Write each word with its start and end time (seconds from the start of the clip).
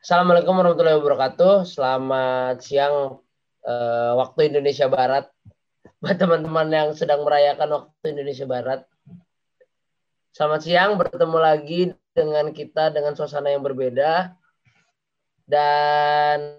Assalamualaikum 0.00 0.56
warahmatullahi 0.56 0.96
wabarakatuh. 0.96 1.68
Selamat 1.68 2.64
siang 2.64 3.20
uh, 3.68 4.12
waktu 4.16 4.48
Indonesia 4.48 4.88
Barat 4.88 5.28
buat 6.00 6.16
teman-teman 6.16 6.72
yang 6.72 6.88
sedang 6.96 7.20
merayakan 7.20 7.68
waktu 7.68 8.16
Indonesia 8.16 8.48
Barat. 8.48 8.88
Selamat 10.32 10.64
siang, 10.64 10.96
bertemu 10.96 11.36
lagi 11.36 11.92
dengan 12.16 12.48
kita 12.48 12.88
dengan 12.96 13.12
suasana 13.12 13.52
yang 13.52 13.60
berbeda. 13.60 14.32
Dan 15.44 16.56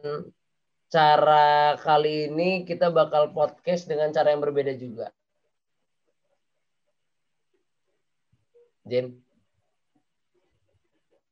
cara 0.94 1.81
kali 1.81 2.30
ini 2.30 2.62
kita 2.62 2.94
bakal 2.94 3.34
podcast 3.34 3.89
dengan 3.89 4.13
cara 4.13 4.38
yang 4.38 4.45
berbeda 4.45 4.77
juga. 4.77 5.09
Jen. 8.85 9.17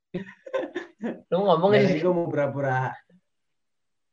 Lu 1.00 1.48
ngomong 1.48 1.72
ya, 1.80 1.96
gue 1.96 2.12
mau 2.12 2.28
pura-pura 2.28 2.92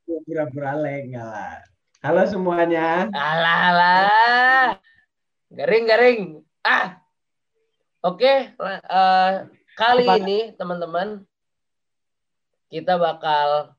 mau 0.06 0.22
pura-pura 0.22 0.78
leng 0.78 1.18
lah. 1.18 1.58
Halo 1.98 2.22
semuanya. 2.30 3.10
Alah, 3.10 3.58
alah. 3.74 4.70
Garing, 5.50 5.84
garing. 5.90 6.20
Ah. 6.62 7.02
Oke, 8.06 8.54
uh, 8.62 9.50
kali 9.74 10.06
Apa? 10.06 10.22
ini 10.22 10.54
teman-teman 10.54 11.26
kita 12.70 13.02
bakal 13.02 13.74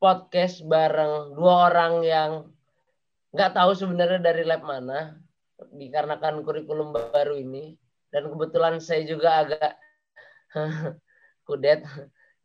podcast 0.00 0.64
bareng 0.64 1.36
dua 1.36 1.68
orang 1.68 1.94
yang 2.00 2.30
nggak 3.36 3.52
tahu 3.52 3.76
sebenarnya 3.76 4.24
dari 4.24 4.48
lab 4.48 4.64
mana 4.64 5.20
dikarenakan 5.76 6.40
kurikulum 6.40 6.96
baru 6.96 7.36
ini 7.36 7.76
dan 8.08 8.32
kebetulan 8.32 8.80
saya 8.80 9.04
juga 9.04 9.44
agak 9.44 9.72
kudet 11.44 11.84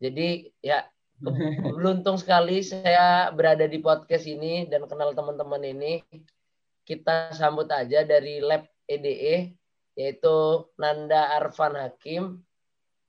jadi 0.02 0.50
ya 0.60 0.86
beruntung 1.74 2.18
sekali 2.18 2.60
saya 2.60 3.30
berada 3.30 3.64
di 3.64 3.78
podcast 3.78 4.26
ini 4.26 4.66
dan 4.66 4.84
kenal 4.90 5.14
teman-teman 5.14 5.62
ini. 5.62 6.02
Kita 6.84 7.32
sambut 7.32 7.64
aja 7.72 8.04
dari 8.04 8.44
lab 8.44 8.68
EDE 8.84 9.56
yaitu 9.94 10.36
Nanda 10.76 11.38
Arfan 11.38 11.78
Hakim 11.78 12.44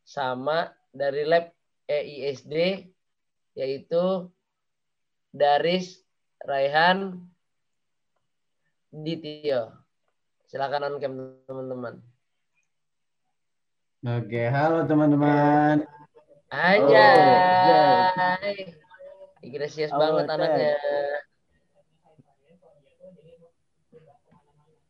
sama 0.06 0.72
dari 0.96 1.28
lab 1.28 1.52
EISD 1.90 2.88
yaitu 3.58 4.32
Daris 5.36 6.00
Raihan 6.40 7.20
Ditio. 8.96 9.76
Silakan 10.48 10.88
on 10.88 10.96
cam 11.04 11.14
teman-teman. 11.50 11.96
Oke, 14.06 14.48
halo 14.48 14.88
teman-teman. 14.88 15.84
Aja. 16.54 17.10
Oh, 18.46 19.46
Gracias 19.46 19.90
oh, 19.94 20.00
banget 20.02 20.26
okay. 20.26 20.36
anaknya. 20.36 20.74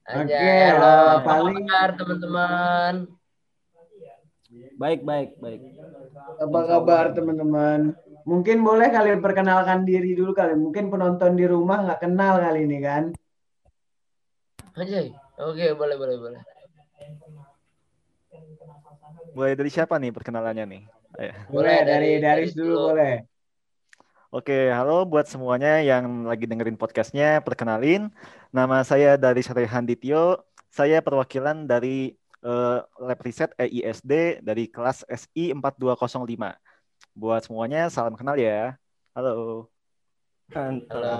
Aja. 0.05 0.21
Oke, 0.21 0.37
okay, 0.37 0.69
uh, 0.69 1.17
paling 1.25 1.65
kabar 1.65 1.89
teman-teman. 1.97 2.93
Baik, 4.77 5.01
baik, 5.01 5.29
baik. 5.41 5.61
Apa 6.37 6.59
kabar 6.69 7.05
teman-teman? 7.17 7.97
Mungkin 8.25 8.61
boleh 8.61 8.93
kalian 8.93 9.21
perkenalkan 9.21 9.81
diri 9.81 10.13
dulu 10.13 10.37
kali. 10.37 10.53
Mungkin 10.53 10.93
penonton 10.93 11.33
di 11.33 11.45
rumah 11.49 11.81
nggak 11.89 12.05
kenal 12.05 12.37
kali 12.37 12.69
ini 12.69 12.79
kan? 12.85 13.03
Aja. 14.77 15.09
Oke, 15.41 15.73
boleh, 15.73 15.95
boleh, 15.97 16.17
boleh. 16.21 16.41
Mulai 19.35 19.53
dari 19.57 19.71
siapa 19.73 19.99
nih 19.99 20.15
perkenalannya 20.15 20.65
nih? 20.69 20.83
Boleh 21.47 21.79
dari 21.87 22.11
dari 22.19 22.45
dulu 22.51 22.91
boleh. 22.91 23.23
Oke, 24.35 24.67
halo 24.67 25.07
buat 25.07 25.31
semuanya 25.31 25.79
yang 25.79 26.27
lagi 26.27 26.43
dengerin 26.43 26.75
podcastnya. 26.75 27.39
Perkenalin, 27.39 28.11
nama 28.51 28.83
saya 28.83 29.15
dari 29.15 29.39
Sarehan 29.39 29.87
Dityo. 29.87 30.43
Saya 30.67 30.99
perwakilan 30.99 31.63
dari 31.63 32.11
uh, 32.43 32.83
Lab 32.99 33.19
Riset 33.23 33.55
EISD 33.55 34.43
dari 34.43 34.67
kelas 34.67 35.07
SI 35.07 35.55
4205. 35.55 36.51
Buat 37.15 37.41
semuanya, 37.47 37.87
salam 37.87 38.19
kenal 38.19 38.35
ya. 38.35 38.75
Halo. 39.15 39.71
Halo. 40.51 41.15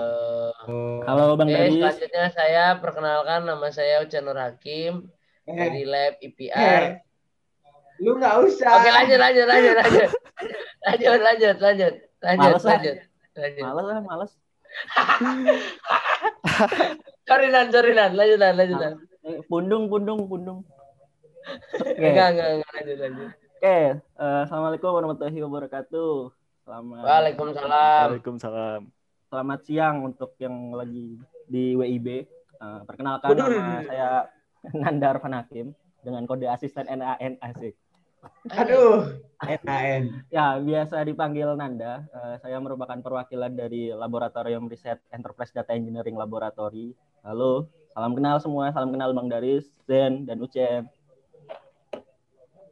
Halo 1.08 1.24
Bang 1.40 1.48
Oke, 1.48 1.72
Selanjutnya 1.72 2.28
saya 2.36 2.64
perkenalkan 2.78 3.48
nama 3.48 3.66
saya 3.72 4.04
Ucan 4.04 4.22
Nur 4.28 4.36
Hakim 4.36 5.08
eh. 5.48 5.56
dari 5.56 5.82
Lab 5.88 6.20
IPR. 6.20 6.82
Eh. 6.84 7.05
Lu 8.02 8.10
nggak 8.16 8.34
usah. 8.44 8.70
Oke 8.80 8.90
lanjut 8.92 9.18
lanjut 9.18 9.46
lanjut 9.48 9.74
lanjut. 9.76 10.10
lanjut 10.86 11.20
lanjut 11.20 11.56
lanjut 11.58 11.94
lanjut 12.22 12.52
males 12.52 12.64
lanjut. 12.64 12.96
lanjut. 13.36 13.64
Males 13.64 13.86
lah 13.86 13.98
males. 14.04 14.32
sorry 17.28 17.48
nan 17.48 17.72
sorry 17.72 17.96
nan 17.96 18.12
lanjut 18.12 18.38
nan 18.40 18.54
lanjut 18.56 18.76
nan. 18.76 18.94
Eh, 19.26 19.40
pundung 19.48 19.88
pundung 19.88 20.28
pundung. 20.28 20.60
Oke. 21.80 21.96
Okay. 21.96 22.10
Enggak 22.12 22.28
enggak 22.36 22.48
enggak 22.60 22.72
lanjut 22.74 22.96
lanjut. 23.00 23.30
Oke, 23.56 23.64
okay. 23.64 23.84
uh, 24.20 24.22
eh, 24.22 24.40
assalamualaikum 24.44 24.90
warahmatullahi 24.92 25.40
wabarakatuh. 25.40 26.12
Selamat. 26.68 27.02
Waalaikumsalam. 27.08 28.06
Waalaikumsalam. 28.12 28.80
Selamat 29.26 29.60
siang 29.64 29.96
untuk 30.04 30.36
yang 30.36 30.76
lagi 30.76 31.16
di 31.48 31.72
WIB. 31.72 32.28
Uh, 32.56 32.80
perkenalkan 32.84 33.36
nama 33.36 33.84
saya 33.84 34.08
Nandar 34.76 35.20
Fanakim 35.20 35.74
dengan 36.02 36.26
kode 36.26 36.46
asisten 36.46 36.86
NAN 36.86 37.38
asik. 37.42 37.74
Aduh, 38.60 39.20
NAN. 39.64 40.24
Ya, 40.32 40.56
biasa 40.58 41.02
dipanggil 41.04 41.52
Nanda. 41.54 42.06
Uh, 42.10 42.36
saya 42.40 42.56
merupakan 42.58 42.98
perwakilan 43.00 43.52
dari 43.52 43.92
Laboratorium 43.92 44.66
Riset 44.70 45.00
Enterprise 45.12 45.52
Data 45.52 45.74
Engineering 45.74 46.16
Laboratory. 46.16 46.94
Halo, 47.26 47.68
salam 47.92 48.14
kenal 48.14 48.38
semua. 48.38 48.70
Salam 48.70 48.94
kenal 48.94 49.12
Bang 49.12 49.28
Daris, 49.28 49.66
Zen, 49.84 50.26
dan 50.26 50.40
Ucem. 50.40 50.86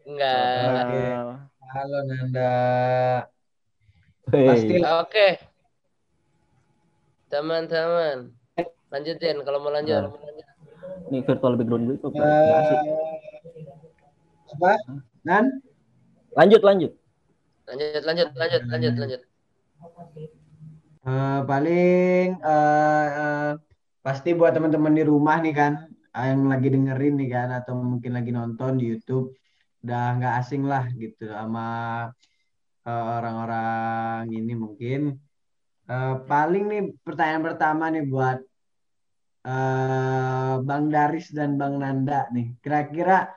Enggak. 0.05 1.43
Halo 1.75 1.99
Nanda. 2.07 2.55
Pasti. 4.31 4.77
Oke. 4.79 4.85
Okay. 5.11 5.33
Teman-teman, 7.33 8.31
lanjutin 8.95 9.43
kalau 9.43 9.59
mau 9.59 9.75
lanjut. 9.75 10.07
Nah. 10.07 10.35
Ini 11.11 11.21
virtual 11.27 11.59
background 11.59 11.85
gue 11.91 11.97
kok 12.01 12.15
uh, 12.17 12.73
apa? 14.55 14.73
Nan? 15.25 15.65
Lanjut, 16.37 16.61
lanjut. 16.61 16.93
Lanjut, 17.65 18.03
lanjut, 18.05 18.29
lanjut, 18.37 18.63
lanjut, 18.69 18.95
lanjut. 19.01 19.23
Uh, 21.05 21.41
paling 21.45 22.41
uh, 22.41 23.09
uh, 23.13 23.51
pasti 24.01 24.33
buat 24.33 24.53
teman-teman 24.57 24.93
di 24.97 25.05
rumah 25.05 25.41
nih 25.41 25.53
kan 25.53 25.73
yang 26.17 26.49
lagi 26.49 26.73
dengerin 26.73 27.21
nih 27.21 27.29
kan 27.29 27.49
atau 27.53 27.77
mungkin 27.77 28.17
lagi 28.17 28.33
nonton 28.33 28.81
di 28.81 28.89
YouTube 28.93 29.37
udah 29.85 30.17
nggak 30.17 30.35
asing 30.41 30.65
lah 30.65 30.89
gitu 30.97 31.29
sama 31.29 31.69
orang-orang 32.89 34.33
uh, 34.33 34.39
ini 34.41 34.53
mungkin 34.57 35.21
uh, 35.89 36.25
paling 36.25 36.65
nih 36.69 36.83
pertanyaan 37.05 37.45
pertama 37.53 37.85
nih 37.93 38.05
buat 38.09 38.39
uh, 39.45 40.55
Bang 40.65 40.89
Daris 40.89 41.29
dan 41.37 41.61
Bang 41.61 41.81
Nanda 41.81 42.29
nih 42.33 42.57
kira-kira 42.65 43.29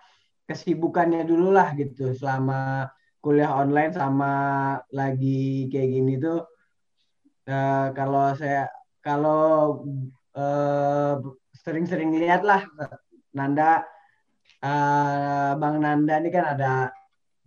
kesibukannya 0.47 1.27
dulu 1.27 1.51
lah 1.51 1.75
gitu 1.75 2.15
selama 2.15 2.87
kuliah 3.19 3.51
online 3.51 3.91
sama 3.91 4.33
lagi 4.95 5.67
kayak 5.67 5.89
gini 5.91 6.13
tuh 6.15 6.47
uh, 7.51 7.91
kalau 7.91 8.31
saya 8.39 8.71
kalau 9.03 9.83
uh, 10.39 11.19
sering-sering 11.51 12.15
lihat 12.15 12.47
lah 12.47 12.63
Nanda 13.35 13.83
uh, 14.63 15.59
Bang 15.59 15.83
Nanda 15.83 16.23
ini 16.23 16.29
kan 16.31 16.55
ada 16.55 16.95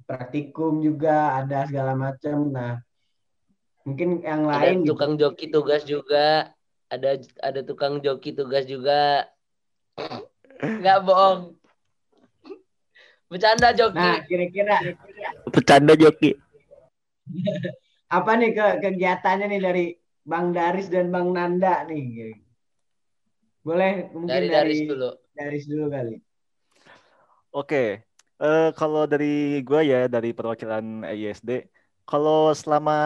praktikum 0.05 0.85
juga 0.85 1.41
ada 1.41 1.65
segala 1.65 1.97
macam 1.97 2.53
nah 2.53 2.77
mungkin 3.89 4.21
yang 4.21 4.45
lain 4.45 4.61
ada 4.61 4.85
gitu. 4.85 4.89
tukang 4.93 5.13
gitu. 5.17 5.23
joki 5.25 5.47
tugas 5.49 5.83
juga 5.89 6.53
ada 6.93 7.11
ada 7.41 7.61
tukang 7.65 8.03
joki 8.05 8.37
tugas 8.37 8.69
juga 8.69 9.25
nggak 10.61 11.01
bohong 11.09 11.60
Bercanda 13.31 13.71
Joki. 13.71 13.95
Nah, 13.95 14.19
kira-kira 14.27 14.77
bercanda 15.47 15.95
Joki. 15.95 16.35
Apa 18.17 18.35
nih 18.35 18.51
ke 18.51 18.67
kegiatannya 18.83 19.47
nih 19.55 19.61
dari 19.63 19.87
Bang 20.27 20.51
Daris 20.51 20.91
dan 20.91 21.15
Bang 21.15 21.31
Nanda 21.31 21.87
nih? 21.87 22.35
Boleh 23.63 24.11
mungkin 24.11 24.27
dari, 24.27 24.51
dari 24.51 24.75
Daris 24.75 24.81
dulu. 24.83 25.11
Daris 25.31 25.65
dulu 25.71 25.85
kali. 25.95 26.17
Oke. 27.55 28.03
Uh, 28.41 28.73
kalau 28.75 29.05
dari 29.07 29.63
gue 29.63 29.81
ya 29.85 30.09
dari 30.11 30.35
perwakilan 30.35 31.07
ISD, 31.07 31.71
kalau 32.09 32.51
selama 32.57 32.99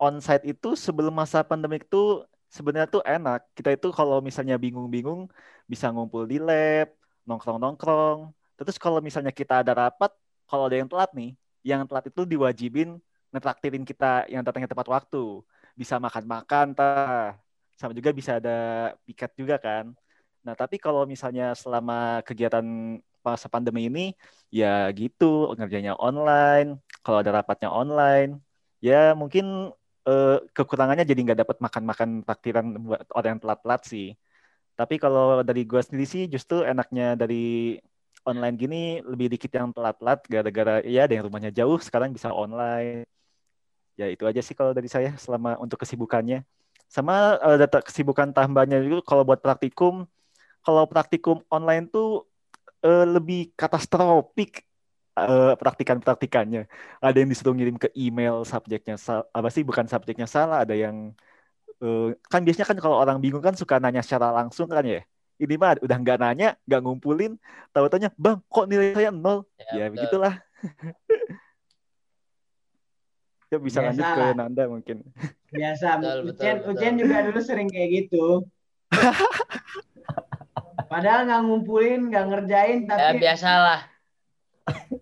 onsite 0.00 0.48
itu 0.48 0.78
sebelum 0.78 1.12
masa 1.12 1.44
pandemik 1.44 1.84
itu 1.90 2.24
sebenarnya 2.48 2.88
tuh 2.88 3.04
enak. 3.04 3.44
Kita 3.52 3.68
itu 3.74 3.92
kalau 3.92 4.24
misalnya 4.24 4.56
bingung-bingung 4.56 5.28
bisa 5.68 5.92
ngumpul 5.92 6.24
di 6.24 6.40
lab, 6.40 6.88
nongkrong-nongkrong, 7.28 8.32
Terus 8.66 8.78
kalau 8.80 8.98
misalnya 9.02 9.30
kita 9.34 9.62
ada 9.62 9.72
rapat, 9.74 10.10
kalau 10.48 10.66
ada 10.68 10.76
yang 10.78 10.88
telat 10.90 11.10
nih, 11.14 11.34
yang 11.66 11.82
telat 11.86 12.10
itu 12.10 12.22
diwajibin 12.26 12.98
ngetraktirin 13.32 13.84
kita 13.88 14.28
yang 14.28 14.42
datangnya 14.44 14.70
tepat 14.70 14.88
waktu. 14.92 15.40
Bisa 15.72 15.96
makan-makan, 15.96 16.76
sama 17.80 17.92
juga 17.96 18.10
bisa 18.12 18.38
ada 18.38 18.92
piket 19.08 19.32
juga 19.34 19.56
kan. 19.58 19.90
Nah, 20.44 20.54
tapi 20.58 20.76
kalau 20.76 21.06
misalnya 21.06 21.54
selama 21.54 22.20
kegiatan 22.26 22.64
masa 23.22 23.46
pandemi 23.46 23.86
ini, 23.86 24.12
ya 24.50 24.90
gitu, 24.92 25.54
ngerjanya 25.54 25.94
online, 25.98 26.82
kalau 27.06 27.22
ada 27.22 27.30
rapatnya 27.30 27.70
online, 27.70 28.42
ya 28.82 29.14
mungkin 29.14 29.70
eh, 30.06 30.38
kekurangannya 30.56 31.06
jadi 31.06 31.20
nggak 31.26 31.40
dapat 31.46 31.56
makan-makan 31.62 32.10
taktiran 32.26 32.66
buat 32.82 33.06
orang 33.14 33.38
yang 33.38 33.42
telat-telat 33.42 33.82
sih. 33.86 34.06
Tapi 34.78 34.94
kalau 34.98 35.46
dari 35.46 35.62
gue 35.68 35.80
sendiri 35.84 36.06
sih 36.08 36.24
justru 36.26 36.66
enaknya 36.66 37.14
dari 37.14 37.78
online 38.26 38.56
gini 38.58 38.82
lebih 39.02 39.26
dikit 39.34 39.50
yang 39.54 39.70
telat-telat 39.74 40.20
gara-gara 40.26 40.74
ya 40.86 41.06
ada 41.06 41.12
yang 41.18 41.24
rumahnya 41.28 41.50
jauh 41.54 41.78
sekarang 41.82 42.14
bisa 42.14 42.30
online. 42.30 43.06
Ya 43.98 44.08
itu 44.08 44.24
aja 44.24 44.40
sih 44.40 44.56
kalau 44.56 44.72
dari 44.72 44.88
saya 44.88 45.14
selama 45.20 45.58
untuk 45.60 45.82
kesibukannya. 45.82 46.46
Sama 46.88 47.40
uh, 47.40 47.56
data 47.56 47.80
kesibukan 47.80 48.32
tambahannya 48.36 48.84
juga 48.84 49.00
kalau 49.04 49.22
buat 49.24 49.40
praktikum, 49.40 50.04
kalau 50.64 50.84
praktikum 50.88 51.40
online 51.48 51.88
tuh 51.88 52.28
uh, 52.84 53.06
lebih 53.08 53.52
katastrofik 53.56 54.64
uh, 55.16 55.54
praktikan-praktikannya. 55.56 56.68
Ada 57.00 57.16
yang 57.24 57.30
disuruh 57.32 57.54
ngirim 57.56 57.76
ke 57.80 57.88
email 57.96 58.44
subjeknya 58.44 58.96
apa 59.32 59.48
sih 59.52 59.64
bukan 59.64 59.86
subjeknya 59.88 60.28
salah, 60.28 60.64
ada 60.64 60.74
yang 60.76 61.16
uh, 61.82 62.14
kan 62.32 62.40
biasanya 62.44 62.66
kan 62.70 62.78
kalau 62.80 62.96
orang 63.00 63.18
bingung 63.24 63.44
kan 63.44 63.54
suka 63.56 63.80
nanya 63.82 64.00
secara 64.04 64.32
langsung 64.32 64.68
kan 64.70 64.84
ya 64.84 65.02
ini 65.42 65.58
mah 65.58 65.74
udah 65.82 65.98
nggak 65.98 66.22
nanya, 66.22 66.54
nggak 66.62 66.86
ngumpulin, 66.86 67.34
tahu 67.74 67.90
tanya, 67.90 68.14
bang, 68.14 68.38
kok 68.46 68.70
nilai 68.70 68.94
saya 68.94 69.10
nol? 69.10 69.42
Ya, 69.58 69.74
ya 69.74 69.90
begitulah. 69.90 70.38
ya 73.50 73.58
bisa 73.58 73.82
Biasa 73.82 73.90
lanjut 73.90 74.06
ke 74.06 74.22
Nanda 74.38 74.70
mungkin. 74.70 75.02
Biasa, 75.50 75.98
betul, 75.98 76.30
Ucen, 76.30 76.62
betul, 76.62 76.78
Ucen 76.78 76.94
juga 76.94 77.26
dulu 77.26 77.42
sering 77.42 77.66
kayak 77.66 77.90
gitu. 77.90 78.46
Padahal 80.92 81.26
nggak 81.26 81.42
ngumpulin, 81.42 82.06
nggak 82.06 82.24
ngerjain, 82.30 82.86
tapi 82.86 83.02
ya, 83.02 83.18
biasalah. 83.18 83.82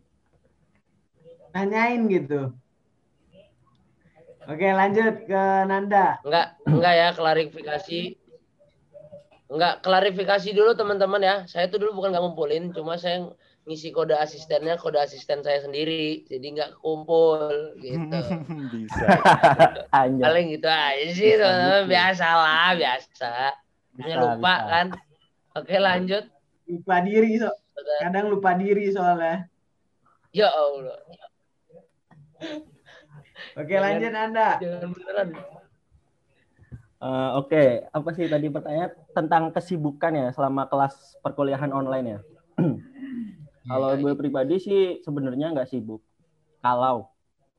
Nanyain 1.54 2.08
gitu. 2.08 2.56
Oke, 4.48 4.72
lanjut 4.72 5.28
ke 5.28 5.42
Nanda. 5.68 6.16
Enggak, 6.24 6.56
enggak 6.64 6.96
ya 6.96 7.12
klarifikasi 7.12 8.16
Enggak, 9.50 9.82
klarifikasi 9.82 10.54
dulu 10.54 10.78
teman-teman 10.78 11.18
ya. 11.18 11.36
Saya 11.50 11.66
tuh 11.66 11.82
dulu 11.82 11.98
bukan 11.98 12.14
nggak 12.14 12.22
ngumpulin, 12.22 12.70
cuma 12.70 12.94
saya 12.94 13.26
ngisi 13.66 13.90
kode 13.90 14.14
asistennya 14.14 14.78
kode 14.78 15.02
asisten 15.02 15.42
saya 15.42 15.58
sendiri. 15.58 16.22
Jadi 16.30 16.46
nggak 16.54 16.78
kumpul 16.78 17.74
gitu. 17.82 18.20
Bisa. 18.72 19.06
Paling 20.22 20.54
gitu 20.54 20.70
aja 20.70 21.06
sih 21.10 21.34
teman-teman. 21.34 21.90
Biasa 21.90 22.26
lah, 22.30 22.70
biasa. 22.78 23.32
Hanya 23.98 24.16
lupa 24.22 24.54
bisa. 24.54 24.70
kan. 24.70 24.86
Oke 25.58 25.76
lanjut. 25.82 26.24
Lupa 26.70 26.96
diri 27.02 27.42
so. 27.42 27.50
Kadang 27.98 28.30
lupa 28.30 28.54
diri 28.54 28.86
soalnya. 28.94 29.50
Ya 30.30 30.46
Allah. 30.46 30.98
Oke 33.58 33.74
lanjut 33.82 34.12
Anda. 34.14 34.62
Jangan 34.62 34.94
beneran. 34.94 35.28
Uh, 37.00 37.40
Oke, 37.40 37.56
okay. 37.56 37.68
apa 37.96 38.12
sih 38.12 38.28
tadi 38.28 38.52
pertanyaan 38.52 38.92
tentang 39.16 39.48
kesibukan 39.56 40.12
ya 40.12 40.28
selama 40.36 40.68
kelas 40.68 41.16
perkuliahan 41.24 41.72
online 41.72 42.06
ya? 42.12 42.20
kalau 43.72 43.96
gue 43.96 44.12
pribadi 44.12 44.60
sih 44.60 45.00
sebenarnya 45.00 45.56
nggak 45.56 45.72
sibuk. 45.72 46.04
Kalau 46.60 47.08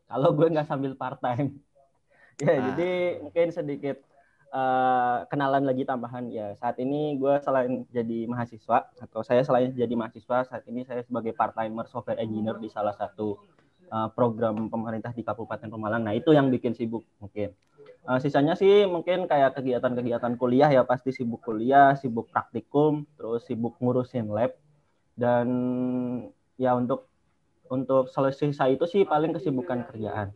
kalau 0.05 0.29
gue 0.37 0.45
nggak 0.45 0.69
sambil 0.69 0.93
part 0.93 1.17
time. 1.25 1.57
ya, 2.45 2.53
ah. 2.53 2.57
jadi 2.69 3.17
mungkin 3.25 3.49
sedikit 3.49 3.97
uh, 4.53 5.25
kenalan 5.25 5.65
lagi 5.65 5.89
tambahan 5.89 6.29
ya. 6.29 6.53
Saat 6.61 6.77
ini 6.77 7.17
gue 7.17 7.41
selain 7.41 7.89
jadi 7.89 8.29
mahasiswa 8.29 8.93
atau 8.93 9.25
saya 9.25 9.41
selain 9.41 9.73
jadi 9.73 9.97
mahasiswa 9.97 10.45
saat 10.45 10.69
ini 10.69 10.85
saya 10.85 11.01
sebagai 11.01 11.33
part 11.33 11.57
timer 11.57 11.89
software 11.89 12.21
engineer 12.21 12.61
di 12.61 12.69
salah 12.69 12.93
satu 12.93 13.41
uh, 13.89 14.05
program 14.13 14.69
pemerintah 14.69 15.17
di 15.17 15.25
Kabupaten 15.25 15.65
Pemalang. 15.65 16.05
Nah 16.05 16.13
itu 16.13 16.29
yang 16.29 16.53
bikin 16.53 16.77
sibuk 16.77 17.01
mungkin. 17.17 17.57
Uh, 18.01 18.17
sisanya 18.17 18.57
sih 18.57 18.89
mungkin 18.89 19.29
kayak 19.29 19.61
kegiatan-kegiatan 19.61 20.33
kuliah 20.33 20.73
ya 20.73 20.81
pasti 20.81 21.13
sibuk 21.13 21.45
kuliah, 21.45 21.93
sibuk 21.93 22.33
praktikum, 22.33 23.05
terus 23.13 23.45
sibuk 23.45 23.77
ngurusin 23.77 24.25
lab 24.33 24.57
dan 25.13 25.47
ya 26.57 26.73
untuk 26.73 27.05
untuk 27.69 28.09
selesai 28.11 28.73
itu 28.75 28.85
sih 28.89 29.05
paling 29.05 29.31
kesibukan 29.37 29.85
kerjaan. 29.87 30.33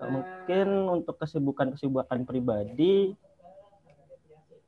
Mungkin 0.00 0.68
untuk 0.88 1.18
kesibukan-kesibukan 1.20 2.24
pribadi 2.24 3.12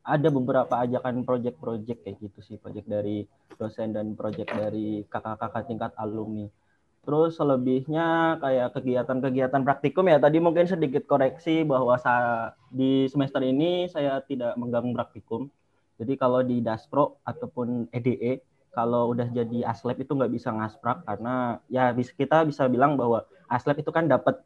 ada 0.02 0.28
beberapa 0.28 0.82
ajakan 0.82 1.22
project-project 1.22 2.00
kayak 2.04 2.18
gitu 2.20 2.38
sih, 2.42 2.56
project 2.58 2.90
dari 2.90 3.22
dosen 3.54 3.94
dan 3.94 4.18
project 4.18 4.50
dari 4.50 5.06
kakak-kakak 5.06 5.62
tingkat 5.70 5.92
alumni. 5.94 6.50
Terus 7.02 7.34
selebihnya 7.34 8.38
kayak 8.38 8.78
kegiatan-kegiatan 8.78 9.62
praktikum 9.66 10.06
ya 10.06 10.22
tadi 10.22 10.38
mungkin 10.38 10.70
sedikit 10.70 11.02
koreksi 11.10 11.66
bahwa 11.66 11.98
saya, 11.98 12.54
di 12.70 13.10
semester 13.10 13.42
ini 13.42 13.90
saya 13.90 14.22
tidak 14.22 14.54
menggabung 14.54 14.94
praktikum. 14.94 15.50
Jadi 15.98 16.14
kalau 16.14 16.46
di 16.46 16.62
Daspro 16.62 17.18
ataupun 17.26 17.90
EDE 17.90 18.46
kalau 18.72 19.12
udah 19.12 19.28
jadi 19.28 19.68
aslep 19.68 20.00
itu 20.06 20.16
nggak 20.16 20.32
bisa 20.32 20.48
ngasprak 20.54 21.04
karena 21.04 21.60
ya 21.68 21.92
kita 21.92 22.48
bisa 22.48 22.64
bilang 22.72 22.96
bahwa 22.96 23.28
aslep 23.52 23.84
itu 23.84 23.92
kan 23.92 24.08
dapat 24.08 24.40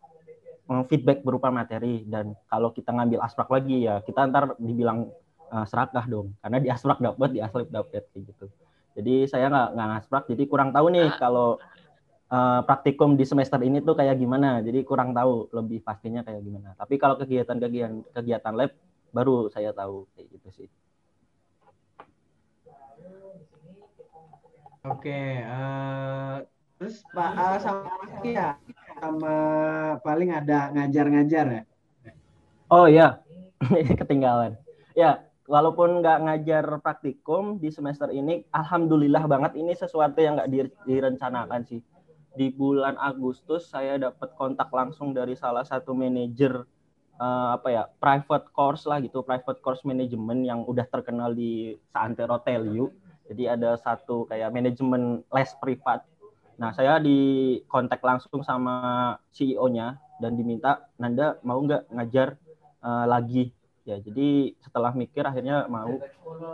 feedback 0.90 1.22
berupa 1.22 1.52
materi 1.54 2.02
dan 2.10 2.34
kalau 2.50 2.74
kita 2.74 2.90
ngambil 2.90 3.22
asprak 3.22 3.46
lagi 3.46 3.86
ya 3.86 4.02
kita 4.02 4.26
ntar 4.26 4.58
dibilang 4.58 5.06
uh, 5.54 5.62
serakah 5.62 6.02
dong 6.10 6.34
karena 6.42 6.58
di 6.58 6.68
asprak 6.74 6.98
dapat 6.98 7.30
di 7.30 7.40
aslep 7.44 7.70
dapat 7.70 8.02
kayak 8.10 8.34
gitu. 8.34 8.46
Jadi 8.98 9.14
saya 9.30 9.46
nggak 9.46 9.68
nggak 9.78 9.88
ngasprak 9.94 10.24
jadi 10.34 10.42
kurang 10.50 10.70
tahu 10.74 10.86
nih 10.90 11.06
kalau 11.22 11.62
uh, 12.30 12.60
praktikum 12.66 13.14
di 13.14 13.24
semester 13.26 13.60
ini 13.62 13.82
tuh 13.82 13.94
kayak 13.94 14.18
gimana. 14.18 14.62
Jadi 14.62 14.82
kurang 14.82 15.14
tahu 15.14 15.50
lebih 15.54 15.82
pastinya 15.82 16.22
kayak 16.26 16.42
gimana. 16.42 16.74
Tapi 16.74 16.94
kalau 16.98 17.18
kegiatan-kegiatan 17.20 18.14
kegiatan 18.14 18.54
lab 18.54 18.72
baru 19.14 19.48
saya 19.50 19.70
tahu 19.72 20.06
kayak 20.14 20.26
gitu 20.38 20.48
sih. 20.62 20.68
Oke, 24.86 25.42
uh, 25.42 26.46
terus 26.78 27.02
Pak 27.10 27.32
uh, 27.34 27.58
sama 27.58 27.90
ya 28.22 28.54
sama 29.02 29.34
paling 29.98 30.30
ada 30.30 30.70
ngajar-ngajar 30.70 31.46
ya? 31.50 31.62
Oh 32.70 32.86
iya, 32.86 33.18
ketinggalan. 33.98 34.54
Ya, 34.94 35.26
walaupun 35.50 36.02
nggak 36.02 36.22
ngajar 36.22 36.64
praktikum 36.78 37.58
di 37.58 37.74
semester 37.74 38.14
ini, 38.14 38.46
alhamdulillah 38.54 39.26
banget 39.26 39.58
ini 39.58 39.74
sesuatu 39.74 40.22
yang 40.22 40.38
nggak 40.38 40.70
direncanakan 40.86 41.66
sih 41.66 41.82
di 42.36 42.52
bulan 42.52 43.00
Agustus 43.00 43.72
saya 43.72 43.96
dapat 43.96 44.36
kontak 44.36 44.68
langsung 44.70 45.16
dari 45.16 45.34
salah 45.34 45.64
satu 45.64 45.96
manajer 45.96 46.62
uh, 47.16 47.48
apa 47.56 47.68
ya 47.72 47.82
private 47.98 48.52
course 48.52 48.84
lah 48.84 49.00
gitu 49.00 49.24
private 49.24 49.58
course 49.64 49.82
management 49.88 50.44
yang 50.44 50.62
udah 50.68 50.84
terkenal 50.86 51.32
di 51.32 51.74
Santero 51.90 52.38
Telu 52.44 52.92
jadi 53.26 53.58
ada 53.58 53.74
satu 53.78 54.26
kayak 54.30 54.54
manajemen 54.54 55.26
les 55.34 55.50
privat. 55.58 56.06
Nah 56.56 56.72
saya 56.72 56.96
di 57.02 57.60
kontak 57.68 58.00
langsung 58.00 58.40
sama 58.46 59.14
CEO-nya 59.34 59.98
dan 60.22 60.38
diminta 60.38 60.88
Nanda 60.96 61.36
mau 61.42 61.60
nggak 61.60 61.90
ngajar 61.92 62.38
uh, 62.80 63.04
lagi? 63.04 63.50
Ya 63.86 64.02
jadi 64.02 64.54
setelah 64.62 64.94
mikir 64.94 65.22
akhirnya 65.26 65.66
mau. 65.70 65.98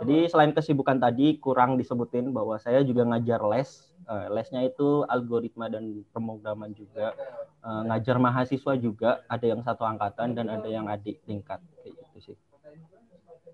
Jadi 0.05 0.29
selain 0.29 0.53
kesibukan 0.53 1.01
tadi 1.01 1.37
kurang 1.41 1.77
disebutin 1.77 2.29
bahwa 2.29 2.57
saya 2.61 2.85
juga 2.85 3.05
ngajar 3.09 3.41
les 3.53 3.92
uh, 4.07 4.27
lesnya 4.31 4.65
itu 4.65 5.03
algoritma 5.07 5.71
dan 5.71 6.03
pemrograman 6.11 6.71
juga 6.75 7.15
uh, 7.63 7.81
ngajar 7.87 8.19
mahasiswa 8.19 8.73
juga 8.79 9.23
ada 9.27 9.45
yang 9.45 9.61
satu 9.61 9.83
angkatan 9.83 10.35
dan 10.35 10.47
ada 10.49 10.67
yang 10.67 10.87
adik 10.87 11.19
tingkat 11.27 11.59
kayak 11.81 11.95
gitu 11.99 12.31
sih 12.31 12.37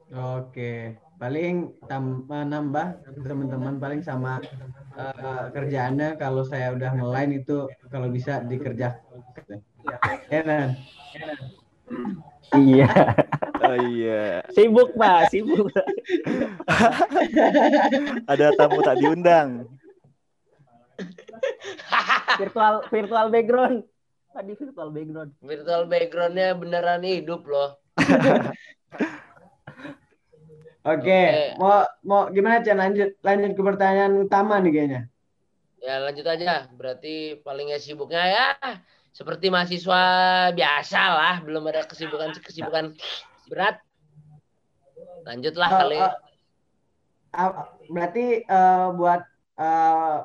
Oke, 0.09 0.97
paling 1.21 1.69
tambah 1.85 2.41
nambah 2.41 2.97
teman-teman 3.21 3.77
paling 3.77 4.01
sama 4.01 4.41
uh, 4.97 5.53
kerjaannya 5.53 6.17
kalau 6.17 6.41
saya 6.41 6.73
udah 6.73 6.97
ngelain 6.97 7.37
itu 7.37 7.69
kalau 7.93 8.09
bisa 8.09 8.41
dikerja. 8.41 8.97
Ya, 10.33 10.73
Iya. 12.57 12.89
Oh 13.61 13.77
iya. 13.85 14.41
Sibuk, 14.49 14.97
Pak, 14.97 15.29
sibuk. 15.29 15.69
Ada 18.31 18.49
tamu 18.57 18.81
tak 18.81 18.97
diundang. 18.97 19.69
Virtual 22.39 22.75
virtual 22.89 23.27
background. 23.31 23.77
Tadi 24.29 24.51
virtual 24.55 24.89
background. 24.93 25.31
Virtual 25.41 25.83
backgroundnya 25.89 26.47
beneran 26.55 27.03
hidup 27.03 27.43
loh. 27.47 27.79
Oke, 30.79 31.05
okay. 31.05 31.53
mau 31.59 31.83
mau 32.07 32.31
gimana 32.31 32.63
Chan 32.63 32.79
lanjut 32.79 33.11
lanjut 33.19 33.51
ke 33.51 33.61
pertanyaan 33.61 34.25
utama 34.25 34.57
nih 34.63 34.71
kayaknya. 34.71 35.01
Ya 35.83 35.99
lanjut 35.99 36.23
aja. 36.23 36.71
Berarti 36.71 37.43
palingnya 37.43 37.77
sibuknya 37.83 38.23
ya 38.25 38.47
seperti 39.13 39.49
mahasiswa 39.49 40.03
biasa 40.53 41.01
lah, 41.01 41.35
belum 41.43 41.65
ada 41.67 41.83
kesibukan-kesibukan 41.89 42.95
berat. 43.49 43.81
Lanjutlah 45.25 45.69
Oh, 45.69 45.79
kali. 45.83 45.99
oh, 45.99 46.13
ah, 47.35 47.51
berarti 47.89 48.25
eh, 48.45 48.87
buat 48.95 49.21
eh, 49.59 50.17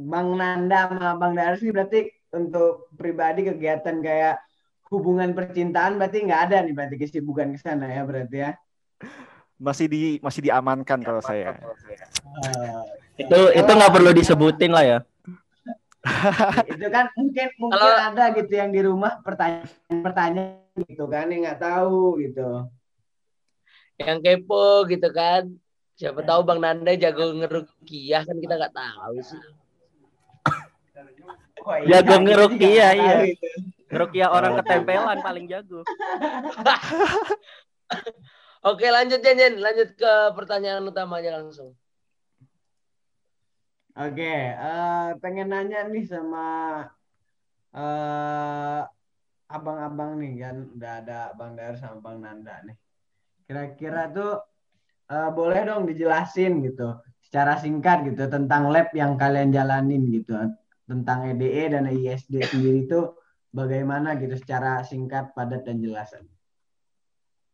Bang 0.00 0.32
Nanda 0.40 0.88
sama 0.88 1.12
Bang 1.20 1.36
Daris 1.36 1.60
ini 1.60 1.76
berarti 1.76 2.00
untuk 2.32 2.88
pribadi 2.96 3.44
kegiatan 3.44 4.00
kayak 4.00 4.40
hubungan 4.88 5.36
percintaan 5.36 6.00
berarti 6.00 6.24
nggak 6.24 6.42
ada 6.50 6.56
nih 6.64 6.72
berarti 6.74 6.96
kesibukan 6.96 7.52
ke 7.54 7.58
sana 7.60 7.86
ya 7.92 8.02
berarti 8.08 8.36
ya. 8.40 8.50
Masih 9.60 9.86
di 9.92 10.00
masih 10.24 10.40
diamankan 10.48 11.04
kalau 11.04 11.20
saya. 11.20 11.52
Eh, 11.52 13.28
Itu 13.28 13.52
itu 13.52 13.70
nggak 13.70 13.92
perlu 13.92 14.10
disebutin 14.16 14.72
lah 14.72 14.84
ya. 14.88 14.98
itu 16.72 16.86
kan 16.88 17.12
mungkin 17.12 17.46
mungkin 17.60 17.76
Kalau- 17.76 18.00
ada 18.08 18.24
gitu 18.32 18.52
yang 18.56 18.72
di 18.72 18.80
rumah 18.80 19.20
pertanyaan-pertanyaan 19.20 20.80
gitu 20.88 21.04
kan 21.12 21.28
yang 21.28 21.44
nggak 21.44 21.60
tahu 21.60 22.16
gitu. 22.24 22.64
Yang 24.00 24.18
kepo 24.24 24.88
gitu 24.88 25.08
kan. 25.12 25.44
Siapa 26.00 26.24
tahu 26.24 26.40
Bang 26.48 26.64
Nanda 26.64 26.96
jago 26.96 27.36
ngerukiah 27.36 28.24
kan 28.24 28.36
kita 28.40 28.56
nggak 28.56 28.72
tahu 28.72 29.20
sih. 29.20 29.59
Oh, 31.60 31.76
Jago 31.84 32.08
juga 32.08 32.16
ngerukiah, 32.24 32.90
nggak 32.96 32.96
iya. 32.96 33.12
tahu 33.12 33.26
itu. 33.28 33.48
Ngerukiah 33.90 34.28
orang 34.30 34.52
ketempelan 34.62 35.18
paling 35.18 35.46
jago. 35.50 35.82
Oke 38.70 38.86
lanjut 38.92 39.24
Jen, 39.24 39.36
Jen. 39.40 39.54
lanjut 39.58 39.96
ke 39.98 40.12
pertanyaan 40.36 40.84
utamanya 40.86 41.42
langsung. 41.42 41.74
Oke, 43.98 44.32
eh, 44.54 45.08
pengen 45.18 45.50
nanya 45.50 45.90
nih 45.90 46.06
sama 46.06 46.46
eh, 47.74 48.80
abang-abang 49.50 50.22
nih 50.22 50.38
kan, 50.38 50.56
udah 50.78 50.92
ada 51.02 51.20
Bang 51.34 51.58
Dar 51.58 51.74
sama 51.74 51.98
Bang 51.98 52.22
Nanda 52.22 52.62
nih. 52.62 52.78
Kira-kira 53.48 54.06
tuh 54.14 54.38
eh, 55.10 55.30
boleh 55.34 55.66
dong 55.66 55.90
dijelasin 55.90 56.62
gitu, 56.62 56.94
secara 57.18 57.58
singkat 57.58 58.06
gitu 58.06 58.30
tentang 58.30 58.70
lab 58.70 58.94
yang 58.94 59.18
kalian 59.18 59.50
jalanin 59.50 60.06
gitu, 60.14 60.38
tentang 60.90 61.30
EDE 61.30 61.70
dan 61.70 61.86
ISD 61.86 62.34
sendiri 62.50 62.90
tuh 62.90 63.14
bagaimana 63.54 64.18
gitu 64.18 64.34
secara 64.34 64.82
singkat, 64.82 65.30
padat 65.38 65.62
dan 65.62 65.78
jelas. 65.78 66.10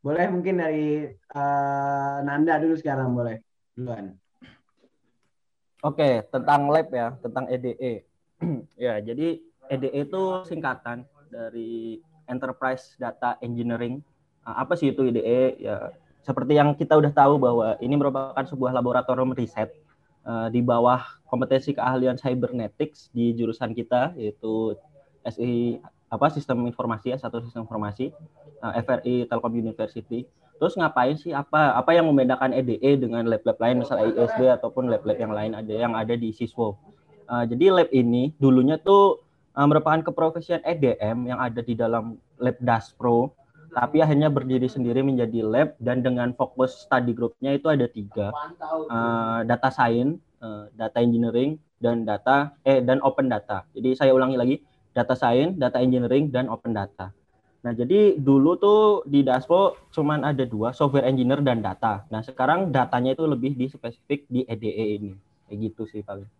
Boleh 0.00 0.24
mungkin 0.32 0.56
dari 0.56 1.04
eh, 1.12 2.16
Nanda 2.24 2.56
dulu 2.56 2.80
sekarang 2.80 3.12
boleh, 3.12 3.44
duluan. 3.76 4.16
Oke, 5.84 6.24
tentang 6.32 6.72
lab 6.72 6.88
ya, 6.88 7.12
tentang 7.20 7.44
EDE. 7.52 8.08
ya, 8.80 9.04
jadi 9.04 9.36
EDE 9.68 10.08
itu 10.08 10.22
singkatan 10.48 11.04
dari 11.28 12.00
Enterprise 12.24 12.96
Data 12.96 13.36
Engineering. 13.44 14.00
Nah, 14.48 14.64
apa 14.64 14.80
sih 14.80 14.96
itu 14.96 15.04
EDE? 15.12 15.60
Ya, 15.60 15.92
seperti 16.24 16.56
yang 16.56 16.72
kita 16.72 16.96
udah 16.96 17.12
tahu 17.12 17.36
bahwa 17.36 17.76
ini 17.84 17.94
merupakan 18.00 18.40
sebuah 18.48 18.72
laboratorium 18.72 19.36
riset 19.36 19.76
eh, 20.26 20.48
di 20.50 20.60
bawah 20.60 21.00
kompetensi 21.30 21.72
keahlian 21.72 22.18
cybernetics 22.18 23.10
di 23.14 23.32
jurusan 23.38 23.72
kita 23.72 24.12
yaitu 24.18 24.74
SI 25.26 25.78
apa 26.06 26.30
sistem 26.30 26.62
informasi 26.70 27.14
ya 27.14 27.18
satu 27.18 27.42
sistem 27.42 27.66
informasi 27.66 28.10
eh, 28.62 28.72
FRI 28.82 29.30
Telkom 29.30 29.54
University. 29.54 30.26
Terus 30.56 30.72
ngapain 30.74 31.20
sih 31.20 31.36
apa 31.36 31.76
apa 31.76 31.92
yang 31.92 32.08
membedakan 32.08 32.56
EDE 32.56 32.96
dengan 32.96 33.28
lab-lab 33.28 33.60
lain 33.60 33.84
misalnya 33.84 34.08
ISD 34.08 34.40
ataupun 34.56 34.88
lab-lab 34.88 35.18
yang 35.20 35.32
lain 35.36 35.52
ada 35.52 35.74
yang 35.74 35.92
ada 35.92 36.16
di 36.16 36.32
Siswo. 36.32 36.80
Uh, 37.26 37.44
jadi 37.44 37.74
lab 37.74 37.90
ini 37.92 38.32
dulunya 38.40 38.80
tuh 38.80 39.20
uh, 39.52 39.66
merupakan 39.68 40.00
keprofesian 40.00 40.64
EDM 40.64 41.28
yang 41.28 41.42
ada 41.42 41.60
di 41.60 41.76
dalam 41.76 42.16
lab 42.40 42.56
Daspro 42.62 43.36
tapi 43.76 44.00
akhirnya 44.00 44.32
berdiri 44.32 44.72
sendiri 44.72 45.04
menjadi 45.04 45.44
lab 45.44 45.76
dan 45.76 46.00
dengan 46.00 46.32
fokus 46.32 46.88
study 46.88 47.12
groupnya 47.12 47.60
itu 47.60 47.68
ada 47.68 47.84
tiga 47.84 48.32
uh, 48.88 49.44
data 49.44 49.68
science, 49.68 50.16
uh, 50.40 50.72
data 50.72 50.96
engineering 51.04 51.60
dan 51.76 52.08
data 52.08 52.56
eh 52.64 52.80
dan 52.80 53.04
open 53.04 53.28
data. 53.28 53.68
Jadi 53.76 53.92
saya 53.92 54.16
ulangi 54.16 54.40
lagi 54.40 54.56
data 54.96 55.12
science, 55.12 55.60
data 55.60 55.76
engineering 55.76 56.32
dan 56.32 56.48
open 56.48 56.72
data. 56.72 57.12
Nah, 57.60 57.76
jadi 57.76 58.16
dulu 58.16 58.56
tuh 58.56 58.80
di 59.04 59.20
Daspo 59.20 59.76
cuman 59.92 60.24
ada 60.24 60.48
dua, 60.48 60.72
software 60.72 61.04
engineer 61.04 61.44
dan 61.44 61.60
data. 61.60 62.08
Nah, 62.08 62.24
sekarang 62.24 62.72
datanya 62.72 63.12
itu 63.12 63.28
lebih 63.28 63.58
di 63.58 63.68
spesifik 63.68 64.24
di 64.30 64.46
EDE 64.48 64.86
ini. 64.96 65.12
Kayak 65.50 65.58
gitu 65.68 65.82
sih 65.84 66.00
paling. 66.00 66.30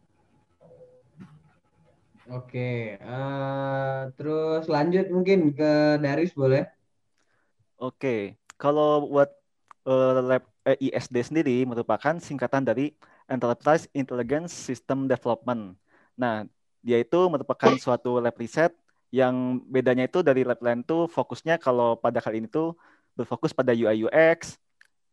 Oke, 2.30 2.98
eh, 2.98 4.00
terus 4.18 4.70
lanjut 4.70 5.06
mungkin 5.10 5.50
ke 5.54 5.98
Daris 5.98 6.30
boleh? 6.30 6.75
Oke, 7.76 8.40
kalau 8.56 9.04
buat 9.12 9.28
eh, 9.84 10.20
lab 10.24 10.44
eh, 10.64 10.78
ISD 10.88 11.16
sendiri 11.28 11.68
merupakan 11.68 12.16
singkatan 12.16 12.64
dari 12.64 12.96
Enterprise 13.28 13.84
Intelligence 13.92 14.56
System 14.56 15.04
Development. 15.04 15.76
Nah, 16.16 16.48
dia 16.80 16.98
itu 17.04 17.20
merupakan 17.28 17.76
suatu 17.76 18.16
lab 18.24 18.32
riset 18.40 18.72
yang 19.12 19.60
bedanya 19.68 20.08
itu 20.08 20.24
dari 20.24 20.40
lab 20.42 20.56
lain 20.64 20.80
tuh 20.88 21.04
fokusnya 21.06 21.60
kalau 21.60 22.00
pada 22.00 22.18
kali 22.24 22.40
ini 22.40 22.48
tuh 22.48 22.74
berfokus 23.12 23.52
pada 23.52 23.76
UI 23.76 24.08
UX, 24.08 24.56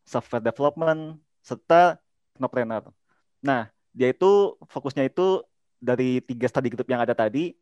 software 0.08 0.44
development, 0.44 1.20
serta 1.44 2.00
technopreneur. 2.36 2.92
Nah, 3.44 3.68
dia 3.92 4.16
itu 4.16 4.56
fokusnya 4.72 5.04
itu 5.12 5.44
dari 5.84 6.24
tiga 6.24 6.48
study 6.48 6.72
group 6.72 6.88
yang 6.88 7.04
ada 7.04 7.12
tadi 7.12 7.60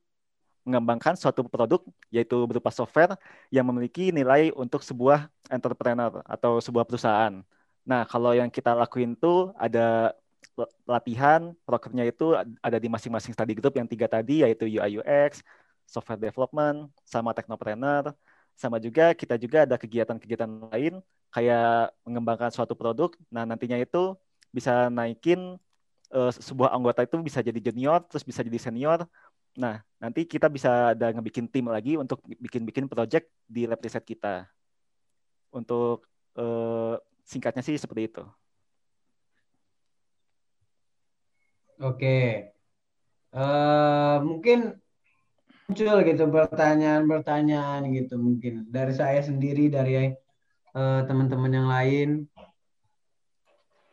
mengembangkan 0.61 1.17
suatu 1.17 1.41
produk 1.49 1.81
yaitu 2.13 2.37
berupa 2.45 2.69
software 2.69 3.17
yang 3.49 3.65
memiliki 3.65 4.13
nilai 4.13 4.53
untuk 4.53 4.85
sebuah 4.85 5.29
entrepreneur 5.49 6.21
atau 6.25 6.61
sebuah 6.61 6.85
perusahaan. 6.85 7.41
Nah, 7.81 8.05
kalau 8.05 8.31
yang 8.37 8.49
kita 8.53 8.77
lakuin 8.77 9.17
tuh 9.17 9.51
ada 9.57 10.13
pelatihan, 10.85 11.53
programnya 11.65 12.05
itu 12.13 12.37
ada 12.61 12.77
di 12.77 12.87
masing-masing 12.91 13.33
study 13.33 13.57
group 13.57 13.73
yang 13.73 13.89
tiga 13.89 14.05
tadi 14.05 14.45
yaitu 14.45 14.69
UI 14.69 15.01
UX, 15.01 15.41
software 15.89 16.21
development, 16.21 16.93
sama 17.03 17.33
technopreneur, 17.33 18.13
sama 18.53 18.77
juga 18.77 19.17
kita 19.17 19.35
juga 19.41 19.65
ada 19.65 19.75
kegiatan-kegiatan 19.81 20.69
lain 20.69 21.01
kayak 21.33 21.95
mengembangkan 22.05 22.51
suatu 22.53 22.77
produk. 22.77 23.09
Nah, 23.33 23.47
nantinya 23.47 23.79
itu 23.79 24.13
bisa 24.53 24.91
naikin 24.91 25.57
uh, 26.11 26.31
sebuah 26.31 26.75
anggota 26.75 27.07
itu 27.07 27.17
bisa 27.23 27.39
jadi 27.39 27.57
junior, 27.57 28.03
terus 28.05 28.21
bisa 28.21 28.43
jadi 28.43 28.59
senior. 28.59 29.07
Nah, 29.59 29.83
nanti 29.99 30.23
kita 30.23 30.47
bisa 30.47 30.95
ada 30.95 31.11
ngebikin 31.11 31.47
tim 31.51 31.67
lagi 31.67 31.99
untuk 31.99 32.23
bikin-bikin 32.23 32.87
project 32.87 33.27
di 33.43 33.67
lab 33.67 33.83
riset 33.83 34.03
kita. 34.07 34.47
Untuk 35.51 36.07
uh, 36.39 36.95
singkatnya 37.27 37.59
sih 37.59 37.75
seperti 37.75 38.07
itu. 38.07 38.23
Oke, 41.81 42.53
uh, 43.33 44.21
mungkin 44.21 44.77
muncul 45.65 46.03
gitu 46.05 46.23
pertanyaan-pertanyaan 46.29 47.89
gitu 47.95 48.19
mungkin 48.21 48.69
dari 48.69 48.93
saya 48.93 49.23
sendiri 49.25 49.65
dari 49.71 50.13
uh, 50.77 51.01
teman-teman 51.09 51.51
yang 51.51 51.67
lain. 51.71 52.09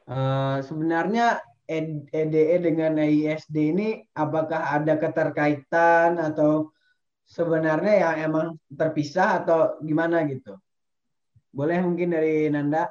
Uh, 0.05 0.61
sebenarnya 0.61 1.41
EDE 1.69 2.57
dengan 2.65 2.97
ISD 2.97 3.77
ini 3.77 4.01
apakah 4.17 4.73
ada 4.73 4.97
keterkaitan 4.97 6.17
atau 6.17 6.73
sebenarnya 7.29 7.95
yang 8.09 8.17
emang 8.33 8.47
terpisah 8.73 9.45
atau 9.45 9.77
gimana 9.85 10.25
gitu? 10.25 10.57
Boleh 11.53 11.85
mungkin 11.85 12.17
dari 12.17 12.49
Nanda? 12.49 12.89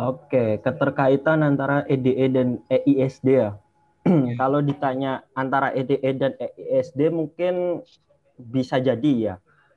Oke, 0.00 0.64
keterkaitan 0.64 1.44
antara 1.44 1.84
EDE 1.84 2.26
dan 2.32 2.48
EISD 2.72 3.26
ya. 3.28 3.60
Kalau 4.40 4.64
ditanya 4.64 5.28
antara 5.36 5.76
EDE 5.76 6.10
dan 6.16 6.32
EISD 6.40 7.12
mungkin 7.12 7.84
bisa 8.40 8.80
jadi 8.80 9.12
ya. 9.20 9.34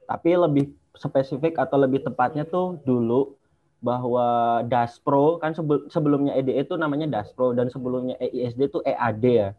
Tapi 0.08 0.32
lebih 0.40 0.72
spesifik 0.96 1.60
atau 1.60 1.76
lebih 1.76 2.08
tepatnya 2.08 2.48
tuh 2.48 2.80
dulu 2.88 3.36
bahwa 3.84 4.64
Daspro 4.64 5.44
kan 5.44 5.52
sebelumnya 5.92 6.32
EDE 6.40 6.64
itu 6.64 6.80
namanya 6.80 7.20
Daspro 7.20 7.52
dan 7.52 7.68
sebelumnya 7.68 8.16
EISD 8.16 8.72
itu 8.72 8.80
EAD 8.88 9.24
ya. 9.28 9.50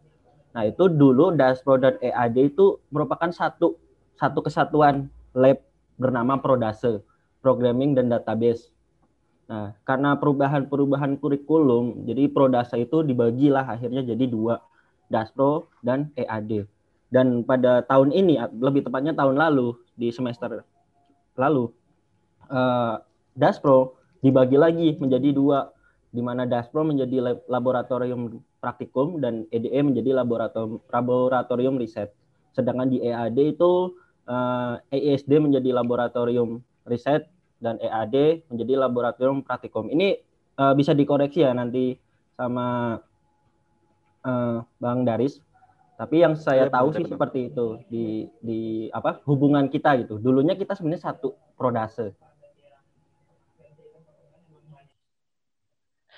Nah, 0.57 0.64
itu 0.64 0.88
dulu 0.88 1.37
Daspro 1.37 1.76
dan 1.76 2.00
EAD 2.00 2.57
itu 2.57 2.81
merupakan 2.88 3.28
satu 3.28 3.76
satu 4.16 4.40
kesatuan 4.40 5.12
lab 5.37 5.61
bernama 6.00 6.40
Prodase, 6.40 7.04
Programming 7.45 7.93
dan 7.93 8.09
Database. 8.09 8.73
Nah, 9.45 9.76
karena 9.85 10.16
perubahan-perubahan 10.16 11.21
kurikulum, 11.21 12.09
jadi 12.09 12.33
Prodasa 12.33 12.81
itu 12.81 13.04
dibagilah 13.04 13.69
akhirnya 13.69 14.00
jadi 14.00 14.25
dua, 14.25 14.64
Daspro 15.12 15.69
dan 15.85 16.09
EAD. 16.16 16.64
Dan 17.12 17.45
pada 17.45 17.85
tahun 17.85 18.09
ini, 18.09 18.40
lebih 18.57 18.88
tepatnya 18.88 19.12
tahun 19.12 19.37
lalu, 19.37 19.76
di 20.00 20.09
semester 20.09 20.64
lalu, 21.37 21.69
uh, 22.49 22.99
Daspro 23.37 24.00
dibagi 24.25 24.57
lagi 24.57 24.97
menjadi 24.97 25.37
dua, 25.37 25.69
di 26.09 26.25
mana 26.25 26.49
Daspro 26.49 26.81
menjadi 26.81 27.45
laboratorium 27.45 28.40
praktikum 28.64 29.21
dan 29.21 29.45
EDE 29.52 29.85
menjadi 29.85 30.16
laboratorium, 30.25 30.81
laboratorium 30.88 31.76
riset. 31.76 32.16
Sedangkan 32.57 32.88
di 32.88 33.04
EAD 33.04 33.61
itu 33.61 33.93
uh, 34.25 34.81
EISD 34.88 35.28
menjadi 35.37 35.76
laboratorium 35.76 36.64
riset 36.88 37.28
dan 37.61 37.76
EAD 37.85 38.49
menjadi 38.49 38.81
laboratorium 38.88 39.45
praktikum. 39.45 39.93
Ini 39.93 40.16
uh, 40.57 40.73
bisa 40.73 40.97
dikoreksi 40.97 41.45
ya 41.45 41.52
nanti 41.52 42.00
sama 42.33 42.97
uh, 44.25 44.59
Bang 44.81 45.04
Daris. 45.04 45.45
Tapi 45.95 46.26
yang 46.26 46.35
saya 46.35 46.66
ya, 46.66 46.75
tahu 46.75 46.90
sih 46.90 47.07
seperti 47.07 47.54
itu 47.54 47.78
di 47.87 48.26
di 48.43 48.90
apa 48.90 49.23
hubungan 49.31 49.71
kita 49.71 49.95
gitu. 50.02 50.19
Dulunya 50.19 50.59
kita 50.59 50.75
sebenarnya 50.75 51.14
satu 51.14 51.38
prodase. 51.54 52.19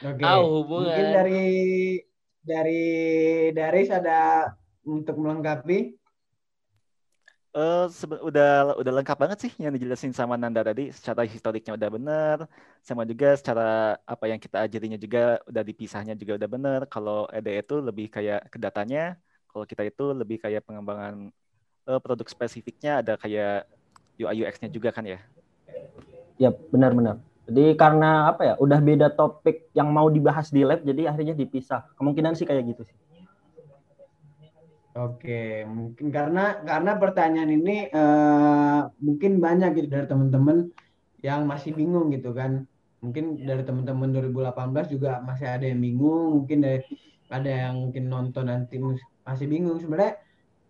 Oke. 0.04 0.20
Okay. 0.20 0.28
Oh, 0.28 0.60
Mungkin 0.64 1.06
dari 1.12 1.46
dari 2.44 2.84
Daris 3.56 3.88
ada 3.90 4.52
untuk 4.86 5.18
melengkapi 5.18 5.98
Uh, 7.56 7.88
udah 8.20 8.76
udah 8.76 8.92
lengkap 9.00 9.16
banget 9.16 9.48
sih 9.48 9.52
yang 9.56 9.72
dijelasin 9.72 10.12
sama 10.12 10.36
Nanda 10.36 10.60
tadi 10.60 10.92
secara 10.92 11.24
historiknya 11.24 11.72
udah 11.72 11.88
bener 11.88 12.36
sama 12.84 13.08
juga 13.08 13.32
secara 13.32 13.96
apa 14.04 14.28
yang 14.28 14.36
kita 14.36 14.68
ajarinya 14.68 15.00
juga 15.00 15.40
udah 15.48 15.64
dipisahnya 15.64 16.12
juga 16.20 16.36
udah 16.36 16.50
bener 16.52 16.80
kalau 16.84 17.24
EDE 17.32 17.64
itu 17.64 17.80
lebih 17.80 18.12
kayak 18.12 18.52
ke 18.52 18.60
datanya 18.60 19.16
kalau 19.48 19.64
kita 19.64 19.88
itu 19.88 20.04
lebih 20.12 20.36
kayak 20.36 20.68
pengembangan 20.68 21.32
uh, 21.88 21.96
produk 21.96 22.28
spesifiknya 22.28 23.00
ada 23.00 23.16
kayak 23.16 23.64
UI 24.20 24.44
UX-nya 24.44 24.68
juga 24.68 24.92
kan 24.92 25.08
ya 25.08 25.16
ya 26.36 26.52
benar-benar 26.52 27.24
jadi 27.46 27.78
karena 27.78 28.34
apa 28.34 28.42
ya 28.42 28.54
udah 28.58 28.80
beda 28.82 29.14
topik 29.14 29.70
yang 29.70 29.94
mau 29.94 30.10
dibahas 30.10 30.50
di 30.50 30.66
lab 30.66 30.82
jadi 30.82 31.14
akhirnya 31.14 31.38
dipisah. 31.38 31.86
Kemungkinan 31.94 32.34
sih 32.34 32.42
kayak 32.42 32.74
gitu 32.74 32.82
sih. 32.82 32.96
Oke, 34.96 35.62
mungkin 35.68 36.08
karena 36.08 36.64
karena 36.64 36.96
pertanyaan 36.96 37.52
ini 37.52 37.86
uh, 37.92 38.88
mungkin 38.98 39.38
banyak 39.38 39.76
gitu 39.78 39.88
dari 39.92 40.08
teman-teman 40.08 40.72
yang 41.22 41.46
masih 41.46 41.76
bingung 41.76 42.10
gitu 42.10 42.34
kan. 42.34 42.66
Mungkin 43.04 43.44
dari 43.44 43.62
teman-teman 43.62 44.10
2018 44.10 44.90
juga 44.96 45.20
masih 45.22 45.46
ada 45.46 45.68
yang 45.68 45.78
bingung, 45.84 46.42
mungkin 46.42 46.64
dari 46.64 46.82
ada 47.28 47.46
yang 47.46 47.74
mungkin 47.78 48.08
nonton 48.08 48.48
nanti 48.48 48.80
masih 49.22 49.46
bingung. 49.46 49.78
Sebenarnya 49.78 50.18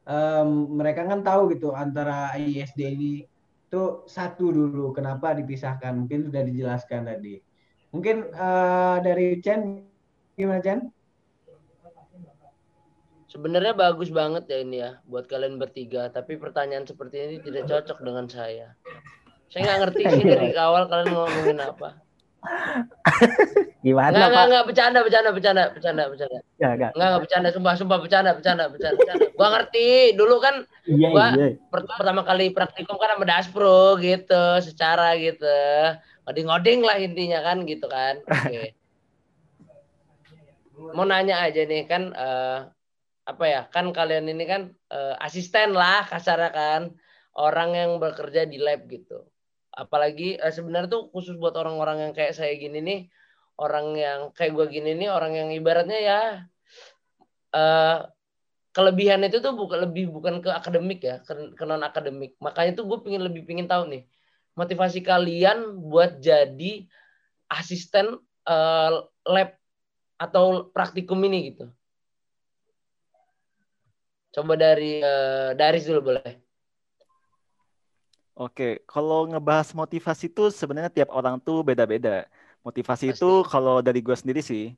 um, 0.04 0.74
mereka 0.76 1.06
kan 1.06 1.22
tahu 1.22 1.54
gitu 1.54 1.70
antara 1.72 2.34
ISD 2.36 2.80
ini 2.82 3.12
itu 3.76 4.08
satu 4.08 4.48
dulu 4.48 4.96
kenapa 4.96 5.36
dipisahkan 5.36 5.92
mungkin 5.92 6.24
sudah 6.24 6.40
dijelaskan 6.40 7.12
tadi. 7.12 7.36
Mungkin 7.92 8.32
uh, 8.32 8.96
dari 9.04 9.36
Chen 9.44 9.84
gimana 10.32 10.64
Chen? 10.64 10.88
Sebenarnya 13.28 13.76
bagus 13.76 14.08
banget 14.08 14.48
ya 14.48 14.58
ini 14.64 14.80
ya 14.80 14.96
buat 15.04 15.28
kalian 15.28 15.60
bertiga, 15.60 16.08
tapi 16.08 16.40
pertanyaan 16.40 16.88
seperti 16.88 17.20
ini 17.20 17.36
tidak 17.44 17.68
cocok 17.68 18.00
dengan 18.00 18.24
saya. 18.32 18.72
Saya 19.52 19.60
nggak 19.68 19.80
ngerti 19.84 20.02
sih 20.08 20.24
dari 20.32 20.56
awal 20.56 20.88
kalian 20.88 21.12
ngomongin 21.12 21.60
apa. 21.60 22.00
Gimana 23.86 24.14
nggak, 24.14 24.26
Pak? 24.26 24.30
Nggak, 24.30 24.46
nggak, 24.50 24.64
bercanda, 24.66 24.98
bercanda, 25.02 25.30
bercanda, 25.30 25.62
bercanda, 25.70 26.02
bercanda. 26.10 26.38
Ya, 26.58 26.68
nggak. 26.74 26.90
Nggak, 26.94 27.08
nggak 27.08 27.22
bercanda, 27.22 27.48
sumpah, 27.54 27.74
sumpah, 27.78 27.98
bercanda, 28.02 28.30
bercanda, 28.34 28.64
bercanda. 28.66 28.96
bercanda. 28.98 29.26
Gua 29.38 29.48
ngerti, 29.54 29.88
dulu 30.18 30.36
kan 30.42 30.54
iya, 30.88 31.08
gua 31.10 31.26
iya. 31.38 31.48
Per 31.70 31.80
pertama 31.86 32.22
kali 32.26 32.50
praktikum 32.50 32.96
kan 32.98 33.14
sama 33.14 33.24
Daspro 33.28 33.96
gitu, 34.02 34.44
secara 34.62 35.14
gitu. 35.18 35.58
Ngoding-ngoding 36.26 36.80
lah 36.82 36.96
intinya 36.98 37.40
kan 37.46 37.62
gitu 37.62 37.86
kan. 37.86 38.18
Oke. 38.26 38.50
Okay. 38.50 38.68
Mau 40.96 41.06
nanya 41.06 41.46
aja 41.46 41.62
nih 41.64 41.88
kan 41.88 42.12
uh, 42.12 42.68
apa 43.26 43.44
ya 43.50 43.62
kan 43.74 43.90
kalian 43.90 44.30
ini 44.30 44.44
kan 44.46 44.62
uh, 44.94 45.18
asisten 45.18 45.74
lah 45.74 46.06
kasarnya 46.06 46.50
kan 46.54 46.82
orang 47.34 47.74
yang 47.74 47.90
bekerja 47.98 48.46
di 48.46 48.62
lab 48.62 48.86
gitu 48.86 49.26
apalagi 49.76 50.40
uh, 50.40 50.50
sebenarnya 50.50 50.88
tuh 50.88 51.12
khusus 51.12 51.36
buat 51.36 51.54
orang-orang 51.54 52.08
yang 52.08 52.12
kayak 52.16 52.32
saya 52.32 52.56
gini 52.56 52.80
nih 52.80 53.00
orang 53.60 53.92
yang 53.96 54.20
kayak 54.32 54.52
gue 54.56 54.66
gini 54.72 54.96
nih 54.96 55.08
orang 55.12 55.32
yang 55.36 55.48
ibaratnya 55.52 55.98
ya 56.00 56.20
uh, 57.52 58.08
kelebihan 58.72 59.24
itu 59.24 59.40
tuh 59.44 59.52
bukan 59.52 59.88
lebih 59.88 60.08
bukan 60.08 60.40
ke 60.40 60.50
akademik 60.52 61.00
ya 61.04 61.20
ke, 61.24 61.56
ke 61.56 61.64
non 61.64 61.84
akademik 61.84 62.36
makanya 62.40 62.80
tuh 62.80 62.88
gue 62.88 62.98
pingin 63.04 63.22
lebih 63.24 63.44
pingin 63.44 63.68
tahu 63.68 63.88
nih 63.88 64.08
motivasi 64.56 65.04
kalian 65.04 65.76
buat 65.84 66.20
jadi 66.24 66.88
asisten 67.52 68.16
uh, 68.48 68.90
lab 69.28 69.54
atau 70.16 70.72
praktikum 70.72 71.20
ini 71.28 71.52
gitu 71.52 71.68
Coba 74.36 74.52
dari 74.52 75.00
uh, 75.00 75.56
Daris 75.56 75.88
dulu 75.88 76.12
boleh. 76.12 76.45
Oke, 78.36 78.84
kalau 78.84 79.24
ngebahas 79.32 79.72
motivasi 79.72 80.28
itu 80.28 80.52
sebenarnya 80.52 80.92
tiap 80.92 81.08
orang 81.16 81.40
tuh 81.40 81.64
beda-beda. 81.64 82.28
Motivasi 82.60 83.08
Pasti. 83.08 83.16
itu 83.16 83.26
kalau 83.48 83.80
dari 83.80 84.04
gue 84.04 84.12
sendiri 84.12 84.40
sih, 84.44 84.76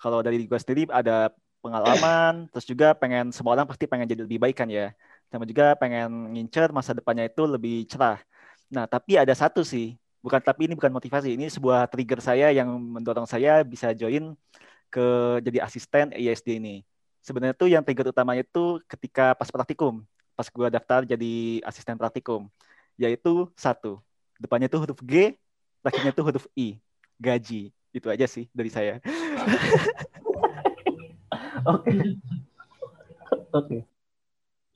kalau 0.00 0.24
dari 0.24 0.40
gue 0.48 0.56
sendiri 0.56 0.88
ada 0.88 1.28
pengalaman, 1.60 2.32
terus 2.52 2.64
juga 2.64 2.96
pengen 2.96 3.28
semua 3.36 3.52
orang 3.52 3.68
pasti 3.68 3.84
pengen 3.84 4.08
jadi 4.08 4.24
lebih 4.24 4.40
baik 4.40 4.56
kan 4.56 4.68
ya. 4.72 4.96
Sama 5.28 5.44
juga 5.44 5.76
pengen 5.76 6.32
ngincer 6.32 6.72
masa 6.72 6.96
depannya 6.96 7.28
itu 7.28 7.44
lebih 7.44 7.84
cerah. 7.84 8.16
Nah, 8.72 8.88
tapi 8.88 9.20
ada 9.20 9.34
satu 9.36 9.60
sih, 9.60 10.00
bukan 10.24 10.40
tapi 10.40 10.64
ini 10.64 10.74
bukan 10.78 10.92
motivasi, 10.96 11.36
ini 11.36 11.52
sebuah 11.52 11.92
trigger 11.92 12.20
saya 12.24 12.48
yang 12.48 12.68
mendorong 12.80 13.28
saya 13.28 13.60
bisa 13.60 13.92
join 13.92 14.32
ke 14.88 15.04
jadi 15.44 15.58
asisten 15.66 16.16
ISD 16.16 16.56
ini 16.62 16.80
sebenarnya 17.26 17.54
tuh 17.58 17.66
yang 17.66 17.82
trigger 17.82 18.14
utamanya 18.14 18.46
itu 18.46 18.78
ketika 18.86 19.34
pas 19.34 19.50
praktikum, 19.50 20.06
pas 20.38 20.46
gue 20.46 20.68
daftar 20.70 21.02
jadi 21.02 21.58
asisten 21.66 21.98
praktikum, 21.98 22.46
yaitu 22.96 23.48
satu, 23.56 24.00
depannya 24.40 24.68
tuh 24.68 24.80
huruf 24.84 25.00
G, 25.04 25.36
akhirnya 25.84 26.12
tuh 26.12 26.24
huruf 26.26 26.46
I, 26.56 26.80
gaji. 27.16 27.72
Itu 27.92 28.12
aja 28.12 28.28
sih 28.28 28.48
dari 28.52 28.68
saya. 28.68 29.00
Oke. 31.72 31.92
Oke. 33.56 33.78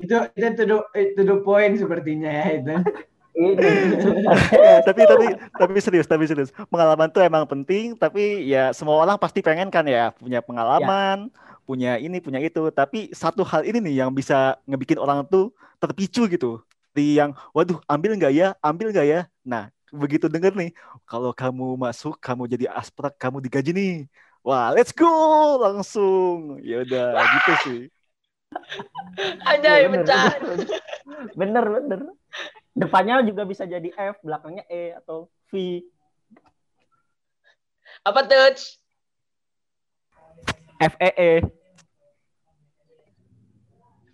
Itu 0.01 0.17
itu 0.33 0.49
to 0.57 0.65
the, 0.65 0.77
to 1.17 1.23
the 1.29 1.37
point 1.45 1.77
sepertinya 1.77 2.33
ya 2.33 2.47
itu. 2.57 2.77
tapi 4.85 5.01
tapi 5.07 5.27
tapi 5.55 5.79
serius 5.81 6.05
tapi 6.05 6.29
serius 6.29 6.51
pengalaman 6.67 7.09
tuh 7.09 7.25
emang 7.25 7.49
penting 7.49 7.97
tapi 7.97 8.45
ya 8.45 8.75
semua 8.75 9.01
orang 9.01 9.17
pasti 9.17 9.41
pengen 9.41 9.73
kan 9.73 9.87
ya 9.87 10.13
punya 10.13 10.45
pengalaman 10.45 11.31
ya 11.31 11.51
punya 11.71 12.03
ini 12.03 12.19
punya 12.19 12.43
itu 12.43 12.67
tapi 12.75 13.15
satu 13.15 13.47
hal 13.47 13.63
ini 13.63 13.79
nih 13.79 14.03
yang 14.03 14.11
bisa 14.11 14.59
ngebikin 14.67 14.99
orang 14.99 15.23
tuh 15.23 15.55
terpicu 15.79 16.27
gitu 16.27 16.59
di 16.90 17.18
yang 17.18 17.35
waduh 17.55 17.79
ambil 17.87 18.14
nggak 18.18 18.33
ya? 18.35 18.48
Ambil 18.59 18.90
nggak 18.90 19.07
ya? 19.07 19.20
Nah 19.46 19.70
begitu 19.90 20.31
denger 20.31 20.55
nih 20.55 20.70
kalau 21.03 21.35
kamu 21.35 21.74
masuk 21.74 22.14
kamu 22.22 22.46
jadi 22.46 22.70
asprak 22.70 23.18
kamu 23.18 23.42
digaji 23.42 23.70
nih. 23.74 23.94
Wah 24.40 24.70
let's 24.72 24.94
go 24.94 25.11
langsung. 25.61 26.62
Ya 26.62 26.83
udah 26.87 27.18
gitu 27.18 27.53
sih. 27.66 27.81
Aja 29.46 29.79
ya, 29.79 29.87
pecah 29.87 30.35
bener 31.38 31.64
bener. 31.70 32.00
Depannya 32.74 33.22
juga 33.26 33.46
bisa 33.46 33.62
jadi 33.66 33.90
F 33.94 34.18
belakangnya 34.26 34.66
E 34.66 34.94
atau 34.98 35.31
V. 35.50 35.83
Apa 38.03 38.26
touch? 38.26 38.79
F 40.81 40.94
E 40.96 41.11
E. 41.14 41.33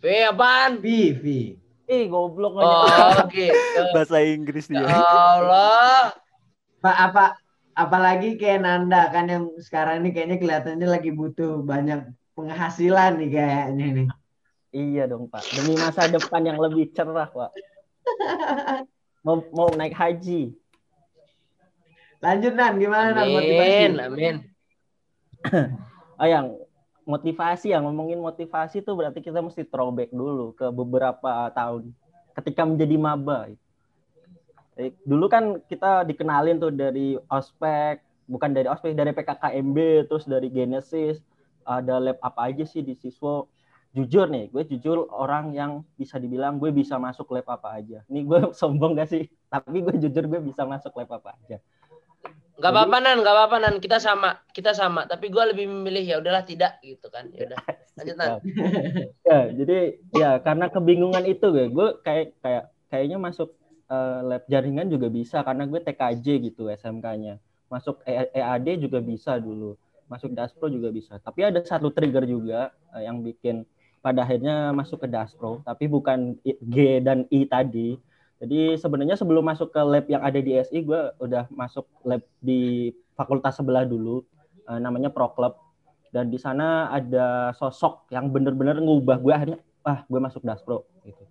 V 0.02 0.04
apaan? 0.26 0.82
V, 0.82 0.86
V. 1.16 1.26
Ih, 1.86 2.10
goblok 2.10 2.58
Oh, 2.58 2.82
oke. 2.82 3.30
Okay. 3.30 3.50
Bahasa 3.94 4.18
Inggris 4.26 4.66
dia. 4.66 4.82
Ya 4.82 4.98
Allah. 4.98 6.10
Pak, 6.82 6.96
apa 7.10 7.24
apalagi 7.78 8.34
kayak 8.34 8.66
Nanda 8.66 9.06
kan 9.14 9.30
yang 9.30 9.54
sekarang 9.62 10.02
ini 10.02 10.10
kayaknya 10.10 10.36
kelihatannya 10.42 10.88
lagi 10.88 11.10
butuh 11.14 11.62
banyak 11.62 12.10
penghasilan 12.34 13.22
nih 13.22 13.30
kayaknya 13.30 13.86
nih. 14.02 14.08
Iya 14.74 15.02
dong, 15.06 15.30
Pak. 15.30 15.46
Demi 15.54 15.78
masa 15.78 16.10
depan 16.10 16.42
yang 16.42 16.58
lebih 16.58 16.90
cerah, 16.90 17.30
Pak. 17.30 17.50
Mau 19.22 19.42
mau 19.54 19.70
naik 19.70 19.94
haji. 19.94 20.54
Lanjut 22.18 22.52
Nan, 22.58 22.82
gimana 22.82 23.14
Nan? 23.14 23.26
Amin, 23.30 23.92
amin. 24.02 24.36
oh 26.20 26.26
yang 26.26 26.65
motivasi 27.06 27.70
ya 27.70 27.78
ngomongin 27.78 28.18
motivasi 28.18 28.82
tuh 28.82 28.98
berarti 28.98 29.22
kita 29.22 29.38
mesti 29.38 29.62
throwback 29.62 30.10
dulu 30.10 30.50
ke 30.58 30.66
beberapa 30.74 31.48
tahun 31.54 31.94
ketika 32.34 32.66
menjadi 32.66 32.96
maba. 32.98 33.48
Dulu 35.08 35.26
kan 35.32 35.62
kita 35.64 36.04
dikenalin 36.04 36.60
tuh 36.60 36.74
dari 36.74 37.16
ospek, 37.32 38.04
bukan 38.28 38.52
dari 38.52 38.68
ospek, 38.68 38.92
dari 38.92 39.14
PKKMB, 39.16 40.10
terus 40.10 40.28
dari 40.28 40.52
Genesis, 40.52 41.22
ada 41.64 41.96
lab 41.96 42.20
apa 42.20 42.52
aja 42.52 42.68
sih 42.68 42.84
di 42.84 42.92
siswa. 42.92 43.48
Jujur 43.96 44.28
nih, 44.28 44.52
gue 44.52 44.68
jujur 44.76 45.08
orang 45.08 45.56
yang 45.56 45.80
bisa 45.96 46.20
dibilang 46.20 46.60
gue 46.60 46.68
bisa 46.68 47.00
masuk 47.00 47.32
lab 47.32 47.48
apa 47.48 47.80
aja. 47.80 48.04
Ini 48.12 48.20
gue 48.28 48.40
sombong 48.60 49.00
gak 49.00 49.08
sih? 49.08 49.24
Tapi 49.48 49.80
gue 49.80 49.96
jujur 49.96 50.28
gue 50.28 50.40
bisa 50.44 50.68
masuk 50.68 50.92
lab 51.00 51.08
apa 51.08 51.32
aja. 51.40 51.56
Gak 52.56 52.72
apa-apa 52.72 52.96
nan, 53.04 53.20
gak 53.20 53.34
apa-apa 53.36 53.56
nan. 53.60 53.74
Kita 53.80 54.00
sama, 54.00 54.40
kita 54.52 54.72
sama. 54.72 55.04
Tapi 55.04 55.28
gue 55.28 55.44
lebih 55.52 55.68
memilih 55.68 56.04
ya 56.04 56.16
udahlah 56.20 56.44
tidak 56.44 56.80
gitu 56.80 57.12
kan. 57.12 57.28
Ya 57.36 57.52
udah. 57.52 57.60
lanjut 57.96 58.16
Nan. 58.20 58.30
ya 59.28 59.40
jadi 59.56 59.78
ya 60.12 60.30
karena 60.44 60.68
kebingungan 60.68 61.24
itu 61.24 61.48
gue 61.48 61.66
gue 61.72 61.88
kayak 62.04 62.36
kayak 62.44 62.64
kayaknya 62.92 63.16
masuk 63.16 63.56
uh, 63.88 64.20
lab 64.20 64.44
jaringan 64.52 64.92
juga 64.92 65.08
bisa 65.08 65.40
karena 65.40 65.64
gue 65.64 65.80
TKJ 65.80 66.26
gitu 66.52 66.68
SMK-nya 66.68 67.40
masuk 67.72 68.04
EAD 68.06 68.66
e 68.68 68.82
juga 68.84 69.00
bisa 69.00 69.40
dulu 69.40 69.74
masuk 70.06 70.36
Daspro 70.36 70.68
juga 70.70 70.92
bisa 70.92 71.18
tapi 71.18 71.42
ada 71.42 71.64
satu 71.64 71.90
trigger 71.90 72.28
juga 72.28 72.70
uh, 72.92 73.02
yang 73.02 73.24
bikin 73.24 73.64
pada 74.04 74.22
akhirnya 74.22 74.70
masuk 74.70 75.02
ke 75.02 75.08
Daspro 75.10 75.64
tapi 75.64 75.88
bukan 75.88 76.36
G 76.44 77.00
dan 77.00 77.24
I 77.32 77.48
tadi 77.48 77.96
jadi 78.36 78.76
sebenarnya 78.76 79.16
sebelum 79.16 79.40
masuk 79.48 79.72
ke 79.72 79.80
lab 79.80 80.04
yang 80.12 80.20
ada 80.20 80.36
di 80.36 80.52
SI 80.60 80.84
gue 80.84 81.00
udah 81.16 81.48
masuk 81.48 81.88
lab 82.04 82.20
di 82.36 82.92
fakultas 83.16 83.56
sebelah 83.56 83.88
dulu 83.88 84.20
uh, 84.68 84.76
namanya 84.76 85.08
Pro 85.08 85.32
Club. 85.32 85.56
Dan 86.12 86.28
di 86.28 86.36
sana 86.40 86.92
ada 86.92 87.52
sosok 87.56 88.08
yang 88.12 88.28
bener-bener 88.28 88.76
ngubah 88.80 89.18
gue 89.20 89.32
akhirnya 89.32 89.58
ah 89.88 90.04
gue 90.04 90.20
masuk 90.20 90.44
Daspro 90.44 90.84
gitu. 91.08 91.24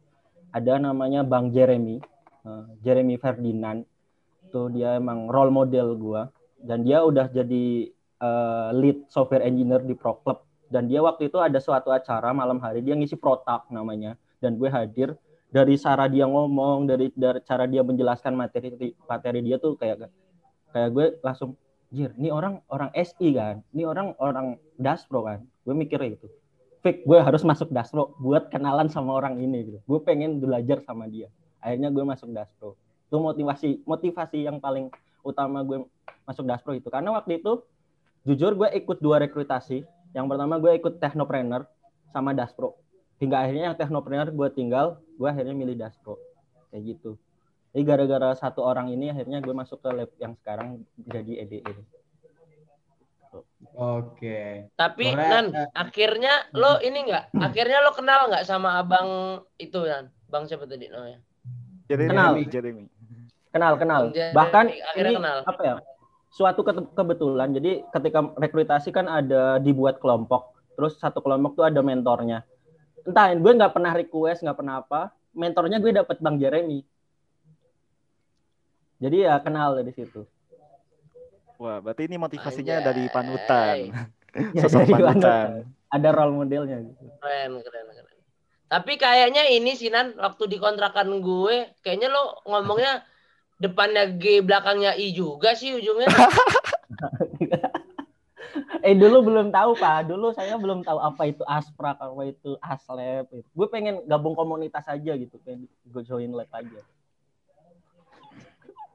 Ada 0.49 0.81
namanya 0.81 1.21
Bang 1.21 1.53
Jeremy 1.53 2.01
uh, 2.41 2.65
Jeremy 2.81 3.21
Ferdinand. 3.21 3.85
Tuh 4.49 4.73
dia 4.73 4.97
emang 4.97 5.29
role 5.29 5.53
model 5.53 5.93
gue 5.97 6.21
dan 6.65 6.81
dia 6.81 7.05
udah 7.05 7.29
jadi 7.29 7.93
uh, 8.17 8.73
lead 8.73 9.05
software 9.13 9.45
engineer 9.45 9.85
di 9.85 9.93
Pro 9.93 10.17
Club. 10.25 10.41
Dan 10.65 10.89
dia 10.89 11.05
waktu 11.05 11.29
itu 11.29 11.37
ada 11.37 11.61
suatu 11.61 11.93
acara 11.93 12.33
malam 12.33 12.57
hari 12.57 12.81
dia 12.81 12.97
ngisi 12.97 13.13
protak 13.13 13.69
namanya. 13.69 14.17
Dan 14.41 14.57
gue 14.57 14.69
hadir 14.69 15.13
dari 15.49 15.75
cara 15.79 16.09
dia 16.09 16.25
ngomong 16.27 16.89
dari 16.89 17.11
dari 17.13 17.39
cara 17.45 17.69
dia 17.69 17.85
menjelaskan 17.85 18.33
materi 18.35 18.93
materi 19.05 19.39
dia 19.45 19.55
tuh 19.61 19.77
kayak 19.79 20.09
kayak 20.73 20.89
gue 20.91 21.05
langsung 21.23 21.55
jir 21.93 22.11
ini 22.19 22.29
orang 22.33 22.59
orang 22.67 22.91
SI 22.91 23.35
kan? 23.35 23.63
Ini 23.71 23.87
orang 23.87 24.17
orang 24.19 24.59
Daspro 24.75 25.23
kan? 25.23 25.45
Gue 25.63 25.75
mikirnya 25.77 26.19
gitu. 26.19 26.27
Fake 26.83 27.07
gue 27.07 27.17
harus 27.17 27.41
masuk 27.41 27.71
Daspro 27.71 28.13
buat 28.19 28.51
kenalan 28.51 28.91
sama 28.91 29.15
orang 29.15 29.39
ini 29.39 29.73
gitu. 29.73 29.79
Gue 29.87 29.99
pengen 30.03 30.43
belajar 30.43 30.83
sama 30.83 31.07
dia. 31.07 31.31
Akhirnya 31.63 31.89
gue 31.89 32.03
masuk 32.03 32.29
Daspro 32.35 32.75
itu 33.05 33.17
motivasi 33.21 33.69
motivasi 33.85 34.49
yang 34.49 34.57
paling 34.59 34.89
utama 35.23 35.61
gue 35.63 35.85
masuk 36.27 36.43
Daspro 36.45 36.75
itu. 36.75 36.91
Karena 36.91 37.15
waktu 37.15 37.39
itu 37.39 37.63
jujur 38.27 38.57
gue 38.57 38.69
ikut 38.75 38.99
dua 38.99 39.23
rekrutasi. 39.23 39.85
Yang 40.11 40.25
pertama 40.31 40.59
gue 40.59 40.71
ikut 40.75 40.99
Technopreneur 40.99 41.63
sama 42.11 42.35
Daspro 42.35 42.84
hingga 43.21 43.37
akhirnya 43.41 43.63
yang 43.71 43.77
Technopreneur 43.77 44.29
gue 44.31 44.49
tinggal 44.51 44.99
gue 45.15 45.27
akhirnya 45.27 45.55
milih 45.55 45.75
Daspro 45.79 46.19
kayak 46.71 46.83
gitu 46.95 47.15
jadi 47.75 47.83
gara-gara 47.83 48.31
satu 48.39 48.63
orang 48.63 48.87
ini 48.87 49.11
akhirnya 49.11 49.43
gue 49.43 49.51
masuk 49.51 49.83
ke 49.83 49.91
lab 49.91 50.07
yang 50.15 50.31
sekarang 50.39 50.87
jadi 50.95 51.43
EDE. 51.43 51.75
Oke. 53.75 54.71
Tapi 54.79 55.11
Boleh, 55.11 55.27
Nan, 55.27 55.45
uh, 55.51 55.67
akhirnya 55.75 56.47
lo 56.55 56.79
ini 56.79 57.03
enggak? 57.03 57.35
Akhirnya 57.35 57.83
lo 57.83 57.91
kenal 57.91 58.31
nggak 58.31 58.47
sama 58.47 58.79
abang 58.79 59.43
itu 59.59 59.75
Nan? 59.83 60.07
Bang 60.31 60.47
siapa 60.47 60.63
tadi 60.63 60.87
namanya? 60.87 61.19
Jeremy. 61.91 62.09
Kenal. 62.15 62.31
Jeremy. 62.47 62.85
Kenal, 63.51 63.73
kenal. 63.75 64.03
Jeremy. 64.15 64.31
Bahkan 64.39 64.65
akhirnya 64.95 65.11
ini 65.11 65.19
kenal. 65.19 65.37
apa 65.43 65.61
ya? 65.67 65.75
Suatu 66.31 66.63
ke 66.63 66.71
kebetulan. 66.95 67.51
Jadi 67.51 67.83
ketika 67.91 68.19
rekrutasi 68.39 68.95
kan 68.95 69.11
ada 69.11 69.59
dibuat 69.59 69.99
kelompok. 69.99 70.55
Terus 70.79 70.95
satu 70.95 71.19
kelompok 71.19 71.59
tuh 71.59 71.67
ada 71.67 71.83
mentornya. 71.83 72.47
Entah, 73.05 73.29
gue 73.37 73.51
nggak 73.53 73.73
pernah 73.73 73.93
request, 73.93 74.41
nggak 74.41 74.57
pernah 74.57 74.81
apa. 74.81 75.13
Mentornya 75.31 75.77
gue 75.77 75.93
dapet 75.93 76.17
Bang 76.17 76.41
Jeremy. 76.41 76.81
Jadi 78.97 79.27
ya 79.27 79.37
kenal 79.43 79.77
dari 79.77 79.93
situ. 79.93 80.25
Wah, 81.61 81.79
berarti 81.79 82.09
ini 82.09 82.17
motivasinya 82.19 82.81
Anjay. 82.81 82.87
dari 82.87 83.03
panutan. 83.13 83.77
Ya, 84.35 84.67
Sosok 84.67 84.91
panutan. 84.91 85.63
Ada 85.87 86.11
role 86.11 86.43
modelnya 86.43 86.83
gitu. 86.83 87.07
Keren, 87.23 87.55
keren, 87.63 87.87
keren. 87.87 88.19
Tapi 88.67 88.99
kayaknya 88.99 89.47
ini 89.47 89.79
sih 89.79 89.87
Nan, 89.87 90.19
waktu 90.19 90.51
di 90.51 90.59
kontrakan 90.59 91.23
gue, 91.23 91.71
kayaknya 91.79 92.11
lo 92.11 92.43
ngomongnya 92.43 93.07
depannya 93.63 94.11
G, 94.19 94.43
belakangnya 94.43 94.91
I 94.99 95.15
juga 95.15 95.55
sih 95.55 95.71
ujungnya. 95.71 96.11
eh 98.87 98.95
dulu 98.97 99.17
belum 99.31 99.47
tahu 99.53 99.77
Pak, 99.77 100.09
dulu 100.09 100.33
saya 100.33 100.57
belum 100.57 100.81
tahu 100.81 100.99
apa 100.99 101.23
itu 101.29 101.43
asprak, 101.45 101.97
apa 102.01 102.21
itu 102.25 102.57
aslab. 102.61 103.29
Gue 103.29 103.67
pengen 103.69 104.01
gabung 104.09 104.33
komunitas 104.33 104.85
aja 104.89 105.11
gitu, 105.15 105.35
pengen 105.43 105.69
gue 105.69 106.03
join 106.03 106.33
lab 106.33 106.49
aja. 106.51 106.81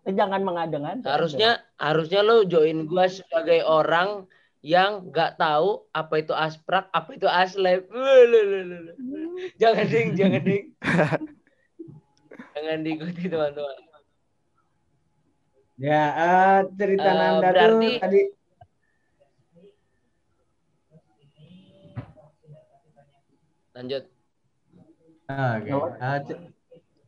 Eh, 0.09 0.15
jangan 0.17 0.41
mengada-ngada. 0.41 1.13
Harusnya 1.13 1.61
harusnya 1.77 2.25
lo 2.25 2.49
join 2.49 2.89
gua 2.89 3.05
sebagai 3.07 3.61
orang 3.69 4.25
yang 4.65 5.13
nggak 5.13 5.37
tahu 5.37 5.85
apa 5.93 6.15
itu 6.25 6.33
asprak, 6.33 6.89
apa 6.93 7.11
itu 7.13 7.29
aslab. 7.29 7.85
Jangan 9.61 9.87
ding, 9.89 10.09
jangan 10.21 10.43
ding. 10.45 10.65
jangan 12.53 12.79
diikuti 12.85 13.25
teman-teman. 13.25 13.77
Ya, 15.81 16.03
uh, 16.13 16.61
cerita 16.77 17.09
uh, 17.09 17.17
Nanda 17.17 17.49
berarti... 17.57 17.89
tuh 17.89 18.05
tadi 18.05 18.21
lanjut. 23.81 24.05
Oke. 25.33 25.73
Okay. 25.73 25.73
Uh, 25.73 26.19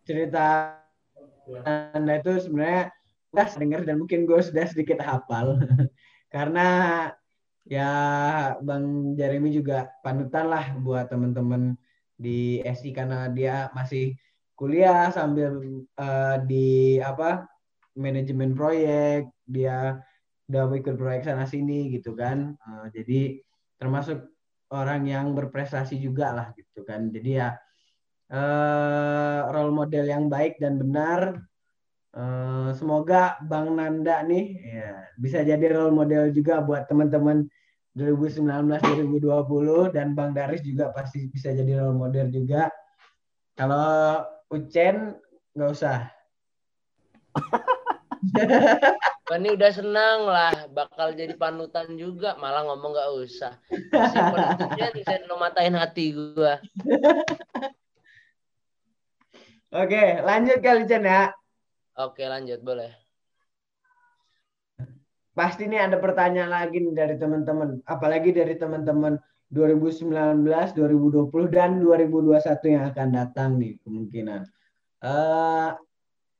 cerita 0.08 0.46
anda 1.92 2.16
itu 2.16 2.48
sebenarnya 2.48 2.88
udah 3.32 3.48
dengar 3.60 3.80
dan 3.84 4.00
mungkin 4.00 4.24
gue 4.24 4.40
sudah 4.40 4.64
sedikit 4.64 5.04
hafal 5.04 5.60
karena 6.34 6.68
ya 7.68 7.90
Bang 8.64 9.16
Jeremy 9.20 9.52
juga 9.52 9.92
panutan 10.00 10.48
lah 10.48 10.72
buat 10.80 11.12
teman-teman 11.12 11.76
di 12.16 12.64
SI 12.64 12.96
karena 12.96 13.28
dia 13.28 13.68
masih 13.76 14.16
kuliah 14.56 15.12
sambil 15.12 15.60
uh, 15.96 16.36
di 16.44 17.00
apa 17.02 17.44
manajemen 17.98 18.56
proyek 18.56 19.28
dia 19.44 20.00
udah 20.48 20.72
ikut 20.76 20.96
proyek 20.96 21.24
sana 21.24 21.48
sini 21.48 21.88
gitu 21.92 22.12
kan 22.16 22.56
uh, 22.64 22.86
jadi 22.92 23.40
termasuk 23.80 24.31
orang 24.72 25.04
yang 25.04 25.36
berprestasi 25.36 26.00
juga 26.00 26.32
lah 26.32 26.48
gitu 26.56 26.80
kan 26.88 27.12
jadi 27.12 27.30
ya 27.30 27.48
uh, 28.32 29.52
role 29.52 29.76
model 29.76 30.08
yang 30.08 30.32
baik 30.32 30.56
dan 30.58 30.80
benar. 30.80 31.44
Uh, 32.12 32.76
semoga 32.76 33.40
Bang 33.48 33.72
Nanda 33.72 34.20
nih 34.20 34.60
ya, 34.60 35.00
bisa 35.16 35.40
jadi 35.40 35.64
role 35.72 35.96
model 35.96 36.28
juga 36.28 36.60
buat 36.60 36.84
teman-teman 36.84 37.48
2019-2020 37.96 39.96
dan 39.96 40.12
Bang 40.12 40.36
Daris 40.36 40.60
juga 40.60 40.92
pasti 40.92 41.32
bisa 41.32 41.56
jadi 41.56 41.80
role 41.80 41.96
model 41.96 42.28
juga. 42.28 42.68
Kalau 43.56 44.28
Ucen 44.52 45.16
nggak 45.56 45.70
usah. 45.72 46.04
ini 49.38 49.54
udah 49.54 49.70
senang 49.70 50.18
lah 50.26 50.54
bakal 50.72 51.14
jadi 51.14 51.36
panutan 51.38 51.94
juga 51.94 52.34
malah 52.40 52.66
ngomong 52.66 52.90
nggak 52.92 53.12
usah. 53.22 53.52
Si 53.70 54.82
bisa 54.98 55.22
lo 55.28 55.38
matain 55.38 55.76
hati 55.76 56.16
gua. 56.16 56.58
Oke, 59.72 60.20
lanjut 60.20 60.58
kali 60.60 60.84
Chen 60.84 61.08
ya. 61.08 61.32
Oke, 61.96 62.28
lanjut 62.28 62.60
boleh. 62.60 62.92
Pasti 65.32 65.64
nih 65.64 65.88
ada 65.88 65.96
pertanyaan 65.96 66.52
lagi 66.52 66.76
nih 66.84 66.92
dari 66.92 67.16
teman-teman, 67.16 67.80
apalagi 67.88 68.36
dari 68.36 68.52
teman-teman 68.60 69.16
2019, 69.48 70.44
2020 70.76 71.48
dan 71.48 71.80
2021 71.80 72.36
yang 72.68 72.84
akan 72.92 73.08
datang 73.12 73.56
nih 73.56 73.80
kemungkinan. 73.80 74.44
Uh, 75.00 75.72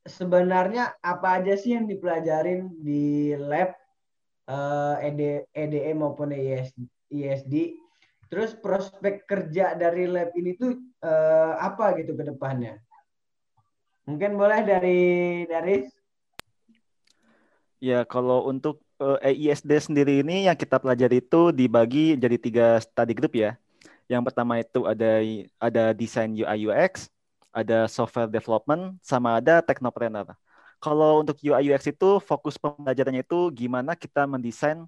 sebenarnya 0.03 0.99
apa 0.99 1.39
aja 1.39 1.55
sih 1.55 1.75
yang 1.75 1.87
dipelajarin 1.87 2.71
di 2.79 3.33
lab 3.39 3.71
uh, 4.51 4.99
ED, 4.99 5.47
EDE 5.55 5.91
maupun 5.95 6.35
ISD? 7.09 7.79
Terus 8.27 8.57
prospek 8.57 9.29
kerja 9.29 9.77
dari 9.77 10.09
lab 10.09 10.33
ini 10.33 10.57
tuh 10.57 10.75
uh, 11.05 11.55
apa 11.59 11.95
gitu 12.01 12.17
ke 12.17 12.23
depannya? 12.27 12.81
Mungkin 14.03 14.35
boleh 14.35 14.67
dari 14.67 15.01
dari 15.47 15.87
Ya, 17.83 18.07
kalau 18.07 18.47
untuk 18.47 18.79
uh, 19.03 19.19
eh, 19.19 19.35
sendiri 19.59 20.23
ini 20.23 20.47
yang 20.47 20.55
kita 20.55 20.79
pelajari 20.79 21.19
itu 21.19 21.51
dibagi 21.51 22.15
jadi 22.15 22.37
tiga 22.39 22.67
study 22.79 23.11
group 23.11 23.35
ya. 23.35 23.59
Yang 24.07 24.31
pertama 24.31 24.63
itu 24.63 24.87
ada 24.87 25.19
ada 25.59 25.83
desain 25.91 26.31
UI 26.31 26.71
UX, 26.71 27.11
ada 27.53 27.85
software 27.85 28.27
development, 28.27 28.97
sama 29.05 29.37
ada 29.37 29.61
technopreneur. 29.61 30.33
Kalau 30.81 31.23
untuk 31.23 31.39
UI 31.39 31.71
UX 31.71 31.87
itu 31.87 32.19
fokus 32.19 32.59
pembelajarannya 32.59 33.23
itu 33.23 33.53
gimana 33.55 33.95
kita 33.95 34.27
mendesain 34.27 34.83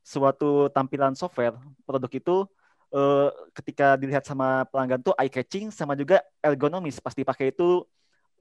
suatu 0.00 0.72
tampilan 0.72 1.12
software 1.12 1.58
produk 1.84 2.08
itu 2.08 2.36
uh, 2.94 3.28
ketika 3.52 3.98
dilihat 4.00 4.24
sama 4.24 4.64
pelanggan 4.70 5.02
tuh 5.04 5.12
eye 5.20 5.28
catching 5.28 5.68
sama 5.68 5.92
juga 5.98 6.24
ergonomis 6.40 7.00
pas 7.00 7.12
dipakai 7.12 7.52
itu 7.52 7.84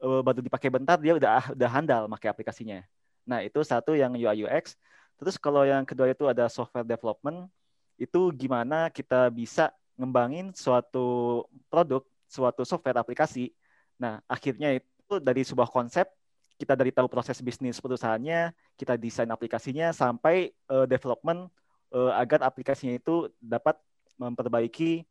uh, 0.04 0.22
baru 0.24 0.40
dipakai 0.44 0.70
bentar 0.72 1.00
dia 1.00 1.16
udah 1.16 1.52
udah 1.56 1.70
handal 1.72 2.08
pakai 2.08 2.30
aplikasinya. 2.32 2.84
Nah, 3.24 3.40
itu 3.42 3.60
satu 3.64 3.96
yang 3.96 4.14
UI 4.14 4.44
UX. 4.44 4.76
Terus 5.16 5.40
kalau 5.40 5.64
yang 5.64 5.88
kedua 5.88 6.12
itu 6.12 6.28
ada 6.28 6.52
software 6.52 6.84
development, 6.84 7.48
itu 7.96 8.32
gimana 8.36 8.92
kita 8.92 9.32
bisa 9.32 9.72
ngembangin 9.96 10.52
suatu 10.52 11.46
produk, 11.72 12.04
suatu 12.28 12.68
software 12.68 13.00
aplikasi. 13.00 13.56
Nah, 14.00 14.22
akhirnya 14.26 14.78
itu 14.78 15.20
dari 15.22 15.42
sebuah 15.46 15.70
konsep 15.70 16.10
kita 16.58 16.78
dari 16.78 16.94
tahu 16.94 17.10
proses 17.10 17.42
bisnis 17.42 17.82
perusahaannya, 17.82 18.54
kita 18.78 18.96
desain 18.96 19.28
aplikasinya 19.28 19.92
sampai 19.92 20.54
uh, 20.70 20.86
development 20.86 21.50
uh, 21.92 22.14
agar 22.16 22.46
aplikasinya 22.46 22.96
itu 22.96 23.28
dapat 23.42 23.76
memperbaiki 24.16 25.04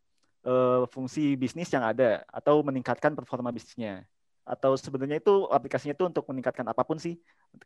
uh, 0.46 0.86
fungsi 0.88 1.34
bisnis 1.34 1.68
yang 1.74 1.82
ada 1.82 2.22
atau 2.30 2.62
meningkatkan 2.62 3.12
performa 3.12 3.50
bisnisnya. 3.50 4.06
Atau 4.42 4.74
sebenarnya 4.74 5.22
itu 5.22 5.46
aplikasinya 5.50 5.94
itu 5.94 6.06
untuk 6.08 6.26
meningkatkan 6.30 6.66
apa 6.66 6.82
pun 6.82 6.98
sih 6.98 7.14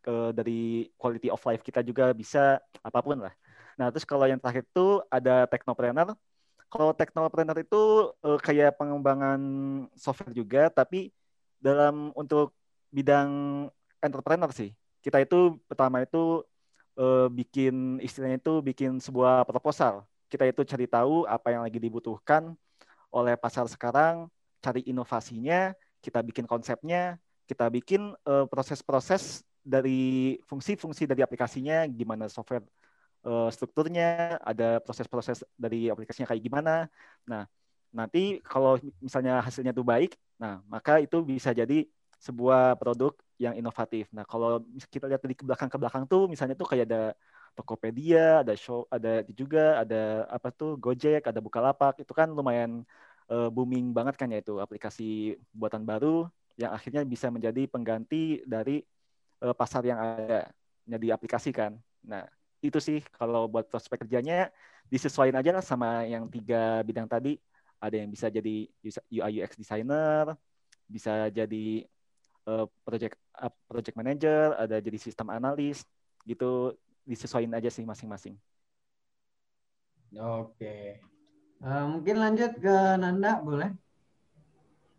ke, 0.04 0.34
dari 0.36 0.92
quality 1.00 1.32
of 1.32 1.40
life 1.48 1.64
kita 1.64 1.80
juga 1.80 2.12
bisa 2.12 2.60
apa 2.84 3.00
pun 3.00 3.16
lah. 3.16 3.32
Nah, 3.80 3.88
terus 3.92 4.04
kalau 4.04 4.24
yang 4.28 4.40
terakhir 4.40 4.64
itu 4.64 5.00
ada 5.08 5.44
technopreneur. 5.48 6.16
Kalau 6.66 6.90
technopreneur 6.92 7.58
itu 7.62 8.10
uh, 8.26 8.38
kayak 8.42 8.74
pengembangan 8.76 9.40
software 9.94 10.34
juga 10.34 10.68
tapi 10.68 11.14
dalam 11.62 12.10
untuk 12.18 12.52
bidang 12.90 13.30
entrepreneur 14.02 14.50
sih. 14.50 14.74
Kita 15.00 15.22
itu 15.22 15.58
pertama 15.70 16.02
itu 16.02 16.42
uh, 16.98 17.30
bikin 17.30 18.02
istilahnya 18.02 18.42
itu 18.42 18.58
bikin 18.60 18.98
sebuah 18.98 19.46
proposal. 19.46 20.02
Kita 20.26 20.42
itu 20.42 20.66
cari 20.66 20.90
tahu 20.90 21.22
apa 21.30 21.54
yang 21.54 21.62
lagi 21.62 21.78
dibutuhkan 21.78 22.58
oleh 23.14 23.38
pasar 23.38 23.70
sekarang, 23.70 24.26
cari 24.58 24.82
inovasinya, 24.90 25.70
kita 26.02 26.18
bikin 26.26 26.44
konsepnya, 26.50 27.22
kita 27.46 27.70
bikin 27.70 28.10
uh, 28.26 28.44
proses-proses 28.50 29.46
dari 29.62 30.38
fungsi-fungsi 30.50 31.06
dari 31.06 31.22
aplikasinya, 31.22 31.86
gimana 31.86 32.26
software 32.26 32.66
uh, 33.26 33.50
strukturnya, 33.50 34.38
ada 34.40 34.78
proses-proses 34.80 35.42
dari 35.58 35.90
aplikasinya 35.90 36.30
kayak 36.30 36.42
gimana. 36.42 36.86
Nah, 37.26 37.44
nanti 37.90 38.38
kalau 38.46 38.78
misalnya 39.02 39.42
hasilnya 39.42 39.74
itu 39.74 39.82
baik, 39.82 40.14
nah 40.38 40.62
maka 40.70 41.02
itu 41.02 41.20
bisa 41.26 41.50
jadi 41.50 41.84
sebuah 42.22 42.78
produk 42.80 43.12
yang 43.36 43.52
inovatif. 43.58 44.08
Nah, 44.14 44.24
kalau 44.24 44.64
kita 44.88 45.10
lihat 45.10 45.20
dari 45.20 45.36
ke 45.36 45.44
belakang 45.44 45.68
ke 45.68 45.76
belakang 45.76 46.04
tuh 46.08 46.24
misalnya 46.30 46.56
tuh 46.56 46.68
kayak 46.68 46.88
ada 46.88 47.02
Tokopedia, 47.56 48.44
ada 48.44 48.52
show, 48.52 48.84
ada 48.92 49.24
juga 49.32 49.80
ada 49.80 50.28
apa 50.28 50.52
tuh 50.52 50.76
Gojek, 50.76 51.24
ada 51.24 51.40
Bukalapak, 51.40 52.00
itu 52.04 52.12
kan 52.12 52.28
lumayan 52.28 52.84
uh, 53.32 53.48
booming 53.48 53.92
banget 53.96 54.14
kan 54.20 54.28
ya 54.28 54.44
itu 54.44 54.60
aplikasi 54.60 55.40
buatan 55.56 55.84
baru 55.84 56.28
yang 56.56 56.72
akhirnya 56.72 57.04
bisa 57.04 57.28
menjadi 57.28 57.68
pengganti 57.68 58.44
dari 58.44 58.80
uh, 59.44 59.56
pasar 59.56 59.84
yang 59.84 60.00
ada 60.00 60.48
yang 60.88 61.00
diaplikasikan. 61.00 61.76
Nah, 62.04 62.24
itu 62.64 62.78
sih 62.80 62.98
kalau 63.14 63.46
buat 63.46 63.68
prospek 63.68 64.06
kerjanya 64.06 64.48
disesuaikan 64.86 65.42
aja 65.42 65.50
lah 65.56 65.64
sama 65.64 66.06
yang 66.06 66.30
tiga 66.30 66.80
bidang 66.86 67.06
tadi. 67.10 67.36
Ada 67.76 68.00
yang 68.00 68.08
bisa 68.08 68.32
jadi 68.32 68.66
UI 69.12 69.44
UX 69.44 69.52
designer, 69.60 70.32
bisa 70.88 71.28
jadi 71.28 71.84
uh, 72.48 72.64
project 72.86 73.20
uh, 73.36 73.52
project 73.68 73.96
manager, 74.00 74.56
ada 74.56 74.80
jadi 74.80 74.96
sistem 74.96 75.28
analis, 75.28 75.84
gitu 76.24 76.72
disesuaikan 77.04 77.54
aja 77.54 77.68
sih 77.68 77.84
masing-masing. 77.84 78.34
Oke, 80.16 81.02
uh, 81.60 81.84
mungkin 81.84 82.16
lanjut 82.16 82.56
ke 82.56 82.76
Nanda 82.96 83.44
boleh? 83.44 83.70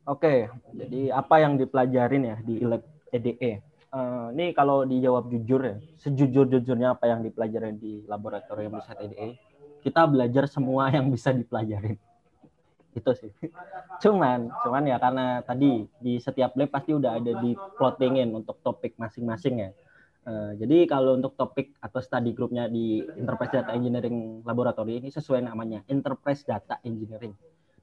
Oke, 0.08 0.48
jadi 0.72 1.12
apa 1.12 1.44
yang 1.44 1.60
dipelajarin 1.60 2.24
ya 2.24 2.38
di 2.40 2.64
EDE? 3.12 3.67
Uh, 3.88 4.36
ini 4.36 4.52
kalau 4.52 4.84
dijawab 4.84 5.32
jujur 5.32 5.64
ya, 5.64 5.76
sejujur-jujurnya 6.04 7.00
apa 7.00 7.08
yang 7.08 7.24
dipelajarin 7.24 7.80
di 7.80 8.04
laboratorium 8.04 8.76
riset 8.76 9.00
EDE, 9.00 9.40
kita 9.80 10.04
belajar 10.04 10.44
semua 10.52 10.92
yang 10.96 11.08
bisa 11.08 11.32
dipelajarin 11.32 11.96
itu 12.98 13.12
sih. 13.14 13.32
Cuman 14.02 14.50
cuman 14.66 14.84
ya 14.90 14.98
karena 14.98 15.46
tadi 15.46 15.86
di 16.02 16.18
setiap 16.18 16.58
lab 16.58 16.74
pasti 16.74 16.98
udah 16.98 17.22
ada 17.22 17.32
di 17.40 17.54
plottingin 17.54 18.34
untuk 18.34 18.58
topik 18.66 18.98
masing-masing 18.98 19.70
ya. 19.70 19.72
Uh, 20.28 20.52
jadi 20.60 20.92
kalau 20.92 21.16
untuk 21.16 21.40
topik 21.40 21.72
atau 21.80 22.04
study 22.04 22.36
groupnya 22.36 22.68
di 22.68 23.00
Enterprise 23.16 23.54
Data 23.54 23.72
Engineering 23.72 24.44
Laboratory 24.44 25.00
ini 25.00 25.08
sesuai 25.08 25.40
namanya 25.48 25.88
Enterprise 25.88 26.44
Data 26.44 26.84
Engineering. 26.84 27.32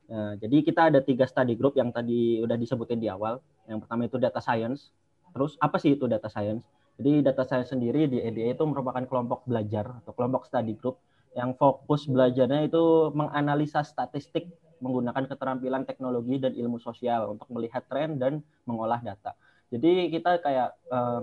Uh, 0.05 0.37
jadi 0.37 0.61
kita 0.61 0.93
ada 0.93 1.01
tiga 1.01 1.25
study 1.25 1.57
group 1.57 1.81
yang 1.81 1.88
tadi 1.88 2.45
udah 2.45 2.61
disebutin 2.61 3.01
di 3.01 3.09
awal. 3.09 3.40
Yang 3.64 3.88
pertama 3.88 4.05
itu 4.05 4.21
data 4.21 4.45
science 4.45 4.93
terus 5.35 5.59
apa 5.59 5.77
sih 5.83 5.99
itu 5.99 6.07
data 6.07 6.31
science 6.31 6.62
jadi 6.94 7.27
data 7.27 7.42
science 7.42 7.75
sendiri 7.75 8.07
di 8.07 8.23
EDA 8.23 8.55
itu 8.55 8.64
merupakan 8.64 9.03
kelompok 9.03 9.42
belajar 9.51 9.99
atau 10.03 10.14
kelompok 10.14 10.47
study 10.47 10.79
group 10.79 11.03
yang 11.35 11.59
fokus 11.59 12.07
belajarnya 12.07 12.70
itu 12.70 13.11
menganalisa 13.11 13.83
statistik 13.83 14.47
menggunakan 14.79 15.27
keterampilan 15.27 15.83
teknologi 15.83 16.38
dan 16.38 16.55
ilmu 16.55 16.79
sosial 16.79 17.35
untuk 17.35 17.51
melihat 17.51 17.83
tren 17.90 18.20
dan 18.20 18.44
mengolah 18.68 19.03
data. 19.03 19.35
Jadi 19.75 20.12
kita 20.12 20.38
kayak 20.38 20.77
uh, 20.92 21.18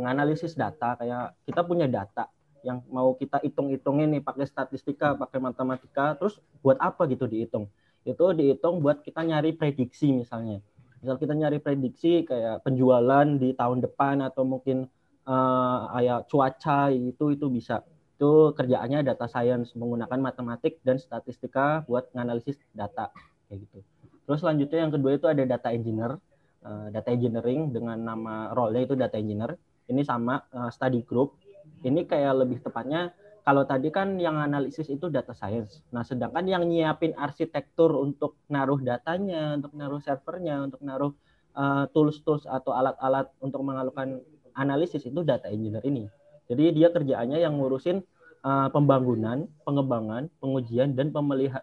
data, 0.58 0.90
kayak 1.00 1.26
kita 1.48 1.62
punya 1.64 1.88
data 1.88 2.28
yang 2.68 2.84
mau 2.92 3.16
kita 3.16 3.40
hitung-hitungin 3.42 4.12
nih 4.18 4.22
pakai 4.22 4.44
statistika, 4.44 5.16
pakai 5.16 5.40
matematika, 5.40 6.20
terus 6.20 6.42
buat 6.60 6.76
apa 6.82 7.08
gitu 7.08 7.30
dihitung? 7.30 7.72
Itu 8.04 8.34
dihitung 8.36 8.84
buat 8.84 9.06
kita 9.06 9.24
nyari 9.24 9.56
prediksi 9.56 10.12
misalnya. 10.12 10.60
Misal 11.02 11.18
kita 11.18 11.34
nyari 11.34 11.58
prediksi 11.58 12.22
kayak 12.22 12.62
penjualan 12.62 13.26
di 13.26 13.58
tahun 13.58 13.82
depan 13.82 14.22
atau 14.22 14.46
mungkin 14.46 14.86
uh, 15.26 15.80
kayak 15.98 16.30
cuaca 16.30 16.94
itu 16.94 17.34
itu 17.34 17.46
bisa. 17.50 17.82
Itu 18.22 18.54
kerjaannya 18.54 19.02
data 19.02 19.26
science 19.26 19.74
menggunakan 19.74 20.22
matematik 20.22 20.78
dan 20.86 21.02
statistika 21.02 21.82
buat 21.90 22.14
nganalisis 22.14 22.62
data 22.78 23.10
kayak 23.50 23.66
gitu. 23.66 23.82
Terus 24.30 24.40
selanjutnya 24.46 24.80
yang 24.86 24.94
kedua 24.94 25.12
itu 25.18 25.26
ada 25.26 25.42
data 25.42 25.74
engineer, 25.74 26.22
uh, 26.62 26.88
data 26.94 27.10
engineering 27.10 27.74
dengan 27.74 27.98
nama 27.98 28.54
role-nya 28.54 28.82
itu 28.86 28.94
data 28.94 29.18
engineer. 29.18 29.58
Ini 29.90 30.06
sama 30.06 30.38
uh, 30.54 30.70
study 30.70 31.02
group. 31.02 31.34
Ini 31.82 32.06
kayak 32.06 32.46
lebih 32.46 32.62
tepatnya 32.62 33.10
kalau 33.42 33.66
tadi 33.66 33.90
kan 33.90 34.22
yang 34.22 34.38
analisis 34.38 34.86
itu 34.90 35.10
data 35.10 35.34
science. 35.34 35.82
Nah, 35.90 36.06
sedangkan 36.06 36.46
yang 36.46 36.64
nyiapin 36.66 37.18
arsitektur 37.18 37.98
untuk 37.98 38.38
naruh 38.48 38.78
datanya, 38.78 39.58
untuk 39.58 39.74
naruh 39.74 40.02
servernya, 40.02 40.70
untuk 40.70 40.82
naruh 40.86 41.12
uh, 41.58 41.90
tools-tools 41.90 42.46
atau 42.46 42.72
alat-alat 42.72 43.34
untuk 43.42 43.66
melakukan 43.66 44.22
analisis 44.54 45.04
itu 45.08 45.26
data 45.26 45.50
engineer 45.50 45.82
ini. 45.88 46.06
Jadi 46.52 46.76
dia 46.76 46.92
kerjaannya 46.92 47.40
yang 47.42 47.58
ngurusin 47.58 48.04
uh, 48.44 48.70
pembangunan, 48.70 49.48
pengembangan, 49.64 50.28
pengujian 50.44 50.94
dan 50.94 51.10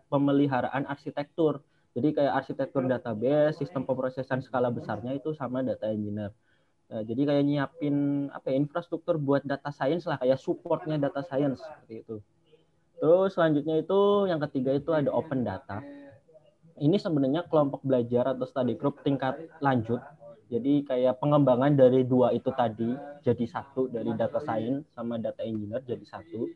pemeliharaan 0.08 0.88
arsitektur. 0.88 1.60
Jadi 1.92 2.14
kayak 2.14 2.32
arsitektur 2.44 2.86
database, 2.86 3.58
sistem 3.58 3.82
pemrosesan 3.86 4.42
skala 4.42 4.70
besarnya 4.70 5.14
itu 5.14 5.34
sama 5.34 5.66
data 5.66 5.90
engineer. 5.90 6.30
Nah, 6.88 7.02
jadi 7.04 7.22
kayak 7.28 7.44
nyiapin 7.44 7.96
apa 8.32 8.48
ya, 8.48 8.56
infrastruktur 8.56 9.20
buat 9.20 9.44
data 9.44 9.68
science 9.68 10.08
lah, 10.08 10.16
kayak 10.16 10.40
supportnya 10.40 10.96
data 10.96 11.20
science 11.20 11.60
seperti 11.60 11.94
itu. 12.04 12.16
Terus 12.98 13.30
selanjutnya 13.36 13.76
itu 13.78 14.00
yang 14.26 14.40
ketiga 14.48 14.72
itu 14.74 14.90
ada 14.96 15.12
open 15.12 15.44
data. 15.44 15.84
Ini 16.78 16.96
sebenarnya 16.96 17.46
kelompok 17.50 17.84
belajar 17.84 18.32
atau 18.32 18.46
study 18.48 18.74
group 18.78 19.02
tingkat 19.04 19.36
lanjut. 19.60 20.00
Jadi 20.48 20.86
kayak 20.88 21.20
pengembangan 21.20 21.76
dari 21.76 22.08
dua 22.08 22.32
itu 22.32 22.48
tadi 22.56 22.88
jadi 23.20 23.44
satu 23.44 23.92
dari 23.92 24.16
data 24.16 24.40
science 24.40 24.88
sama 24.96 25.20
data 25.20 25.44
engineer 25.44 25.84
jadi 25.84 26.00
satu 26.08 26.48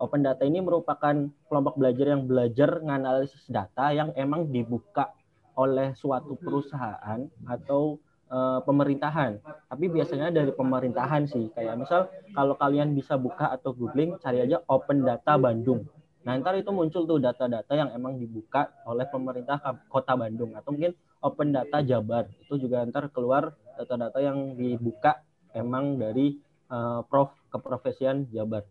Open 0.00 0.24
data 0.24 0.48
ini 0.48 0.64
merupakan 0.64 1.12
kelompok 1.44 1.76
belajar 1.76 2.16
yang 2.16 2.24
belajar 2.24 2.80
menganalisis 2.80 3.44
data 3.52 3.92
yang 3.92 4.16
emang 4.16 4.48
dibuka 4.48 5.12
oleh 5.60 5.92
suatu 5.92 6.40
perusahaan 6.40 7.28
atau 7.44 8.00
uh, 8.30 8.62
pemerintahan. 8.64 9.42
Tapi 9.68 9.84
biasanya 9.90 10.30
dari 10.30 10.54
pemerintahan 10.54 11.26
sih. 11.28 11.50
Kayak 11.52 11.82
misal 11.82 12.00
kalau 12.32 12.54
kalian 12.56 12.96
bisa 12.96 13.18
buka 13.20 13.50
atau 13.50 13.74
googling, 13.74 14.16
cari 14.22 14.46
aja 14.46 14.62
Open 14.70 15.04
Data 15.04 15.36
Bandung. 15.36 15.84
Nah, 16.20 16.36
ntar 16.36 16.56
itu 16.56 16.68
muncul 16.70 17.08
tuh 17.08 17.18
data-data 17.18 17.72
yang 17.72 17.90
emang 17.96 18.20
dibuka 18.20 18.70
oleh 18.84 19.08
pemerintah 19.08 19.58
kota 19.88 20.14
Bandung. 20.16 20.54
Atau 20.56 20.72
mungkin 20.76 20.94
Open 21.20 21.52
Data 21.52 21.82
Jabar. 21.84 22.30
Itu 22.40 22.56
juga 22.56 22.86
ntar 22.86 23.10
keluar 23.12 23.52
data-data 23.76 24.22
yang 24.22 24.54
dibuka 24.56 25.20
emang 25.52 25.98
dari 25.98 26.38
uh, 26.70 27.02
prof 27.04 27.34
keprofesian 27.50 28.30
Jabar. 28.30 28.62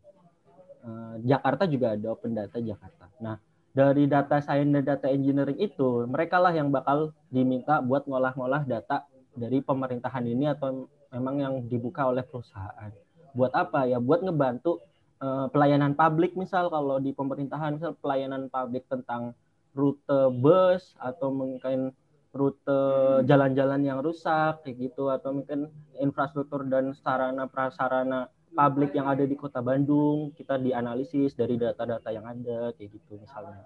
Eh, 0.79 1.15
Jakarta 1.27 1.67
juga 1.67 1.91
ada 1.95 2.07
Open 2.15 2.31
Data 2.31 2.55
Jakarta. 2.55 3.11
Nah, 3.19 3.35
dari 3.75 4.07
data 4.07 4.39
science 4.39 4.71
dan 4.71 4.83
data 4.87 5.07
engineering 5.11 5.59
itu, 5.59 6.07
mereka 6.07 6.39
lah 6.39 6.55
yang 6.55 6.71
bakal 6.71 7.11
diminta 7.27 7.83
buat 7.83 8.07
ngolah-ngolah 8.07 8.63
data 8.63 9.05
dari 9.35 9.61
pemerintahan 9.61 10.25
ini 10.25 10.49
atau 10.49 10.87
memang 11.13 11.35
yang 11.41 11.53
dibuka 11.65 12.07
oleh 12.09 12.25
perusahaan. 12.25 12.91
Buat 13.33 13.53
apa 13.53 13.85
ya? 13.85 14.01
Buat 14.01 14.25
ngebantu 14.25 14.81
uh, 15.21 15.47
pelayanan 15.51 15.93
publik 15.93 16.33
misal 16.33 16.71
kalau 16.71 16.97
di 16.97 17.11
pemerintahan 17.13 17.77
misal 17.77 17.93
pelayanan 17.99 18.47
publik 18.49 18.87
tentang 18.89 19.35
rute 19.77 20.33
bus 20.41 20.97
atau 20.97 21.29
mungkin 21.29 21.93
rute 22.29 22.79
jalan-jalan 23.25 23.81
yang 23.81 23.99
rusak 24.05 24.61
kayak 24.61 24.77
gitu 24.77 25.09
atau 25.09 25.33
mungkin 25.33 25.69
infrastruktur 25.97 26.61
dan 26.69 26.93
sarana 26.93 27.49
prasarana 27.49 28.29
publik 28.53 28.93
yang 28.93 29.09
ada 29.09 29.25
di 29.25 29.33
kota 29.33 29.61
Bandung 29.61 30.33
kita 30.37 30.61
dianalisis 30.61 31.33
dari 31.33 31.57
data-data 31.57 32.09
yang 32.13 32.25
ada 32.25 32.73
kayak 32.77 32.89
gitu 32.97 33.17
misalnya 33.21 33.65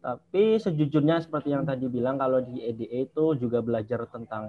Tapi 0.00 0.56
sejujurnya 0.56 1.20
seperti 1.20 1.52
yang 1.52 1.68
tadi 1.68 1.84
bilang 1.84 2.16
kalau 2.16 2.40
di 2.40 2.64
EDE 2.64 3.12
itu 3.12 3.36
juga 3.36 3.60
belajar 3.60 4.08
tentang 4.08 4.48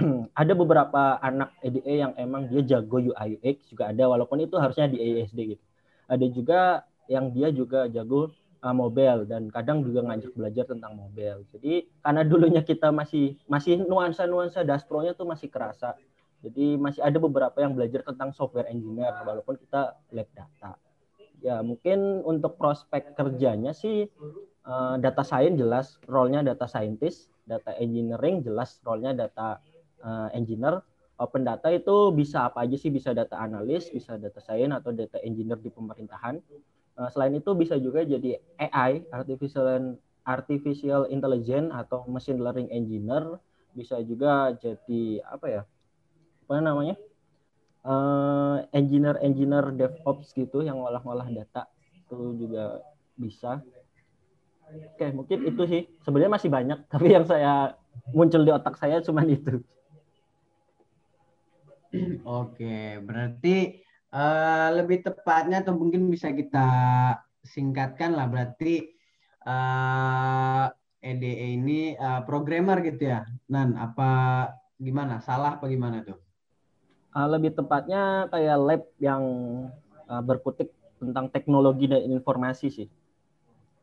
ada 0.40 0.52
beberapa 0.56 1.20
anak 1.20 1.52
EDE 1.60 1.94
yang 2.04 2.12
emang 2.16 2.48
dia 2.48 2.62
jago 2.64 3.00
UI 3.00 3.40
UX 3.40 3.68
juga 3.70 3.92
ada 3.92 4.08
walaupun 4.08 4.40
itu 4.40 4.56
harusnya 4.56 4.88
di 4.88 4.98
ESD 4.98 5.38
gitu. 5.56 5.64
Ada 6.10 6.26
juga 6.32 6.60
yang 7.06 7.30
dia 7.34 7.50
juga 7.50 7.86
jago 7.90 8.30
uh, 8.62 8.74
mobile 8.74 9.26
dan 9.26 9.48
kadang 9.50 9.82
juga 9.82 10.04
ngajak 10.06 10.32
belajar 10.36 10.64
tentang 10.68 10.92
mobile. 10.96 11.44
Jadi 11.52 11.88
karena 12.00 12.22
dulunya 12.22 12.62
kita 12.62 12.92
masih 12.94 13.36
masih 13.50 13.82
nuansa-nuansa 13.84 14.62
Daspro-nya 14.62 15.16
tuh 15.16 15.26
masih 15.28 15.48
kerasa. 15.48 15.96
Jadi 16.40 16.80
masih 16.80 17.04
ada 17.04 17.20
beberapa 17.20 17.60
yang 17.60 17.76
belajar 17.76 18.00
tentang 18.00 18.32
software 18.32 18.68
engineer 18.72 19.12
walaupun 19.28 19.60
kita 19.60 20.00
lab 20.16 20.28
data. 20.32 20.80
Ya 21.40 21.60
mungkin 21.60 22.24
untuk 22.24 22.56
prospek 22.56 23.16
kerjanya 23.16 23.72
sih 23.76 24.08
uh, 24.64 24.96
data 25.00 25.24
science 25.24 25.56
jelas 25.56 25.86
role-nya 26.08 26.44
data 26.44 26.64
scientist, 26.64 27.28
data 27.44 27.76
engineering 27.76 28.40
jelas 28.40 28.80
role-nya 28.84 29.12
data 29.12 29.60
uh, 30.04 30.28
engineer. 30.32 30.82
Open 31.20 31.44
data 31.44 31.68
itu 31.68 32.12
bisa 32.16 32.48
apa 32.48 32.64
aja 32.64 32.76
sih? 32.80 32.88
Bisa 32.88 33.12
data 33.12 33.36
analis, 33.36 33.92
bisa 33.92 34.16
data 34.16 34.40
science 34.40 34.72
atau 34.80 34.90
data 34.96 35.20
engineer 35.20 35.60
di 35.60 35.68
pemerintahan. 35.68 36.40
Uh, 36.96 37.08
selain 37.12 37.36
itu 37.36 37.52
bisa 37.52 37.76
juga 37.76 38.04
jadi 38.04 38.40
AI, 38.56 39.04
artificial 39.12 39.96
artificial 40.24 41.08
intelligence 41.12 41.68
atau 41.72 42.08
machine 42.08 42.40
learning 42.40 42.72
engineer. 42.72 43.36
Bisa 43.76 44.00
juga 44.02 44.56
jadi 44.56 45.20
apa 45.28 45.46
ya? 45.48 45.62
Apa 46.48 46.60
namanya? 46.64 46.96
Uh, 47.80 48.60
engineer 48.76 49.16
engineer 49.24 49.72
DevOps 49.72 50.36
gitu 50.36 50.60
yang 50.60 50.84
ngolah-ngolah 50.84 51.32
data 51.32 51.64
itu 51.96 52.36
juga 52.36 52.84
bisa 53.16 53.64
Oke, 54.70 55.06
mungkin 55.10 55.38
itu 55.46 55.62
sih. 55.66 55.82
Sebenarnya 56.06 56.32
masih 56.32 56.50
banyak, 56.50 56.78
tapi 56.92 57.10
yang 57.14 57.26
saya 57.26 57.74
muncul 58.14 58.42
di 58.46 58.52
otak 58.54 58.78
saya 58.78 59.02
cuma 59.02 59.26
itu. 59.26 59.62
Oke, 62.22 63.02
berarti 63.02 63.82
uh, 64.14 64.68
lebih 64.78 65.02
tepatnya 65.02 65.62
atau 65.66 65.74
mungkin 65.74 66.06
bisa 66.06 66.30
kita 66.30 66.68
singkatkan 67.42 68.14
lah 68.14 68.28
berarti 68.28 68.94
uh, 69.48 70.70
eh, 71.00 71.10
EDE 71.16 71.56
ini 71.56 71.80
uh, 71.96 72.22
programmer 72.22 72.78
gitu 72.84 73.10
ya. 73.10 73.26
Nan, 73.50 73.74
apa 73.74 74.10
gimana? 74.76 75.18
Salah 75.18 75.58
apa 75.58 75.66
gimana 75.66 76.04
tuh? 76.04 76.20
Uh, 77.10 77.26
lebih 77.26 77.58
tepatnya 77.58 78.30
kayak 78.30 78.58
lab 78.60 78.82
yang 79.02 79.22
uh, 80.06 80.22
berkutik 80.22 80.70
tentang 81.00 81.32
teknologi 81.32 81.90
dan 81.90 82.06
informasi 82.06 82.68
sih 82.70 82.88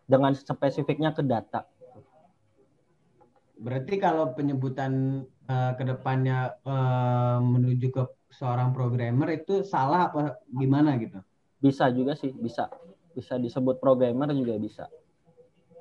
dengan 0.08 0.32
spesifiknya 0.32 1.12
ke 1.12 1.26
data. 1.26 1.68
Berarti 3.58 3.98
kalau 3.98 4.38
penyebutan 4.38 5.26
uh, 5.48 5.72
ke 5.76 5.84
depannya 5.84 6.56
uh, 6.64 7.40
menuju 7.42 7.88
ke 7.92 8.04
seorang 8.32 8.76
programmer 8.76 9.32
itu 9.34 9.64
salah 9.64 10.12
apa 10.12 10.40
gimana 10.52 11.00
gitu? 11.00 11.20
Bisa 11.58 11.90
juga 11.90 12.14
sih, 12.14 12.32
bisa. 12.36 12.70
Bisa 13.18 13.42
disebut 13.42 13.82
programmer 13.82 14.30
juga 14.36 14.60
bisa. 14.62 14.86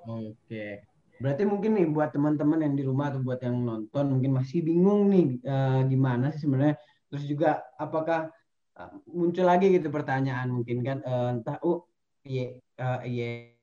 Oke. 0.07 0.87
Berarti 1.16 1.42
mungkin 1.48 1.76
nih 1.76 1.88
buat 1.88 2.12
teman-teman 2.12 2.61
yang 2.64 2.74
di 2.76 2.85
rumah 2.85 3.12
atau 3.12 3.20
buat 3.24 3.40
yang 3.40 3.57
nonton 3.64 4.05
mungkin 4.16 4.37
masih 4.37 4.61
bingung 4.64 5.09
nih 5.09 5.40
uh, 5.44 5.81
gimana 5.85 6.33
sih 6.33 6.44
sebenarnya. 6.44 6.76
Terus 7.12 7.24
juga 7.24 7.50
apakah 7.76 8.29
uh, 8.76 8.92
muncul 9.09 9.44
lagi 9.44 9.72
gitu 9.72 9.88
pertanyaan 9.88 10.52
mungkin 10.52 10.85
kan 10.85 10.98
uh, 11.05 11.33
entah 11.33 11.57
oh 11.64 11.88
iya 12.24 12.57
uh, 12.81 13.00
iya 13.05 13.57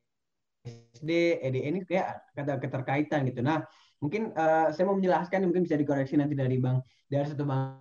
SD, 0.64 1.44
EDE 1.44 1.60
ini 1.68 1.80
kayak 1.84 2.34
kata 2.34 2.56
keterkaitan 2.64 3.28
gitu. 3.28 3.44
Nah, 3.44 3.68
mungkin 4.04 4.36
uh, 4.36 4.68
saya 4.76 4.84
mau 4.84 5.00
menjelaskan, 5.00 5.48
mungkin 5.48 5.64
bisa 5.64 5.80
dikoreksi 5.80 6.20
nanti 6.20 6.36
dari 6.36 6.60
Bang 6.60 6.84
dari 7.08 7.24
satu 7.24 7.48
Bang. 7.48 7.80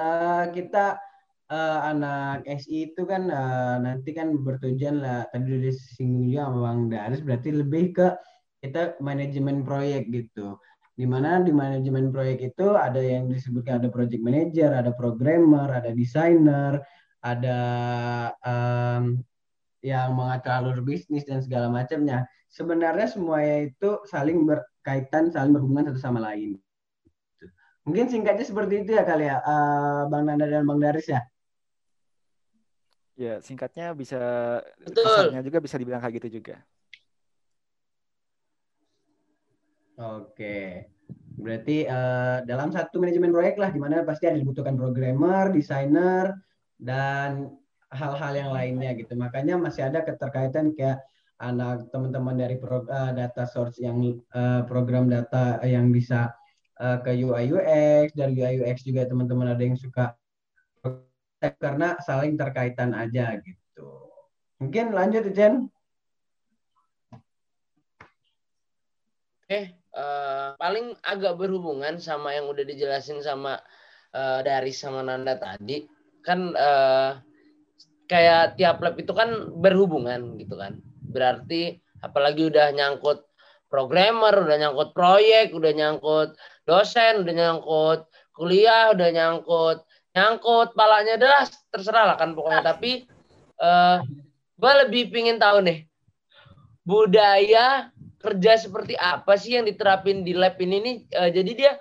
Uh, 0.00 0.50
kita 0.50 0.96
uh, 1.52 1.80
anak 1.92 2.48
SI 2.48 2.90
itu 2.90 3.04
kan 3.04 3.28
uh, 3.28 3.76
nanti 3.78 4.16
kan 4.16 4.32
bertujuan 4.40 5.04
lah 5.04 5.28
tadi 5.28 5.54
udah 5.54 5.60
disinggung 5.68 6.32
juga 6.32 6.48
sama 6.48 6.58
Bang 6.66 6.80
Daris 6.90 7.20
berarti 7.22 7.48
lebih 7.52 7.84
ke 7.94 8.08
kita 8.64 8.96
manajemen 9.04 9.60
proyek 9.60 10.08
gitu. 10.08 10.56
Di 10.94 11.04
mana 11.04 11.42
di 11.42 11.50
manajemen 11.50 12.08
proyek 12.14 12.54
itu 12.54 12.72
ada 12.78 13.02
yang 13.02 13.28
disebutkan 13.28 13.82
ada 13.82 13.90
project 13.92 14.22
manager, 14.22 14.70
ada 14.72 14.94
programmer, 14.94 15.68
ada 15.68 15.90
desainer, 15.90 16.80
ada 17.20 17.58
um, 18.40 19.18
yang 19.84 20.16
mengatur 20.16 20.54
alur 20.54 20.80
bisnis 20.80 21.28
dan 21.28 21.44
segala 21.44 21.68
macamnya. 21.68 22.24
Sebenarnya 22.54 23.10
semuanya 23.10 23.66
itu 23.66 24.06
saling 24.06 24.46
berkaitan, 24.46 25.34
saling 25.34 25.50
berhubungan 25.50 25.90
satu 25.90 25.98
sama 25.98 26.22
lain. 26.22 26.54
Mungkin 27.82 28.06
singkatnya 28.06 28.46
seperti 28.46 28.86
itu 28.86 28.94
ya 28.94 29.02
kali 29.02 29.26
ya, 29.26 29.42
uh, 29.42 30.06
Bang 30.06 30.30
Nanda 30.30 30.46
dan 30.46 30.62
Bang 30.62 30.78
Daris 30.78 31.10
ya. 31.10 31.26
Ya, 33.18 33.42
singkatnya 33.42 33.90
bisa 33.90 34.22
Betul. 34.78 35.34
juga 35.42 35.58
bisa 35.58 35.74
dibilang 35.82 35.98
kayak 35.98 36.22
gitu 36.22 36.38
juga. 36.38 36.62
Oke. 39.98 40.90
Berarti 41.34 41.90
uh, 41.90 42.46
dalam 42.46 42.70
satu 42.70 43.02
manajemen 43.02 43.34
proyek 43.34 43.58
lah, 43.58 43.74
di 43.74 43.82
mana 43.82 44.06
pasti 44.06 44.30
ada 44.30 44.38
dibutuhkan 44.38 44.78
programmer, 44.78 45.50
desainer, 45.50 46.38
dan 46.78 47.50
hal-hal 47.90 48.32
yang 48.34 48.50
lainnya 48.54 48.94
gitu. 48.94 49.18
Makanya 49.18 49.58
masih 49.58 49.90
ada 49.90 50.06
keterkaitan 50.06 50.70
kayak 50.74 51.02
anak 51.42 51.90
teman-teman 51.90 52.38
dari 52.38 52.56
pro, 52.58 52.86
uh, 52.86 53.10
data 53.10 53.44
source 53.48 53.82
yang 53.82 53.98
uh, 54.34 54.62
program 54.66 55.10
data 55.10 55.58
yang 55.66 55.90
bisa 55.90 56.30
uh, 56.78 56.98
ke 57.02 57.10
UI 57.22 57.50
UX 57.50 58.14
dari 58.14 58.38
UI 58.38 58.54
UX 58.62 58.86
juga 58.86 59.06
teman-teman 59.06 59.50
ada 59.50 59.62
yang 59.62 59.74
suka 59.74 60.14
karena 61.60 62.00
saling 62.00 62.40
terkaitan 62.40 62.96
aja 62.96 63.36
gitu. 63.44 64.08
Mungkin 64.62 64.96
lanjut 64.96 65.28
Jen. 65.36 65.68
Oke, 69.44 69.76
uh, 69.92 70.56
paling 70.56 70.96
agak 71.04 71.36
berhubungan 71.36 72.00
sama 72.00 72.32
yang 72.32 72.48
udah 72.48 72.64
dijelasin 72.64 73.20
sama 73.20 73.60
uh, 74.16 74.40
dari 74.40 74.72
sama 74.72 75.04
Nanda 75.04 75.36
tadi. 75.36 75.84
Kan 76.24 76.56
uh, 76.56 77.20
kayak 78.08 78.56
tiap 78.56 78.80
lab 78.80 78.96
itu 78.96 79.12
kan 79.12 79.52
berhubungan 79.52 80.40
gitu 80.40 80.56
kan. 80.56 80.80
Berarti 81.14 81.78
apalagi 82.02 82.50
udah 82.50 82.74
nyangkut 82.74 83.22
programmer, 83.70 84.34
udah 84.34 84.58
nyangkut 84.58 84.90
proyek, 84.90 85.54
udah 85.54 85.70
nyangkut 85.70 86.34
dosen, 86.66 87.22
udah 87.22 87.34
nyangkut 87.34 88.00
kuliah, 88.34 88.90
udah 88.90 89.08
nyangkut 89.14 89.86
nyangkut 90.14 90.78
palanya 90.78 91.18
adalah 91.18 91.42
terserah 91.74 92.04
lah 92.14 92.16
kan 92.16 92.32
pokoknya. 92.32 92.62
Tapi 92.62 93.04
uh, 93.58 93.66
eh, 93.66 93.98
gue 94.54 94.72
lebih 94.86 95.02
pingin 95.10 95.36
tahu 95.36 95.66
nih 95.66 95.90
budaya 96.86 97.90
kerja 98.22 98.56
seperti 98.56 98.94
apa 98.96 99.36
sih 99.36 99.58
yang 99.58 99.66
diterapin 99.66 100.22
di 100.22 100.32
lab 100.32 100.56
ini 100.62 100.76
nih? 100.80 100.96
Uh, 101.12 101.30
jadi 101.34 101.50
dia 101.52 101.72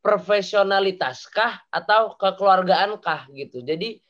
profesionalitas 0.00 1.28
kah 1.28 1.60
atau 1.68 2.16
kekeluargaan 2.16 2.96
kah 3.04 3.28
gitu? 3.36 3.60
Jadi 3.60 4.00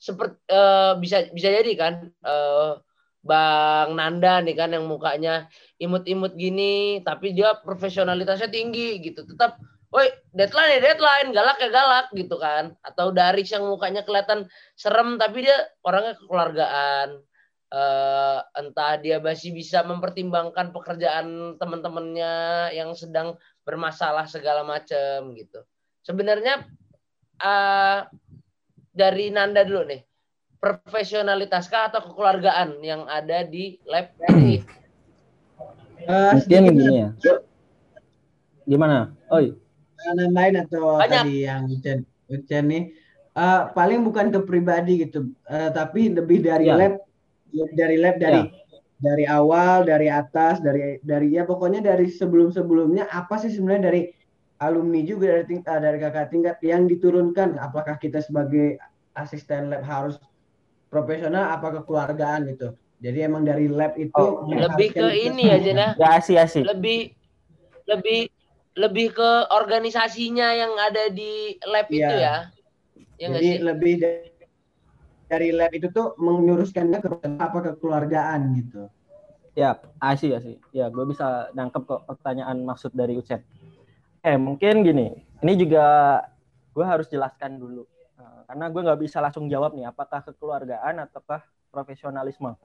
seperti 0.00 0.40
uh, 0.48 0.96
bisa 0.96 1.28
bisa 1.32 1.48
jadi 1.52 1.72
kan 1.76 1.94
uh, 2.24 2.80
Bang 3.24 3.96
Nanda 3.96 4.44
nih 4.44 4.52
kan 4.52 4.76
yang 4.76 4.84
mukanya 4.84 5.48
imut-imut 5.80 6.36
gini 6.36 7.00
tapi 7.00 7.32
dia 7.32 7.56
profesionalitasnya 7.64 8.52
tinggi 8.52 9.00
gitu. 9.00 9.24
Tetap 9.24 9.56
woi 9.88 10.12
deadline 10.36 10.76
ya 10.76 10.80
deadline 10.92 11.32
galak 11.32 11.56
ya 11.56 11.70
galak 11.72 12.06
gitu 12.12 12.36
kan. 12.36 12.76
Atau 12.84 13.16
dari 13.16 13.40
yang 13.48 13.64
mukanya 13.64 14.04
kelihatan 14.04 14.44
serem 14.76 15.16
tapi 15.16 15.48
dia 15.48 15.56
orangnya 15.80 16.20
kekeluargaan. 16.20 17.24
Uh, 17.74 18.38
entah 18.54 19.02
dia 19.02 19.18
masih 19.18 19.50
bisa 19.50 19.82
mempertimbangkan 19.82 20.70
pekerjaan 20.70 21.58
teman-temannya 21.58 22.70
yang 22.70 22.94
sedang 22.94 23.34
bermasalah 23.66 24.30
segala 24.30 24.62
macam 24.62 25.34
gitu. 25.34 25.58
Sebenarnya 26.06 26.62
uh, 27.42 28.06
dari 28.94 29.34
Nanda 29.34 29.66
dulu 29.66 29.90
nih. 29.90 30.06
Profesionalitas 30.64 31.68
kah 31.68 31.92
atau 31.92 32.00
kekeluargaan 32.08 32.80
yang 32.80 33.04
ada 33.04 33.44
di 33.44 33.76
lab 33.84 34.16
ini? 34.32 34.64
Uh, 36.08 36.40
Mungkin 36.40 36.72
gini 36.72 36.94
ya. 37.04 37.08
Gimana? 38.64 39.12
Oi. 39.28 39.52
Nambahin 40.16 40.64
atau 40.64 40.96
Banyak. 40.96 41.24
tadi 41.28 41.36
yang 41.44 41.68
Ucen, 41.68 42.08
Ucen 42.32 42.64
nih. 42.72 42.84
Uh, 43.36 43.68
paling 43.76 44.00
bukan 44.08 44.32
ke 44.32 44.40
pribadi 44.40 45.04
gitu, 45.04 45.36
uh, 45.52 45.68
tapi 45.68 46.08
lebih 46.08 46.40
dari 46.40 46.72
ya. 46.72 46.80
lab, 46.80 47.02
dari 47.76 47.96
lab 48.00 48.16
dari 48.16 48.40
ya. 48.40 48.52
dari 49.04 49.24
awal, 49.28 49.84
dari 49.84 50.08
atas, 50.08 50.64
dari 50.64 50.96
dari 51.04 51.34
ya 51.34 51.44
pokoknya 51.44 51.84
dari 51.84 52.08
sebelum 52.08 52.54
sebelumnya 52.54 53.04
apa 53.12 53.36
sih 53.36 53.52
sebenarnya 53.52 53.90
dari 53.92 54.02
alumni 54.62 55.02
juga 55.04 55.34
dari 55.34 55.44
ting 55.44 55.60
uh, 55.66 55.80
dari 55.82 55.98
kakak 56.00 56.32
tingkat 56.32 56.56
yang 56.64 56.88
diturunkan 56.88 57.58
apakah 57.60 57.98
kita 57.98 58.22
sebagai 58.22 58.78
asisten 59.18 59.68
lab 59.68 59.82
harus 59.82 60.16
profesional 60.94 61.50
apa 61.50 61.82
kekeluargaan 61.82 62.46
gitu 62.54 62.78
Jadi 63.02 63.18
emang 63.20 63.42
dari 63.42 63.66
lab 63.66 63.98
itu 63.98 64.14
Oh, 64.14 64.46
lebih 64.46 64.94
ke 64.94 65.04
ini 65.12 65.50
ya 65.50 65.58
Jen 65.58 65.76
ya. 65.76 65.90
Ya 65.98 66.08
asih 66.16 66.38
asih. 66.38 66.62
Lebih 66.64 67.12
lebih 67.84 68.30
lebih 68.74 69.12
ke 69.12 69.30
organisasinya 69.50 70.48
yang 70.54 70.72
ada 70.78 71.10
di 71.10 71.58
lab 71.66 71.90
Iya. 71.90 71.98
itu 72.00 72.14
ya. 72.16 72.36
Ya 73.14 73.28
Jadi 73.28 73.44
sih? 73.44 73.56
lebih 73.60 73.92
dari, 74.00 74.30
dari 75.26 75.48
lab 75.52 75.70
itu 75.70 75.90
tuh 75.90 76.16
menyuruskannya 76.16 76.98
ke 76.98 77.08
apa 77.36 77.58
kekeluargaan 77.70 78.40
gitu. 78.56 78.88
Ya, 79.52 79.78
asih 80.00 80.34
asih. 80.34 80.56
Ya, 80.72 80.88
gue 80.88 81.04
bisa 81.04 81.52
nangkep 81.52 81.82
kok 81.84 82.02
pertanyaan 82.08 82.58
maksud 82.64 82.90
dari 82.90 83.14
Ucep. 83.14 83.44
Eh, 84.22 84.34
mungkin 84.34 84.80
gini. 84.80 85.12
Ini 85.44 85.52
juga 85.54 85.84
gue 86.72 86.82
harus 86.82 87.06
jelaskan 87.06 87.60
dulu. 87.60 87.84
Eh, 88.24 88.40
karena 88.48 88.64
gue 88.72 88.80
nggak 88.88 89.00
bisa 89.04 89.18
langsung 89.20 89.46
jawab 89.52 89.76
nih, 89.76 89.86
apakah 89.92 90.24
kekeluargaan 90.24 91.04
ataukah 91.04 91.44
profesionalisme. 91.68 92.56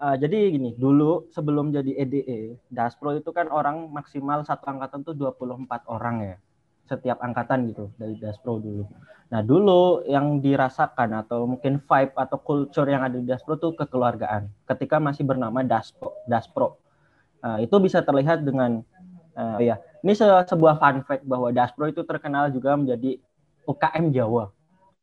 Eh, 0.00 0.16
jadi 0.20 0.38
gini, 0.52 0.70
dulu 0.76 1.28
sebelum 1.32 1.72
jadi 1.72 1.92
EDE, 2.00 2.40
Daspro 2.72 3.12
itu 3.16 3.30
kan 3.32 3.48
orang 3.52 3.88
maksimal 3.92 4.44
satu 4.44 4.64
angkatan 4.68 5.04
tuh 5.04 5.14
24 5.16 5.84
orang 5.88 6.16
ya. 6.24 6.36
Setiap 6.86 7.18
angkatan 7.20 7.68
gitu 7.72 7.90
dari 8.00 8.14
Daspro 8.16 8.62
dulu. 8.62 8.84
Nah, 9.26 9.42
dulu 9.42 10.06
yang 10.06 10.38
dirasakan 10.38 11.18
atau 11.26 11.50
mungkin 11.50 11.82
vibe 11.82 12.14
atau 12.14 12.38
culture 12.38 12.86
yang 12.86 13.02
ada 13.02 13.18
di 13.18 13.26
Daspro 13.26 13.58
tuh 13.58 13.74
kekeluargaan. 13.74 14.48
Ketika 14.70 15.02
masih 15.02 15.26
bernama 15.26 15.66
Daspro, 15.66 16.14
Daspro. 16.30 16.78
Nah, 17.42 17.58
itu 17.60 17.76
bisa 17.82 18.00
terlihat 18.00 18.42
dengan 18.46 18.80
eh, 19.36 19.58
ya, 19.72 19.76
ini 20.00 20.12
se- 20.16 20.46
sebuah 20.48 20.80
fun 20.80 21.04
fact 21.04 21.24
bahwa 21.26 21.50
Daspro 21.52 21.84
itu 21.90 22.00
terkenal 22.06 22.48
juga 22.54 22.78
menjadi 22.78 23.18
UKM 23.66 24.08
Jawa. 24.14 24.55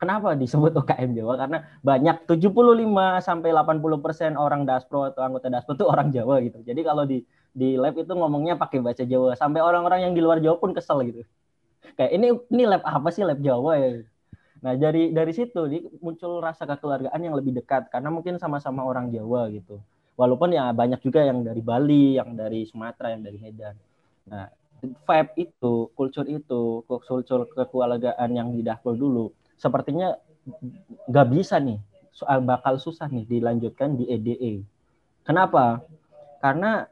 Kenapa 0.04 0.36
disebut 0.36 0.76
UKM 0.76 1.16
Jawa? 1.16 1.40
Karena 1.40 1.64
banyak 1.80 2.28
75 2.28 3.24
sampai 3.24 3.56
80% 3.56 4.36
orang 4.36 4.68
Daspro 4.68 5.08
atau 5.08 5.24
anggota 5.24 5.48
Daspro 5.48 5.80
itu 5.80 5.88
orang 5.88 6.12
Jawa 6.12 6.44
gitu. 6.44 6.60
Jadi 6.60 6.82
kalau 6.84 7.08
di 7.08 7.24
di 7.56 7.80
lab 7.80 7.96
itu 7.96 8.12
ngomongnya 8.12 8.60
pakai 8.60 8.84
bahasa 8.84 9.08
Jawa 9.08 9.32
sampai 9.40 9.64
orang-orang 9.64 10.12
yang 10.12 10.14
di 10.18 10.20
luar 10.20 10.44
Jawa 10.44 10.60
pun 10.60 10.76
kesel 10.76 11.00
gitu. 11.08 11.24
Kayak 11.96 12.12
ini 12.20 12.28
ini 12.52 12.64
lab 12.68 12.84
apa 12.84 13.16
sih 13.16 13.24
lab 13.24 13.40
Jawa 13.40 13.80
ya? 13.80 14.04
Nah, 14.64 14.74
dari 14.76 15.16
dari 15.16 15.32
situ 15.32 15.62
di- 15.72 15.88
muncul 16.04 16.44
rasa 16.44 16.68
kekeluargaan 16.68 17.20
yang 17.24 17.36
lebih 17.40 17.56
dekat 17.56 17.88
karena 17.88 18.12
mungkin 18.12 18.36
sama-sama 18.44 18.84
orang 18.84 19.08
Jawa 19.08 19.48
gitu. 19.56 19.80
Walaupun 20.20 20.52
ya 20.52 20.76
banyak 20.76 21.00
juga 21.00 21.24
yang 21.24 21.48
dari 21.48 21.64
Bali, 21.64 22.20
yang 22.20 22.36
dari 22.36 22.68
Sumatera, 22.68 23.16
yang 23.16 23.24
dari 23.24 23.40
Medan. 23.40 23.76
Nah, 24.28 24.52
vibe 24.84 25.32
itu, 25.40 25.74
culture 25.96 26.28
itu, 26.28 26.84
culture 26.88 27.48
kekeluargaan 27.56 28.30
yang 28.36 28.52
di 28.52 28.62
dulu, 28.84 29.32
sepertinya 29.64 30.20
nggak 31.08 31.28
bisa 31.32 31.56
nih, 31.56 31.80
soal 32.12 32.44
bakal 32.44 32.76
susah 32.76 33.08
nih 33.08 33.24
dilanjutkan 33.24 33.96
di 33.96 34.12
EDE. 34.12 34.68
Kenapa? 35.24 35.80
Karena 36.44 36.84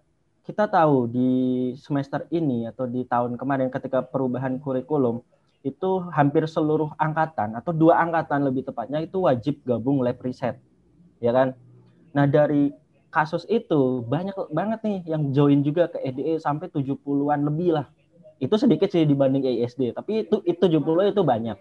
kita 0.48 0.72
tahu 0.72 1.12
di 1.12 1.32
semester 1.76 2.24
ini 2.32 2.64
atau 2.72 2.88
di 2.88 3.04
tahun 3.04 3.36
kemarin 3.36 3.68
ketika 3.68 4.00
perubahan 4.00 4.56
kurikulum 4.64 5.20
itu 5.62 5.92
hampir 6.16 6.48
seluruh 6.48 6.96
angkatan 6.96 7.60
atau 7.60 7.76
dua 7.76 8.00
angkatan 8.02 8.48
lebih 8.48 8.66
tepatnya 8.66 9.04
itu 9.04 9.28
wajib 9.28 9.60
gabung 9.68 10.00
lab 10.00 10.18
riset, 10.24 10.56
ya 11.20 11.36
kan? 11.36 11.54
Nah 12.16 12.24
dari 12.24 12.72
kasus 13.12 13.44
itu 13.52 14.02
banyak 14.08 14.34
banget 14.56 14.80
nih 14.88 15.00
yang 15.12 15.36
join 15.36 15.60
juga 15.62 15.92
ke 15.92 16.00
EDE 16.00 16.40
sampai 16.40 16.72
70-an 16.72 17.44
lebih 17.44 17.76
lah. 17.76 17.86
Itu 18.42 18.58
sedikit 18.58 18.90
sih 18.90 19.06
dibanding 19.06 19.46
EISD, 19.46 19.94
tapi 19.94 20.26
itu 20.26 20.42
itu 20.48 20.66
70 20.66 21.14
itu 21.14 21.22
banyak. 21.22 21.60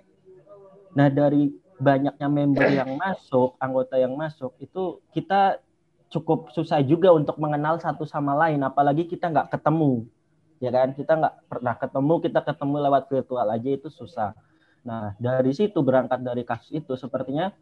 Nah, 0.94 1.08
dari 1.08 1.54
banyaknya 1.80 2.28
member 2.28 2.68
yang 2.68 3.00
masuk, 3.00 3.56
anggota 3.56 3.96
yang 3.96 4.12
masuk, 4.12 4.52
itu 4.60 5.00
kita 5.16 5.62
cukup 6.10 6.50
susah 6.52 6.82
juga 6.82 7.14
untuk 7.14 7.38
mengenal 7.38 7.78
satu 7.78 8.04
sama 8.04 8.34
lain, 8.36 8.60
apalagi 8.60 9.06
kita 9.06 9.30
nggak 9.30 9.54
ketemu, 9.54 10.04
ya 10.58 10.70
kan? 10.74 10.92
Kita 10.92 11.12
nggak 11.16 11.34
pernah 11.46 11.74
ketemu, 11.78 12.14
kita 12.20 12.40
ketemu 12.42 12.76
lewat 12.90 13.04
virtual 13.08 13.46
aja 13.48 13.70
itu 13.70 13.88
susah. 13.88 14.34
Nah, 14.82 15.14
dari 15.16 15.54
situ 15.54 15.78
berangkat 15.80 16.20
dari 16.20 16.42
kasus 16.42 16.74
itu, 16.74 16.92
sepertinya 16.98 17.54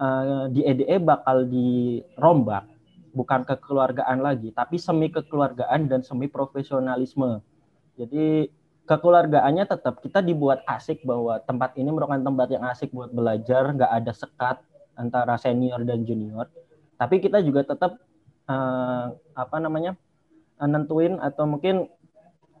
eh, 0.00 0.44
di 0.50 0.64
EDE 0.64 0.96
bakal 0.98 1.44
dirombak, 1.46 2.64
bukan 3.12 3.44
kekeluargaan 3.44 4.18
lagi, 4.24 4.50
tapi 4.50 4.80
semi 4.80 5.12
kekeluargaan 5.12 5.86
dan 5.86 6.00
semi 6.00 6.26
profesionalisme. 6.26 7.44
Jadi 8.00 8.48
kekeluargaannya 8.90 9.70
tetap 9.70 10.02
kita 10.02 10.18
dibuat 10.18 10.66
asik 10.66 11.06
bahwa 11.06 11.38
tempat 11.46 11.78
ini 11.78 11.94
merupakan 11.94 12.18
tempat 12.18 12.48
yang 12.50 12.66
asik 12.66 12.90
buat 12.90 13.14
belajar, 13.14 13.70
nggak 13.70 13.86
ada 13.86 14.10
sekat 14.10 14.58
antara 14.98 15.38
senior 15.38 15.86
dan 15.86 16.02
junior. 16.02 16.50
Tapi 16.98 17.22
kita 17.22 17.38
juga 17.38 17.62
tetap 17.62 18.02
eh, 18.50 19.06
apa 19.14 19.56
namanya 19.62 19.94
nentuin 20.58 21.22
atau 21.22 21.46
mungkin 21.46 21.86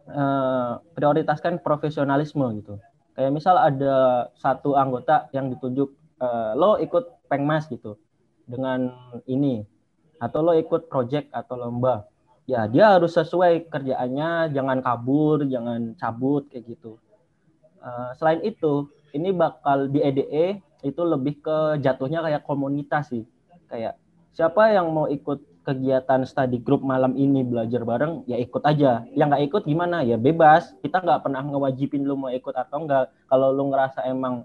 eh, 0.06 0.72
prioritaskan 0.94 1.66
profesionalisme 1.66 2.46
gitu. 2.62 2.78
Kayak 3.18 3.34
misal 3.34 3.58
ada 3.58 4.30
satu 4.38 4.78
anggota 4.78 5.26
yang 5.34 5.50
ditunjuk 5.50 5.90
eh, 6.22 6.52
lo 6.54 6.78
ikut 6.78 7.26
pengmas 7.26 7.66
gitu 7.66 7.98
dengan 8.46 8.94
ini 9.26 9.66
atau 10.22 10.46
lo 10.46 10.54
ikut 10.54 10.86
project 10.86 11.26
atau 11.34 11.58
lomba 11.58 12.06
ya 12.50 12.66
dia 12.66 12.98
harus 12.98 13.14
sesuai 13.14 13.70
kerjaannya 13.70 14.50
jangan 14.50 14.82
kabur 14.82 15.46
jangan 15.46 15.94
cabut 15.94 16.50
kayak 16.50 16.66
gitu. 16.66 16.98
Eh, 17.78 18.10
selain 18.18 18.42
itu 18.42 18.90
ini 19.14 19.30
bakal 19.30 19.86
di 19.86 20.02
EDE 20.02 20.58
itu 20.82 21.02
lebih 21.06 21.38
ke 21.38 21.78
jatuhnya 21.78 22.26
kayak 22.26 22.42
komunitas 22.42 23.14
sih. 23.14 23.22
Kayak 23.70 23.94
siapa 24.34 24.74
yang 24.74 24.90
mau 24.90 25.06
ikut 25.06 25.46
kegiatan 25.62 26.26
study 26.26 26.58
group 26.58 26.82
malam 26.82 27.14
ini 27.14 27.46
belajar 27.46 27.86
bareng 27.86 28.26
ya 28.26 28.34
ikut 28.34 28.66
aja. 28.66 29.06
Yang 29.14 29.26
nggak 29.30 29.44
ikut 29.46 29.62
gimana? 29.70 30.02
Ya 30.02 30.18
bebas. 30.18 30.74
Kita 30.82 30.98
nggak 30.98 31.22
pernah 31.22 31.46
ngewajibin 31.46 32.02
lu 32.02 32.18
mau 32.18 32.34
ikut 32.34 32.54
atau 32.56 32.82
enggak 32.82 33.14
kalau 33.30 33.54
lu 33.54 33.70
ngerasa 33.70 34.10
emang 34.10 34.42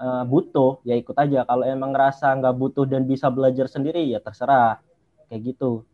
eh, 0.00 0.24
butuh 0.24 0.80
ya 0.88 0.96
ikut 0.96 1.16
aja. 1.20 1.44
Kalau 1.44 1.68
emang 1.68 1.92
ngerasa 1.92 2.32
nggak 2.40 2.54
butuh 2.56 2.88
dan 2.88 3.04
bisa 3.04 3.28
belajar 3.28 3.68
sendiri 3.68 4.00
ya 4.08 4.24
terserah. 4.24 4.80
Kayak 5.28 5.52
gitu 5.52 5.84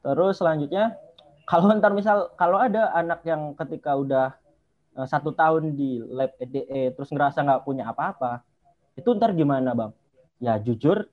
terus 0.00 0.38
selanjutnya 0.38 0.96
kalau 1.48 1.72
ntar 1.80 1.92
misal 1.96 2.32
kalau 2.36 2.60
ada 2.60 2.92
anak 2.92 3.24
yang 3.24 3.56
ketika 3.56 3.96
udah 3.96 4.36
eh, 4.98 5.06
satu 5.08 5.32
tahun 5.32 5.74
di 5.74 6.02
lab 6.08 6.34
EDE 6.38 6.94
terus 6.94 7.08
ngerasa 7.12 7.42
nggak 7.44 7.64
punya 7.64 7.88
apa-apa 7.90 8.44
itu 8.98 9.14
ntar 9.14 9.30
gimana 9.30 9.70
bang? 9.78 9.92
Ya 10.42 10.58
jujur 10.58 11.06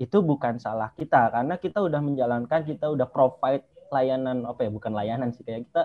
itu 0.00 0.18
bukan 0.24 0.56
salah 0.56 0.94
kita 0.96 1.28
karena 1.28 1.60
kita 1.60 1.84
udah 1.84 2.00
menjalankan 2.00 2.64
kita 2.64 2.88
udah 2.88 3.04
provide 3.10 3.66
layanan 3.92 4.46
apa 4.46 4.64
ya 4.64 4.70
bukan 4.70 4.92
layanan 4.94 5.34
sih 5.34 5.42
kayak 5.42 5.68
kita 5.68 5.82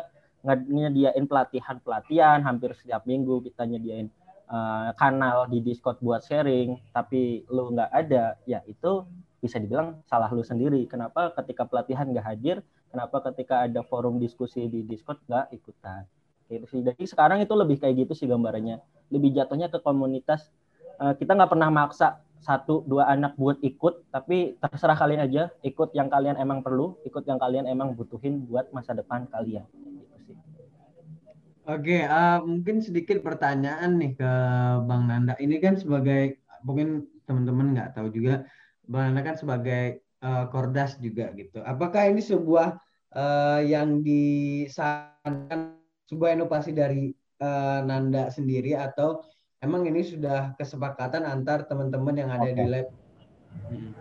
nyediain 0.69 1.25
pelatihan 1.25 1.81
pelatihan 1.81 2.39
hampir 2.45 2.77
setiap 2.77 3.03
minggu 3.09 3.41
kita 3.41 3.65
nyediain 3.65 4.07
eh, 4.47 4.89
kanal 4.95 5.49
di 5.49 5.65
Discord 5.65 5.97
buat 5.99 6.21
sharing 6.23 6.93
tapi 6.93 7.43
lu 7.49 7.73
nggak 7.73 7.89
ada 7.89 8.37
ya 8.45 8.61
itu 8.69 9.03
bisa 9.43 9.59
dibilang 9.59 9.99
salah 10.07 10.31
lu 10.31 10.39
sendiri. 10.39 10.87
Kenapa 10.87 11.35
ketika 11.35 11.67
pelatihan 11.67 12.07
nggak 12.07 12.23
hadir? 12.23 12.63
Kenapa 12.87 13.19
ketika 13.27 13.67
ada 13.67 13.83
forum 13.83 14.15
diskusi 14.23 14.71
di 14.71 14.87
Discord 14.87 15.19
nggak 15.27 15.51
ikutan? 15.51 16.07
Gitu 16.47 16.65
sih. 16.71 16.79
Jadi 16.79 17.03
sekarang 17.03 17.43
itu 17.43 17.51
lebih 17.51 17.83
kayak 17.83 18.07
gitu 18.07 18.15
sih 18.15 18.27
gambarannya. 18.31 18.79
Lebih 19.11 19.35
jatuhnya 19.35 19.67
ke 19.67 19.83
komunitas. 19.83 20.47
Eh, 21.03 21.13
kita 21.19 21.35
nggak 21.35 21.51
pernah 21.51 21.67
maksa 21.67 22.23
satu 22.39 22.83
dua 22.87 23.07
anak 23.07 23.39
buat 23.39 23.59
ikut 23.59 24.07
tapi 24.15 24.55
terserah 24.63 24.95
kalian 24.95 25.27
aja. 25.27 25.51
Ikut 25.59 25.91
yang 25.91 26.07
kalian 26.07 26.39
emang 26.39 26.63
perlu 26.63 26.95
ikut 27.03 27.27
yang 27.27 27.35
kalian 27.35 27.67
emang 27.67 27.91
butuhin 27.99 28.47
buat 28.47 28.71
masa 28.71 28.95
depan 28.95 29.27
kalian. 29.27 29.67
Gitu 29.67 30.15
sih. 30.31 30.35
Oke, 31.67 32.07
eh, 32.07 32.39
mungkin 32.47 32.79
sedikit 32.79 33.19
pertanyaan 33.19 33.99
nih 33.99 34.15
ke 34.15 34.31
Bang 34.87 35.11
Nanda. 35.11 35.35
Ini 35.35 35.59
kan 35.59 35.75
sebagai 35.75 36.39
mungkin 36.63 37.11
teman-teman 37.23 37.71
nggak 37.75 37.95
tahu 37.95 38.11
juga, 38.11 38.43
Bang 38.87 39.11
Nanda 39.11 39.21
kan 39.23 39.35
sebagai 39.39 40.03
eh, 40.03 40.45
Kordas 40.51 40.99
juga 40.99 41.31
gitu. 41.35 41.63
Apakah 41.63 42.11
ini 42.11 42.19
sebuah 42.19 42.79
eh, 43.15 43.59
yang 43.71 44.03
disarankan 44.03 45.79
sebuah 46.07 46.35
inovasi 46.35 46.75
dari 46.75 47.11
eh, 47.39 47.79
Nanda 47.83 48.27
sendiri 48.27 48.75
atau 48.75 49.23
emang 49.63 49.87
ini 49.87 50.03
sudah 50.03 50.51
kesepakatan 50.59 51.23
antar 51.23 51.63
teman-teman 51.67 52.15
yang 52.19 52.31
ada 52.31 52.49
di 52.51 52.63
Oke. 52.63 52.71
lab? 52.71 52.87
Hmm. 53.71 53.91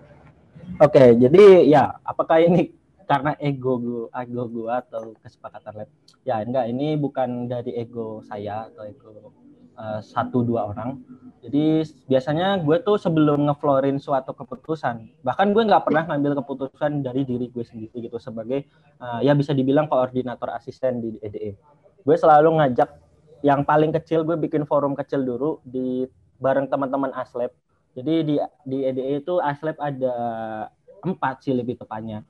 Oke, 0.80 1.04
jadi 1.20 1.68
ya 1.68 1.94
apakah 2.02 2.42
ini 2.42 2.74
karena 3.06 3.36
ego 3.38 3.78
gua, 3.78 4.06
ego 4.24 4.48
gua 4.50 4.82
atau 4.82 5.14
kesepakatan 5.22 5.84
lab? 5.84 5.90
Ya 6.26 6.42
enggak, 6.42 6.70
ini 6.70 6.98
bukan 6.98 7.46
dari 7.46 7.74
ego 7.78 8.22
saya 8.26 8.66
atau 8.70 8.82
ego 8.86 9.41
eh, 9.76 10.00
satu 10.02 10.44
dua 10.44 10.70
orang. 10.72 11.00
Jadi 11.42 11.82
biasanya 12.06 12.62
gue 12.62 12.78
tuh 12.86 12.94
sebelum 13.00 13.50
ngeflorin 13.50 13.98
suatu 13.98 14.30
keputusan, 14.30 15.26
bahkan 15.26 15.50
gue 15.50 15.62
nggak 15.66 15.82
pernah 15.82 16.06
ngambil 16.06 16.38
keputusan 16.44 17.02
dari 17.02 17.26
diri 17.26 17.50
gue 17.50 17.64
sendiri 17.66 17.96
gitu 18.06 18.18
sebagai 18.22 18.66
eh, 19.02 19.20
ya 19.26 19.34
bisa 19.34 19.50
dibilang 19.50 19.90
koordinator 19.90 20.54
asisten 20.54 21.02
di 21.02 21.18
EDE. 21.18 21.58
Gue 22.06 22.16
selalu 22.18 22.62
ngajak 22.62 22.90
yang 23.42 23.66
paling 23.66 23.90
kecil 23.90 24.22
gue 24.22 24.38
bikin 24.38 24.62
forum 24.66 24.94
kecil 24.94 25.26
dulu 25.26 25.58
di 25.66 26.06
bareng 26.38 26.70
teman-teman 26.70 27.10
Aslab. 27.14 27.50
Jadi 27.92 28.14
di 28.24 28.34
di 28.62 28.78
EDE 28.86 29.20
itu 29.26 29.42
Aslab 29.42 29.76
ada 29.82 30.14
empat 31.02 31.42
sih 31.44 31.54
lebih 31.54 31.78
tepatnya. 31.82 32.22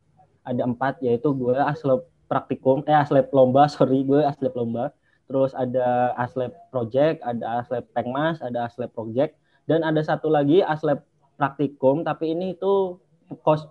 ada 0.43 0.67
empat 0.67 0.99
yaitu 1.07 1.31
gue 1.31 1.55
aslep 1.55 2.03
praktikum 2.27 2.83
eh 2.91 2.97
aslep 2.99 3.31
lomba 3.31 3.69
sorry 3.73 4.03
gue 4.03 4.27
aslep 4.27 4.51
lomba 4.59 4.91
terus 5.33 5.57
ada 5.57 6.13
aslep 6.21 6.53
project 6.69 7.25
ada 7.25 7.65
aslep 7.65 7.89
pengmas 7.97 8.39
ada 8.45 8.69
aslep 8.69 8.93
project 8.93 9.35
dan 9.65 9.81
ada 9.81 10.05
satu 10.05 10.29
lagi 10.29 10.61
aslep 10.61 11.01
praktikum 11.41 12.05
tapi 12.05 12.37
ini 12.37 12.53
itu 12.53 13.01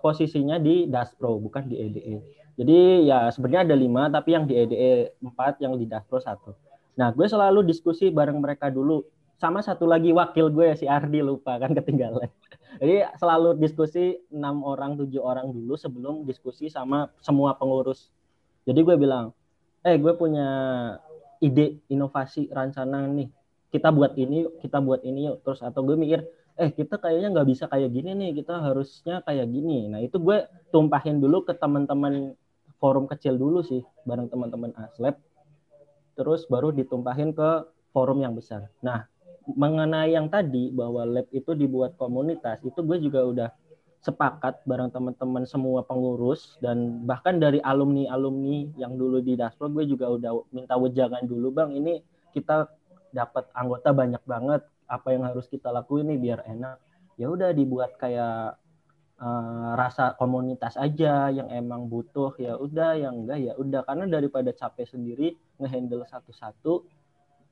posisinya 0.02 0.58
di 0.58 0.90
Daspro 0.90 1.38
bukan 1.38 1.70
di 1.70 1.78
EDE 1.78 2.42
jadi 2.56 3.08
ya 3.08 3.32
sebenarnya 3.32 3.72
ada 3.72 3.76
lima 3.76 4.12
tapi 4.12 4.36
yang 4.36 4.44
di 4.44 4.54
EDE 4.56 5.16
empat 5.24 5.60
yang 5.64 5.76
di 5.80 5.88
Daspro 5.88 6.20
satu. 6.20 6.52
Nah 7.00 7.08
gue 7.10 7.24
selalu 7.24 7.64
diskusi 7.64 8.12
bareng 8.12 8.36
mereka 8.36 8.68
dulu. 8.68 9.04
Sama 9.40 9.58
satu 9.58 9.88
lagi 9.88 10.14
wakil 10.14 10.52
gue 10.54 10.76
si 10.78 10.86
Ardi 10.86 11.24
lupa 11.24 11.58
kan 11.58 11.72
ketinggalan. 11.72 12.28
Jadi 12.80 13.02
selalu 13.18 13.58
diskusi 13.58 14.20
enam 14.30 14.62
orang 14.62 14.94
tujuh 15.00 15.18
orang 15.18 15.50
dulu 15.50 15.74
sebelum 15.74 16.28
diskusi 16.28 16.68
sama 16.68 17.08
semua 17.24 17.56
pengurus. 17.56 18.12
Jadi 18.68 18.84
gue 18.84 18.96
bilang 19.00 19.32
eh 19.82 19.96
gue 19.98 20.12
punya 20.14 20.46
ide 21.42 21.82
inovasi 21.90 22.46
rencana 22.48 23.10
nih. 23.10 23.28
Kita 23.74 23.90
buat 23.90 24.14
ini 24.14 24.46
kita 24.62 24.78
buat 24.78 25.02
ini 25.02 25.26
yuk. 25.26 25.42
Terus 25.42 25.60
atau 25.66 25.82
gue 25.82 25.98
mikir 25.98 26.22
eh 26.54 26.70
kita 26.70 27.00
kayaknya 27.00 27.32
nggak 27.34 27.48
bisa 27.48 27.64
kayak 27.66 27.90
gini 27.90 28.14
nih 28.14 28.30
kita 28.38 28.62
harusnya 28.62 29.20
kayak 29.26 29.50
gini. 29.50 29.90
Nah 29.90 29.98
itu 29.98 30.22
gue 30.22 30.46
tumpahin 30.70 31.18
dulu 31.18 31.42
ke 31.42 31.58
teman-teman 31.58 32.38
forum 32.78 33.10
kecil 33.10 33.34
dulu 33.38 33.62
sih 33.62 33.82
bareng 34.06 34.26
teman-teman 34.26 34.74
aslab 34.74 35.14
terus 36.18 36.44
baru 36.50 36.74
ditumpahin 36.74 37.32
ke 37.32 37.66
forum 37.94 38.20
yang 38.20 38.36
besar. 38.36 38.68
Nah 38.84 39.08
mengenai 39.42 40.14
yang 40.14 40.30
tadi 40.30 40.70
bahwa 40.70 41.02
lab 41.02 41.26
itu 41.34 41.50
dibuat 41.54 41.98
komunitas 41.98 42.62
itu 42.62 42.78
gue 42.78 42.98
juga 43.02 43.20
udah 43.26 43.48
sepakat 44.02 44.66
bareng 44.66 44.90
teman-teman 44.90 45.46
semua 45.46 45.86
pengurus 45.86 46.58
dan 46.58 47.06
bahkan 47.06 47.38
dari 47.38 47.62
alumni-alumni 47.62 48.74
yang 48.74 48.98
dulu 48.98 49.22
di 49.22 49.38
Daspro 49.38 49.70
gue 49.70 49.86
juga 49.86 50.10
udah 50.10 50.42
minta 50.50 50.74
wejangan 50.74 51.22
dulu 51.22 51.54
bang 51.54 51.70
ini 51.78 52.02
kita 52.34 52.66
dapat 53.14 53.46
anggota 53.54 53.94
banyak 53.94 54.22
banget 54.26 54.66
apa 54.88 55.08
yang 55.14 55.24
harus 55.24 55.46
kita 55.46 55.72
lakuin 55.72 56.08
nih 56.12 56.20
biar 56.20 56.40
enak? 56.48 56.76
Ya 57.16 57.32
udah 57.32 57.52
dibuat 57.56 57.96
kayak 57.96 58.60
uh, 59.20 59.70
rasa 59.76 60.16
komunitas 60.20 60.76
aja 60.76 61.32
yang 61.32 61.48
emang 61.48 61.88
butuh 61.88 62.36
ya 62.36 62.56
udah 62.60 62.96
yang 63.00 63.24
enggak 63.24 63.38
ya 63.40 63.52
udah. 63.56 63.84
Karena 63.88 64.04
daripada 64.08 64.52
capek 64.52 64.88
sendiri 64.88 65.36
ngehandle 65.60 66.04
satu-satu 66.08 66.84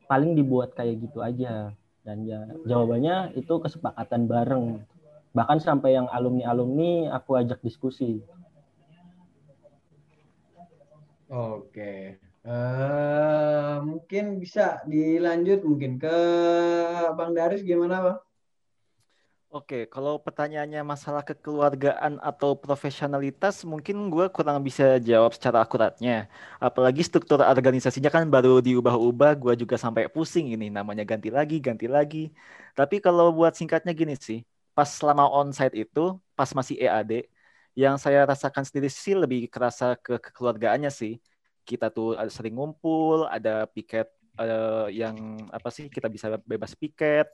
paling 0.04 0.36
dibuat 0.36 0.76
kayak 0.76 1.00
gitu 1.00 1.24
aja. 1.24 1.72
Dan 2.00 2.24
ya 2.24 2.48
jawabannya 2.64 3.36
itu 3.36 3.60
kesepakatan 3.60 4.24
bareng 4.24 4.80
bahkan 5.30 5.62
sampai 5.62 5.94
yang 5.94 6.10
alumni 6.10 6.50
alumni 6.50 7.14
aku 7.14 7.38
ajak 7.38 7.62
diskusi 7.62 8.18
oke 11.30 12.18
uh, 12.42 13.78
mungkin 13.86 14.42
bisa 14.42 14.82
dilanjut 14.90 15.62
mungkin 15.62 16.02
ke 16.02 16.16
bang 17.14 17.32
Daris 17.36 17.62
gimana 17.62 17.96
bang 18.02 18.18
Oke, 19.50 19.90
kalau 19.90 20.14
pertanyaannya 20.22 20.78
masalah 20.86 21.26
kekeluargaan 21.26 22.22
atau 22.22 22.54
profesionalitas, 22.54 23.66
mungkin 23.66 24.06
gue 24.06 24.30
kurang 24.30 24.62
bisa 24.62 25.02
jawab 25.02 25.34
secara 25.34 25.66
akuratnya. 25.66 26.30
Apalagi 26.62 27.02
struktur 27.02 27.42
organisasinya 27.42 28.14
kan 28.14 28.30
baru 28.30 28.62
diubah-ubah, 28.62 29.34
gue 29.34 29.54
juga 29.58 29.74
sampai 29.74 30.06
pusing 30.06 30.54
ini, 30.54 30.70
namanya 30.70 31.02
ganti 31.02 31.34
lagi, 31.34 31.58
ganti 31.58 31.90
lagi. 31.90 32.30
Tapi 32.78 33.02
kalau 33.02 33.34
buat 33.34 33.58
singkatnya 33.58 33.90
gini 33.90 34.14
sih, 34.14 34.46
pas 34.76 34.88
selama 34.88 35.26
onsite 35.28 35.74
itu, 35.76 36.16
pas 36.38 36.50
masih 36.54 36.76
EAD, 36.80 37.26
yang 37.78 37.96
saya 37.96 38.26
rasakan 38.26 38.66
sendiri 38.66 38.90
sih 38.90 39.14
lebih 39.14 39.46
kerasa 39.46 39.94
ke 39.98 40.18
kekeluargaannya 40.18 40.90
sih. 40.90 41.18
Kita 41.64 41.92
tuh 41.92 42.18
sering 42.28 42.58
ngumpul, 42.58 43.30
ada 43.30 43.64
piket 43.70 44.10
uh, 44.40 44.90
yang 44.90 45.38
apa 45.54 45.68
sih, 45.70 45.86
kita 45.86 46.10
bisa 46.10 46.26
bebas 46.42 46.74
piket, 46.74 47.30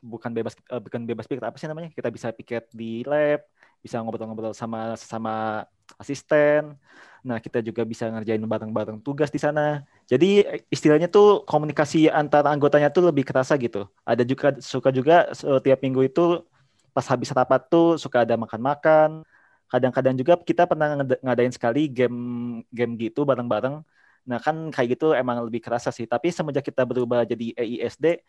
bukan 0.00 0.32
bebas 0.32 0.56
uh, 0.72 0.80
bukan 0.80 1.04
bebas 1.04 1.28
piket 1.28 1.44
apa 1.44 1.56
sih 1.60 1.68
namanya? 1.68 1.92
Kita 1.92 2.08
bisa 2.08 2.32
piket 2.32 2.68
di 2.72 3.04
lab 3.04 3.44
bisa 3.80 3.96
ngobrol-ngobrol 4.00 4.52
sama 4.52 4.96
sama 4.96 5.64
asisten. 5.96 6.76
Nah 7.24 7.40
kita 7.40 7.60
juga 7.64 7.84
bisa 7.84 8.08
ngerjain 8.08 8.40
bareng-bareng 8.40 9.00
tugas 9.00 9.32
di 9.32 9.40
sana. 9.40 9.84
Jadi 10.08 10.44
istilahnya 10.72 11.08
tuh 11.08 11.44
komunikasi 11.48 12.08
antara 12.12 12.52
anggotanya 12.52 12.92
tuh 12.92 13.08
lebih 13.08 13.24
kerasa 13.24 13.56
gitu. 13.60 13.88
Ada 14.04 14.24
juga 14.24 14.56
suka 14.60 14.92
juga 14.92 15.28
setiap 15.32 15.80
minggu 15.84 16.08
itu 16.08 16.44
pas 16.92 17.06
habis 17.08 17.30
rapat 17.32 17.60
tuh 17.72 17.96
suka 17.96 18.24
ada 18.24 18.36
makan-makan. 18.36 19.24
Kadang-kadang 19.70 20.14
juga 20.18 20.34
kita 20.40 20.66
pernah 20.68 20.98
ngadain 21.24 21.52
sekali 21.54 21.88
game 21.88 22.18
game 22.72 22.92
gitu 23.00 23.24
bareng-bareng. 23.24 23.80
Nah 24.28 24.38
kan 24.42 24.68
kayak 24.72 24.98
gitu 24.98 25.16
emang 25.16 25.40
lebih 25.44 25.60
kerasa 25.64 25.88
sih. 25.92 26.04
Tapi 26.04 26.28
semenjak 26.32 26.64
kita 26.68 26.84
berubah 26.84 27.24
jadi 27.24 27.56
EISD 27.56 28.20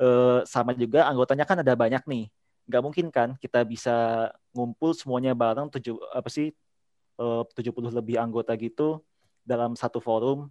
eh, 0.00 0.40
sama 0.48 0.72
juga 0.76 1.08
anggotanya 1.08 1.44
kan 1.48 1.60
ada 1.60 1.74
banyak 1.76 2.02
nih. 2.06 2.24
Nggak 2.68 2.82
mungkin 2.82 3.06
kan 3.14 3.28
kita 3.38 3.62
bisa 3.66 4.28
ngumpul 4.56 4.92
semuanya 4.96 5.32
bareng 5.36 5.68
tujuh 5.72 5.96
apa 6.12 6.28
sih 6.32 6.52
eh, 7.20 7.42
70 7.56 7.92
lebih 7.92 8.16
anggota 8.20 8.52
gitu 8.58 9.02
dalam 9.46 9.74
satu 9.78 9.98
forum. 10.02 10.50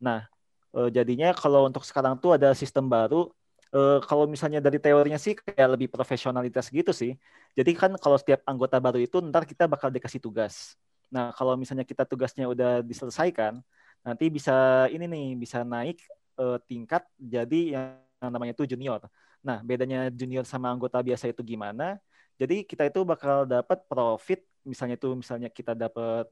Nah, 0.00 0.28
eh, 0.76 0.88
jadinya 0.92 1.32
kalau 1.36 1.66
untuk 1.68 1.84
sekarang 1.84 2.16
tuh 2.20 2.36
ada 2.38 2.52
sistem 2.56 2.86
baru 2.88 3.32
Uh, 3.74 3.98
kalau 4.06 4.30
misalnya 4.30 4.62
dari 4.62 4.78
teorinya 4.78 5.18
sih 5.18 5.34
kayak 5.34 5.74
lebih 5.74 5.90
profesionalitas 5.90 6.70
gitu 6.70 6.94
sih. 6.94 7.18
Jadi 7.58 7.74
kan 7.74 7.98
kalau 7.98 8.14
setiap 8.14 8.46
anggota 8.46 8.78
baru 8.78 9.02
itu 9.02 9.18
ntar 9.18 9.42
kita 9.42 9.66
bakal 9.66 9.90
dikasih 9.90 10.22
tugas. 10.22 10.78
Nah 11.10 11.34
kalau 11.34 11.58
misalnya 11.58 11.82
kita 11.82 12.06
tugasnya 12.06 12.46
udah 12.46 12.78
diselesaikan, 12.86 13.58
nanti 14.06 14.30
bisa 14.30 14.86
ini 14.94 15.10
nih 15.10 15.26
bisa 15.34 15.66
naik 15.66 15.98
uh, 16.38 16.62
tingkat 16.62 17.02
jadi 17.18 17.60
yang 17.74 17.86
yang 17.90 18.05
namanya 18.20 18.52
itu 18.56 18.64
junior. 18.64 19.00
Nah, 19.44 19.60
bedanya 19.62 20.08
junior 20.10 20.42
sama 20.48 20.72
anggota 20.72 20.98
biasa 21.00 21.28
itu 21.30 21.42
gimana? 21.44 22.00
Jadi 22.36 22.64
kita 22.68 22.88
itu 22.88 23.00
bakal 23.04 23.48
dapat 23.48 23.80
profit, 23.88 24.44
misalnya 24.64 25.00
itu 25.00 25.08
misalnya 25.16 25.48
kita 25.48 25.72
dapat 25.72 26.28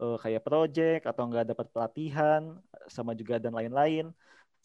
uh, 0.00 0.16
kayak 0.20 0.42
project 0.44 1.02
atau 1.04 1.22
enggak 1.28 1.44
dapat 1.52 1.66
pelatihan, 1.68 2.56
sama 2.88 3.12
juga 3.12 3.36
dan 3.36 3.52
lain-lain. 3.52 4.08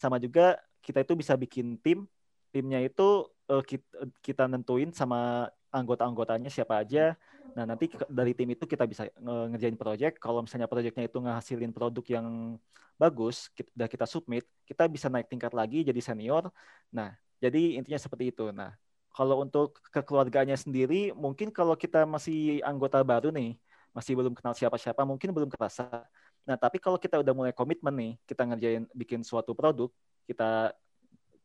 Sama 0.00 0.16
juga 0.16 0.56
kita 0.80 1.04
itu 1.04 1.12
bisa 1.16 1.36
bikin 1.36 1.76
tim. 1.80 2.08
Timnya 2.50 2.80
itu 2.82 3.28
uh, 3.52 3.62
kita, 3.62 3.86
kita 4.24 4.44
nentuin 4.50 4.90
sama 4.90 5.52
anggota-anggotanya 5.70 6.50
siapa 6.50 6.82
aja. 6.82 7.14
Nah, 7.54 7.66
nanti 7.66 7.90
dari 8.06 8.34
tim 8.34 8.50
itu 8.54 8.66
kita 8.66 8.86
bisa 8.86 9.06
ngerjain 9.18 9.74
project. 9.74 10.22
Kalau 10.22 10.42
misalnya 10.44 10.70
projectnya 10.70 11.06
itu 11.06 11.18
ngehasilin 11.18 11.72
produk 11.74 12.04
yang 12.06 12.26
bagus, 13.00 13.48
kita, 13.56 13.88
kita 13.88 14.06
submit, 14.06 14.44
kita 14.68 14.84
bisa 14.86 15.08
naik 15.08 15.26
tingkat 15.32 15.50
lagi 15.56 15.82
jadi 15.82 15.98
senior. 16.04 16.52
Nah, 16.92 17.16
jadi 17.40 17.80
intinya 17.80 17.96
seperti 17.96 18.30
itu. 18.30 18.52
Nah, 18.52 18.76
kalau 19.10 19.42
untuk 19.42 19.80
kekeluarganya 19.90 20.54
sendiri, 20.54 21.10
mungkin 21.16 21.50
kalau 21.50 21.74
kita 21.74 22.06
masih 22.06 22.60
anggota 22.62 23.00
baru 23.02 23.32
nih, 23.32 23.56
masih 23.90 24.14
belum 24.14 24.36
kenal 24.36 24.54
siapa-siapa, 24.54 25.02
mungkin 25.02 25.34
belum 25.34 25.50
kerasa. 25.50 26.06
Nah, 26.46 26.54
tapi 26.54 26.78
kalau 26.78 27.00
kita 27.00 27.18
udah 27.18 27.34
mulai 27.34 27.52
komitmen 27.56 27.94
nih, 27.96 28.12
kita 28.28 28.46
ngerjain 28.46 28.84
bikin 28.94 29.26
suatu 29.26 29.56
produk, 29.56 29.90
kita 30.30 30.70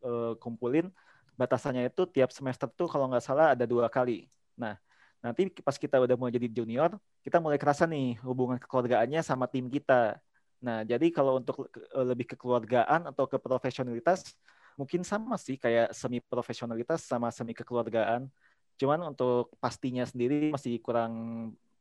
uh, 0.05 0.33
kumpulin, 0.37 0.93
batasannya 1.35 1.91
itu 1.91 2.03
tiap 2.09 2.31
semester 2.31 2.67
tuh 2.71 2.87
kalau 2.87 3.11
nggak 3.11 3.23
salah 3.23 3.55
ada 3.55 3.67
dua 3.67 3.91
kali. 3.91 4.27
Nah, 4.55 4.79
nanti 5.19 5.51
pas 5.61 5.75
kita 5.75 5.99
udah 5.99 6.15
mulai 6.15 6.33
jadi 6.35 6.47
junior, 6.51 6.95
kita 7.23 7.37
mulai 7.43 7.59
kerasa 7.59 7.83
nih 7.87 8.19
hubungan 8.23 8.57
kekeluargaannya 8.59 9.21
sama 9.23 9.45
tim 9.51 9.67
kita. 9.67 10.19
Nah, 10.63 10.81
jadi 10.87 11.07
kalau 11.11 11.37
untuk 11.43 11.69
eh, 11.75 12.05
lebih 12.05 12.35
kekeluargaan 12.35 13.11
atau 13.11 13.27
ke 13.27 13.37
profesionalitas, 13.37 14.33
mungkin 14.79 15.03
sama 15.03 15.35
sih 15.39 15.55
kayak 15.59 15.91
semi 15.95 16.19
profesionalitas 16.23 17.03
sama 17.03 17.31
semi 17.31 17.55
kekeluargaan. 17.55 18.27
Cuman 18.75 18.99
untuk 19.07 19.55
pastinya 19.63 20.03
sendiri 20.03 20.51
masih 20.51 20.83
kurang 20.83 21.13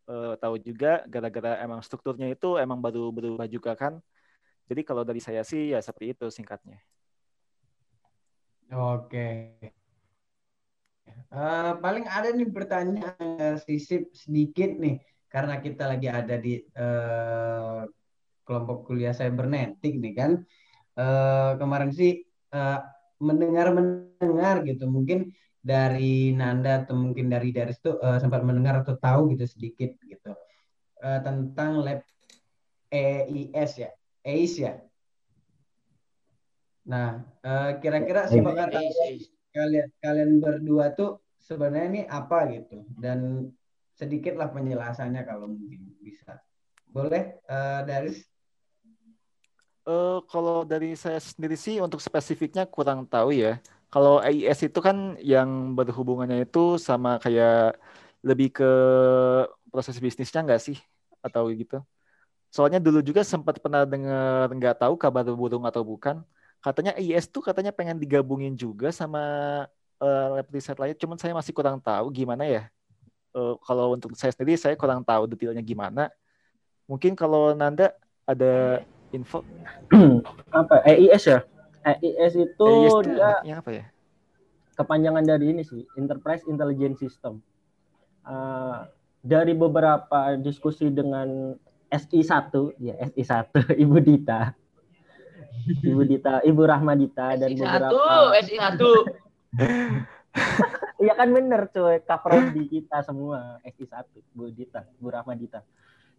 uh, 0.07 0.39
tahu 0.39 0.63
juga 0.63 1.03
gara-gara 1.11 1.59
emang 1.59 1.83
strukturnya 1.83 2.31
itu 2.31 2.55
emang 2.55 2.79
baru 2.79 3.11
berubah 3.11 3.51
juga 3.51 3.75
kan. 3.75 3.99
Jadi 4.71 4.81
kalau 4.87 5.03
dari 5.03 5.19
saya 5.19 5.43
sih 5.43 5.75
ya 5.75 5.83
seperti 5.83 6.15
itu 6.15 6.27
singkatnya. 6.31 6.79
Oke. 8.75 9.55
Uh, 11.31 11.79
paling 11.79 12.07
ada 12.11 12.35
nih 12.35 12.51
pertanyaan 12.51 13.59
sisip 13.63 14.11
sedikit 14.11 14.75
nih. 14.75 14.99
Karena 15.31 15.59
kita 15.63 15.91
lagi 15.91 16.11
ada 16.11 16.35
di 16.39 16.59
uh, 16.59 17.87
kelompok 18.43 18.91
kuliah 18.91 19.15
cybernetik 19.15 19.99
nih 19.99 20.15
kan. 20.15 20.33
Uh, 20.95 21.59
kemarin 21.59 21.91
sih 21.95 22.27
uh, 22.55 22.83
mendengar 23.23 23.71
mendengar 23.71 24.67
gitu. 24.67 24.91
Mungkin 24.91 25.31
dari 25.63 26.35
Nanda 26.35 26.83
atau 26.83 26.99
mungkin 26.99 27.31
dari 27.31 27.55
dari 27.55 27.73
itu 27.73 27.95
uh, 27.99 28.19
sempat 28.19 28.43
mendengar 28.43 28.83
atau 28.83 28.99
tahu 28.99 29.35
gitu 29.35 29.47
sedikit 29.47 29.95
gitu. 30.03 30.35
Uh, 30.99 31.23
tentang 31.23 31.79
lab 31.79 32.03
EIS 32.91 33.87
ya. 33.87 33.91
EIS 34.27 34.55
ya 34.59 34.75
nah 36.85 37.25
uh, 37.41 37.81
kira-kira 37.81 38.29
sebagai 38.29 38.69
kalian 39.57 39.89
kalian 40.05 40.31
berdua 40.37 40.93
tuh 40.93 41.25
sebenarnya 41.41 41.87
ini 41.89 42.03
apa 42.05 42.45
gitu 42.53 42.85
dan 43.01 43.49
sedikitlah 43.95 44.51
penjelasannya 44.51 45.23
kalau 45.23 45.47
mungkin 45.51 45.95
bisa. 46.03 46.43
Boleh, 46.91 47.39
uh, 47.47 47.83
Daris? 47.87 48.23
Uh, 49.85 50.25
kalau 50.31 50.65
dari 50.65 50.97
saya 50.97 51.21
sendiri 51.21 51.59
sih 51.59 51.79
untuk 51.79 52.03
spesifiknya 52.03 52.67
kurang 52.67 53.07
tahu 53.07 53.35
ya. 53.35 53.59
Kalau 53.91 54.19
AIS 54.19 54.67
itu 54.67 54.81
kan 54.83 55.15
yang 55.23 55.79
berhubungannya 55.79 56.43
itu 56.43 56.81
sama 56.83 57.23
kayak 57.23 57.79
lebih 58.27 58.51
ke 58.51 58.71
proses 59.71 59.95
bisnisnya 60.03 60.43
nggak 60.43 60.63
sih 60.63 60.79
atau 61.23 61.47
gitu? 61.55 61.79
Soalnya 62.51 62.83
dulu 62.83 63.03
juga 63.03 63.23
sempat 63.23 63.59
pernah 63.63 63.87
dengar 63.87 64.51
nggak 64.51 64.83
tahu 64.83 64.95
kabar 64.99 65.27
burung 65.35 65.63
atau 65.67 65.87
bukan. 65.87 66.23
Katanya 66.65 66.97
AIS 66.97 67.29
tuh 67.29 67.45
katanya 67.45 67.77
pengen 67.77 68.01
digabungin 68.01 68.57
juga 68.57 68.89
sama 68.89 69.21
uh, 70.01 70.27
lab 70.41 70.49
riset 70.49 70.81
lain. 70.81 70.97
Cuman 70.97 71.21
saya 71.21 71.37
masih 71.37 71.53
kurang 71.53 71.77
tahu 71.77 72.09
gimana 72.09 72.49
ya. 72.49 72.73
Uh, 73.37 73.61
kalau 73.61 73.93
untuk 73.93 74.17
saya 74.17 74.33
sendiri 74.33 74.57
saya 74.57 74.73
kurang 74.79 75.05
tahu 75.05 75.27
detailnya 75.29 75.59
gimana 75.59 76.07
Mungkin 76.85 77.17
kalau 77.17 77.57
Nanda 77.57 77.97
ada 78.29 78.85
info 79.13 79.41
apa 80.53 80.85
EIS 80.85 81.25
ya? 81.29 81.41
EIS 81.85 82.35
itu 82.37 82.69
EIS 82.69 82.97
dia 83.09 83.33
yang 83.45 83.59
apa 83.65 83.71
ya? 83.73 83.85
Kepanjangan 84.75 85.25
dari 85.25 85.55
ini 85.55 85.63
sih, 85.63 85.87
Enterprise 85.97 86.45
Intelligence 86.51 86.99
System. 86.99 87.39
Uh, 88.25 88.85
dari 89.23 89.55
beberapa 89.55 90.35
diskusi 90.37 90.91
dengan 90.91 91.57
SI1, 91.89 92.53
ya 92.83 92.95
SI1, 93.13 93.55
Ibu 93.85 93.97
Dita. 94.03 94.53
Ibu 95.85 96.03
Dita, 96.05 96.41
Ibu 96.45 96.63
Rahmadita 96.65 97.39
dan 97.41 97.49
SI1, 97.53 97.61
beberapa 97.61 98.03
SI1. 98.41 98.81
Iya 100.95 101.15
kan 101.21 101.31
bener 101.31 101.69
cuy, 101.69 102.01
di 102.55 102.65
kita 102.67 103.05
semua 103.05 103.63
SI1, 103.63 104.09
Bu 104.35 104.51
Dita, 104.51 104.83
Bu 104.99 105.13
Rahmadita 105.13 105.63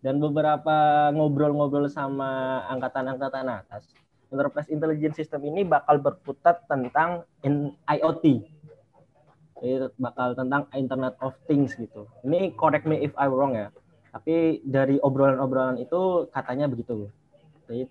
dan 0.06 0.22
beberapa 0.22 1.10
ngobrol-ngobrol 1.18 1.90
sama 1.90 2.62
angkatan-angkatan 2.70 3.50
atas. 3.50 3.90
Enterprise 4.30 4.70
Intelligence 4.70 5.18
System 5.18 5.42
ini 5.50 5.66
bakal 5.66 5.98
berputar 5.98 6.62
tentang 6.70 7.26
IoT. 7.90 8.46
Jadi 9.66 9.76
bakal 9.98 10.38
tentang 10.38 10.70
Internet 10.78 11.18
of 11.26 11.34
Things 11.50 11.74
gitu. 11.74 12.06
Ini 12.22 12.54
correct 12.54 12.86
me 12.86 13.02
if 13.02 13.18
I 13.18 13.26
wrong 13.26 13.58
ya. 13.58 13.74
Tapi 14.14 14.62
dari 14.62 15.02
obrolan-obrolan 15.02 15.82
itu 15.82 16.30
katanya 16.30 16.70
begitu. 16.70 17.10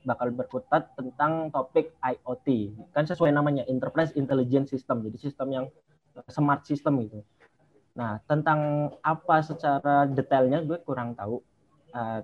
Bakal 0.05 0.35
berputar 0.35 0.91
tentang 0.95 1.51
topik 1.51 1.95
IoT. 2.01 2.79
Kan 2.95 3.05
sesuai 3.05 3.35
namanya 3.35 3.67
Enterprise 3.67 4.15
Intelligence 4.15 4.71
System. 4.71 5.03
Jadi 5.03 5.17
sistem 5.19 5.49
yang 5.51 5.67
smart 6.31 6.63
system 6.63 7.03
gitu. 7.03 7.21
Nah, 7.95 8.19
tentang 8.27 8.91
apa 9.03 9.43
secara 9.43 10.07
detailnya 10.11 10.63
gue 10.67 10.83
kurang 10.83 11.15
tahu 11.15 11.39
uh, 11.95 12.21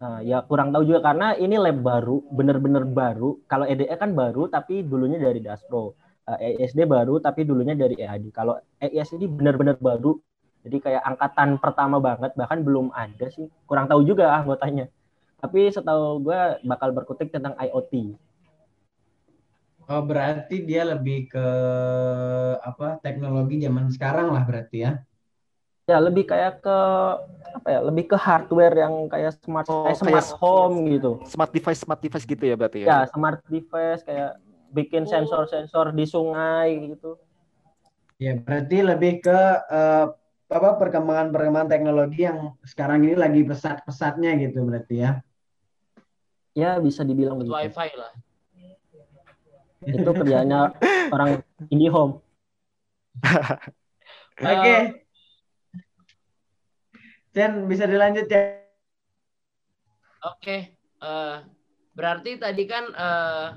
uh, 0.00 0.20
ya 0.20 0.44
kurang 0.44 0.72
tahu 0.72 0.84
juga 0.84 1.12
karena 1.12 1.36
ini 1.36 1.56
lab 1.56 1.80
baru, 1.80 2.20
bener-bener 2.28 2.84
baru. 2.84 3.40
Kalau 3.48 3.64
EDE 3.64 3.96
kan 3.96 4.12
baru 4.12 4.48
tapi 4.52 4.84
dulunya 4.84 5.16
dari 5.16 5.40
Daspro. 5.40 5.96
Uh, 6.28 6.38
ESD 6.38 6.84
baru 6.84 7.18
tapi 7.18 7.48
dulunya 7.48 7.72
dari 7.72 7.96
EAD. 7.96 8.28
Kalau 8.30 8.60
EIS 8.78 9.16
ini 9.16 9.26
bener-bener 9.26 9.80
baru. 9.80 10.20
Jadi 10.60 10.76
kayak 10.76 11.00
angkatan 11.00 11.56
pertama 11.56 11.96
banget, 12.04 12.36
bahkan 12.36 12.60
belum 12.60 12.92
ada 12.92 13.32
sih. 13.32 13.48
Kurang 13.64 13.88
tahu 13.88 14.04
juga 14.04 14.28
anggotanya. 14.36 14.92
Tapi 15.40 15.72
setahu 15.72 16.20
gue 16.20 16.40
bakal 16.68 16.92
berkutik 16.92 17.32
tentang 17.32 17.56
IoT. 17.56 18.14
Oh, 19.90 20.04
berarti 20.06 20.62
dia 20.62 20.86
lebih 20.86 21.26
ke 21.26 21.46
apa 22.62 23.02
teknologi 23.02 23.58
zaman 23.58 23.90
sekarang 23.90 24.30
lah 24.30 24.46
berarti 24.46 24.78
ya? 24.86 24.92
ya 25.90 25.98
lebih 25.98 26.24
kayak 26.30 26.62
ke 26.62 26.78
apa 27.50 27.66
ya 27.66 27.80
lebih 27.82 28.14
ke 28.14 28.16
hardware 28.16 28.76
yang 28.78 29.10
kayak 29.10 29.34
smart 29.42 29.66
oh, 29.66 29.90
kayak 29.90 29.98
smart 29.98 30.22
kayak 30.22 30.38
home 30.38 30.76
gitu 30.86 31.10
smart 31.26 31.50
device 31.50 31.82
smart 31.82 31.98
device 31.98 32.22
gitu 32.22 32.44
ya 32.46 32.54
berarti 32.54 32.78
ya 32.84 32.86
ya 32.86 32.98
smart 33.10 33.42
device 33.50 34.06
kayak 34.06 34.38
bikin 34.70 35.02
oh. 35.02 35.10
sensor-sensor 35.10 35.90
di 35.90 36.06
sungai 36.06 36.94
gitu 36.94 37.18
ya 38.22 38.38
berarti 38.38 38.76
lebih 38.86 39.18
ke 39.18 39.40
uh, 39.66 40.14
apa 40.50 40.70
perkembangan 40.78 41.34
perkembangan 41.34 41.70
teknologi 41.70 42.22
yang 42.26 42.54
sekarang 42.62 43.02
ini 43.06 43.18
lagi 43.18 43.42
pesat-pesatnya 43.42 44.38
gitu 44.46 44.62
berarti 44.62 44.94
ya 45.02 45.18
ya 46.56 46.78
bisa 46.82 47.06
dibilang 47.06 47.38
begitu 47.38 47.54
wifi 47.54 47.90
lah 47.94 48.12
itu 49.86 50.10
kerjanya 50.12 50.74
orang 51.14 51.40
IndiHome 51.70 52.20
oke 54.40 54.44
okay. 54.44 55.00
Chen 57.30 57.70
bisa 57.70 57.86
dilanjut 57.86 58.26
ya. 58.26 58.58
Oke, 60.26 60.76
uh, 61.00 61.40
berarti 61.94 62.36
tadi 62.36 62.66
kan 62.66 62.84
uh, 62.90 63.54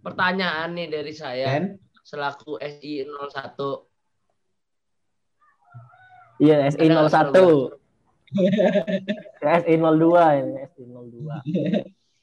pertanyaan 0.00 0.72
nih 0.72 0.88
dari 0.88 1.12
saya 1.12 1.58
Chen? 1.58 1.76
selaku 2.06 2.56
SI 2.62 3.04
01. 3.10 3.58
Iya, 6.40 6.70
SI 6.70 6.86
01. 6.86 7.74
SI 9.42 9.74
02 9.74 10.40
ini, 10.40 10.62
02. 11.24 11.42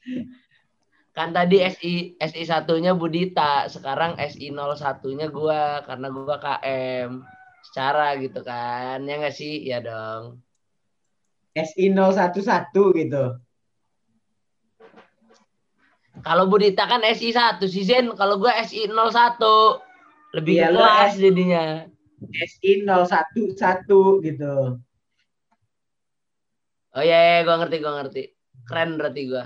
kan 1.16 1.28
tadi 1.34 1.60
SI 1.60 2.16
SI 2.16 2.42
satunya 2.48 2.96
Budita, 2.96 3.68
sekarang 3.68 4.16
SI 4.16 4.48
01-nya 4.48 5.28
gua 5.28 5.84
karena 5.84 6.08
gua 6.08 6.40
KM 6.40 7.20
secara 7.62 8.16
gitu 8.18 8.40
kan 8.40 9.04
ya 9.04 9.20
nggak 9.20 9.36
sih? 9.36 9.66
Ya 9.66 9.84
dong. 9.84 10.40
SI 11.52 11.92
011 11.92 12.72
gitu. 12.96 13.24
Kalau 16.20 16.44
Budita 16.48 16.84
kan 16.84 17.00
SI 17.04 17.32
1 17.32 17.60
si 17.68 17.84
Zen. 17.84 18.12
Kalau 18.16 18.36
gue 18.36 18.52
SI 18.68 18.88
01 18.88 20.36
lebih 20.36 20.54
ya, 20.60 20.68
kelas 20.72 21.12
jadinya. 21.16 21.64
SI 22.32 22.84
011 22.84 24.24
gitu. 24.24 24.80
Oh 26.92 27.00
iya, 27.00 27.40
iya 27.40 27.40
gue 27.48 27.56
ngerti, 27.56 27.76
gue 27.80 27.92
ngerti. 27.92 28.22
Keren 28.68 28.98
berarti 28.98 29.22
gue. 29.28 29.44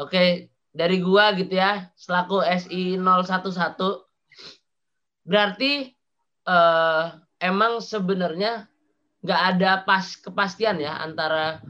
Oke, 0.00 0.52
dari 0.70 1.02
gue 1.02 1.24
gitu 1.44 1.54
ya, 1.56 1.90
selaku 1.98 2.40
SI 2.44 2.96
011, 2.96 4.06
berarti 5.26 5.92
eh, 6.46 7.04
emang 7.42 7.80
sebenarnya 7.82 8.68
nggak 9.20 9.42
ada 9.56 9.84
pas 9.84 10.16
kepastian 10.16 10.80
ya 10.80 10.96
antara 11.04 11.60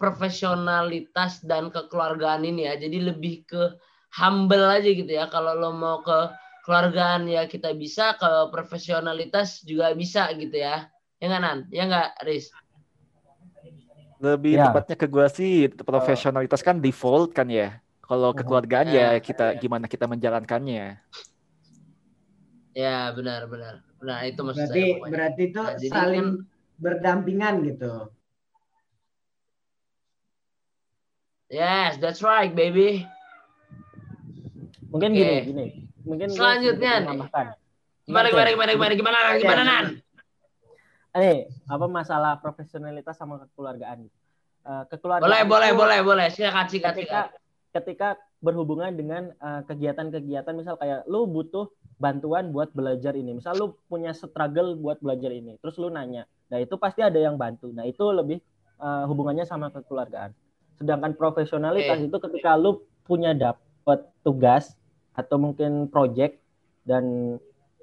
profesionalitas 0.00 1.44
dan 1.44 1.72
kekeluargaan 1.72 2.44
ini 2.44 2.68
ya. 2.68 2.76
Jadi 2.76 3.12
lebih 3.12 3.48
ke 3.48 3.62
humble 4.16 4.64
aja 4.64 4.88
gitu 4.88 5.08
ya. 5.08 5.28
Kalau 5.28 5.56
lo 5.56 5.72
mau 5.72 6.00
ke 6.04 6.32
keluargaan 6.64 7.28
ya 7.28 7.48
kita 7.48 7.72
bisa, 7.76 8.16
ke 8.16 8.52
profesionalitas 8.52 9.64
juga 9.64 9.92
bisa 9.96 10.28
gitu 10.36 10.56
ya. 10.56 10.88
Ya 11.20 11.24
nggak 11.32 11.42
Nan? 11.42 11.58
Ya 11.72 11.82
nggak 11.88 12.08
Riz? 12.28 12.52
Lebih 14.26 14.54
ya. 14.58 14.64
tepatnya 14.70 14.96
ke 14.98 15.06
gue 15.06 15.26
sih 15.30 15.52
profesionalitas 15.70 16.60
kan 16.66 16.82
default 16.82 17.30
kan 17.30 17.46
ya. 17.46 17.78
Kalau 18.02 18.30
kekeluargaan 18.34 18.90
ya, 18.90 19.14
ya 19.14 19.20
kita 19.22 19.54
gimana 19.58 19.86
kita 19.90 20.06
menjalankannya. 20.06 20.98
Ya 22.74 23.10
benar 23.14 23.46
benar. 23.50 23.82
Nah 24.02 24.22
itu 24.26 24.40
maksud 24.42 24.70
berarti, 24.70 24.84
saya. 24.98 25.10
Berarti 25.10 25.42
itu 25.50 25.62
nah, 25.62 25.74
saling 25.78 26.26
kan, 26.42 26.82
berdampingan 26.82 27.54
gitu. 27.66 27.94
Yes, 31.46 32.02
that's 32.02 32.26
right, 32.26 32.50
baby. 32.50 33.06
Mungkin 34.90 35.14
okay. 35.14 35.22
gini, 35.22 35.36
gini. 35.46 35.66
Mungkin 36.06 36.28
selanjutnya 36.30 36.92
nih. 37.06 37.18
Gimana, 38.06 38.26
gimana, 38.30 38.48
gimana, 38.54 38.70
gimana, 38.74 38.94
gimana, 38.94 39.18
gimana, 39.38 39.62
Nan? 39.66 39.84
Ini 41.16 41.48
apa 41.64 41.86
masalah 41.88 42.36
profesionalitas 42.38 43.16
sama 43.16 43.40
kekeluargaan? 43.48 44.04
Uh, 44.66 44.84
kekeluargaan. 44.92 45.24
Boleh, 45.24 45.42
boleh, 45.48 45.70
boleh, 45.72 45.98
boleh. 46.04 46.26
Silakan, 46.28 46.68
silakan. 46.68 46.92
Ketika, 46.92 47.20
ketika 47.72 48.08
berhubungan 48.44 48.92
dengan 48.92 49.32
uh, 49.40 49.64
kegiatan-kegiatan, 49.64 50.52
misal 50.52 50.76
kayak 50.76 51.08
lu 51.08 51.24
butuh 51.24 51.72
bantuan 51.96 52.52
buat 52.52 52.68
belajar 52.76 53.16
ini. 53.16 53.40
Misal 53.40 53.56
lu 53.56 53.66
punya 53.88 54.12
struggle 54.12 54.76
buat 54.76 55.00
belajar 55.00 55.32
ini, 55.32 55.56
terus 55.64 55.80
lu 55.80 55.88
nanya. 55.88 56.28
Nah, 56.52 56.60
itu 56.60 56.76
pasti 56.76 57.00
ada 57.00 57.16
yang 57.16 57.40
bantu. 57.40 57.72
Nah, 57.72 57.88
itu 57.88 58.04
lebih 58.12 58.38
uh, 58.76 59.08
hubungannya 59.08 59.48
sama 59.48 59.72
kekeluargaan. 59.72 60.36
Sedangkan 60.76 61.16
profesionalitas 61.16 61.96
eh. 61.96 62.06
itu 62.12 62.16
ketika 62.20 62.52
lu 62.60 62.84
punya 63.08 63.32
dapat 63.32 64.04
tugas 64.20 64.76
atau 65.16 65.40
mungkin 65.40 65.88
project 65.88 66.36
dan 66.84 67.36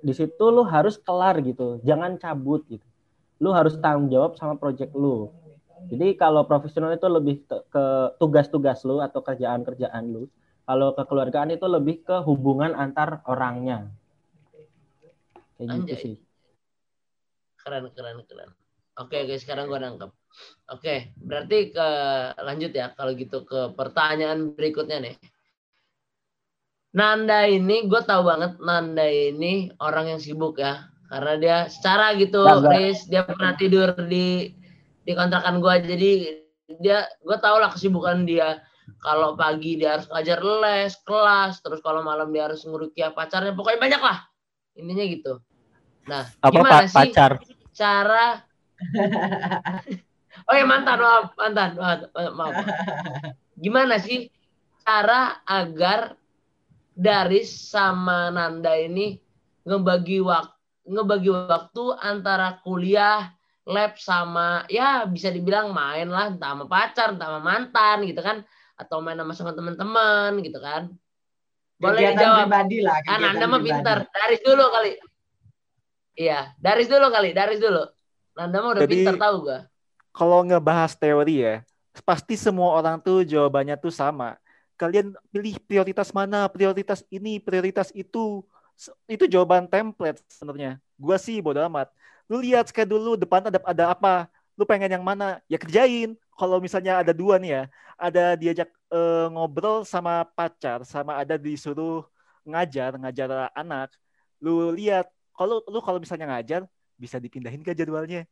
di 0.06 0.14
situ 0.14 0.46
lu 0.54 0.62
harus 0.62 1.02
kelar 1.02 1.42
gitu. 1.42 1.82
Jangan 1.82 2.22
cabut 2.22 2.62
gitu. 2.70 2.86
Lu 3.42 3.56
harus 3.56 3.78
tanggung 3.80 4.12
jawab 4.12 4.36
sama 4.36 4.60
project 4.60 4.94
lu. 4.94 5.32
Jadi 5.90 6.16
kalau 6.16 6.46
profesional 6.46 6.94
itu 6.94 7.08
lebih 7.08 7.44
ke 7.48 7.86
tugas-tugas 8.20 8.82
lu 8.84 9.00
atau 9.00 9.20
kerjaan-kerjaan 9.24 10.06
lu. 10.12 10.30
Kalau 10.64 10.96
kekeluargaan 10.96 11.56
itu 11.56 11.68
lebih 11.68 12.08
ke 12.08 12.24
hubungan 12.24 12.72
antar 12.72 13.20
orangnya 13.28 13.92
kayak 15.58 15.70
gitu 15.88 15.94
sih 15.96 16.16
keren 17.64 17.88
keren 17.96 18.20
keren 18.28 18.50
oke 19.00 19.18
guys 19.24 19.42
sekarang 19.44 19.72
gue 19.72 19.80
nangkep 19.80 20.12
Oke, 20.74 21.14
berarti 21.14 21.70
ke 21.70 21.88
lanjut 22.42 22.74
ya 22.74 22.90
kalau 22.98 23.14
gitu 23.14 23.46
ke 23.46 23.70
pertanyaan 23.78 24.58
berikutnya 24.58 24.98
nih. 24.98 25.16
Nanda 26.98 27.46
ini 27.46 27.86
gue 27.86 28.02
tahu 28.02 28.26
banget 28.26 28.58
Nanda 28.58 29.06
ini 29.06 29.70
orang 29.78 30.18
yang 30.18 30.18
sibuk 30.18 30.58
ya 30.58 30.90
karena 31.14 31.34
dia 31.38 31.58
secara 31.70 32.18
gitu 32.18 32.42
Riz 32.74 33.06
dia 33.06 33.22
pernah 33.22 33.54
tidur 33.54 33.94
di 34.10 34.50
di 35.06 35.12
kontrakan 35.14 35.62
gue 35.62 35.74
jadi 35.86 36.12
dia 36.82 37.06
gue 37.22 37.38
tau 37.38 37.62
lah 37.62 37.70
kesibukan 37.70 38.26
dia. 38.26 38.66
Kalau 39.00 39.38
pagi 39.38 39.78
dia 39.78 39.96
harus 39.96 40.10
ngajar 40.10 40.42
les 40.42 40.98
kelas 41.06 41.62
terus 41.62 41.80
kalau 41.86 42.02
malam 42.02 42.34
dia 42.34 42.50
harus 42.50 42.66
ngurukia 42.66 43.14
pacarnya. 43.14 43.54
Pokoknya 43.54 43.80
banyak 43.80 44.02
lah. 44.02 44.26
Intinya 44.74 45.06
gitu. 45.06 45.34
Nah 46.10 46.24
Apa 46.42 46.50
gimana 46.50 46.82
pa- 46.82 46.90
sih 46.90 47.14
pacar? 47.14 47.32
cara 47.74 48.26
oh 50.50 50.54
ya 50.54 50.66
mantan 50.66 50.98
maaf 51.00 51.26
mantan 51.38 51.70
maaf, 51.78 52.00
maaf. 52.38 52.54
gimana 53.56 53.96
sih 54.02 54.30
cara 54.84 55.42
agar 55.46 56.18
Daris 56.94 57.50
sama 57.72 58.30
Nanda 58.30 58.78
ini 58.78 59.18
ngebagi 59.66 60.22
waktu 60.22 60.63
ngebagi 60.84 61.30
waktu 61.32 61.84
antara 62.00 62.60
kuliah 62.62 63.32
lab 63.64 63.96
sama 63.96 64.68
ya 64.68 65.08
bisa 65.08 65.32
dibilang 65.32 65.72
main 65.72 66.12
lah 66.12 66.28
entah 66.28 66.52
sama 66.52 66.66
pacar 66.68 67.16
entah 67.16 67.32
sama 67.32 67.40
mantan 67.40 68.04
gitu 68.04 68.20
kan 68.20 68.44
atau 68.76 69.00
main 69.00 69.16
sama 69.16 69.32
sama 69.32 69.52
teman-teman 69.56 70.44
gitu 70.44 70.60
kan 70.60 70.92
boleh 71.80 72.00
Kegiatan 72.04 72.16
dijawab 72.20 72.40
pribadi 72.44 72.78
lah. 72.84 72.98
kan 73.08 73.20
anda 73.24 73.46
mah 73.48 73.62
pintar 73.64 73.98
Daris 74.12 74.42
dulu 74.44 74.66
kali 74.68 74.92
iya 76.16 76.52
Daris 76.60 76.88
dulu 76.92 77.08
kali 77.10 77.30
Daris 77.32 77.60
dulu 77.60 77.84
Nanda 78.34 78.58
mah 78.60 78.70
udah 78.74 78.84
Jadi- 78.84 78.96
pintar 78.98 79.16
tahu 79.22 79.36
gua 79.46 79.60
Kalau 80.14 80.46
ngebahas 80.46 80.94
teori 80.94 81.42
ya, 81.42 81.56
pasti 82.06 82.38
semua 82.38 82.78
orang 82.78 83.02
tuh 83.02 83.26
jawabannya 83.26 83.74
tuh 83.82 83.90
sama. 83.90 84.38
Kalian 84.78 85.10
pilih 85.34 85.58
prioritas 85.66 86.14
mana, 86.14 86.46
prioritas 86.54 87.02
ini, 87.10 87.42
prioritas 87.42 87.90
itu. 87.98 88.46
Itu 89.08 89.26
jawaban 89.30 89.68
template 89.70 90.20
sebenarnya. 90.28 90.80
Gua 90.98 91.18
sih 91.20 91.40
bodo 91.40 91.60
amat. 91.68 91.92
Lu 92.28 92.40
lihat 92.40 92.68
schedule 92.72 93.00
dulu 93.00 93.16
depan 93.20 93.44
ada 93.48 93.60
ada 93.64 93.86
apa. 93.92 94.28
Lu 94.56 94.64
pengen 94.64 94.92
yang 94.92 95.04
mana? 95.04 95.42
Ya 95.50 95.58
kerjain. 95.58 96.16
Kalau 96.34 96.58
misalnya 96.58 96.98
ada 97.06 97.14
dua 97.14 97.38
nih 97.38 97.52
ya, 97.54 97.64
ada 97.94 98.34
diajak 98.34 98.70
eh, 98.90 99.28
ngobrol 99.30 99.86
sama 99.86 100.26
pacar, 100.26 100.82
sama 100.82 101.14
ada 101.22 101.38
disuruh 101.38 102.02
ngajar, 102.42 102.98
ngajar 102.98 103.54
anak. 103.54 103.94
Lu 104.42 104.74
lihat, 104.74 105.08
kalau 105.38 105.62
lu 105.70 105.78
kalau 105.80 106.02
misalnya 106.02 106.26
ngajar, 106.26 106.66
bisa 106.98 107.22
dipindahin 107.22 107.62
ke 107.62 107.78
jadwalnya. 107.78 108.26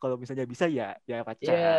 Kalau 0.00 0.16
misalnya 0.16 0.48
bisa 0.48 0.66
ya, 0.66 0.96
ya 1.04 1.22
pacar. 1.22 1.52
Iya. 1.52 1.74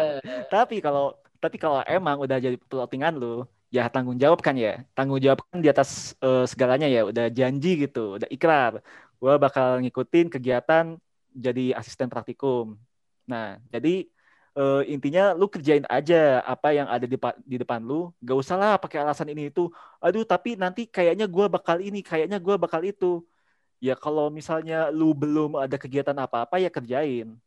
Tapi 0.47 0.77
kalau 0.79 1.17
tapi 1.37 1.57
kalau 1.57 1.81
emang 1.85 2.21
udah 2.21 2.37
jadi 2.37 2.57
plottingan 2.57 3.17
lu, 3.17 3.45
ya 3.75 3.81
tanggung 3.93 4.17
jawab 4.23 4.39
kan 4.45 4.55
ya. 4.65 4.69
Tanggung 4.95 5.19
jawab 5.25 5.39
kan 5.49 5.57
di 5.63 5.69
atas 5.73 5.89
eh, 6.23 6.43
segalanya 6.51 6.87
ya, 6.95 6.99
udah 7.09 7.25
janji 7.39 7.69
gitu, 7.83 7.99
udah 8.17 8.29
ikrar. 8.35 8.73
Gua 9.21 9.33
bakal 9.43 9.67
ngikutin 9.81 10.25
kegiatan 10.33 10.85
jadi 11.45 11.61
asisten 11.79 12.07
praktikum. 12.13 12.65
Nah, 13.31 13.59
jadi 13.73 13.89
eh, 14.57 14.81
intinya 14.93 15.21
lu 15.39 15.45
kerjain 15.53 15.85
aja 15.95 16.15
apa 16.53 16.67
yang 16.77 16.87
ada 16.89 17.05
di, 17.11 17.17
di 17.51 17.55
depan 17.61 17.79
lu. 17.89 17.93
Gak 18.27 18.37
usah 18.41 18.55
lah 18.61 18.73
pakai 18.83 18.97
alasan 19.03 19.27
ini 19.33 19.41
itu. 19.51 19.61
Aduh, 20.03 20.23
tapi 20.31 20.49
nanti 20.63 20.81
kayaknya 20.95 21.25
gua 21.35 21.45
bakal 21.55 21.77
ini, 21.87 21.99
kayaknya 22.09 22.37
gua 22.45 22.55
bakal 22.63 22.81
itu. 22.85 23.05
Ya 23.85 23.93
kalau 24.03 24.25
misalnya 24.33 24.89
lu 24.89 25.13
belum 25.21 25.49
ada 25.63 25.77
kegiatan 25.83 26.17
apa-apa 26.17 26.55
ya 26.63 26.69
kerjain. 26.73 27.37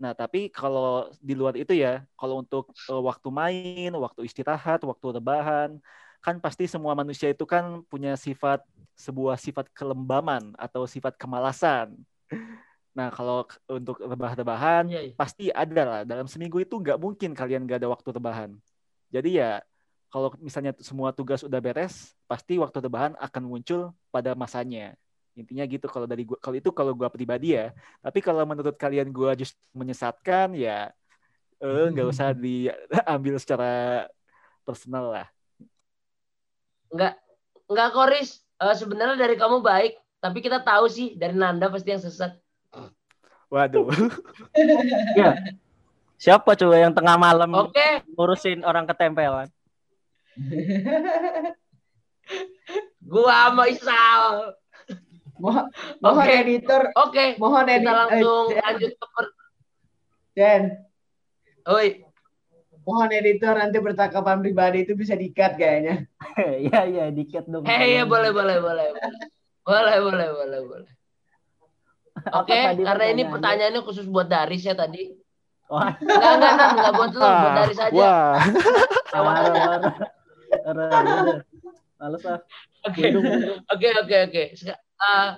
Nah, 0.00 0.16
tapi 0.16 0.48
kalau 0.48 1.12
di 1.20 1.36
luar 1.36 1.54
itu 1.60 1.76
ya, 1.76 2.00
kalau 2.16 2.40
untuk 2.40 2.72
eh, 2.88 3.02
waktu 3.08 3.28
main, 3.28 3.90
waktu 3.92 4.20
istirahat, 4.24 4.80
waktu 4.80 5.06
rebahan, 5.20 5.76
kan 6.24 6.36
pasti 6.40 6.64
semua 6.64 6.96
manusia 6.96 7.28
itu 7.32 7.44
kan 7.44 7.84
punya 7.84 8.16
sifat 8.16 8.64
sebuah 8.96 9.36
sifat 9.40 9.68
kelembaman 9.76 10.56
atau 10.56 10.88
sifat 10.88 11.16
kemalasan. 11.20 11.96
Nah, 12.96 13.08
kalau 13.14 13.46
untuk 13.70 14.02
rebah-rebahan 14.02 14.90
Iya, 14.90 15.00
iya. 15.12 15.14
pasti 15.14 15.52
ada 15.52 15.82
lah. 15.86 16.00
Dalam 16.08 16.26
seminggu 16.26 16.58
itu 16.64 16.74
nggak 16.80 16.98
mungkin 16.98 17.30
kalian 17.36 17.62
nggak 17.68 17.78
ada 17.84 17.90
waktu 17.92 18.08
rebahan. 18.16 18.50
Jadi 19.14 19.38
ya, 19.38 19.62
kalau 20.10 20.32
misalnya 20.42 20.74
semua 20.82 21.14
tugas 21.14 21.44
udah 21.46 21.60
beres, 21.62 22.16
pasti 22.26 22.58
waktu 22.58 22.82
rebahan 22.82 23.14
akan 23.20 23.42
muncul 23.46 23.80
pada 24.10 24.34
masanya. 24.34 24.96
Intinya 25.40 25.64
gitu 25.64 25.88
kalau 25.88 26.04
dari 26.04 26.28
gua, 26.28 26.36
kalau 26.36 26.56
itu 26.60 26.70
kalau 26.70 26.92
gua 26.92 27.08
pribadi 27.08 27.56
ya. 27.56 27.72
Tapi 28.04 28.20
kalau 28.20 28.44
menurut 28.44 28.76
kalian 28.76 29.08
gua 29.08 29.32
justru 29.32 29.56
menyesatkan 29.72 30.52
ya 30.52 30.92
eh 31.60 31.86
nggak 31.92 32.08
usah 32.08 32.32
diambil 32.32 33.36
secara 33.36 34.08
personal 34.64 35.12
lah. 35.12 35.28
Enggak, 36.88 37.20
enggak 37.68 37.90
Koris. 37.92 38.40
Eh, 38.60 38.76
sebenarnya 38.76 39.16
dari 39.16 39.36
kamu 39.36 39.60
baik, 39.60 40.00
tapi 40.20 40.40
kita 40.40 40.64
tahu 40.64 40.88
sih 40.88 41.16
dari 41.16 41.36
Nanda 41.36 41.68
pasti 41.68 41.92
yang 41.92 42.00
sesat. 42.00 42.32
Waduh. 43.52 43.88
Siapa 46.20 46.52
coba 46.52 46.76
yang 46.76 46.92
tengah 46.92 47.16
malam 47.16 47.48
Oke, 47.56 48.04
ngurusin 48.12 48.60
orang 48.64 48.84
ketempelan? 48.84 49.48
gua 53.00 53.50
sama 53.50 53.64
Isal. 53.72 54.54
Mohon, 55.40 55.64
mohon 56.04 56.26
Oke. 56.28 56.34
editor, 56.36 56.82
Oke, 57.00 57.24
mohon 57.40 57.64
kita 57.64 57.74
editor. 57.80 57.96
langsung 57.96 58.44
eh, 58.52 58.60
lanjut 58.60 58.92
ke 58.92 59.06
per... 59.08 59.24
Jen, 60.36 60.62
Oi, 61.66 61.88
mohon 62.84 63.10
editor 63.10 63.54
nanti 63.56 63.76
percakapan 63.80 64.38
pribadi 64.44 64.84
itu 64.84 64.92
bisa 64.92 65.16
dikat 65.16 65.56
kayaknya. 65.56 66.04
Iya 66.40 66.80
iya 66.86 67.04
dikit 67.10 67.44
dong. 67.50 67.66
hei 67.66 67.98
ya 68.00 68.04
boleh 68.06 68.30
boleh 68.30 68.56
boleh. 68.62 68.86
Boleh 69.66 69.96
boleh 69.98 70.28
boleh 70.30 70.60
boleh. 70.64 70.90
Oke, 72.40 72.52
tadi 72.52 72.82
karena 72.84 73.04
ini 73.10 73.22
pertanyaannya? 73.28 73.80
khusus 73.84 74.06
buat 74.08 74.28
Daris 74.28 74.62
ya 74.64 74.76
tadi. 74.76 75.16
Wah, 75.70 75.94
Enggak 76.02 76.32
enggak 76.34 76.52
enggak, 76.52 76.70
enggak 76.74 76.92
buat 76.98 77.12
lu, 77.14 77.22
buat 77.22 77.52
Daris 77.54 77.78
aja. 77.78 77.94
Wah. 77.94 78.36
Males 82.00 82.24
ah. 82.26 82.40
Oke. 82.86 83.02
Oke 83.68 83.88
oke 83.92 84.16
oke. 84.30 84.42
Eh, 84.56 85.30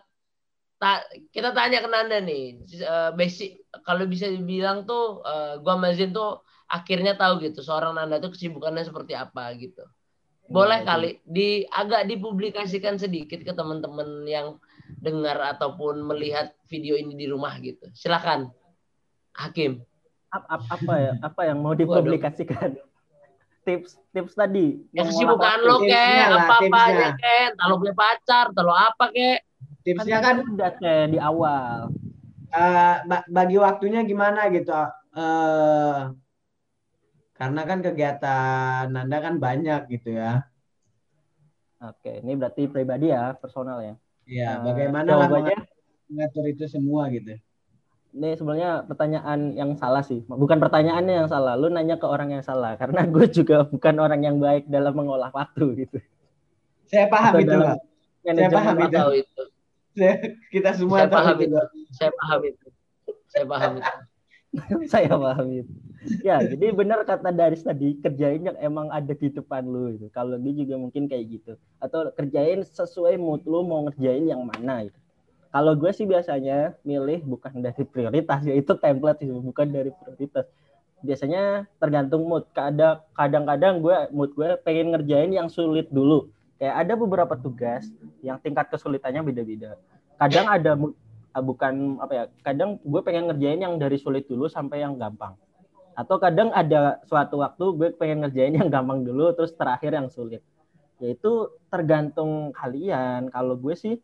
ta- 0.79 1.07
kita 1.35 1.51
tanya 1.55 1.79
ke 1.83 1.89
Nanda 1.91 2.19
nih, 2.23 2.63
Eh, 2.67 3.11
basic 3.15 3.63
kalau 3.87 4.07
bisa 4.07 4.27
dibilang 4.31 4.87
tuh, 4.87 5.23
eh, 5.27 5.55
gua 5.63 5.79
sama 5.79 5.91
Zin 5.95 6.15
tuh 6.15 6.43
akhirnya 6.71 7.15
tahu 7.19 7.43
gitu 7.43 7.61
seorang 7.63 7.95
Nanda 7.95 8.23
tuh 8.23 8.33
kesibukannya 8.35 8.87
seperti 8.87 9.15
apa 9.19 9.53
gitu. 9.59 9.83
Boleh 10.53 10.85
Iya, 10.85 10.89
kali 10.89 11.11
di 11.25 11.65
agak 11.71 12.11
dipublikasikan 12.13 13.01
sedikit 13.01 13.41
ke 13.41 13.53
teman-teman 13.57 14.27
yang 14.29 14.61
dengar 15.01 15.39
ataupun 15.57 16.03
melihat 16.05 16.53
video 16.69 16.99
ini 16.99 17.17
di 17.17 17.27
rumah 17.31 17.57
gitu. 17.63 17.89
Silakan, 17.97 18.53
Hakim. 19.33 19.81
Ap- 20.29 20.49
ap- 20.49 20.69
apa 20.69 20.95
ya? 21.01 21.13
Apa 21.25 21.41
yang 21.49 21.59
mau 21.65 21.73
dipublikasikan? 21.73 22.77
Tips 23.63 23.95
tips 24.11 24.35
tadi. 24.35 24.83
Ya 24.91 25.07
kesibukan 25.07 25.63
waktu. 25.63 25.69
lo 25.71 25.77
kek, 25.87 26.27
lah, 26.35 26.47
apa 26.51 26.55
apa 26.67 26.79
aja 26.91 27.09
kek, 27.15 27.45
entah 27.55 27.67
lo 27.71 27.75
punya 27.79 27.95
pacar, 27.95 28.47
lo 28.51 28.75
apa 28.75 29.05
kek. 29.15 29.39
Tipsnya 29.87 30.19
kan 30.19 30.37
udah 30.43 30.71
kayak 30.79 31.07
di 31.15 31.19
awal. 31.23 31.91
eh, 32.53 32.97
ba- 33.09 33.29
bagi 33.33 33.57
waktunya 33.57 34.05
gimana 34.05 34.51
gitu. 34.53 34.75
eh 35.13 36.01
karena 37.33 37.61
kan 37.67 37.79
kegiatan 37.83 38.87
Nanda 38.93 39.19
kan 39.19 39.35
banyak 39.41 39.81
gitu 39.89 40.15
ya. 40.15 40.47
Oke, 41.83 42.23
ini 42.23 42.39
berarti 42.39 42.71
pribadi 42.71 43.11
ya, 43.11 43.35
personal 43.35 43.83
ya. 43.83 43.95
Iya, 44.23 44.49
Eh, 44.55 44.59
bagaimana 44.63 45.11
lah 45.19 45.29
mengatur 46.07 46.45
itu 46.47 46.65
semua 46.71 47.11
gitu. 47.11 47.35
Ini 48.13 48.37
sebenarnya 48.37 48.85
pertanyaan 48.85 49.57
yang 49.57 49.73
salah 49.81 50.05
sih. 50.05 50.21
Bukan 50.29 50.61
pertanyaannya 50.61 51.25
yang 51.25 51.29
salah, 51.33 51.57
lu 51.57 51.73
nanya 51.73 51.97
ke 51.97 52.05
orang 52.05 52.37
yang 52.37 52.45
salah 52.45 52.77
karena 52.77 53.09
gue 53.15 53.27
juga 53.33 53.65
bukan 53.65 53.95
orang 53.97 54.21
yang 54.21 54.37
baik 54.37 54.69
dalam 54.69 54.93
mengolah 54.93 55.33
waktu 55.33 55.89
gitu. 55.89 55.99
Saya 56.93 57.09
paham 57.09 57.33
Atau 57.33 57.41
itu, 57.41 57.57
Pak. 57.57 57.79
manajemen 58.23 58.53
paham 58.53 58.77
Saya 58.77 58.89
itu. 59.17 59.23
itu. 59.25 59.43
Kita 60.53 60.71
semua 60.77 60.97
Saya 61.05 61.09
tahu 61.09 61.17
paham 61.17 61.37
itu. 61.41 61.57
itu. 61.57 61.61
Saya 61.97 62.11
paham 62.13 62.41
itu. 62.45 62.67
Saya 63.33 63.45
paham 63.49 63.73
itu. 63.81 63.93
saya 64.93 65.13
paham 65.17 65.47
itu. 65.49 65.73
Ya, 66.21 66.37
jadi 66.43 66.67
benar 66.75 67.07
kata 67.07 67.31
Daris 67.31 67.63
tadi, 67.63 67.95
kerjain 68.03 68.43
yang 68.43 68.59
emang 68.59 68.91
ada 68.91 69.15
di 69.15 69.31
depan 69.31 69.63
lu 69.65 69.95
gitu. 69.97 70.11
Kalau 70.11 70.35
dia 70.37 70.53
juga 70.53 70.75
mungkin 70.77 71.07
kayak 71.09 71.25
gitu. 71.31 71.53
Atau 71.79 72.11
kerjain 72.13 72.61
sesuai 72.67 73.17
mood 73.17 73.47
lu 73.49 73.65
mau 73.65 73.87
ngerjain 73.89 74.27
yang 74.27 74.43
mana 74.45 74.85
gitu. 74.91 74.99
Kalau 75.53 75.77
gue 75.77 75.93
sih 75.93 76.09
biasanya 76.09 76.81
milih 76.81 77.29
bukan 77.29 77.61
dari 77.61 77.85
prioritas, 77.85 78.41
ya 78.41 78.57
itu 78.57 78.73
template 78.73 79.21
sih, 79.21 79.29
bukan 79.29 79.69
dari 79.69 79.93
prioritas. 79.93 80.49
Biasanya 81.05 81.69
tergantung 81.77 82.25
mood. 82.25 82.49
Kadang 82.57 83.05
kadang-kadang 83.13 83.85
gue 83.85 83.97
mood 84.17 84.33
gue 84.33 84.57
pengen 84.65 84.97
ngerjain 84.97 85.29
yang 85.29 85.53
sulit 85.53 85.93
dulu. 85.93 86.33
Kayak 86.57 86.89
ada 86.89 86.93
beberapa 86.97 87.35
tugas 87.37 87.85
yang 88.25 88.41
tingkat 88.41 88.73
kesulitannya 88.73 89.21
beda-beda. 89.21 89.77
Kadang 90.17 90.49
ada 90.49 90.73
mood 90.73 90.97
ah, 91.37 91.45
bukan 91.45 92.01
apa 92.01 92.13
ya 92.17 92.25
kadang 92.41 92.81
gue 92.81 93.01
pengen 93.05 93.29
ngerjain 93.29 93.61
yang 93.61 93.77
dari 93.77 94.01
sulit 94.01 94.25
dulu 94.29 94.49
sampai 94.49 94.85
yang 94.85 95.01
gampang 95.01 95.37
Atau 95.93 96.17
kadang 96.17 96.49
ada 96.57 97.05
suatu 97.05 97.45
waktu 97.45 97.65
gue 97.77 97.89
pengen 98.01 98.25
ngerjain 98.25 98.57
yang 98.57 98.73
gampang 98.73 99.05
dulu, 99.05 99.37
terus 99.37 99.53
terakhir 99.53 99.93
yang 99.93 100.09
sulit. 100.09 100.41
Yaitu 100.97 101.53
tergantung 101.69 102.57
kalian. 102.57 103.29
Kalau 103.29 103.61
gue 103.61 103.77
sih, 103.77 104.01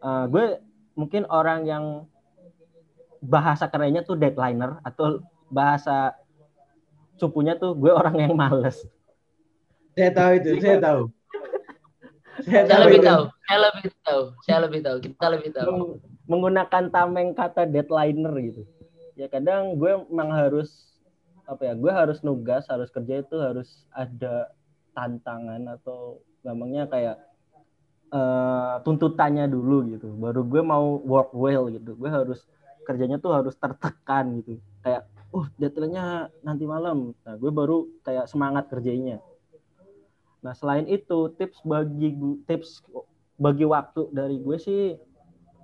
uh, 0.00 0.24
gue 0.24 0.69
mungkin 0.94 1.26
orang 1.30 1.66
yang 1.66 1.84
bahasa 3.20 3.68
kerennya 3.68 4.00
tuh 4.00 4.16
deadlineer 4.16 4.80
atau 4.80 5.20
bahasa 5.52 6.16
cupunya 7.20 7.54
tuh 7.58 7.76
gue 7.76 7.92
orang 7.92 8.16
yang 8.16 8.32
males. 8.32 8.88
Saya 9.92 10.10
tahu 10.16 10.30
itu, 10.40 10.50
saya 10.62 10.78
tahu. 10.80 11.02
Saya, 12.40 12.64
saya 12.64 12.78
lebih 12.88 13.00
tahu, 13.04 13.22
saya 13.44 13.58
lebih 13.68 13.90
tahu, 14.00 14.22
saya 14.40 14.58
lebih 14.64 14.80
tahu, 14.80 14.96
kita 15.04 15.26
lebih 15.28 15.50
tahu. 15.52 16.00
Menggunakan 16.24 16.88
tameng 16.88 17.36
kata 17.36 17.68
deadlineer 17.68 18.32
gitu. 18.40 18.62
Ya 19.18 19.28
kadang 19.28 19.76
gue 19.76 19.92
memang 20.08 20.32
harus 20.32 20.96
apa 21.44 21.68
ya, 21.68 21.74
gue 21.76 21.92
harus 21.92 22.24
nugas, 22.24 22.64
harus 22.72 22.88
kerja 22.88 23.20
itu 23.20 23.36
harus 23.36 23.84
ada 23.92 24.48
tantangan 24.96 25.76
atau 25.76 26.24
gampangnya 26.40 26.88
kayak 26.88 27.16
uh, 28.10 28.82
tuntutannya 28.82 29.46
dulu 29.46 29.86
gitu. 29.96 30.08
Baru 30.18 30.44
gue 30.46 30.62
mau 30.62 30.98
work 31.02 31.30
well 31.34 31.70
gitu. 31.70 31.94
Gue 31.96 32.10
harus 32.10 32.44
kerjanya 32.84 33.22
tuh 33.22 33.34
harus 33.34 33.54
tertekan 33.56 34.42
gitu. 34.42 34.58
Kayak 34.82 35.06
oh 35.30 35.46
deadline-nya 35.56 36.30
nanti 36.42 36.66
malam. 36.66 37.14
Nah, 37.22 37.34
gue 37.38 37.50
baru 37.50 37.86
kayak 38.02 38.26
semangat 38.26 38.66
kerjanya. 38.70 39.22
Nah, 40.40 40.52
selain 40.56 40.88
itu 40.88 41.30
tips 41.36 41.62
bagi 41.62 42.16
tips 42.48 42.82
bagi 43.40 43.64
waktu 43.64 44.08
dari 44.12 44.36
gue 44.40 44.56
sih 44.60 44.96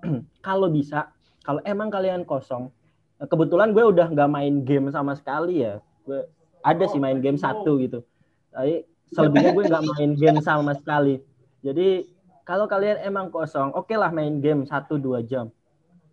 kalau 0.46 0.68
bisa, 0.70 1.12
kalau 1.42 1.60
emang 1.64 1.88
kalian 1.88 2.24
kosong, 2.24 2.72
kebetulan 3.20 3.72
gue 3.72 3.84
udah 3.84 4.12
nggak 4.12 4.30
main 4.30 4.62
game 4.62 4.88
sama 4.92 5.16
sekali 5.16 5.64
ya. 5.64 5.80
Gue 6.04 6.24
ada 6.62 6.84
sih 6.88 7.00
main 7.00 7.18
game 7.18 7.40
satu 7.40 7.80
gitu. 7.80 8.04
Tapi 8.52 8.84
selebihnya 9.12 9.52
gue 9.54 9.64
nggak 9.66 9.86
main 9.96 10.10
game 10.14 10.40
sama 10.44 10.76
sekali. 10.76 11.20
Jadi 11.64 12.15
kalau 12.46 12.70
kalian 12.70 13.02
emang 13.02 13.34
kosong, 13.34 13.74
oke 13.74 13.90
okay 13.90 13.98
lah 13.98 14.14
main 14.14 14.38
game 14.38 14.62
satu 14.62 14.96
dua 15.02 15.20
jam. 15.26 15.50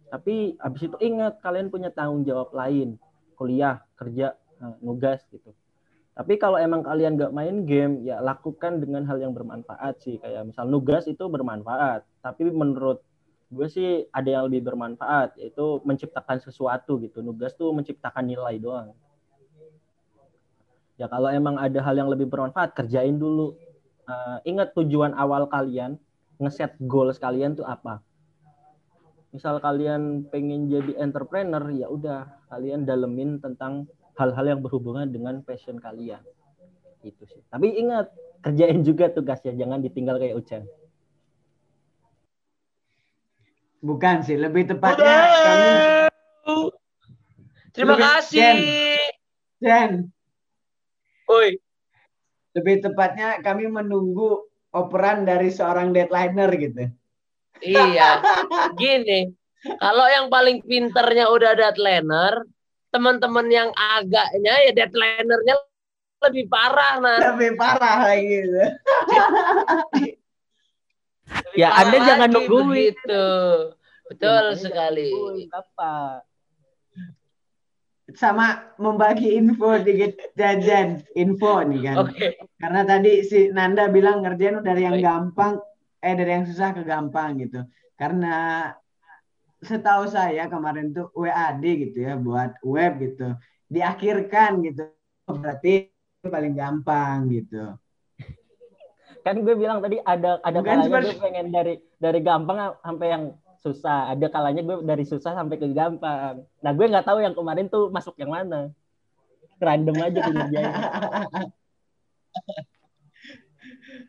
Tapi 0.09 0.57
habis 0.57 0.81
itu 0.89 0.97
ingat 0.97 1.37
kalian 1.45 1.69
punya 1.69 1.93
tanggung 1.93 2.25
jawab 2.25 2.49
lain 2.57 2.97
kuliah, 3.37 3.81
kerja, 3.97 4.33
eh, 4.61 4.75
nugas 4.81 5.21
gitu. 5.29 5.53
Tapi 6.13 6.37
kalau 6.37 6.61
emang 6.61 6.85
kalian 6.85 7.17
gak 7.17 7.33
main 7.33 7.65
game, 7.65 8.05
ya 8.05 8.21
lakukan 8.21 8.77
dengan 8.77 9.01
hal 9.09 9.17
yang 9.17 9.33
bermanfaat 9.33 9.97
sih. 10.05 10.21
Kayak 10.21 10.45
misal 10.45 10.69
nugas 10.69 11.09
itu 11.09 11.25
bermanfaat. 11.25 12.05
Tapi 12.21 12.53
menurut 12.53 13.01
gue 13.49 13.65
sih 13.65 14.05
ada 14.13 14.29
yang 14.29 14.43
lebih 14.45 14.61
bermanfaat, 14.61 15.41
yaitu 15.41 15.81
menciptakan 15.81 16.37
sesuatu 16.37 17.01
gitu. 17.01 17.25
Nugas 17.25 17.57
tuh 17.57 17.73
menciptakan 17.73 18.29
nilai 18.29 18.61
doang. 18.61 18.93
Ya 21.01 21.09
kalau 21.09 21.33
emang 21.33 21.57
ada 21.57 21.81
hal 21.81 21.97
yang 21.97 22.13
lebih 22.13 22.29
bermanfaat, 22.29 22.77
kerjain 22.77 23.17
dulu. 23.17 23.57
Uh, 24.05 24.37
ingat 24.45 24.77
tujuan 24.77 25.17
awal 25.17 25.49
kalian, 25.49 25.97
ngeset 26.43 26.75
goals 26.83 27.17
kalian 27.17 27.55
tuh 27.55 27.65
apa? 27.65 28.03
Misal 29.33 29.57
kalian 29.57 30.29
pengen 30.29 30.69
jadi 30.69 30.93
entrepreneur 31.01 31.63
ya 31.73 31.89
udah 31.89 32.29
kalian 32.53 32.85
dalemin 32.85 33.41
tentang 33.41 33.89
hal-hal 34.13 34.45
yang 34.45 34.61
berhubungan 34.61 35.09
dengan 35.09 35.41
passion 35.41 35.81
kalian. 35.81 36.21
Itu 37.01 37.25
sih. 37.25 37.41
Tapi 37.49 37.73
ingat 37.81 38.13
kerjain 38.45 38.85
juga 38.85 39.09
tugasnya 39.09 39.57
jangan 39.57 39.81
ditinggal 39.81 40.21
kayak 40.21 40.37
Ucan 40.37 40.63
bukan 43.83 44.23
sih 44.23 44.39
lebih 44.39 44.63
tepatnya 44.63 45.27
kami 45.43 45.71
terima 47.75 47.99
lebih, 47.99 48.03
kasih. 48.07 48.39
Jen, 48.39 48.57
Jen. 49.59 49.91
Oi. 51.27 51.59
lebih 52.53 52.85
tepatnya 52.85 53.41
kami 53.43 53.67
menunggu 53.67 54.45
operan 54.73 55.23
dari 55.23 55.53
seorang 55.53 55.93
deadlineer 55.93 56.51
gitu 56.57 56.83
Iya. 57.63 58.19
Gini, 58.81 59.31
kalau 59.79 60.05
yang 60.11 60.27
paling 60.27 60.59
pinternya 60.65 61.31
udah 61.31 61.55
deadliner, 61.55 62.43
teman-teman 62.91 63.47
yang 63.47 63.69
agaknya 63.73 64.53
ya 64.69 64.71
deadlinernya 64.75 65.55
lebih 66.23 66.45
parah 66.51 66.99
nah. 66.99 67.19
Lebih 67.35 67.51
parah 67.55 67.97
lagi 68.11 68.27
gitu. 68.27 68.63
ya 71.59 71.69
Anda 71.79 71.97
jangan 72.03 72.29
nungguin 72.31 72.95
itu. 72.95 73.27
Betul 74.11 74.43
ya, 74.53 74.59
sekali. 74.59 75.09
Apa? 75.51 76.21
Sama 78.13 78.75
membagi 78.77 79.33
info 79.33 79.77
dikit 79.81 80.17
jajan 80.37 81.01
info 81.17 81.65
nih 81.65 81.81
kan. 81.91 81.95
Okay. 82.07 82.37
Karena 82.61 82.81
tadi 82.85 83.25
si 83.25 83.49
Nanda 83.49 83.89
bilang 83.89 84.21
ngerjain 84.21 84.61
dari 84.61 84.85
yang 84.85 84.97
Baik. 85.01 85.05
gampang 85.05 85.53
eh 86.03 86.13
dari 86.19 86.31
yang 86.35 86.45
susah 86.45 86.75
ke 86.75 86.83
gampang 86.83 87.39
gitu 87.39 87.63
karena 87.95 88.67
setahu 89.63 90.03
saya 90.11 90.51
kemarin 90.51 90.91
tuh 90.91 91.07
WAD 91.15 91.63
gitu 91.63 91.97
ya 92.03 92.19
buat 92.19 92.59
web 92.59 92.99
gitu 92.99 93.31
diakhirkan 93.71 94.59
gitu 94.67 94.91
berarti 95.23 95.87
paling 96.27 96.59
gampang 96.59 97.31
gitu 97.31 97.79
kan 99.23 99.39
gue 99.39 99.55
bilang 99.55 99.79
tadi 99.79 100.03
ada 100.03 100.43
ada 100.43 100.59
Bukan 100.59 100.83
kalanya 100.83 100.99
gue 101.07 101.15
pengen 101.23 101.47
dari 101.55 101.73
dari 101.95 102.19
gampang 102.19 102.75
sampai 102.83 103.07
yang 103.07 103.23
susah 103.63 104.11
ada 104.11 104.27
kalanya 104.27 104.61
gue 104.61 104.77
dari 104.83 105.07
susah 105.07 105.39
sampai 105.39 105.55
ke 105.55 105.71
gampang 105.71 106.43
nah 106.59 106.71
gue 106.75 106.85
nggak 106.85 107.07
tahu 107.07 107.23
yang 107.23 107.31
kemarin 107.31 107.71
tuh 107.71 107.87
masuk 107.89 108.19
yang 108.19 108.35
mana 108.35 108.75
random 109.63 109.95
aja 110.03 110.19
kerjanya 110.19 110.71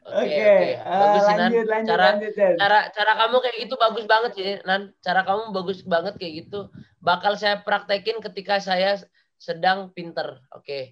Oke, 0.04 0.28
okay, 0.28 0.76
okay. 0.76 0.84
uh, 0.84 1.00
bagus 1.00 1.22
sih 1.24 1.34
Nan. 1.36 1.50
Lanjut, 1.52 1.66
cara 1.88 2.04
lanjut, 2.12 2.32
cara 2.36 2.78
cara 2.92 3.12
kamu 3.24 3.36
kayak 3.40 3.56
gitu 3.64 3.74
bagus 3.80 4.04
banget 4.04 4.30
sih 4.36 4.44
Nan. 4.68 4.82
Cara 5.00 5.20
kamu 5.24 5.42
bagus 5.52 5.80
banget 5.84 6.14
kayak 6.20 6.32
gitu. 6.44 6.68
Bakal 7.00 7.40
saya 7.40 7.60
praktekin 7.64 8.20
ketika 8.20 8.60
saya 8.60 9.00
sedang 9.40 9.92
pinter. 9.92 10.40
Oke. 10.52 10.64
Okay. 10.64 10.82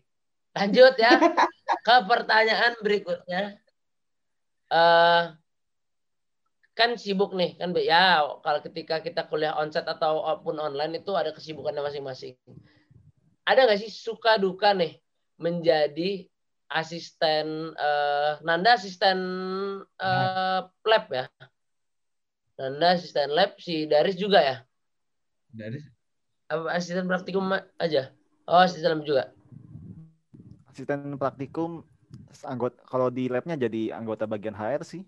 Lanjut 0.52 0.96
ya 1.00 1.12
ke 1.88 1.96
pertanyaan 2.08 2.72
berikutnya. 2.84 3.56
Uh, 4.72 5.36
kan 6.72 6.96
sibuk 6.96 7.36
nih 7.36 7.60
kan 7.60 7.76
ya 7.76 8.24
kalau 8.40 8.60
ketika 8.64 9.04
kita 9.04 9.28
kuliah 9.28 9.52
onsite 9.60 9.84
atau 9.84 10.24
pun 10.40 10.56
online 10.56 11.04
itu 11.04 11.12
ada 11.12 11.32
kesibukannya 11.36 11.84
masing-masing. 11.84 12.36
Ada 13.44 13.68
nggak 13.68 13.80
sih 13.84 13.90
suka 13.92 14.40
duka 14.40 14.72
nih 14.72 14.96
menjadi 15.36 16.24
asisten 16.72 17.76
uh, 17.76 18.40
Nanda 18.40 18.80
asisten 18.80 19.18
uh, 20.00 20.60
lab 20.88 21.04
ya. 21.12 21.28
Nanda 22.56 22.96
asisten 22.96 23.28
lab 23.36 23.60
si 23.60 23.84
Daris 23.84 24.16
juga 24.16 24.40
ya. 24.40 24.56
Daris. 25.52 25.84
Apa 26.48 26.72
asisten 26.72 27.04
praktikum 27.04 27.52
aja? 27.76 28.12
Oh 28.48 28.64
asisten 28.64 28.96
lab 28.96 29.04
juga. 29.04 29.36
Asisten 30.72 31.20
praktikum 31.20 31.84
anggota 32.48 32.80
kalau 32.88 33.12
di 33.12 33.28
labnya 33.28 33.60
jadi 33.60 33.92
anggota 33.92 34.24
bagian 34.24 34.56
HR 34.56 34.88
sih. 34.88 35.04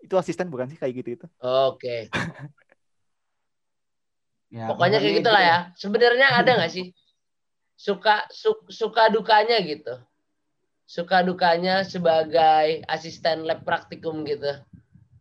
Itu 0.00 0.16
asisten 0.16 0.48
bukan 0.48 0.72
sih 0.72 0.80
kayak 0.80 0.94
gitu 1.04 1.08
itu? 1.20 1.26
Oke. 1.40 1.78
Okay. 1.78 2.00
ya, 4.56 4.66
Pokoknya 4.68 4.98
kayak 5.00 5.16
gitulah 5.20 5.42
ya. 5.42 5.58
Sebenarnya 5.76 6.26
ada 6.40 6.50
nggak 6.56 6.72
sih 6.72 6.92
suka 7.76 8.28
su, 8.28 8.52
suka 8.68 9.08
dukanya 9.08 9.56
gitu? 9.64 9.96
suka 10.90 11.22
dukanya 11.22 11.86
sebagai 11.86 12.82
asisten 12.90 13.46
lab 13.46 13.62
praktikum 13.62 14.26
gitu. 14.26 14.58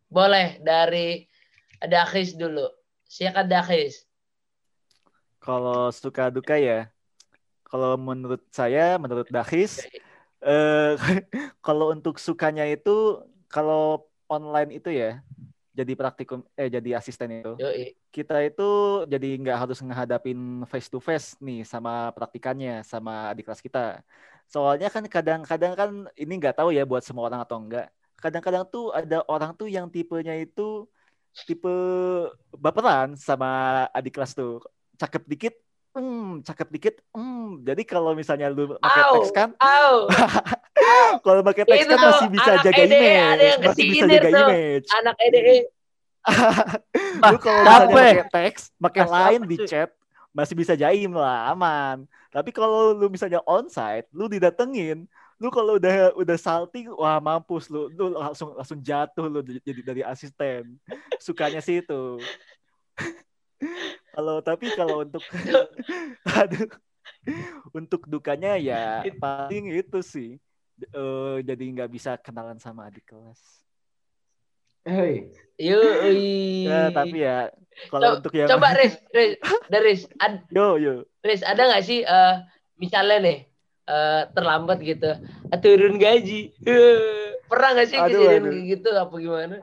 Boleh 0.09 0.57
dari 0.65 1.29
Dakhis 1.77 2.33
dulu. 2.33 2.65
Siapa 3.05 3.45
Dakhis? 3.45 4.01
Kalau 5.37 5.93
suka 5.93 6.33
duka 6.33 6.57
ya, 6.57 6.89
kalau 7.61 8.01
menurut 8.01 8.41
saya, 8.49 8.97
menurut 8.97 9.29
Dakhis, 9.29 9.85
eh, 10.41 10.97
kalau 11.65 11.93
untuk 11.93 12.17
sukanya 12.17 12.65
itu, 12.65 13.21
kalau 13.45 14.08
online 14.29 14.77
itu 14.77 14.93
ya, 14.93 15.19
jadi 15.73 15.93
praktikum, 15.97 16.45
eh 16.53 16.69
jadi 16.69 17.01
asisten 17.01 17.41
itu, 17.41 17.53
Yoi. 17.57 17.97
kita 18.13 18.39
itu 18.45 18.69
jadi 19.09 19.29
nggak 19.41 19.57
harus 19.67 19.77
menghadapin 19.81 20.63
face 20.69 20.87
to 20.87 21.01
face 21.01 21.33
nih 21.41 21.65
sama 21.65 22.13
praktikannya, 22.13 22.85
sama 22.85 23.33
adik 23.33 23.49
kelas 23.49 23.61
kita 23.65 24.05
Soalnya 24.49 24.89
kan 24.89 25.05
kadang-kadang 25.05 25.73
kan 25.77 25.89
ini 26.17 26.33
nggak 26.41 26.57
tahu 26.57 26.73
ya 26.73 26.81
buat 26.81 27.05
semua 27.05 27.29
orang 27.29 27.45
atau 27.45 27.61
enggak. 27.61 27.93
Kadang-kadang 28.17 28.65
tuh 28.65 28.89
ada 28.89 29.21
orang 29.29 29.53
tuh 29.53 29.69
yang 29.69 29.85
tipenya 29.93 30.33
itu 30.41 30.89
tipe 31.45 31.69
baperan 32.57 33.13
sama 33.13 33.85
adik 33.93 34.17
kelas 34.17 34.33
tuh. 34.33 34.57
Cakep 34.97 35.23
dikit, 35.29 35.53
hmm, 35.95 36.45
cakep 36.45 36.67
dikit, 36.69 36.95
hmm. 37.13 37.65
Jadi 37.65 37.81
kalau 37.85 38.11
misalnya 38.13 38.47
lu 38.49 38.77
pakai 38.77 39.03
teks 39.17 39.31
kan, 39.33 39.49
kalau 41.25 41.41
pakai 41.41 41.63
teks 41.65 41.85
kan 41.89 41.99
masih 41.99 42.27
bisa 42.29 42.51
jaga 42.61 42.81
EDE, 42.85 42.93
image, 42.93 43.57
masih 43.65 43.83
bisa 43.89 44.05
jaga 44.05 44.29
tuh. 44.29 44.47
image. 44.47 44.87
Anak 45.01 45.15
EDE. 45.21 45.57
lu 47.31 47.37
kalau 47.39 47.61
misalnya 47.63 47.95
pakai 47.95 48.27
teks, 48.29 48.61
pakai 48.77 49.03
line 49.07 49.43
di 49.47 49.57
chat, 49.65 49.89
masih 50.35 50.55
bisa 50.55 50.73
jaim 50.77 51.11
lah, 51.15 51.51
aman. 51.53 52.05
Tapi 52.29 52.53
kalau 52.53 52.93
lu 52.93 53.09
misalnya 53.09 53.41
onsite, 53.47 54.05
lu 54.13 54.29
didatengin, 54.29 55.09
lu 55.39 55.47
kalau 55.49 55.79
udah 55.79 56.13
udah 56.19 56.37
salting, 56.37 56.91
wah 56.93 57.17
mampus 57.17 57.71
lu, 57.71 57.89
lu 57.95 58.13
langsung 58.13 58.53
langsung 58.53 58.79
jatuh 58.83 59.25
lu 59.25 59.39
jadi 59.41 59.81
dari 59.81 60.01
asisten. 60.03 60.77
Sukanya 61.17 61.63
sih 61.63 61.79
itu. 61.81 62.19
kalau 64.13 64.35
tapi 64.41 64.65
kalau 64.73 65.05
untuk 65.05 65.23
aduh 66.39 66.69
untuk 67.75 68.05
dukanya 68.07 68.55
ya 68.55 69.03
paling 69.19 69.75
itu 69.75 69.99
sih 70.01 70.39
uh, 70.95 71.37
jadi 71.43 71.63
nggak 71.75 71.91
bisa 71.91 72.15
kenalan 72.19 72.57
sama 72.57 72.87
adik 72.87 73.03
kelas. 73.09 73.39
Hei. 74.87 75.35
Yuk. 75.59 75.83
Ya, 76.65 76.89
tapi 76.95 77.19
ya 77.19 77.51
kalau 77.91 78.19
untuk 78.19 78.31
yang 78.31 78.47
coba 78.47 78.73
Riz, 78.79 78.95
Riz, 79.11 79.33
Riz, 79.69 80.01
ad, 80.19 80.47
yo 80.49 80.79
yo. 80.79 81.03
Riz, 81.19 81.43
ada 81.43 81.67
nggak 81.67 81.83
sih 81.83 81.99
uh, 82.07 82.47
misalnya 82.79 83.17
nih 83.19 83.37
uh, 83.91 84.23
terlambat 84.31 84.79
gitu, 84.79 85.19
turun 85.59 85.99
gaji, 85.99 86.55
pernah 87.51 87.69
nggak 87.75 87.87
sih 87.91 87.97
kejadian 87.99 88.43
kayak 88.47 88.65
gitu 88.79 88.89
apa 88.95 89.15
gimana? 89.19 89.57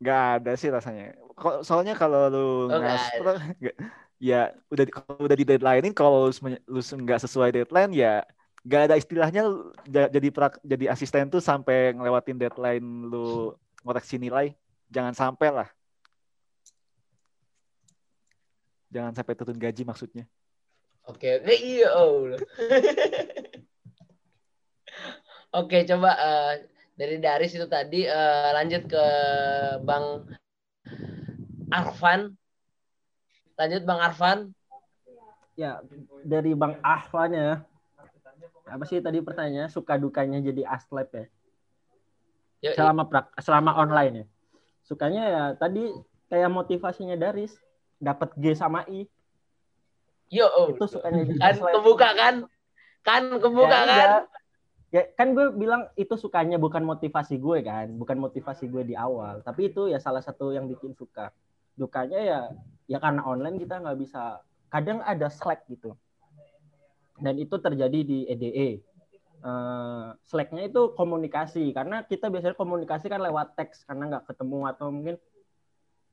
Gak 0.00 0.22
ada 0.40 0.52
sih 0.56 0.72
rasanya. 0.72 1.12
Soalnya 1.64 1.96
kalau 1.96 2.28
lu 2.28 2.48
oh, 2.68 2.80
ngas, 2.80 3.08
ya 4.20 4.52
udah 4.68 4.84
kalau 4.92 5.24
udah 5.24 5.36
di 5.36 5.46
deadlinein 5.48 5.96
kalau 5.96 6.28
lu 6.68 6.80
nggak 6.84 7.20
sesuai 7.24 7.56
deadline 7.56 7.96
ya 7.96 8.20
gak 8.60 8.92
ada 8.92 9.00
istilahnya 9.00 9.48
jadi 9.88 10.28
prak, 10.28 10.60
jadi 10.60 10.92
asisten 10.92 11.32
tuh 11.32 11.40
sampai 11.40 11.96
ngelewatin 11.96 12.36
deadline 12.36 12.84
lu 13.08 13.56
ngoreksi 13.80 14.20
nilai 14.20 14.52
jangan 14.92 15.16
sampai 15.16 15.48
lah. 15.48 15.68
Jangan 18.90 19.14
sampai 19.14 19.34
turun 19.38 19.56
gaji 19.56 19.86
maksudnya. 19.86 20.26
Oke 21.08 21.40
oke 21.40 21.54
iya 21.56 21.88
oh. 21.96 22.36
oke 25.58 25.78
coba 25.88 26.10
uh, 26.20 26.52
dari 26.98 27.16
Daris 27.16 27.56
itu 27.56 27.64
tadi 27.64 28.04
uh, 28.04 28.50
lanjut 28.52 28.84
ke 28.84 29.04
Bang 29.88 30.28
Arfan 31.72 32.20
lanjut 33.56 33.82
Bang 33.86 34.00
Arfan 34.00 34.38
ya 35.58 35.82
dari 36.24 36.52
Bang 36.54 36.78
Arfan 36.84 37.30
ya 37.32 37.50
apa 38.70 38.84
sih 38.86 39.02
tadi 39.02 39.18
pertanyaannya 39.18 39.66
suka 39.66 39.98
dukanya 39.98 40.38
jadi 40.38 40.62
aslep 40.62 41.10
ya? 41.10 41.24
ya 42.62 42.70
selama 42.78 43.10
prak, 43.10 43.34
selama 43.42 43.74
online 43.74 44.14
ya. 44.14 44.26
Sukanya 44.86 45.22
ya 45.26 45.44
tadi 45.58 45.90
kayak 46.30 46.50
motivasinya 46.54 47.18
Daris 47.18 47.50
dapat 47.98 48.30
G 48.38 48.54
sama 48.54 48.86
I. 48.86 49.10
Yo, 50.30 50.46
oh. 50.46 50.70
itu 50.70 50.86
sukanya 50.86 51.26
jadi 51.26 51.40
kan 51.42 51.54
aslep. 51.58 51.74
kebuka 51.74 52.08
kan? 52.14 52.34
Kan 53.02 53.22
kebuka 53.42 53.74
ya, 53.74 53.86
kan? 53.90 53.98
Ya, 53.98 54.08
ya 54.94 55.02
kan 55.18 55.34
gue 55.34 55.50
bilang 55.50 55.90
itu 55.98 56.14
sukanya 56.14 56.54
bukan 56.62 56.86
motivasi 56.86 57.42
gue 57.42 57.58
kan, 57.66 57.90
bukan 57.98 58.22
motivasi 58.22 58.70
gue 58.70 58.86
di 58.86 58.94
awal, 58.94 59.42
tapi 59.42 59.74
itu 59.74 59.90
ya 59.90 59.98
salah 59.98 60.22
satu 60.22 60.54
yang 60.54 60.70
bikin 60.70 60.94
suka. 60.94 61.34
Dukanya 61.76 62.20
ya 62.20 62.40
ya 62.90 62.98
karena 62.98 63.22
online 63.22 63.58
kita 63.62 63.78
nggak 63.78 63.98
bisa 64.02 64.42
kadang 64.70 65.02
ada 65.06 65.30
slack 65.30 65.66
gitu 65.70 65.94
dan 67.20 67.36
itu 67.36 67.54
terjadi 67.60 68.00
di 68.00 68.18
EDE. 68.26 68.68
Uh, 69.40 69.48
eh, 69.48 70.06
Slack-nya 70.28 70.68
itu 70.68 70.92
komunikasi 70.96 71.72
karena 71.72 72.04
kita 72.04 72.28
biasanya 72.28 72.56
komunikasi 72.56 73.08
kan 73.08 73.24
lewat 73.24 73.56
teks 73.56 73.88
karena 73.88 74.16
nggak 74.16 74.24
ketemu 74.28 74.58
atau 74.68 74.92
mungkin 74.92 75.16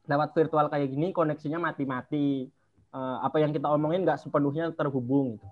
lewat 0.07 0.31
virtual 0.31 0.71
kayak 0.71 0.87
gini 0.87 1.11
koneksinya 1.11 1.59
mati-mati 1.59 2.47
uh, 2.95 3.19
apa 3.19 3.43
yang 3.43 3.51
kita 3.51 3.67
omongin 3.67 4.07
nggak 4.07 4.23
sepenuhnya 4.23 4.71
terhubung 4.71 5.35
gitu. 5.35 5.47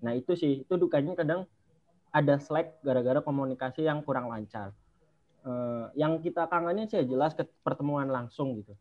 Nah 0.00 0.16
itu 0.16 0.32
sih 0.32 0.64
itu 0.64 0.74
dukanya 0.80 1.12
kadang 1.20 1.44
ada 2.08 2.40
Slack 2.40 2.80
gara-gara 2.80 3.20
komunikasi 3.20 3.84
yang 3.84 4.00
kurang 4.00 4.32
lancar. 4.32 4.72
Uh, 5.44 5.92
yang 5.96 6.16
kita 6.24 6.48
kangenin 6.48 6.88
sih 6.88 7.04
jelas 7.04 7.36
ke 7.36 7.44
pertemuan 7.60 8.08
langsung 8.08 8.56
gitu. 8.56 8.72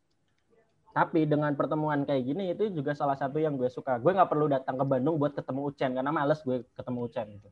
Tapi 0.97 1.29
dengan 1.29 1.53
pertemuan 1.53 2.09
kayak 2.09 2.25
gini 2.25 2.57
itu 2.57 2.73
juga 2.73 2.97
salah 2.97 3.13
satu 3.13 3.37
yang 3.37 3.53
gue 3.53 3.69
suka. 3.69 4.01
Gue 4.01 4.17
nggak 4.17 4.33
perlu 4.33 4.49
datang 4.49 4.81
ke 4.81 4.85
Bandung 4.89 5.21
buat 5.21 5.29
ketemu 5.37 5.69
Ucen 5.69 5.93
karena 5.93 6.09
males 6.09 6.41
gue 6.41 6.65
ketemu 6.73 6.99
Ucen 7.05 7.37
gitu. 7.37 7.49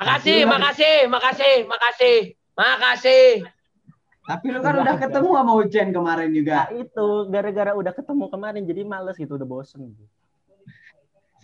Makasih, 0.00 0.48
makasih, 0.48 0.96
makasih, 1.12 1.54
makasih, 1.68 2.16
makasih. 2.56 3.28
Tapi 4.24 4.46
lu 4.48 4.64
kan 4.64 4.80
udah, 4.80 4.96
udah 4.96 4.96
ketemu 4.96 5.28
sama 5.36 5.52
Ucen 5.60 5.88
kemarin 5.92 6.30
juga. 6.32 6.56
Nah, 6.56 6.68
itu 6.72 7.08
gara-gara 7.28 7.72
udah 7.76 7.92
ketemu 7.92 8.24
kemarin 8.32 8.62
jadi 8.64 8.82
males 8.88 9.16
gitu, 9.20 9.36
udah 9.36 9.44
bosen 9.44 9.84
gitu. 9.92 10.04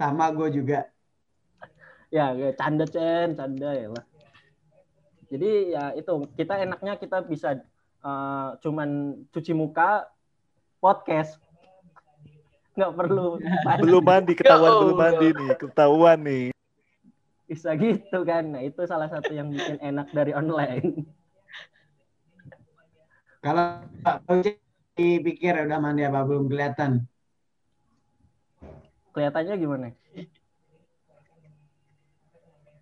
Sama 0.00 0.32
gue 0.32 0.48
juga. 0.56 0.88
Ya, 2.08 2.32
gue 2.32 2.56
canda 2.56 2.88
Cen, 2.88 3.36
canda 3.36 3.76
ya 3.76 3.92
lah. 3.92 4.04
Jadi 5.28 5.76
ya 5.76 5.92
itu 5.92 6.12
kita 6.32 6.64
enaknya 6.64 6.96
kita 6.96 7.28
bisa 7.28 7.60
uh, 8.00 8.56
cuman 8.64 9.20
cuci 9.28 9.52
muka 9.52 10.08
podcast. 10.80 11.36
Nggak 12.74 12.92
perlu 12.96 13.36
mandi. 13.68 13.82
belum 13.84 14.02
mandi 14.02 14.32
ketahuan 14.32 14.72
belum 14.80 14.96
mandi 14.96 15.28
nih 15.36 15.50
ketahuan 15.60 16.18
nih. 16.24 16.46
Bisa 17.46 17.76
gitu 17.76 18.18
kan. 18.24 18.56
Nah 18.56 18.64
itu 18.64 18.80
salah 18.88 19.12
satu 19.12 19.30
yang 19.30 19.52
bikin 19.52 19.76
enak 19.78 20.08
dari 20.16 20.32
online. 20.32 20.88
Kalau 23.44 23.84
dipikir 24.96 25.64
udah 25.64 25.78
mandi 25.80 26.04
apa 26.04 26.20
belum 26.24 26.48
kelihatan. 26.48 27.04
Kelihatannya 29.16 29.54
gimana? 29.56 29.86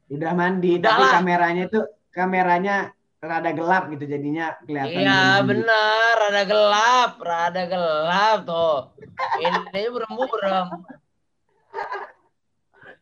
Udah 0.09 0.33
mandi 0.35 0.81
udah 0.81 0.89
tapi 0.89 1.05
kameranya 1.15 1.63
itu 1.69 1.81
kameranya 2.11 2.77
rada 3.19 3.51
gelap 3.51 3.91
gitu 3.91 4.05
jadinya 4.07 4.55
kelihatan. 4.63 5.03
Iya 5.03 5.43
benar, 5.43 6.13
rada 6.23 6.43
gelap, 6.47 7.13
rada 7.19 7.63
gelap 7.67 8.39
tuh. 8.47 8.79
Ini 9.43 9.91
berembu 9.91 10.25
berem. 10.31 10.69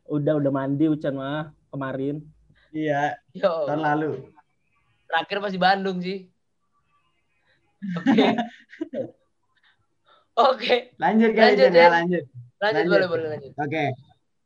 Udah 0.08 0.38
udah 0.40 0.52
mandi 0.54 0.88
Ucan 0.88 1.14
mah 1.20 1.52
kemarin. 1.68 2.24
Iya. 2.72 3.20
Yo. 3.36 3.68
Tahun 3.68 3.82
lalu. 3.82 4.32
Terakhir 5.06 5.38
masih 5.44 5.60
Bandung 5.60 5.98
sih. 6.00 6.28
Oke. 7.96 8.10
Okay. 8.10 8.30
Oke. 10.36 10.56
Okay. 10.56 10.78
Lanjut 10.96 11.30
kan 11.36 11.44
lanjut, 11.52 11.70
ya, 11.72 11.88
lanjut. 11.92 12.24
Lanjut, 12.60 12.84
boleh 12.88 13.08
boleh 13.08 13.26
lanjut. 13.36 13.52
Oke. 13.56 13.68
Okay. 13.68 13.88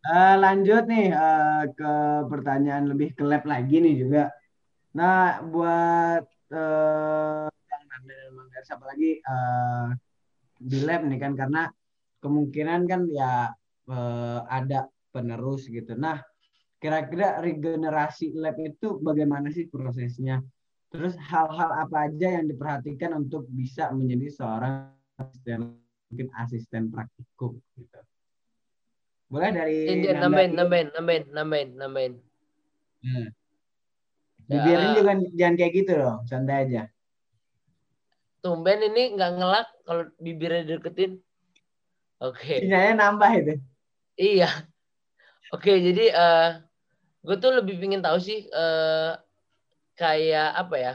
Uh, 0.01 0.17
eh, 0.17 0.35
lanjut 0.41 0.85
nih 0.89 1.07
uh, 1.13 1.65
ke 1.77 1.93
pertanyaan 2.33 2.85
lebih 2.89 3.13
ke 3.15 3.23
lab 3.23 3.45
lagi 3.47 3.77
nih 3.79 3.95
juga. 4.01 4.33
Nah, 4.91 5.39
buat 5.47 6.25
uh, 6.51 7.47
Bang 7.47 7.85
Nanda 7.87 8.15
dan 8.15 8.31
Bang 8.35 8.49
Garis 8.51 8.71
apalagi 8.75 9.11
uh, 9.23 9.95
di 10.59 10.79
lab 10.83 11.07
nih 11.07 11.19
kan 11.23 11.33
karena 11.39 11.63
kemungkinan 12.19 12.81
kan 12.91 13.07
ya 13.07 13.55
uh, 13.87 14.41
ada 14.51 14.91
penerus 15.15 15.71
gitu. 15.71 15.95
Nah, 15.95 16.19
kira-kira 16.83 17.39
regenerasi 17.39 18.35
lab 18.35 18.59
itu 18.59 18.99
bagaimana 18.99 19.55
sih 19.55 19.71
prosesnya? 19.71 20.43
Terus 20.91 21.15
hal-hal 21.15 21.71
apa 21.87 22.11
aja 22.11 22.43
yang 22.43 22.51
diperhatikan 22.51 23.15
untuk 23.15 23.47
bisa 23.47 23.95
menjadi 23.95 24.27
seorang 24.35 24.91
asisten 25.23 25.79
mungkin 26.11 26.29
asisten 26.35 26.91
praktikum 26.91 27.63
gitu. 27.79 28.01
Boleh 29.31 29.55
dari 29.55 30.11
nambahin, 30.11 30.59
nambahin, 30.59 30.89
nambahin, 30.91 31.25
nambahin, 31.31 31.71
nambahin. 31.79 32.15
Hmm. 33.07 33.31
Dibiarin 34.51 34.91
ya. 34.91 34.97
juga 34.99 35.13
jangan 35.39 35.55
kayak 35.55 35.73
gitu 35.79 35.93
loh, 35.95 36.17
santai 36.27 36.57
aja. 36.67 36.83
Tumben 38.43 38.83
ini 38.83 39.15
nggak 39.15 39.33
ngelak 39.39 39.69
kalau 39.87 40.05
bibirnya 40.19 40.67
deketin. 40.67 41.23
Oke. 42.19 42.35
Okay. 42.43 42.59
Sinyalnya 42.67 42.95
nambah 42.99 43.31
itu. 43.39 43.55
Iya. 44.19 44.51
Oke, 45.55 45.71
okay, 45.71 45.77
jadi 45.87 46.05
uh, 46.15 46.51
gue 47.23 47.37
tuh 47.39 47.53
lebih 47.55 47.79
pingin 47.79 48.03
tahu 48.03 48.19
sih 48.19 48.51
uh, 48.51 49.15
kayak 49.95 50.51
apa 50.59 50.77
ya? 50.79 50.95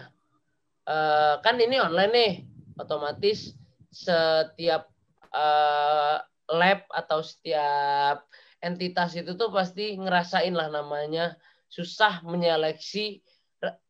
Uh, 0.86 1.40
kan 1.40 1.56
ini 1.56 1.80
online 1.80 2.12
nih, 2.12 2.34
otomatis 2.76 3.56
setiap 3.90 4.92
uh, 5.32 6.20
lab 6.52 6.84
atau 6.92 7.24
setiap 7.24 8.28
entitas 8.60 9.16
itu 9.16 9.32
tuh 9.40 9.48
pasti 9.50 9.96
ngerasain 9.96 10.52
lah 10.52 10.68
namanya 10.68 11.40
susah 11.70 12.24
menyeleksi 12.24 13.22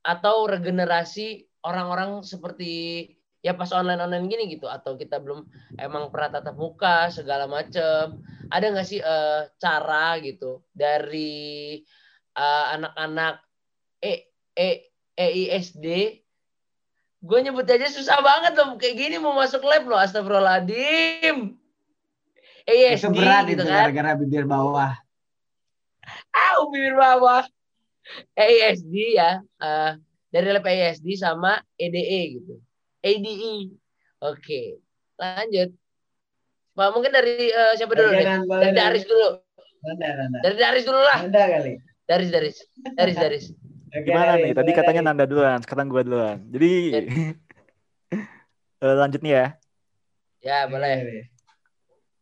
atau 0.04 0.46
regenerasi 0.50 1.46
orang-orang 1.66 2.22
seperti 2.22 3.10
ya 3.46 3.54
pas 3.54 3.70
online 3.74 4.02
online 4.02 4.26
gini 4.26 4.58
gitu 4.58 4.66
atau 4.66 4.98
kita 4.98 5.22
belum 5.22 5.46
emang 5.78 6.10
pernah 6.10 6.34
tatap 6.34 6.58
muka 6.58 7.14
segala 7.14 7.46
macem 7.46 8.18
ada 8.50 8.66
nggak 8.74 8.88
sih 8.90 9.02
uh, 9.02 9.46
cara 9.62 10.18
gitu 10.22 10.66
dari 10.74 11.82
uh, 12.34 12.66
anak-anak 12.74 13.42
e 14.02 14.34
e 14.58 14.70
EISD 15.16 15.86
gue 17.26 17.40
nyebut 17.42 17.66
aja 17.70 17.88
susah 17.90 18.18
banget 18.22 18.54
loh 18.58 18.78
kayak 18.82 18.98
gini 18.98 19.16
mau 19.22 19.38
masuk 19.38 19.62
lab 19.62 19.86
loh 19.86 20.02
astagfirullahaladzim 20.02 21.58
ASD 22.66 23.06
Itu 23.06 23.10
berat 23.14 23.46
gitu 23.46 23.62
itu 23.62 23.64
kan. 23.70 23.94
gara-gara 23.94 24.12
bibir 24.18 24.46
bawah. 24.50 24.94
Ah, 26.34 26.54
bibir 26.74 26.98
bawah. 26.98 27.46
ASD 28.36 28.94
ya. 29.18 29.42
eh, 29.42 29.92
dari 30.30 30.48
lab 30.52 30.68
ASD 30.68 31.08
sama 31.16 31.64
EDE 31.80 32.22
gitu. 32.40 32.56
ADE. 33.00 33.72
Oke. 34.20 34.84
Lanjut. 35.16 35.70
Pak, 36.76 36.90
mungkin 36.92 37.12
dari 37.16 37.48
eh, 37.56 37.74
siapa 37.80 37.96
dulu 37.96 38.12
nih? 38.12 38.28
Boleh, 38.44 38.68
Dari. 38.68 38.76
Daris 38.76 39.06
dulu. 39.08 39.40
Nanda, 39.86 40.08
Nanda. 40.18 40.38
Dari 40.44 40.58
Daris 40.60 40.84
dulu 40.84 41.00
lah. 41.00 41.20
Nanda 41.24 41.44
kali. 41.48 41.74
Daris, 42.06 42.30
Daris. 42.30 42.58
Daris, 43.00 43.16
Daris. 43.16 43.46
Gimana 43.96 44.36
Dari, 44.36 44.44
nih? 44.44 44.52
Tadi 44.52 44.72
katanya 44.76 45.02
Dari. 45.02 45.08
Nanda 45.08 45.26
duluan, 45.26 45.60
sekarang 45.64 45.88
gua 45.88 46.04
duluan. 46.04 46.38
Jadi 46.52 46.72
eh, 48.84 48.96
lanjut 49.00 49.22
nih 49.24 49.34
ya. 49.40 49.46
Ya, 50.44 50.58
boleh. 50.68 51.26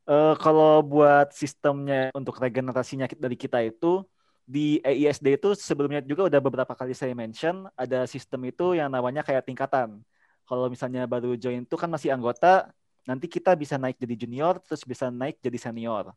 Eh, 0.03 0.33
kalau 0.37 0.85
buat 0.85 1.33
sistemnya 1.33 2.13
untuk 2.13 2.37
regenerasinya 2.37 3.09
dari 3.09 3.35
kita 3.39 3.63
itu 3.65 4.05
di 4.43 4.79
EISD 4.83 5.39
itu 5.39 5.55
sebelumnya 5.55 6.03
juga 6.03 6.27
udah 6.29 6.41
beberapa 6.43 6.73
kali 6.75 6.91
saya 6.95 7.15
mention 7.15 7.67
ada 7.79 8.03
sistem 8.09 8.41
itu 8.51 8.75
yang 8.79 8.89
namanya 8.91 9.21
kayak 9.27 9.43
tingkatan. 9.47 10.03
Kalau 10.47 10.67
misalnya 10.67 11.07
baru 11.07 11.35
join 11.39 11.63
itu 11.63 11.75
kan 11.79 11.87
masih 11.91 12.11
anggota, 12.15 12.67
nanti 13.07 13.25
kita 13.31 13.55
bisa 13.55 13.75
naik 13.79 13.95
jadi 14.03 14.15
junior 14.27 14.53
terus 14.63 14.83
bisa 14.83 15.07
naik 15.11 15.39
jadi 15.39 15.57
senior. 15.59 16.11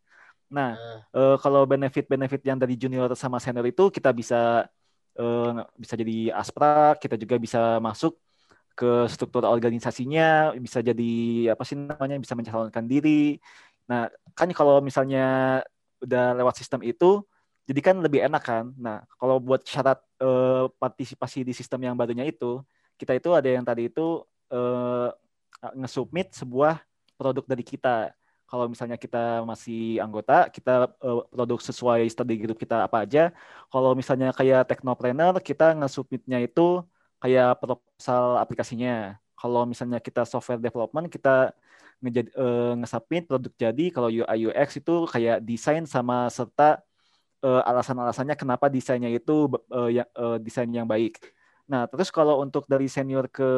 Nah, 0.50 0.70
Nah, 0.74 1.02
eh, 1.16 1.36
kalau 1.42 1.62
benefit-benefit 1.70 2.42
yang 2.48 2.58
dari 2.62 2.74
junior 2.78 3.10
sama 3.18 3.38
senior 3.42 3.66
itu 3.70 3.90
kita 3.90 4.10
bisa 4.14 4.66
eh, 5.18 5.50
bisa 5.82 5.94
jadi 6.00 6.14
aspra, 6.40 6.94
kita 7.02 7.14
juga 7.22 7.36
bisa 7.44 7.58
masuk 7.86 8.12
ke 8.78 8.86
struktur 9.12 9.42
organisasinya, 9.48 10.52
bisa 10.60 10.80
jadi 10.84 11.04
apa 11.52 11.62
sih 11.68 11.76
namanya, 11.78 12.16
bisa 12.24 12.34
mencalonkan 12.38 12.84
diri. 12.92 13.40
Nah, 13.90 14.08
kan 14.38 14.48
kalau 14.58 14.80
misalnya 14.84 15.20
udah 16.04 16.22
lewat 16.38 16.54
sistem 16.60 16.80
itu, 16.84 17.24
jadi 17.66 17.80
kan 17.82 17.96
lebih 17.98 18.22
enak 18.22 18.42
kan. 18.46 18.64
Nah, 18.78 19.02
kalau 19.18 19.42
buat 19.42 19.66
syarat 19.66 19.98
eh, 20.22 20.64
partisipasi 20.78 21.42
di 21.42 21.50
sistem 21.50 21.82
yang 21.90 21.98
barunya 21.98 22.22
itu, 22.22 22.62
kita 22.94 23.18
itu 23.18 23.34
ada 23.34 23.48
yang 23.50 23.66
tadi 23.66 23.90
itu 23.90 24.22
eh, 24.54 25.10
nge-submit 25.74 26.30
sebuah 26.30 26.78
produk 27.18 27.42
dari 27.42 27.64
kita. 27.66 28.14
Kalau 28.46 28.70
misalnya 28.70 28.94
kita 28.94 29.42
masih 29.42 29.98
anggota, 29.98 30.46
kita 30.54 30.94
eh, 31.02 31.20
produk 31.34 31.58
sesuai 31.58 32.06
study 32.06 32.34
group 32.38 32.58
kita 32.62 32.86
apa 32.86 33.02
aja. 33.02 33.34
Kalau 33.74 33.98
misalnya 33.98 34.30
kayak 34.30 34.70
Technopreneur, 34.70 35.34
kita 35.42 35.74
nge-submitnya 35.74 36.46
itu 36.46 36.86
kayak 37.18 37.58
proposal 37.58 38.38
aplikasinya. 38.38 39.18
Kalau 39.34 39.66
misalnya 39.66 39.98
kita 39.98 40.22
software 40.22 40.62
development, 40.62 41.10
kita 41.10 41.50
eh, 42.06 42.72
nge-submit 42.78 43.26
produk 43.26 43.52
jadi. 43.58 43.84
Kalau 43.90 44.06
UI 44.06 44.38
UX 44.54 44.78
itu 44.78 44.94
kayak 45.10 45.42
desain 45.42 45.82
sama 45.82 46.30
serta 46.30 46.85
eh, 47.46 47.62
alasan-alasannya 47.70 48.34
kenapa 48.34 48.66
desainnya 48.66 49.10
itu 49.14 49.46
eh, 49.70 50.02
ya- 50.02 50.10
eh, 50.10 50.38
desain 50.42 50.68
yang 50.68 50.88
baik. 50.90 51.22
Nah, 51.70 51.86
terus 51.90 52.10
kalau 52.10 52.42
untuk 52.42 52.66
dari 52.66 52.86
senior 52.90 53.26
ke 53.30 53.50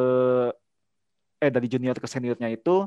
eh 1.39 1.51
dari 1.51 1.67
junior 1.71 1.95
ke 1.95 2.07
seniornya 2.07 2.51
itu 2.51 2.85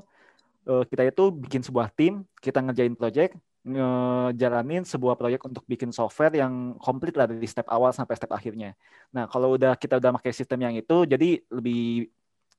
eh, 0.69 0.85
kita 0.87 1.03
itu 1.11 1.25
bikin 1.35 1.63
sebuah 1.67 1.89
tim, 1.95 2.23
kita 2.39 2.63
ngerjain 2.63 2.95
project, 2.95 3.35
ngejalanin 3.63 4.83
sebuah 4.83 5.15
proyek 5.15 5.47
untuk 5.47 5.63
bikin 5.71 5.95
software 5.95 6.35
yang 6.35 6.75
komplit 6.83 7.15
lah 7.15 7.31
dari 7.31 7.47
step 7.47 7.67
awal 7.71 7.95
sampai 7.95 8.15
step 8.19 8.31
akhirnya. 8.35 8.75
Nah, 9.15 9.31
kalau 9.31 9.55
udah 9.55 9.79
kita 9.79 9.99
udah 10.03 10.19
pakai 10.19 10.35
sistem 10.35 10.67
yang 10.67 10.75
itu, 10.75 11.07
jadi 11.07 11.39
lebih 11.51 12.11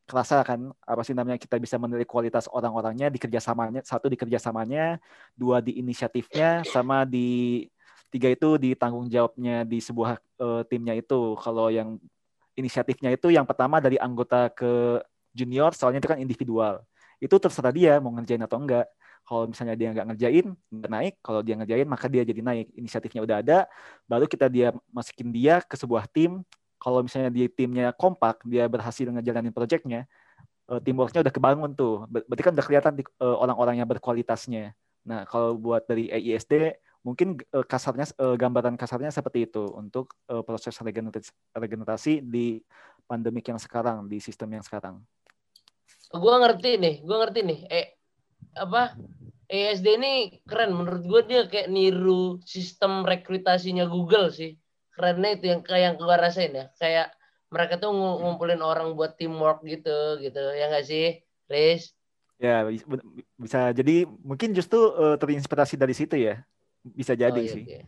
kerasa 0.03 0.43
kan 0.43 0.67
apa 0.83 1.01
sih 1.07 1.15
namanya 1.15 1.39
kita 1.39 1.55
bisa 1.55 1.79
menilai 1.79 2.03
kualitas 2.03 2.51
orang-orangnya 2.51 3.07
di 3.07 3.15
kerjasamanya 3.15 3.87
satu 3.87 4.11
di 4.11 4.19
kerjasamanya 4.19 4.99
dua 5.31 5.63
di 5.63 5.79
inisiatifnya 5.79 6.67
sama 6.67 7.07
di 7.07 7.63
tiga 8.13 8.29
itu 8.29 8.61
di 8.61 8.77
tanggung 8.77 9.09
jawabnya 9.09 9.65
di 9.65 9.81
sebuah 9.81 10.21
eh, 10.43 10.61
timnya 10.69 10.93
itu. 10.93 11.33
Kalau 11.41 11.67
yang 11.73 11.97
inisiatifnya 12.53 13.09
itu 13.17 13.33
yang 13.33 13.45
pertama 13.49 13.81
dari 13.81 13.97
anggota 13.97 14.49
ke 14.53 15.01
junior 15.33 15.73
soalnya 15.73 15.99
itu 16.01 16.09
kan 16.09 16.19
individual. 16.21 16.85
Itu 17.17 17.35
terserah 17.41 17.73
dia 17.73 17.97
mau 17.97 18.13
ngerjain 18.13 18.43
atau 18.45 18.61
enggak. 18.61 18.85
Kalau 19.23 19.47
misalnya 19.49 19.75
dia 19.79 19.87
nggak 19.95 20.05
ngerjain 20.13 20.45
nggak 20.53 20.91
naik. 20.91 21.13
Kalau 21.25 21.39
dia 21.41 21.55
ngerjain 21.57 21.87
maka 21.89 22.05
dia 22.11 22.23
jadi 22.27 22.41
naik. 22.45 22.67
Inisiatifnya 22.77 23.21
udah 23.25 23.37
ada 23.41 23.57
baru 24.05 24.25
kita 24.29 24.45
dia 24.51 24.75
masukin 24.93 25.33
dia 25.33 25.63
ke 25.65 25.75
sebuah 25.79 26.05
tim. 26.11 26.45
Kalau 26.77 26.99
misalnya 27.01 27.31
di 27.31 27.47
timnya 27.49 27.95
kompak 27.95 28.43
dia 28.45 28.67
berhasil 28.67 29.07
ngejalanin 29.09 29.55
projectnya 29.55 30.05
eh, 30.71 30.79
teamworknya 30.83 31.25
udah 31.25 31.33
kebangun 31.33 31.71
tuh. 31.73 32.05
Ber- 32.11 32.25
berarti 32.29 32.43
kan 32.45 32.53
udah 32.55 32.65
kelihatan 32.67 32.93
eh, 33.01 33.37
orang-orang 33.43 33.75
yang 33.81 33.89
berkualitasnya. 33.89 34.75
Nah 35.07 35.27
kalau 35.27 35.55
buat 35.59 35.83
dari 35.87 36.07
EISD 36.11 36.75
mungkin 37.03 37.35
eh, 37.37 37.65
kasarnya 37.67 38.07
eh, 38.15 38.35
gambaran 38.39 38.79
kasarnya 38.79 39.11
seperti 39.11 39.51
itu 39.51 39.67
untuk 39.75 40.15
eh, 40.31 40.41
proses 40.41 40.73
regenerasi, 40.79 41.31
regenerasi 41.53 42.13
di 42.23 42.63
pandemik 43.05 43.43
yang 43.51 43.59
sekarang 43.59 44.07
di 44.07 44.23
sistem 44.23 44.57
yang 44.57 44.65
sekarang 44.65 45.03
Gua 46.13 46.37
ngerti 46.37 46.77
nih, 46.77 46.95
gua 47.01 47.25
ngerti 47.25 47.41
nih. 47.41 47.59
Eh 47.73 47.85
apa? 48.53 48.93
ESD 49.49 49.97
ini 49.97 50.13
keren 50.45 50.73
menurut 50.73 51.03
gua 51.09 51.21
dia 51.25 51.45
kayak 51.49 51.73
niru 51.73 52.37
sistem 52.45 53.01
rekrutasinya 53.01 53.89
Google 53.89 54.29
sih. 54.29 54.57
Kerennya 54.93 55.41
itu 55.41 55.45
yang 55.49 55.61
kayak 55.65 55.81
yang 55.81 55.95
gua 55.97 56.21
rasain 56.21 56.53
ya. 56.53 56.69
Kayak 56.77 57.17
mereka 57.49 57.81
tuh 57.81 57.93
ngu- 57.93 58.17
ngumpulin 58.21 58.61
orang 58.61 58.93
buat 58.93 59.17
teamwork 59.17 59.65
gitu 59.65 60.21
gitu. 60.21 60.41
Ya 60.53 60.69
nggak 60.69 60.85
sih? 60.85 61.21
Riz? 61.49 61.97
Ya, 62.41 62.65
bisa 63.37 63.73
jadi 63.73 64.05
mungkin 64.05 64.53
justru 64.53 64.93
eh, 64.93 65.17
terinspirasi 65.17 65.81
dari 65.81 65.97
situ 65.97 66.13
ya. 66.13 66.45
Bisa 66.83 67.15
jadi 67.15 67.39
Oh, 67.39 67.43
iya, 67.43 67.53
sih. 67.55 67.63
oke. 67.63 67.79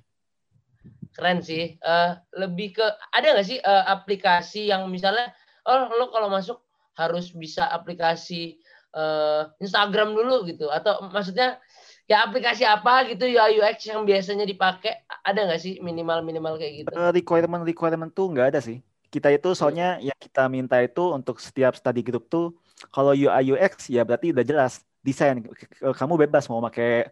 Keren 1.15 1.39
sih. 1.43 1.75
Eh, 1.79 2.11
lebih 2.39 2.79
ke 2.79 2.85
ada 3.11 3.27
nggak 3.35 3.47
sih 3.47 3.59
eh, 3.59 3.83
aplikasi 3.87 4.71
yang 4.71 4.87
misalnya 4.87 5.31
oh 5.67 5.91
lo 5.91 6.11
kalau 6.11 6.31
masuk 6.31 6.59
harus 6.95 7.31
bisa 7.35 7.67
aplikasi 7.67 8.59
eh, 8.95 9.41
Instagram 9.59 10.15
dulu 10.15 10.47
gitu 10.47 10.71
atau 10.71 11.07
maksudnya 11.11 11.59
ya 12.05 12.21
aplikasi 12.23 12.63
apa 12.63 13.09
gitu 13.09 13.25
UI 13.25 13.59
UX 13.59 13.89
yang 13.89 14.05
biasanya 14.05 14.45
dipakai 14.45 15.03
ada 15.25 15.41
nggak 15.49 15.61
sih 15.61 15.81
minimal 15.81 16.21
minimal 16.21 16.55
kayak 16.55 16.85
gitu? 16.85 16.93
Eh, 16.93 17.11
requirement 17.15 17.63
requirement 17.65 18.11
tuh 18.13 18.29
nggak 18.31 18.55
ada 18.55 18.59
sih. 18.61 18.79
Kita 19.09 19.31
itu 19.31 19.55
soalnya 19.55 19.97
yang 20.03 20.17
kita 20.19 20.45
minta 20.51 20.77
itu 20.83 21.15
untuk 21.15 21.39
setiap 21.39 21.73
study 21.73 22.03
group 22.03 22.27
tuh 22.27 22.51
kalau 22.91 23.15
UI 23.15 23.55
UX 23.55 23.87
ya 23.87 24.03
berarti 24.03 24.35
udah 24.35 24.43
jelas 24.43 24.83
desain. 25.01 25.39
Kamu 25.81 26.19
bebas 26.19 26.45
mau 26.51 26.59
pakai 26.59 27.09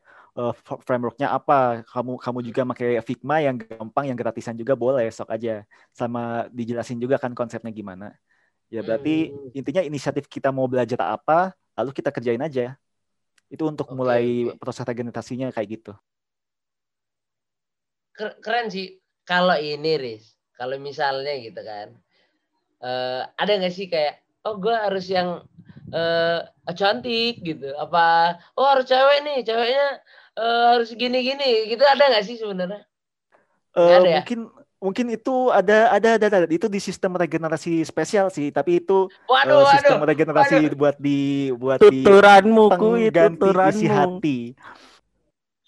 f- 0.68 0.82
frameworknya 0.88 1.28
apa. 1.38 1.54
Kamu 1.92 2.12
kamu 2.24 2.40
juga 2.48 2.62
pakai 2.72 2.90
Figma 3.08 3.36
yang 3.46 3.56
gampang 3.62 4.06
yang 4.10 4.18
gratisan 4.22 4.56
juga 4.62 4.74
boleh 4.84 5.06
sok 5.18 5.30
aja. 5.36 5.52
Sama 6.00 6.20
dijelasin 6.58 6.98
juga 7.04 7.16
kan 7.24 7.32
konsepnya 7.40 7.72
gimana. 7.80 8.06
Ya 8.74 8.80
berarti 8.88 9.10
Hmm. 9.10 9.50
intinya 9.58 9.82
inisiatif 9.90 10.26
kita 10.36 10.50
mau 10.58 10.68
belajar 10.72 11.00
apa, 11.16 11.34
lalu 11.78 11.90
kita 11.98 12.10
kerjain 12.16 12.42
aja. 12.48 12.64
Itu 13.54 13.64
untuk 13.72 13.88
Oke, 13.88 14.00
mulai 14.00 14.24
proses 14.62 14.86
regenerasinya 14.90 15.48
kayak 15.56 15.70
gitu. 15.80 15.92
Ker- 18.18 18.38
Keren 18.44 18.68
sih 18.74 18.86
kalau 19.26 19.58
ini 19.58 19.92
Riz. 20.04 20.26
Kalau 20.58 20.78
misalnya 20.78 21.34
gitu 21.46 21.62
kan. 21.66 21.88
eh, 22.84 23.22
ada 23.42 23.52
nggak 23.60 23.74
sih 23.78 23.88
kayak 23.94 24.14
oh 24.48 24.56
gue 24.64 24.76
harus 24.86 25.06
yang 25.10 25.30
eh 25.96 26.40
cantik 26.80 27.34
gitu 27.48 27.72
apa 27.80 28.00
oh 28.60 28.68
harus 28.72 28.86
cewek 28.92 29.18
nih 29.26 29.38
ceweknya 29.48 29.86
eh, 30.38 30.64
harus 30.78 30.90
gini-gini 30.94 31.70
gitu 31.70 31.84
ada 31.84 32.04
nggak 32.10 32.26
sih 32.26 32.38
sebenarnya 32.40 32.84
Eh, 33.74 33.82
ada 33.82 34.06
ya? 34.06 34.22
mungkin 34.22 34.40
mungkin 34.78 35.06
itu 35.16 35.50
ada 35.50 35.90
ada 35.96 36.20
ada 36.20 36.26
ada 36.30 36.46
itu 36.46 36.70
di 36.70 36.78
sistem 36.78 37.18
regenerasi 37.18 37.82
spesial 37.82 38.30
sih 38.30 38.54
tapi 38.54 38.84
itu 38.84 39.10
waduh 39.26 39.66
sistem 39.74 39.98
waduh 40.04 40.12
regenerasi 40.14 40.56
waduh. 40.62 40.78
buat 40.78 40.96
di 41.02 41.50
buat 41.58 41.80
di 41.82 42.04
Tuturanmu 42.06 42.66
kui 42.78 43.10
pengganti 43.10 43.50
isi 43.74 43.88
hati 43.90 44.38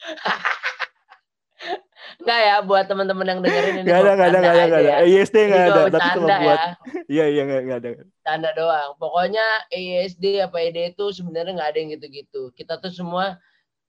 Enggak 2.16 2.40
ya 2.42 2.56
buat 2.64 2.86
teman-teman 2.88 3.26
yang 3.28 3.40
dengerin 3.44 3.76
ini 3.82 3.90
nggak 3.90 4.00
ada 4.02 4.12
nggak 4.16 4.30
ada 4.30 4.38
nggak 4.40 4.54
ada 4.56 4.64
nggak 4.66 4.82
ada 4.82 4.88
ya. 4.88 4.96
Ini 5.04 5.42
nggak 5.46 5.66
ada 5.66 5.74
cuma 5.76 5.90
tapi 5.92 6.10
kalau 6.16 6.30
buat 6.40 6.60
ya. 6.60 6.72
iya 7.12 7.26
iya 7.28 7.42
nggak 7.44 7.62
nggak 7.66 7.78
ada 7.82 7.90
Tanda 8.24 8.50
doang. 8.56 8.90
Pokoknya 9.02 9.46
ESD 9.68 10.26
apa 10.46 10.58
ED 10.64 10.78
itu 10.96 11.06
sebenarnya 11.12 11.52
nggak 11.58 11.70
ada 11.76 11.78
yang 11.82 11.90
gitu-gitu. 12.00 12.42
Kita 12.56 12.80
tuh 12.80 12.94
semua 12.94 13.36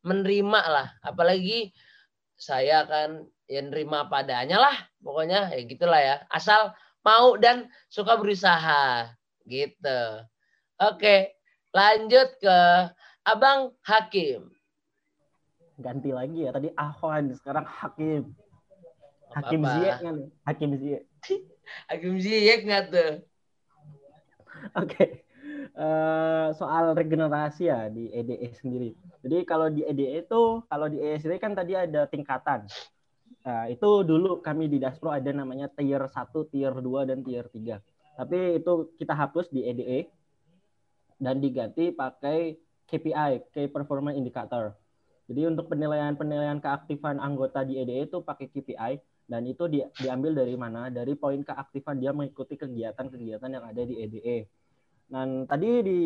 menerima 0.06 0.60
lah. 0.70 0.88
Apalagi 1.02 1.74
saya 2.38 2.86
kan 2.86 3.26
ya 3.50 3.60
nerima 3.66 4.06
padanya 4.06 4.62
lah. 4.62 4.76
Pokoknya 5.02 5.50
ya 5.50 5.62
gitulah 5.66 5.98
ya. 5.98 6.16
Asal 6.30 6.70
mau 7.02 7.34
dan 7.34 7.66
suka 7.90 8.14
berusaha. 8.14 9.10
Gitu. 9.42 10.00
Oke. 10.78 11.34
Lanjut 11.74 12.38
ke 12.38 12.58
Abang 13.26 13.74
Hakim. 13.82 14.48
Ganti 15.76 16.14
lagi 16.14 16.46
ya. 16.46 16.54
Tadi 16.54 16.70
Ahwan, 16.78 17.34
sekarang 17.36 17.66
Hakim. 17.66 18.32
Hakim. 19.34 19.60
Ziyech 19.60 19.98
kan? 20.00 20.16
Hakim 20.48 20.70
Ziyech. 20.80 21.04
Hakim 21.90 22.14
Ziyech 22.16 22.62
nggak 22.64 22.84
tuh? 22.94 23.12
Oke. 24.72 25.25
Uh, 25.76 26.48
soal 26.56 26.96
regenerasi 26.96 27.68
ya 27.68 27.86
di 27.92 28.10
EDE 28.10 28.50
sendiri. 28.56 28.96
Jadi 29.22 29.36
kalau 29.44 29.68
di 29.68 29.84
EDE 29.84 30.26
itu, 30.26 30.64
kalau 30.66 30.86
di 30.88 30.98
EDE 30.98 31.20
sendiri 31.22 31.38
kan 31.38 31.52
tadi 31.52 31.76
ada 31.76 32.08
tingkatan. 32.08 32.66
Nah, 33.46 33.70
itu 33.70 34.02
dulu 34.02 34.42
kami 34.42 34.66
di 34.66 34.82
Daspro 34.82 35.14
ada 35.14 35.30
namanya 35.30 35.70
tier 35.70 36.02
1, 36.02 36.50
tier 36.50 36.74
2, 36.74 37.06
dan 37.06 37.22
tier 37.22 37.46
3. 37.46 37.78
Tapi 38.18 38.58
itu 38.58 38.72
kita 38.98 39.14
hapus 39.14 39.52
di 39.52 39.62
EDE 39.62 40.10
dan 41.22 41.38
diganti 41.38 41.94
pakai 41.94 42.58
KPI, 42.90 43.52
Key 43.54 43.70
Performance 43.70 44.18
Indicator. 44.18 44.74
Jadi 45.26 45.42
untuk 45.42 45.66
penilaian-penilaian 45.70 46.62
keaktifan 46.62 47.18
anggota 47.18 47.66
di 47.66 47.82
EDE 47.82 48.10
itu 48.10 48.22
pakai 48.22 48.46
KPI 48.46 48.92
dan 49.26 49.42
itu 49.42 49.66
di, 49.66 49.82
diambil 49.98 50.38
dari 50.38 50.54
mana? 50.54 50.86
Dari 50.86 51.18
poin 51.18 51.42
keaktifan 51.42 51.98
dia 51.98 52.14
mengikuti 52.14 52.54
kegiatan-kegiatan 52.54 53.50
yang 53.50 53.64
ada 53.66 53.82
di 53.82 53.94
EDE. 54.06 54.46
Dan 55.06 55.46
tadi 55.46 55.86
di 55.86 56.00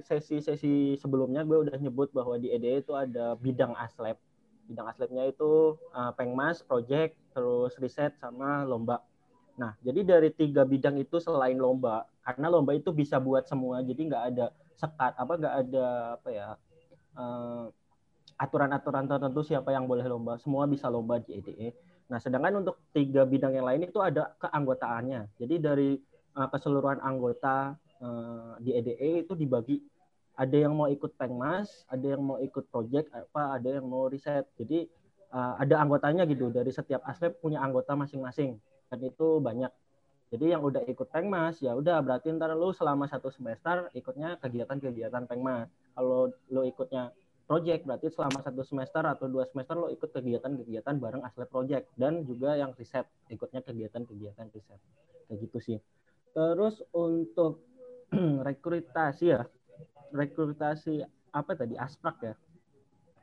sesi-sesi 0.00 0.96
sebelumnya 0.96 1.44
gue 1.44 1.68
udah 1.68 1.76
nyebut 1.76 2.16
bahwa 2.16 2.40
di 2.40 2.48
EDE 2.48 2.80
itu 2.80 2.96
ada 2.96 3.36
bidang 3.36 3.76
aslab. 3.76 4.16
Bidang 4.64 4.88
aslabnya 4.88 5.28
itu 5.28 5.76
uh, 5.92 6.12
pengmas, 6.16 6.64
project, 6.64 7.12
terus 7.36 7.76
riset 7.76 8.16
sama 8.16 8.64
lomba. 8.64 9.04
Nah, 9.60 9.76
jadi 9.84 10.16
dari 10.16 10.32
tiga 10.32 10.64
bidang 10.64 10.96
itu 10.96 11.20
selain 11.20 11.60
lomba, 11.60 12.08
karena 12.24 12.48
lomba 12.48 12.72
itu 12.72 12.88
bisa 12.88 13.20
buat 13.20 13.44
semua, 13.44 13.84
jadi 13.84 14.00
nggak 14.08 14.24
ada 14.32 14.46
sekat 14.80 15.12
apa 15.14 15.32
nggak 15.36 15.54
ada 15.68 15.86
apa 16.16 16.28
ya 16.32 16.48
uh, 17.20 17.68
aturan-aturan 18.40 19.06
tertentu 19.06 19.44
siapa 19.44 19.70
yang 19.76 19.84
boleh 19.84 20.08
lomba. 20.08 20.40
Semua 20.40 20.64
bisa 20.64 20.88
lomba 20.88 21.20
di 21.20 21.36
EDE. 21.36 21.76
Nah, 22.08 22.18
sedangkan 22.18 22.64
untuk 22.64 22.80
tiga 22.96 23.28
bidang 23.28 23.54
yang 23.54 23.68
lain 23.68 23.86
itu 23.86 24.00
ada 24.00 24.34
keanggotaannya. 24.40 25.36
Jadi 25.36 25.54
dari 25.60 25.90
uh, 26.34 26.48
keseluruhan 26.48 26.98
anggota 27.04 27.76
uh, 28.02 28.58
di 28.58 28.74
EDE 28.74 29.24
itu 29.24 29.32
dibagi 29.38 29.78
ada 30.36 30.56
yang 30.56 30.74
mau 30.74 30.88
ikut 30.88 31.14
pengmas, 31.14 31.84
ada 31.86 32.16
yang 32.16 32.22
mau 32.24 32.40
ikut 32.40 32.66
project, 32.72 33.12
apa 33.12 33.56
ada 33.60 33.68
yang 33.78 33.86
mau 33.86 34.08
riset. 34.08 34.48
Jadi 34.56 34.88
uh, 35.30 35.60
ada 35.60 35.78
anggotanya 35.78 36.26
gitu. 36.26 36.50
Dari 36.50 36.72
setiap 36.72 37.04
aspek 37.06 37.36
punya 37.38 37.60
anggota 37.62 37.94
masing-masing. 37.94 38.56
Dan 38.88 38.98
itu 39.06 39.38
banyak. 39.38 39.70
Jadi 40.32 40.56
yang 40.56 40.64
udah 40.64 40.80
ikut 40.88 41.12
pengmas 41.12 41.60
ya 41.60 41.76
udah 41.76 42.00
berarti 42.00 42.32
ntar 42.32 42.56
lu 42.56 42.72
selama 42.72 43.04
satu 43.04 43.28
semester 43.28 43.92
ikutnya 43.92 44.40
kegiatan-kegiatan 44.40 45.28
pengmas. 45.28 45.68
Kalau 45.92 46.32
lu 46.48 46.64
ikutnya 46.64 47.12
project 47.52 47.84
berarti 47.84 48.08
selama 48.08 48.40
satu 48.40 48.62
semester 48.64 49.04
atau 49.04 49.28
dua 49.28 49.44
semester 49.44 49.76
lo 49.76 49.92
ikut 49.92 50.08
kegiatan-kegiatan 50.08 50.96
bareng 50.96 51.20
asli 51.20 51.44
project 51.44 51.90
dan 52.00 52.24
juga 52.24 52.56
yang 52.56 52.72
riset 52.72 53.04
ikutnya 53.28 53.60
kegiatan-kegiatan 53.60 54.46
riset 54.56 54.80
kayak 55.28 55.36
gitu 55.36 55.58
sih 55.60 55.78
terus 56.32 56.80
untuk 56.96 57.60
rekrutasi 58.48 59.24
ya 59.32 59.42
rekrutasi 60.12 61.02
apa 61.32 61.52
tadi 61.56 61.74
asprak 61.80 62.16
ya 62.20 62.34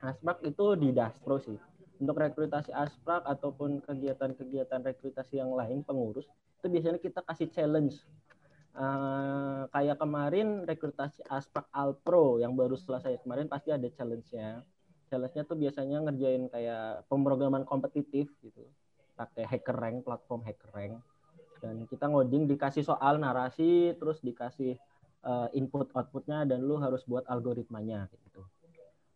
asprak 0.02 0.42
itu 0.42 0.66
di 0.76 0.90
daspro 0.90 1.38
sih 1.38 1.58
untuk 2.00 2.18
rekrutasi 2.18 2.74
asprak 2.74 3.22
ataupun 3.28 3.84
kegiatan-kegiatan 3.86 4.82
rekrutasi 4.82 5.38
yang 5.38 5.54
lain 5.54 5.86
pengurus 5.86 6.26
itu 6.60 6.68
biasanya 6.68 7.00
kita 7.00 7.22
kasih 7.24 7.48
challenge 7.54 8.02
Uh, 8.80 9.66
kayak 9.74 9.98
kemarin 9.98 10.64
rekrutasi 10.64 11.26
Aspak 11.26 11.66
Alpro 11.74 12.38
yang 12.38 12.54
baru 12.54 12.78
selesai 12.78 13.18
kemarin 13.26 13.50
pasti 13.50 13.74
ada 13.74 13.84
challenge-nya. 13.90 14.62
Challenge-nya 15.10 15.44
tuh 15.44 15.58
biasanya 15.58 15.98
ngerjain 16.06 16.48
kayak 16.48 17.10
pemrograman 17.10 17.66
kompetitif 17.66 18.30
gitu. 18.46 18.64
Pakai 19.18 19.44
hacker 19.50 19.74
rank, 19.76 19.98
platform 20.06 20.46
hacker 20.46 20.70
rank. 20.72 20.96
Dan 21.60 21.86
kita 21.86 22.08
ngoding 22.08 22.48
dikasih 22.48 22.84
soal 22.88 23.20
narasi, 23.20 23.96
terus 24.00 24.24
dikasih 24.24 24.80
uh, 25.28 25.48
input 25.56 25.92
outputnya 25.94 26.48
dan 26.48 26.64
lu 26.64 26.80
harus 26.80 27.04
buat 27.04 27.28
algoritmanya 27.28 28.08
gitu. 28.12 28.42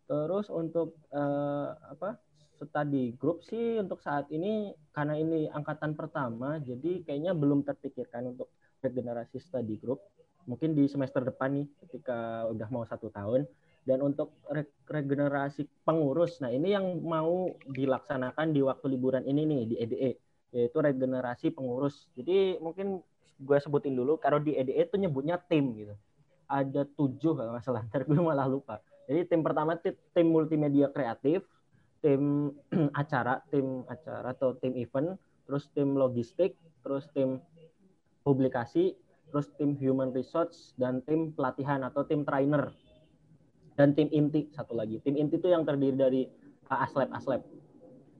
Terus 0.07 0.51
untuk 0.51 0.99
uh, 1.15 1.73
apa? 1.89 2.19
study 2.63 3.13
group 3.19 3.43
sih 3.43 3.77
untuk 3.77 3.99
saat 3.99 4.31
ini 4.31 4.71
karena 4.95 5.19
ini 5.19 5.51
angkatan 5.51 5.93
pertama 5.99 6.57
jadi 6.63 7.03
kayaknya 7.03 7.35
belum 7.35 7.67
terpikirkan 7.67 8.33
untuk 8.33 8.49
regenerasi 8.79 9.39
study 9.43 9.75
group 9.79 9.99
mungkin 10.47 10.75
di 10.75 10.87
semester 10.87 11.23
depan 11.23 11.55
nih 11.59 11.67
ketika 11.87 12.47
udah 12.51 12.67
mau 12.71 12.83
satu 12.83 13.11
tahun 13.11 13.47
dan 13.83 13.99
untuk 13.99 14.35
re 14.47 14.63
regenerasi 14.87 15.67
pengurus 15.83 16.39
nah 16.39 16.51
ini 16.51 16.75
yang 16.75 17.03
mau 17.03 17.51
dilaksanakan 17.67 18.55
di 18.55 18.63
waktu 18.63 18.85
liburan 18.95 19.23
ini 19.27 19.43
nih 19.43 19.61
di 19.67 19.75
EDE 19.79 20.11
yaitu 20.53 20.77
regenerasi 20.79 21.49
pengurus 21.49 22.07
jadi 22.13 22.61
mungkin 22.61 23.01
gue 23.41 23.57
sebutin 23.59 23.97
dulu 23.97 24.21
kalau 24.21 24.37
di 24.37 24.55
EDE 24.55 24.87
itu 24.87 24.95
nyebutnya 25.01 25.41
tim 25.41 25.73
gitu 25.75 25.97
ada 26.47 26.85
tujuh 26.85 27.33
kalau 27.33 27.57
nggak 27.57 27.65
salah 27.65 27.81
ntar 27.89 28.05
gue 28.05 28.19
malah 28.21 28.45
lupa 28.45 28.79
jadi 29.09 29.27
tim 29.27 29.41
pertama 29.41 29.75
tim 29.81 30.27
multimedia 30.29 30.87
kreatif 30.93 31.43
tim 31.99 32.53
acara 33.01 33.41
tim 33.49 33.83
acara 33.89 34.31
atau 34.31 34.55
tim 34.61 34.77
event 34.77 35.17
terus 35.49 35.67
tim 35.73 35.97
logistik 35.97 36.55
terus 36.85 37.09
tim 37.11 37.41
publikasi, 38.23 38.95
terus 39.29 39.51
tim 39.59 39.75
human 39.75 40.15
resource 40.15 40.71
dan 40.79 41.03
tim 41.03 41.35
pelatihan 41.35 41.83
atau 41.83 42.07
tim 42.07 42.23
trainer 42.23 42.71
dan 43.75 43.91
tim 43.93 44.07
inti 44.09 44.47
satu 44.55 44.73
lagi. 44.73 45.03
Tim 45.03 45.19
inti 45.19 45.37
itu 45.37 45.51
yang 45.51 45.67
terdiri 45.67 45.95
dari 45.95 46.21
aslep 46.71 47.11
aslep. 47.11 47.43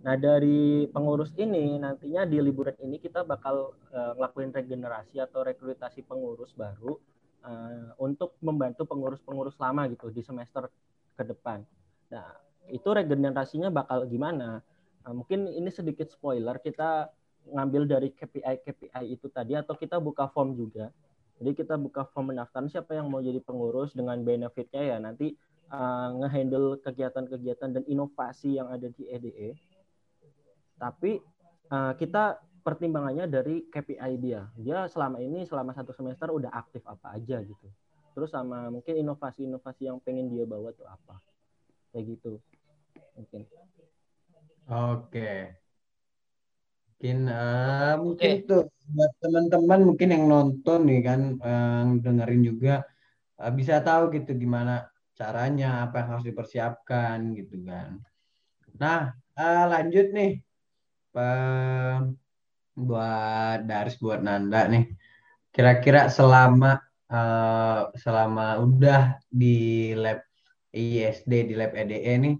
Nah 0.04 0.20
dari 0.20 0.84
pengurus 0.92 1.32
ini 1.40 1.80
nantinya 1.80 2.28
di 2.28 2.44
liburan 2.44 2.76
ini 2.84 3.00
kita 3.00 3.24
bakal 3.24 3.72
uh, 3.96 4.12
ngelakuin 4.20 4.52
regenerasi 4.52 5.24
atau 5.24 5.48
rekrutasi 5.48 6.04
pengurus 6.04 6.52
baru 6.52 7.00
uh, 7.48 7.96
untuk 8.04 8.36
membantu 8.44 8.84
pengurus-pengurus 8.84 9.56
lama 9.64 9.88
gitu 9.88 10.12
di 10.12 10.20
semester 10.20 10.68
ke 11.16 11.24
depan. 11.24 11.64
Nah 12.12 12.36
itu 12.68 12.92
regenerasinya 12.92 13.72
bakal 13.72 14.04
gimana? 14.12 14.60
Nah, 15.04 15.12
mungkin 15.12 15.48
ini 15.52 15.72
sedikit 15.72 16.12
spoiler 16.12 16.60
kita 16.60 17.08
ngambil 17.52 17.88
dari 17.88 18.10
KPI 18.12 18.64
KPI 18.64 19.04
itu 19.08 19.28
tadi 19.32 19.56
atau 19.56 19.76
kita 19.76 20.04
buka 20.04 20.28
form 20.32 20.56
juga. 20.56 20.92
Jadi 21.40 21.60
kita 21.60 21.76
buka 21.80 22.08
form 22.12 22.32
pendaftaran 22.36 22.68
siapa 22.68 22.96
yang 22.96 23.08
mau 23.08 23.20
jadi 23.20 23.40
pengurus 23.40 23.92
dengan 23.96 24.20
benefitnya 24.24 24.96
ya 24.96 24.98
nanti 25.00 25.36
uh, 25.72 26.12
ngehandle 26.24 26.80
kegiatan-kegiatan 26.84 27.72
dan 27.76 27.84
inovasi 27.88 28.60
yang 28.60 28.72
ada 28.72 28.88
di 28.88 29.08
EDE. 29.08 29.73
Tapi 30.78 31.22
uh, 31.72 31.94
kita 31.96 32.40
pertimbangannya 32.64 33.28
dari 33.28 33.68
KPI 33.68 34.14
dia. 34.20 34.48
Dia 34.56 34.88
selama 34.88 35.20
ini 35.20 35.44
selama 35.44 35.76
satu 35.76 35.92
semester 35.92 36.32
udah 36.32 36.52
aktif 36.54 36.84
apa 36.88 37.20
aja 37.20 37.44
gitu. 37.44 37.68
Terus 38.14 38.30
sama 38.30 38.70
mungkin 38.70 38.94
inovasi-inovasi 39.00 39.90
yang 39.90 39.98
pengen 40.00 40.30
dia 40.32 40.46
bawa 40.48 40.72
tuh 40.72 40.86
apa. 40.88 41.20
Kayak 41.92 42.18
gitu. 42.18 42.40
Mungkin. 43.18 43.42
Oke 44.70 45.64
mungkin 47.04 47.28
uh, 47.28 48.00
mungkin 48.00 48.30
okay. 48.32 48.48
tuh 48.48 48.64
buat 48.96 49.12
teman-teman 49.20 49.80
mungkin 49.84 50.08
yang 50.08 50.24
nonton 50.24 50.88
nih 50.88 51.04
kan 51.04 51.36
yang 51.44 52.00
dengerin 52.00 52.48
juga 52.48 52.88
uh, 53.44 53.52
bisa 53.52 53.84
tahu 53.84 54.08
gitu 54.16 54.32
gimana 54.40 54.88
caranya 55.12 55.84
apa 55.84 56.00
yang 56.00 56.16
harus 56.16 56.24
dipersiapkan 56.24 57.36
gitu 57.36 57.60
kan 57.68 58.00
nah 58.80 59.12
uh, 59.36 59.66
lanjut 59.68 60.16
nih 60.16 60.40
buat 62.74 63.58
Daris 63.70 63.98
buat 64.02 64.22
Nanda 64.26 64.66
nih. 64.68 64.90
Kira-kira 65.54 66.10
selama 66.10 66.82
uh, 67.14 67.94
selama 67.94 68.58
udah 68.62 69.22
di 69.30 69.94
lab 69.94 70.26
ISD 70.74 71.54
di 71.54 71.54
lab 71.54 71.78
EDE 71.78 72.14
nih 72.18 72.36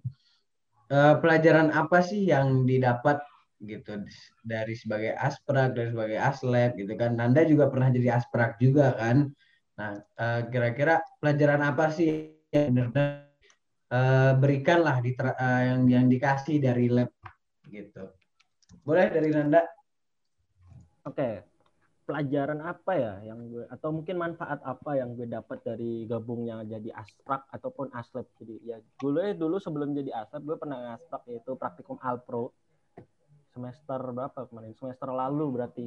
uh, 0.90 1.22
pelajaran 1.22 1.70
apa 1.70 2.02
sih 2.02 2.26
yang 2.26 2.66
didapat 2.66 3.22
gitu 3.64 4.02
dari 4.44 4.76
sebagai 4.76 5.16
asprak 5.16 5.78
dari 5.78 5.94
sebagai 5.94 6.20
aslep 6.20 6.74
gitu 6.76 6.94
kan? 6.98 7.16
Nanda 7.16 7.46
juga 7.46 7.70
pernah 7.70 7.94
jadi 7.94 8.18
asprak 8.18 8.58
juga 8.58 8.98
kan? 8.98 9.30
Nah 9.78 10.02
uh, 10.18 10.42
kira-kira 10.50 11.00
pelajaran 11.22 11.62
apa 11.62 11.94
sih 11.94 12.34
yang 12.50 12.74
benar-benar 12.74 13.30
uh, 13.94 14.34
berikanlah 14.42 14.98
di 15.06 15.14
uh, 15.18 15.62
yang 15.62 15.82
yang 15.86 16.06
dikasih 16.10 16.58
dari 16.58 16.90
lab 16.90 17.14
gitu 17.70 18.10
boleh 18.84 19.08
dari 19.12 19.30
Nanda? 19.32 19.64
Oke 21.04 21.54
pelajaran 22.04 22.60
apa 22.60 22.92
ya 23.00 23.14
yang 23.32 23.48
gue 23.48 23.64
atau 23.72 23.96
mungkin 23.96 24.20
manfaat 24.20 24.60
apa 24.68 25.00
yang 25.00 25.16
gue 25.16 25.24
dapat 25.24 25.64
dari 25.64 26.04
gabungnya 26.04 26.60
jadi 26.68 26.92
asprak 27.00 27.48
ataupun 27.48 27.96
aslep? 27.96 28.28
Jadi 28.44 28.60
ya 28.68 28.78
dulu 29.00 29.24
dulu 29.36 29.56
sebelum 29.60 29.96
jadi 29.96 30.12
aslep 30.24 30.44
gue 30.44 30.58
pernah 30.60 31.00
asprak 31.00 31.24
yaitu 31.32 31.56
praktikum 31.56 31.96
alpro 32.04 32.52
semester 33.56 34.00
berapa 34.12 34.40
kemarin? 34.52 34.76
Semester 34.76 35.10
lalu 35.16 35.46
berarti 35.56 35.86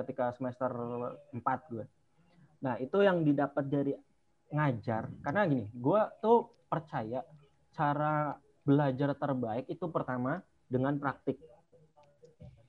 ketika 0.00 0.32
semester 0.32 0.72
4 1.36 1.44
gue. 1.68 1.84
Nah 2.64 2.80
itu 2.80 3.04
yang 3.04 3.20
didapat 3.20 3.64
dari 3.68 3.92
ngajar 4.50 5.12
karena 5.20 5.44
gini 5.44 5.68
gue 5.76 6.00
tuh 6.24 6.48
percaya 6.72 7.20
cara 7.76 8.32
belajar 8.64 9.12
terbaik 9.12 9.68
itu 9.68 9.86
pertama 9.92 10.40
dengan 10.66 10.96
praktik 10.96 11.36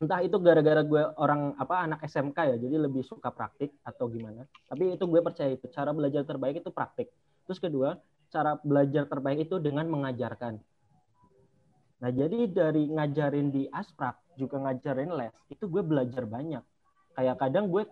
entah 0.02 0.18
itu 0.26 0.34
gara-gara 0.41 0.82
gue 0.82 1.03
orang 1.22 1.53
apa 1.61 1.86
anak 1.86 2.02
SMK 2.10 2.38
ya 2.41 2.56
jadi 2.57 2.90
lebih 2.90 3.06
suka 3.06 3.30
praktik 3.30 3.69
atau 3.86 4.10
gimana. 4.10 4.49
Tapi 4.65 4.98
itu 4.98 5.06
gue 5.06 5.22
percaya 5.22 5.53
itu 5.53 5.69
cara 5.69 5.94
belajar 5.94 6.26
terbaik 6.26 6.65
itu 6.65 6.73
praktik. 6.73 7.14
Terus 7.45 7.61
kedua 7.61 8.02
cara 8.34 8.57
belajar 8.57 9.06
terbaik 9.06 9.45
itu 9.45 9.61
dengan 9.61 9.86
mengajarkan. 9.86 10.57
Nah 12.02 12.10
jadi 12.10 12.49
dari 12.49 12.90
ngajarin 12.90 13.53
di 13.53 13.69
asprak 13.69 14.18
juga 14.34 14.57
ngajarin 14.57 15.14
les 15.14 15.30
itu 15.53 15.69
gue 15.69 15.86
belajar 15.86 16.26
banyak. 16.26 16.65
Kayak 17.14 17.38
kadang 17.38 17.69
gue 17.69 17.86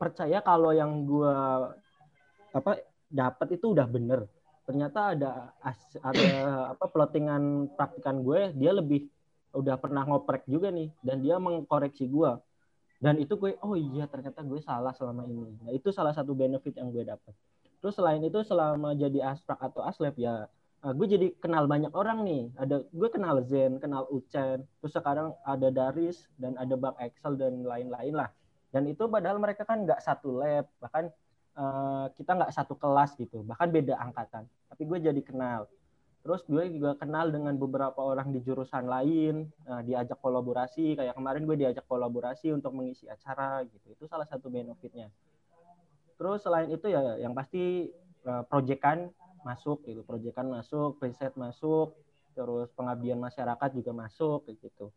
percaya 0.00 0.40
kalau 0.40 0.72
yang 0.72 1.04
gue 1.04 1.36
apa 2.56 2.80
dapat 3.12 3.60
itu 3.60 3.76
udah 3.76 3.84
bener. 3.84 4.24
Ternyata 4.64 5.12
ada 5.12 5.52
ada 6.00 6.28
apa 6.72 6.88
plottingan 6.88 7.76
praktikan 7.76 8.24
gue 8.24 8.56
dia 8.56 8.72
lebih 8.72 9.12
udah 9.54 9.78
pernah 9.78 10.02
ngoprek 10.04 10.44
juga 10.50 10.68
nih 10.74 10.90
dan 11.00 11.22
dia 11.22 11.38
mengkoreksi 11.38 12.10
gue 12.10 12.32
dan 13.04 13.20
itu 13.20 13.36
gue 13.36 13.52
oh 13.60 13.76
iya 13.76 14.08
ternyata 14.08 14.40
gue 14.40 14.60
salah 14.64 14.96
selama 14.96 15.28
ini. 15.28 15.52
Nah 15.60 15.70
itu 15.76 15.92
salah 15.92 16.16
satu 16.16 16.32
benefit 16.32 16.78
yang 16.80 16.88
gue 16.88 17.04
dapat 17.04 17.36
terus 17.84 18.00
selain 18.00 18.24
itu 18.24 18.40
selama 18.40 18.96
jadi 18.96 19.36
asprak 19.36 19.60
atau 19.60 19.84
aslep 19.84 20.16
ya 20.16 20.48
eh, 20.80 20.92
gue 20.96 21.06
jadi 21.06 21.26
kenal 21.36 21.68
banyak 21.68 21.92
orang 21.92 22.24
nih. 22.24 22.48
Ada 22.56 22.80
gue 22.88 23.08
kenal 23.12 23.44
Zen 23.44 23.76
kenal 23.76 24.08
Uchen 24.08 24.64
terus 24.80 24.92
sekarang 24.96 25.36
ada 25.44 25.68
Daris 25.68 26.24
dan 26.40 26.56
ada 26.56 26.74
Bang 26.80 26.96
Excel 26.96 27.36
dan 27.36 27.60
lain-lain 27.60 28.14
lah. 28.16 28.32
Dan 28.72 28.88
itu 28.88 29.04
padahal 29.06 29.36
mereka 29.36 29.68
kan 29.68 29.84
nggak 29.84 30.00
satu 30.00 30.40
lab 30.40 30.66
bahkan 30.80 31.12
uh, 31.60 32.08
kita 32.16 32.34
nggak 32.40 32.52
satu 32.56 32.74
kelas 32.74 33.14
gitu 33.20 33.44
bahkan 33.44 33.68
beda 33.68 34.00
angkatan. 34.00 34.48
Tapi 34.72 34.82
gue 34.88 34.98
jadi 35.12 35.20
kenal 35.20 35.68
Terus 36.24 36.40
gue 36.48 36.64
juga 36.72 36.96
kenal 36.96 37.28
dengan 37.28 37.52
beberapa 37.60 38.00
orang 38.00 38.32
di 38.32 38.40
jurusan 38.40 38.88
lain, 38.88 39.44
nah, 39.68 39.84
diajak 39.84 40.16
kolaborasi. 40.24 40.96
Kayak 40.96 41.20
kemarin 41.20 41.44
gue 41.44 41.56
diajak 41.60 41.84
kolaborasi 41.84 42.48
untuk 42.48 42.72
mengisi 42.72 43.04
acara 43.04 43.60
gitu. 43.68 43.92
Itu 43.92 44.08
salah 44.08 44.24
satu 44.24 44.48
benefitnya. 44.48 45.12
Terus 46.16 46.40
selain 46.40 46.72
itu 46.72 46.88
ya 46.88 47.20
yang 47.20 47.36
pasti 47.36 47.92
uh, 48.24 48.40
proyekan 48.48 49.12
masuk 49.44 49.84
gitu, 49.84 50.00
proyekan 50.08 50.48
masuk, 50.48 50.96
preset 50.96 51.36
masuk, 51.36 51.92
terus 52.32 52.72
pengabdian 52.72 53.20
masyarakat 53.20 53.70
juga 53.76 53.92
masuk 53.92 54.48
gitu. 54.48 54.88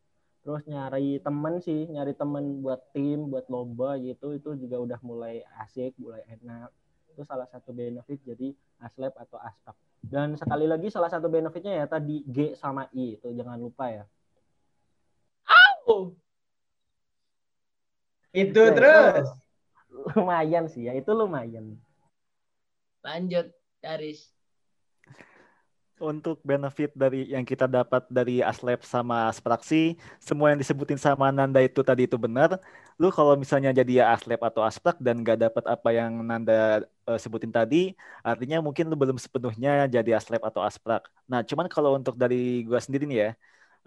Terus 0.47 0.63
nyari 0.63 1.19
temen 1.19 1.59
sih, 1.59 1.91
nyari 1.91 2.15
temen 2.15 2.63
buat 2.63 2.79
tim, 2.95 3.27
buat 3.27 3.51
lomba 3.51 3.99
gitu, 3.99 4.31
itu 4.31 4.55
juga 4.55 4.79
udah 4.79 4.99
mulai 5.03 5.43
asik, 5.59 5.91
mulai 5.99 6.23
enak. 6.39 6.71
Itu 7.17 7.25
salah 7.25 7.49
satu 7.49 7.73
benefit 7.73 8.21
jadi 8.21 8.53
aslep 8.77 9.17
atau 9.17 9.41
aspak 9.41 9.73
dan 10.05 10.37
sekali 10.37 10.69
lagi 10.69 10.93
salah 10.93 11.09
satu 11.09 11.25
benefitnya 11.25 11.81
ya 11.81 11.85
tadi 11.89 12.21
G 12.29 12.53
sama 12.53 12.85
I 12.93 13.17
itu 13.17 13.33
jangan 13.33 13.57
lupa 13.57 13.89
ya. 13.89 14.05
Oh. 15.87 16.11
Itu 18.35 18.61
terus. 18.75 19.25
Itu 19.87 20.13
lumayan 20.19 20.67
sih 20.67 20.85
ya, 20.85 20.93
itu 20.93 21.09
lumayan. 21.15 21.79
Lanjut, 23.01 23.49
Daris. 23.79 24.36
Untuk 25.97 26.37
benefit 26.45 26.93
dari 26.93 27.25
yang 27.33 27.41
kita 27.41 27.65
dapat 27.65 28.05
dari 28.05 28.45
Aslab 28.45 28.85
sama 28.85 29.33
Aspraksi, 29.33 29.97
semua 30.21 30.53
yang 30.53 30.61
disebutin 30.61 30.93
sama 30.93 31.33
Nanda 31.33 31.57
itu 31.57 31.81
tadi 31.81 32.05
itu 32.05 32.21
benar. 32.21 32.61
Lu 33.01 33.09
kalau 33.09 33.33
misalnya 33.33 33.73
jadi 33.73 34.05
ya 34.05 34.05
Aslab 34.13 34.45
atau 34.45 34.61
Asprak 34.61 35.01
dan 35.01 35.25
gak 35.25 35.41
dapat 35.41 35.65
apa 35.65 35.89
yang 35.89 36.21
Nanda 36.21 36.85
uh, 37.09 37.17
sebutin 37.17 37.49
tadi, 37.49 37.97
artinya 38.21 38.61
mungkin 38.61 38.93
lu 38.93 38.93
belum 38.93 39.17
sepenuhnya 39.17 39.89
jadi 39.89 40.21
Aslab 40.21 40.45
atau 40.45 40.61
Asprak. 40.61 41.09
Nah, 41.25 41.41
cuman 41.41 41.65
kalau 41.65 41.97
untuk 41.97 42.13
dari 42.13 42.61
gua 42.61 42.77
sendiri 42.77 43.09
nih 43.09 43.17
ya, 43.17 43.29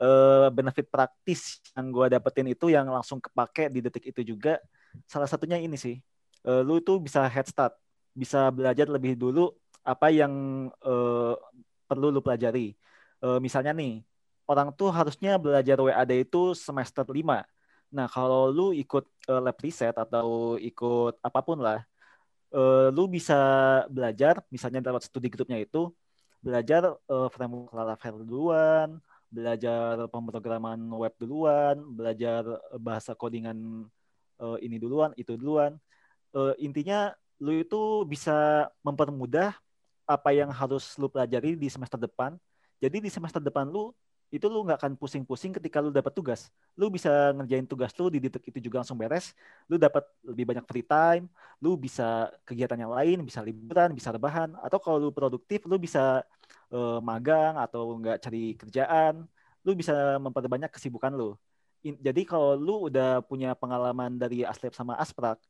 uh, 0.02 0.50
benefit 0.50 0.90
praktis 0.90 1.62
yang 1.78 1.94
gua 1.94 2.10
dapetin 2.10 2.50
itu 2.50 2.74
yang 2.74 2.90
langsung 2.90 3.22
kepake 3.22 3.70
di 3.70 3.86
detik 3.86 4.10
itu 4.10 4.34
juga, 4.34 4.58
salah 5.06 5.30
satunya 5.30 5.62
ini 5.62 5.78
sih, 5.78 6.02
uh, 6.42 6.66
lu 6.66 6.82
itu 6.82 6.98
bisa 6.98 7.22
head 7.30 7.46
start, 7.46 7.78
bisa 8.18 8.50
belajar 8.50 8.90
lebih 8.90 9.14
dulu 9.14 9.54
apa 9.86 10.10
yang 10.10 10.34
uh, 10.82 11.38
perlu 11.90 12.14
lu 12.14 12.20
pelajari. 12.22 12.78
Uh, 13.18 13.38
misalnya 13.42 13.72
nih, 13.74 14.06
orang 14.50 14.68
tuh 14.78 14.90
harusnya 14.94 15.34
belajar 15.44 15.76
WAD 15.82 16.12
itu 16.26 16.54
semester 16.54 17.02
5. 17.02 17.42
Nah, 17.90 18.06
kalau 18.06 18.50
lu 18.54 18.66
ikut 18.70 19.04
uh, 19.26 19.40
lab 19.42 19.58
riset 19.58 19.94
atau 19.98 20.54
ikut 20.58 21.18
apa 21.18 21.40
pun 21.42 21.58
lah, 21.58 21.82
uh, 22.54 22.88
lu 22.94 23.10
bisa 23.10 23.34
belajar, 23.90 24.38
misalnya 24.54 24.78
lewat 24.90 25.02
studi 25.10 25.26
grupnya 25.26 25.58
itu, 25.58 25.90
belajar 26.38 26.94
uh, 27.10 27.28
framework 27.34 27.74
Laravel 27.74 28.22
duluan, 28.22 28.88
belajar 29.30 30.06
pemrograman 30.10 30.78
web 30.94 31.14
duluan, 31.18 31.76
belajar 31.94 32.42
bahasa 32.78 33.14
codingan 33.14 33.86
uh, 34.42 34.58
ini 34.62 34.78
duluan, 34.78 35.14
itu 35.14 35.38
duluan. 35.38 35.78
Uh, 36.30 36.54
intinya 36.62 37.14
lu 37.42 37.58
itu 37.62 38.04
bisa 38.06 38.68
mempermudah 38.86 39.54
apa 40.10 40.34
yang 40.34 40.50
harus 40.50 40.98
lu 40.98 41.06
pelajari 41.06 41.54
di 41.54 41.70
semester 41.70 41.98
depan. 42.00 42.34
Jadi 42.82 42.98
di 42.98 43.10
semester 43.12 43.38
depan 43.38 43.70
lu 43.70 43.94
itu 44.30 44.46
lu 44.46 44.62
nggak 44.62 44.78
akan 44.78 44.92
pusing-pusing 44.94 45.50
ketika 45.58 45.82
lu 45.82 45.90
dapat 45.90 46.14
tugas. 46.14 46.54
Lu 46.78 46.86
bisa 46.86 47.34
ngerjain 47.34 47.66
tugas 47.66 47.90
lu 47.98 48.06
di 48.14 48.22
detik 48.22 48.46
itu 48.46 48.58
juga 48.70 48.82
langsung 48.82 48.94
beres. 48.98 49.34
Lu 49.66 49.74
dapat 49.74 50.06
lebih 50.22 50.44
banyak 50.54 50.64
free 50.70 50.86
time. 50.86 51.26
Lu 51.58 51.74
bisa 51.74 52.30
kegiatan 52.46 52.78
yang 52.78 52.94
lain, 52.94 53.26
bisa 53.26 53.42
liburan, 53.42 53.90
bisa 53.90 54.14
rebahan. 54.14 54.54
Atau 54.62 54.78
kalau 54.78 54.98
lu 55.02 55.10
produktif, 55.10 55.66
lu 55.66 55.76
bisa 55.82 56.22
uh, 56.70 56.98
magang 57.02 57.58
atau 57.58 57.98
nggak 57.98 58.18
cari 58.22 58.54
kerjaan. 58.54 59.26
Lu 59.66 59.74
bisa 59.74 60.18
memperbanyak 60.22 60.70
kesibukan 60.72 61.12
lu. 61.14 61.34
jadi 61.80 62.28
kalau 62.28 62.60
lu 62.60 62.74
udah 62.92 63.24
punya 63.24 63.56
pengalaman 63.56 64.20
dari 64.20 64.44
Aslep 64.44 64.76
sama 64.76 65.00
Asprak, 65.00 65.40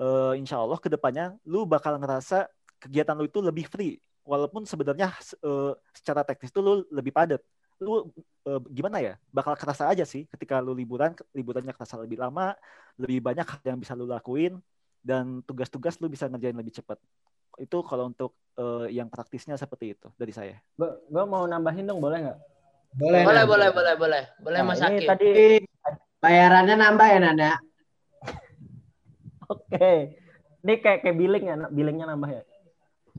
uh, 0.00 0.32
insya 0.36 0.60
Allah 0.60 0.80
ke 0.80 0.88
depannya 0.88 1.36
lu 1.44 1.68
bakal 1.68 2.00
ngerasa 2.00 2.48
kegiatan 2.80 3.14
lu 3.14 3.28
itu 3.28 3.44
lebih 3.44 3.68
free. 3.68 4.00
Walaupun 4.24 4.64
sebenarnya 4.64 5.12
uh, 5.44 5.76
secara 5.92 6.24
teknis 6.24 6.50
itu 6.50 6.60
lu 6.64 6.82
lebih 6.88 7.12
padat. 7.12 7.44
Lu 7.80 8.08
uh, 8.48 8.60
gimana 8.72 9.00
ya? 9.04 9.14
Bakal 9.32 9.56
kerasa 9.60 9.88
aja 9.92 10.04
sih 10.08 10.24
ketika 10.32 10.64
lu 10.64 10.72
liburan 10.72 11.12
liburannya 11.36 11.76
kerasa 11.76 12.00
lebih 12.00 12.20
lama 12.20 12.56
lebih 13.00 13.24
banyak 13.24 13.46
hal 13.48 13.60
yang 13.64 13.80
bisa 13.80 13.96
lu 13.96 14.04
lakuin 14.04 14.60
dan 15.00 15.40
tugas-tugas 15.48 15.96
lu 16.00 16.12
bisa 16.12 16.28
ngerjain 16.28 16.56
lebih 16.56 16.76
cepat. 16.76 17.00
Itu 17.56 17.80
kalau 17.84 18.12
untuk 18.12 18.36
uh, 18.60 18.88
yang 18.88 19.08
praktisnya 19.08 19.56
seperti 19.56 19.96
itu 19.96 20.08
dari 20.16 20.32
saya. 20.32 20.56
Gue 20.76 21.24
mau 21.24 21.44
nambahin 21.48 21.88
dong 21.88 22.00
boleh 22.00 22.28
nggak? 22.28 22.38
Boleh 23.00 23.22
boleh 23.24 23.44
boleh 23.48 23.68
boleh 23.72 23.94
boleh. 23.96 24.22
Boleh 24.40 24.60
nah, 24.60 24.68
mas 24.68 24.82
Hakim. 24.82 25.08
tadi 25.08 25.30
bayarannya 26.20 26.76
nambah 26.76 27.06
ya 27.08 27.18
Nanda? 27.18 27.52
Oke. 29.52 30.20
Ini 30.60 30.74
kayak 30.84 31.08
kayak 31.08 31.16
billing 31.16 31.44
ya 31.48 31.56
billingnya 31.72 32.06
nambah 32.12 32.28
ya 32.28 32.42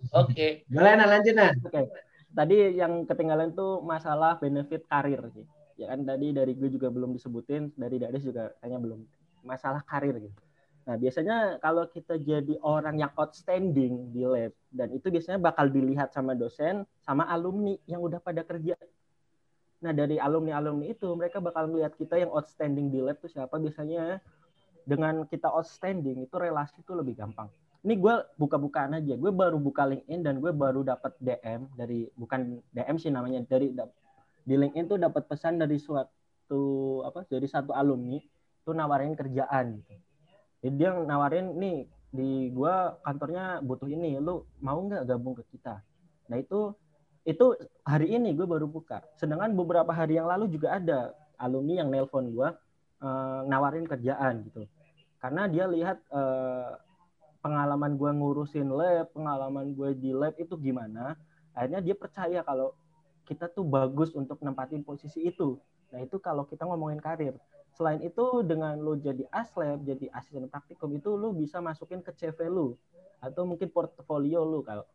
Oke. 0.10 0.34
Okay. 0.34 0.52
Boleh 0.68 0.94
nah 0.98 1.08
lanjut 1.08 1.36
nah. 1.38 1.52
Oke. 1.54 1.70
Okay. 1.70 1.86
Tadi 2.32 2.56
yang 2.80 3.06
ketinggalan 3.06 3.52
tuh 3.54 3.84
masalah 3.84 4.40
benefit 4.40 4.88
karir 4.88 5.22
sih. 5.36 5.46
Ya 5.78 5.92
kan 5.92 6.06
tadi 6.08 6.32
dari 6.32 6.56
gue 6.56 6.70
juga 6.72 6.88
belum 6.88 7.14
disebutin, 7.14 7.76
dari 7.76 8.00
Dades 8.02 8.24
juga 8.24 8.56
kayaknya 8.62 8.80
belum. 8.82 9.00
Masalah 9.44 9.82
karir 9.84 10.18
gitu. 10.18 10.40
Nah, 10.82 10.98
biasanya 10.98 11.62
kalau 11.62 11.86
kita 11.86 12.18
jadi 12.18 12.58
orang 12.66 12.98
yang 12.98 13.14
outstanding 13.14 14.10
di 14.10 14.26
lab 14.26 14.50
dan 14.74 14.90
itu 14.90 15.14
biasanya 15.14 15.38
bakal 15.38 15.70
dilihat 15.70 16.10
sama 16.10 16.34
dosen 16.34 16.90
sama 17.06 17.30
alumni 17.30 17.78
yang 17.86 18.02
udah 18.02 18.18
pada 18.18 18.42
kerja. 18.42 18.74
Nah, 19.82 19.94
dari 19.94 20.18
alumni-alumni 20.18 20.90
itu 20.90 21.10
mereka 21.14 21.38
bakal 21.38 21.70
melihat 21.70 21.94
kita 21.98 22.18
yang 22.18 22.34
outstanding 22.34 22.90
di 22.90 22.98
lab 23.02 23.22
tuh 23.22 23.30
siapa 23.30 23.62
biasanya 23.62 24.22
dengan 24.86 25.26
kita 25.30 25.50
outstanding 25.54 26.26
itu 26.26 26.36
relasi 26.38 26.82
itu 26.82 26.94
lebih 26.98 27.14
gampang 27.14 27.50
ini 27.82 27.98
gue 27.98 28.16
buka-bukaan 28.38 28.94
aja. 29.02 29.18
Gue 29.18 29.34
baru 29.34 29.58
buka 29.58 29.90
LinkedIn 29.90 30.22
dan 30.22 30.38
gue 30.38 30.54
baru 30.54 30.86
dapat 30.86 31.18
DM 31.18 31.66
dari 31.74 32.06
bukan 32.14 32.62
DM 32.70 32.96
sih 33.02 33.10
namanya 33.10 33.42
dari 33.46 33.74
di 34.46 34.56
LinkedIn 34.58 34.86
tuh 34.86 35.00
dapat 35.02 35.26
pesan 35.26 35.58
dari 35.58 35.82
suatu 35.82 37.02
apa 37.02 37.26
dari 37.26 37.48
satu 37.50 37.74
alumni 37.74 38.22
tuh 38.62 38.78
nawarin 38.78 39.18
kerjaan 39.18 39.82
gitu. 39.82 39.94
Jadi 40.62 40.76
dia 40.78 40.94
nawarin 40.94 41.58
nih 41.58 41.90
di 42.12 42.54
gue 42.54 42.76
kantornya 43.02 43.66
butuh 43.66 43.90
ini 43.90 44.22
lu 44.22 44.46
mau 44.62 44.78
nggak 44.78 45.10
gabung 45.10 45.34
ke 45.34 45.58
kita? 45.58 45.82
Nah 46.30 46.38
itu 46.38 46.78
itu 47.26 47.58
hari 47.82 48.14
ini 48.14 48.38
gue 48.38 48.46
baru 48.46 48.70
buka. 48.70 49.02
Sedangkan 49.18 49.58
beberapa 49.58 49.90
hari 49.90 50.22
yang 50.22 50.30
lalu 50.30 50.54
juga 50.54 50.78
ada 50.78 51.18
alumni 51.42 51.82
yang 51.82 51.90
nelpon 51.90 52.30
gue 52.30 52.50
uh, 53.02 53.42
nawarin 53.50 53.90
kerjaan 53.90 54.46
gitu. 54.46 54.70
Karena 55.18 55.50
dia 55.50 55.66
lihat 55.66 55.98
uh, 56.14 56.78
pengalaman 57.42 57.98
gue 57.98 58.12
ngurusin 58.14 58.70
lab, 58.70 59.10
pengalaman 59.12 59.74
gue 59.74 59.98
di 59.98 60.14
lab 60.14 60.38
itu 60.38 60.54
gimana, 60.56 61.18
akhirnya 61.58 61.82
dia 61.82 61.96
percaya 61.98 62.40
kalau 62.46 62.78
kita 63.26 63.50
tuh 63.50 63.66
bagus 63.66 64.14
untuk 64.14 64.40
nempatin 64.46 64.86
posisi 64.86 65.26
itu. 65.26 65.58
Nah 65.92 66.00
itu 66.00 66.22
kalau 66.22 66.48
kita 66.48 66.64
ngomongin 66.64 67.02
karir. 67.02 67.36
Selain 67.76 68.00
itu 68.04 68.44
dengan 68.44 68.76
lo 68.78 69.00
jadi 69.00 69.26
aslab, 69.32 69.84
jadi 69.84 70.12
asisten 70.14 70.48
praktikum 70.48 70.92
itu 70.96 71.16
lo 71.16 71.32
bisa 71.32 71.64
masukin 71.64 72.04
ke 72.04 72.12
CV 72.14 72.48
lo 72.52 72.78
atau 73.22 73.46
mungkin 73.46 73.70
portfolio 73.70 74.42
lo 74.42 74.66
kalau 74.66 74.86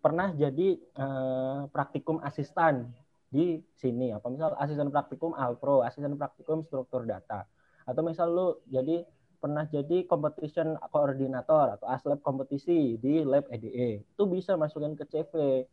pernah 0.00 0.32
jadi 0.32 0.80
uh, 0.96 1.68
praktikum 1.68 2.16
asisten 2.24 2.88
di 3.28 3.60
sini 3.76 4.14
apa 4.14 4.32
misal 4.32 4.56
asisten 4.56 4.88
praktikum 4.88 5.36
Alpro, 5.36 5.84
asisten 5.84 6.16
praktikum 6.16 6.64
struktur 6.64 7.04
data 7.04 7.44
atau 7.84 8.00
misal 8.00 8.32
lu 8.32 8.48
jadi 8.72 9.04
pernah 9.44 9.68
jadi 9.68 10.08
competition 10.08 10.80
koordinator 10.88 11.76
atau 11.76 11.86
aslab 11.92 12.24
kompetisi 12.24 12.96
di 12.96 13.20
lab 13.20 13.44
EDE 13.52 14.00
itu 14.00 14.22
bisa 14.24 14.56
masukin 14.56 14.96
ke 14.96 15.04
CV 15.04 15.68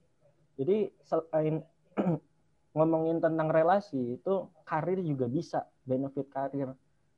jadi 0.59 0.91
selain 1.07 1.63
ngomongin 2.77 3.19
tentang 3.19 3.51
relasi 3.51 4.19
itu 4.19 4.47
karir 4.63 4.99
juga 5.03 5.27
bisa 5.27 5.67
benefit 5.83 6.27
karir. 6.31 6.71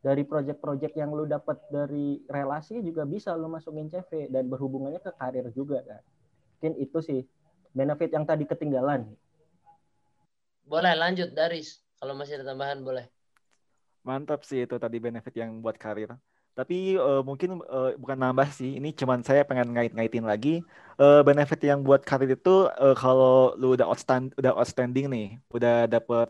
Dari 0.04 0.28
project-project 0.28 1.00
yang 1.00 1.16
lu 1.16 1.24
dapat 1.24 1.64
dari 1.72 2.20
relasi 2.28 2.84
juga 2.84 3.08
bisa 3.08 3.32
lu 3.40 3.48
masukin 3.48 3.88
CV 3.88 4.28
dan 4.28 4.52
berhubungannya 4.52 5.00
ke 5.00 5.12
karir 5.16 5.48
juga 5.56 5.80
kan. 5.84 6.04
Mungkin 6.60 6.74
itu 6.80 7.00
sih 7.00 7.22
benefit 7.72 8.12
yang 8.12 8.28
tadi 8.28 8.44
ketinggalan. 8.44 9.08
Boleh 10.68 10.96
lanjut 10.96 11.32
Daris. 11.32 11.80
Kalau 12.00 12.20
masih 12.20 12.40
ada 12.40 12.52
tambahan 12.52 12.84
boleh. 12.84 13.08
Mantap 14.04 14.44
sih 14.44 14.68
itu 14.68 14.76
tadi 14.76 15.00
benefit 15.00 15.32
yang 15.40 15.64
buat 15.64 15.80
karir. 15.80 16.12
Tapi 16.54 16.76
uh, 17.02 17.22
mungkin 17.26 17.50
uh, 17.66 17.98
bukan 17.98 18.18
nambah 18.24 18.48
sih, 18.54 18.78
ini 18.78 18.94
cuman 19.00 19.20
saya 19.26 19.42
pengen 19.50 19.74
ngait-ngaitin 19.74 20.26
lagi 20.32 20.50
uh, 21.02 21.26
benefit 21.26 21.60
yang 21.66 21.82
buat 21.82 22.02
karir 22.06 22.30
itu 22.38 22.70
uh, 22.70 22.94
kalau 22.94 23.58
lu 23.58 23.74
udah 23.74 23.90
outstand 23.90 24.26
udah 24.40 24.54
outstanding 24.60 25.06
nih, 25.10 25.28
udah 25.50 25.90
dapet 25.90 26.30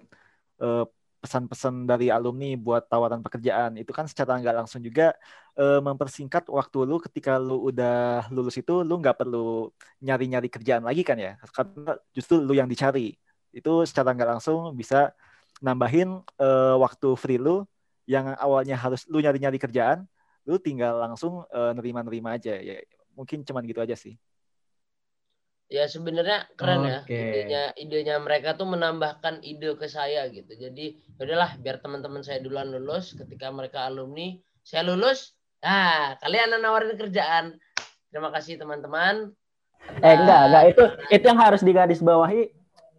uh, 0.63 0.87
pesan-pesan 1.23 1.87
dari 1.87 2.11
alumni 2.11 2.51
buat 2.59 2.83
tawaran 2.91 3.23
pekerjaan 3.23 3.79
itu 3.79 3.91
kan 3.95 4.03
secara 4.11 4.35
nggak 4.43 4.55
langsung 4.59 4.83
juga 4.83 5.15
uh, 5.55 5.79
mempersingkat 5.79 6.43
waktu 6.51 6.77
lu 6.83 6.99
ketika 6.99 7.39
lu 7.39 7.71
udah 7.71 8.27
lulus 8.35 8.55
itu 8.59 8.83
lu 8.83 8.99
nggak 8.99 9.15
perlu 9.23 9.71
nyari-nyari 10.03 10.47
kerjaan 10.51 10.83
lagi 10.87 11.03
kan 11.07 11.15
ya? 11.19 11.39
Karena 11.55 11.95
justru 12.15 12.39
lu 12.43 12.51
yang 12.55 12.67
dicari. 12.71 13.15
Itu 13.55 13.83
secara 13.87 14.11
nggak 14.15 14.29
langsung 14.39 14.75
bisa 14.75 15.15
nambahin 15.63 16.19
uh, 16.43 16.75
waktu 16.83 17.07
free 17.15 17.39
lu 17.39 17.63
yang 18.03 18.35
awalnya 18.35 18.75
harus 18.75 19.07
lu 19.07 19.23
nyari-nyari 19.23 19.55
kerjaan, 19.63 20.03
lu 20.43 20.59
tinggal 20.59 20.99
langsung 20.99 21.47
uh, 21.51 21.71
nerima-nerima 21.75 22.35
aja 22.35 22.55
ya. 22.59 22.79
Mungkin 23.15 23.47
cuman 23.47 23.63
gitu 23.63 23.79
aja 23.79 23.95
sih. 23.95 24.17
Ya 25.71 25.89
sebenarnya 25.89 26.45
keren 26.53 26.85
okay. 26.85 26.93
ya 26.93 26.99
idenya 27.07 27.63
idenya 27.79 28.15
mereka 28.21 28.53
tuh 28.53 28.69
menambahkan 28.69 29.41
ide 29.41 29.73
ke 29.79 29.87
saya 29.89 30.27
gitu. 30.29 30.53
Jadi 30.53 30.99
ya 31.17 31.21
udahlah 31.23 31.57
biar 31.57 31.81
teman-teman 31.81 32.21
saya 32.21 32.43
duluan 32.43 32.69
lulus 32.69 33.15
ketika 33.17 33.49
mereka 33.49 33.87
alumni, 33.89 34.37
saya 34.61 34.85
lulus, 34.85 35.33
nah 35.63 36.13
kalian 36.21 36.61
nawarin 36.61 36.93
kerjaan. 36.99 37.57
Terima 38.13 38.29
kasih 38.29 38.61
teman-teman. 38.61 39.33
Eh 40.03 40.13
enggak, 40.13 40.41
enggak 40.51 40.63
itu 40.69 40.83
itu 41.09 41.25
yang 41.25 41.41
harus 41.41 41.61
digarisbawahi 41.65 42.41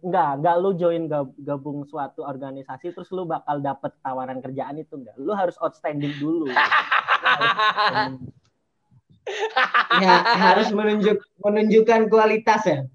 enggak, 0.05 0.31
enggak 0.37 0.55
lu 0.61 0.69
join 0.77 1.03
gabung 1.41 1.81
suatu 1.89 2.21
organisasi 2.21 2.93
terus 2.93 3.09
lu 3.09 3.25
bakal 3.25 3.57
dapet 3.63 3.95
tawaran 4.03 4.43
kerjaan 4.43 4.77
itu 4.77 4.99
enggak. 4.99 5.15
Lu 5.15 5.31
harus 5.31 5.55
outstanding 5.63 6.13
dulu. 6.19 6.51
ya, 10.03 10.15
harus 10.21 10.69
menunjuk 10.71 11.17
menunjukkan 11.41 12.09
kualitas 12.09 12.65
ya. 12.69 12.85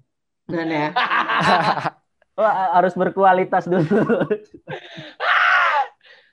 Nah, 0.51 0.65
ya. 0.67 0.91
oh, 2.39 2.47
harus 2.47 2.93
berkualitas 2.95 3.67
dulu. 3.67 4.03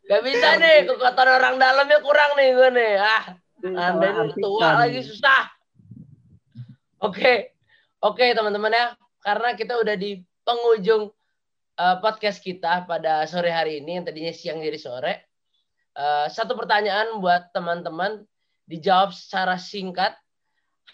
Gak 0.09 0.25
bisa 0.25 0.57
nih, 0.57 0.89
kekuatan 0.89 1.29
orang 1.29 1.61
dalamnya 1.61 2.01
kurang 2.01 2.33
nih 2.41 2.57
gue 2.57 2.69
nih. 2.73 2.97
Ah, 2.97 3.37
anda 3.61 4.25
ini 4.25 4.41
tua 4.41 4.81
lagi 4.81 5.05
susah. 5.05 5.53
Oke, 6.99 7.21
okay. 7.21 7.37
oke 8.01 8.17
okay, 8.17 8.33
teman-teman 8.33 8.73
ya, 8.73 8.97
karena 9.21 9.53
kita 9.53 9.77
udah 9.77 10.01
di 10.01 10.25
penghujung 10.49 11.13
uh, 11.77 12.01
podcast 12.01 12.41
kita 12.41 12.89
pada 12.89 13.29
sore 13.29 13.53
hari 13.53 13.85
ini 13.85 14.01
yang 14.01 14.09
tadinya 14.09 14.33
siang 14.33 14.65
jadi 14.65 14.81
sore. 14.81 15.28
Uh, 15.99 16.31
satu 16.31 16.55
pertanyaan 16.55 17.19
buat 17.19 17.51
teman-teman 17.51 18.23
dijawab 18.71 19.11
secara 19.11 19.59
singkat. 19.59 20.15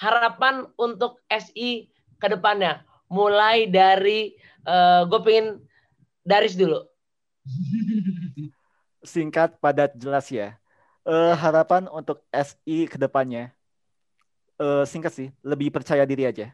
Harapan 0.00 0.66
untuk 0.74 1.20
SI 1.30 1.92
ke 2.18 2.26
depannya, 2.26 2.82
mulai 3.06 3.70
dari 3.70 4.34
uh, 4.66 5.06
gue 5.06 5.20
pengen 5.22 5.46
Daris 6.24 6.56
dulu. 6.56 6.80
Singkat, 9.04 9.60
padat, 9.60 9.92
jelas 9.94 10.26
ya. 10.32 10.56
Uh, 11.04 11.36
harapan 11.36 11.84
untuk 11.92 12.24
SI 12.32 12.88
ke 12.88 12.96
depannya, 12.96 13.52
uh, 14.56 14.88
singkat 14.88 15.12
sih, 15.12 15.28
lebih 15.44 15.68
percaya 15.68 16.08
diri 16.08 16.24
aja. 16.24 16.48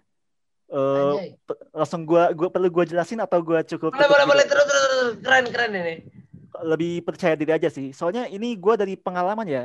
Uh, 0.66 1.34
langsung 1.70 2.02
gua 2.02 2.34
gua 2.34 2.50
perlu 2.50 2.66
gua 2.70 2.82
jelasin 2.86 3.22
atau 3.22 3.42
gua 3.42 3.62
cukup 3.62 3.90
boleh 3.90 4.06
boleh 4.06 4.26
boleh. 4.26 4.46
terus 4.46 4.66
terus 4.66 4.82
terus. 4.86 5.14
Keren 5.18 5.46
keren 5.50 5.70
ini 5.74 5.94
lebih 6.62 7.02
percaya 7.06 7.34
diri 7.38 7.52
aja 7.56 7.68
sih. 7.72 7.92
Soalnya 7.94 8.26
ini 8.30 8.54
gua 8.58 8.74
dari 8.78 8.94
pengalaman 8.98 9.46
ya 9.48 9.62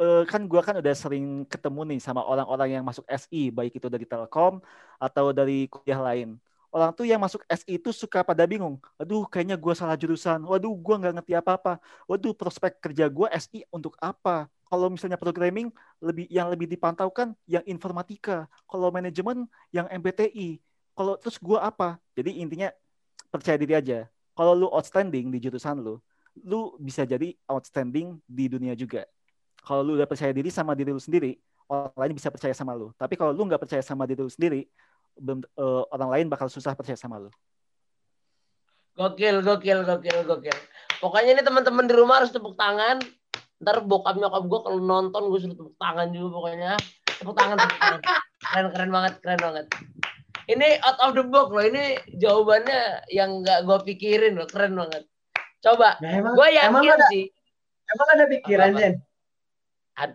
uh, 0.00 0.22
kan 0.24 0.46
gua 0.46 0.62
kan 0.64 0.78
udah 0.78 0.94
sering 0.94 1.44
ketemu 1.46 1.94
nih 1.94 2.00
sama 2.02 2.22
orang-orang 2.24 2.78
yang 2.80 2.84
masuk 2.86 3.04
SI 3.10 3.50
baik 3.50 3.76
itu 3.78 3.88
dari 3.90 4.06
Telkom 4.06 4.62
atau 4.98 5.26
dari 5.34 5.66
kuliah 5.70 6.00
lain. 6.00 6.38
Orang 6.68 6.92
tuh 6.92 7.08
yang 7.08 7.16
masuk 7.16 7.40
SI 7.48 7.80
itu 7.80 7.90
suka 7.96 8.20
pada 8.20 8.44
bingung 8.44 8.76
aduh 9.00 9.24
kayaknya 9.26 9.56
gua 9.58 9.74
salah 9.76 9.96
jurusan. 9.98 10.42
Waduh 10.44 10.74
gua 10.78 10.96
nggak 11.00 11.14
ngerti 11.20 11.32
apa-apa. 11.36 11.82
Waduh 12.08 12.32
prospek 12.34 12.80
kerja 12.80 13.06
gua 13.10 13.28
SI 13.36 13.66
untuk 13.74 13.96
apa? 14.00 14.46
Kalau 14.68 14.92
misalnya 14.92 15.16
programming 15.16 15.72
lebih 15.98 16.28
yang 16.28 16.52
lebih 16.52 16.68
dipantau 16.68 17.08
kan 17.08 17.32
yang 17.48 17.64
informatika 17.64 18.44
kalau 18.68 18.92
manajemen 18.92 19.48
yang 19.72 19.88
MBTI 19.88 20.60
kalau 20.98 21.14
terus 21.14 21.38
gue 21.38 21.54
apa? 21.54 22.02
Jadi 22.18 22.42
intinya 22.42 22.74
percaya 23.30 23.54
diri 23.54 23.78
aja. 23.78 24.10
Kalau 24.34 24.58
lu 24.58 24.66
outstanding 24.66 25.30
di 25.30 25.38
jurusan 25.38 25.78
lu 25.78 26.02
lu 26.44 26.76
bisa 26.78 27.06
jadi 27.06 27.34
outstanding 27.48 28.18
di 28.26 28.46
dunia 28.50 28.76
juga. 28.76 29.06
Kalau 29.62 29.82
lu 29.84 29.98
udah 29.98 30.08
percaya 30.08 30.32
diri 30.32 30.48
sama 30.48 30.72
diri 30.72 30.94
lu 30.94 31.02
sendiri 31.02 31.36
orang 31.68 31.92
lain 31.94 32.12
bisa 32.16 32.32
percaya 32.32 32.54
sama 32.56 32.72
lu. 32.72 32.90
Tapi 32.96 33.14
kalau 33.14 33.36
lu 33.36 33.44
nggak 33.44 33.60
percaya 33.60 33.84
sama 33.84 34.08
diri 34.08 34.24
lu 34.24 34.32
sendiri 34.32 34.64
uh, 35.58 35.84
orang 35.92 36.10
lain 36.10 36.26
bakal 36.32 36.48
susah 36.48 36.72
percaya 36.72 36.96
sama 36.96 37.20
lu. 37.20 37.30
Gokil 38.98 39.44
gokil 39.44 39.84
gokil 39.86 40.18
gokil. 40.26 40.58
Pokoknya 40.98 41.38
ini 41.38 41.42
teman-teman 41.46 41.86
di 41.86 41.94
rumah 41.94 42.24
harus 42.24 42.34
tepuk 42.34 42.58
tangan. 42.58 42.98
Ntar 43.58 43.82
bokap 43.86 44.18
nyokap 44.18 44.42
gue 44.46 44.60
kalau 44.62 44.80
nonton 44.82 45.22
gue 45.30 45.38
suruh 45.38 45.54
tepuk 45.54 45.76
tangan 45.78 46.10
juga 46.10 46.28
pokoknya. 46.34 46.72
Tepuk 47.06 47.34
tangan 47.38 47.56
tepuk 47.58 47.78
tangan. 47.78 48.00
Keren 48.38 48.66
keren 48.74 48.90
banget 48.90 49.12
keren 49.22 49.40
banget. 49.42 49.66
Ini 50.48 50.80
out 50.80 50.98
of 51.04 51.12
the 51.12 51.22
box 51.28 51.52
loh. 51.52 51.62
Ini 51.62 51.84
jawabannya 52.16 52.80
yang 53.12 53.44
nggak 53.44 53.68
gue 53.68 53.78
pikirin 53.92 54.34
loh. 54.34 54.48
Keren 54.48 54.74
banget 54.74 55.06
coba 55.58 55.98
nah, 55.98 56.12
gue 56.34 56.46
yakin 56.54 56.70
emang 56.70 56.84
ada, 56.86 57.06
sih 57.10 57.24
emang 57.90 58.08
ada 58.14 58.24
pikiran 58.30 58.70
Jen 58.78 58.94
Ad, 59.98 60.12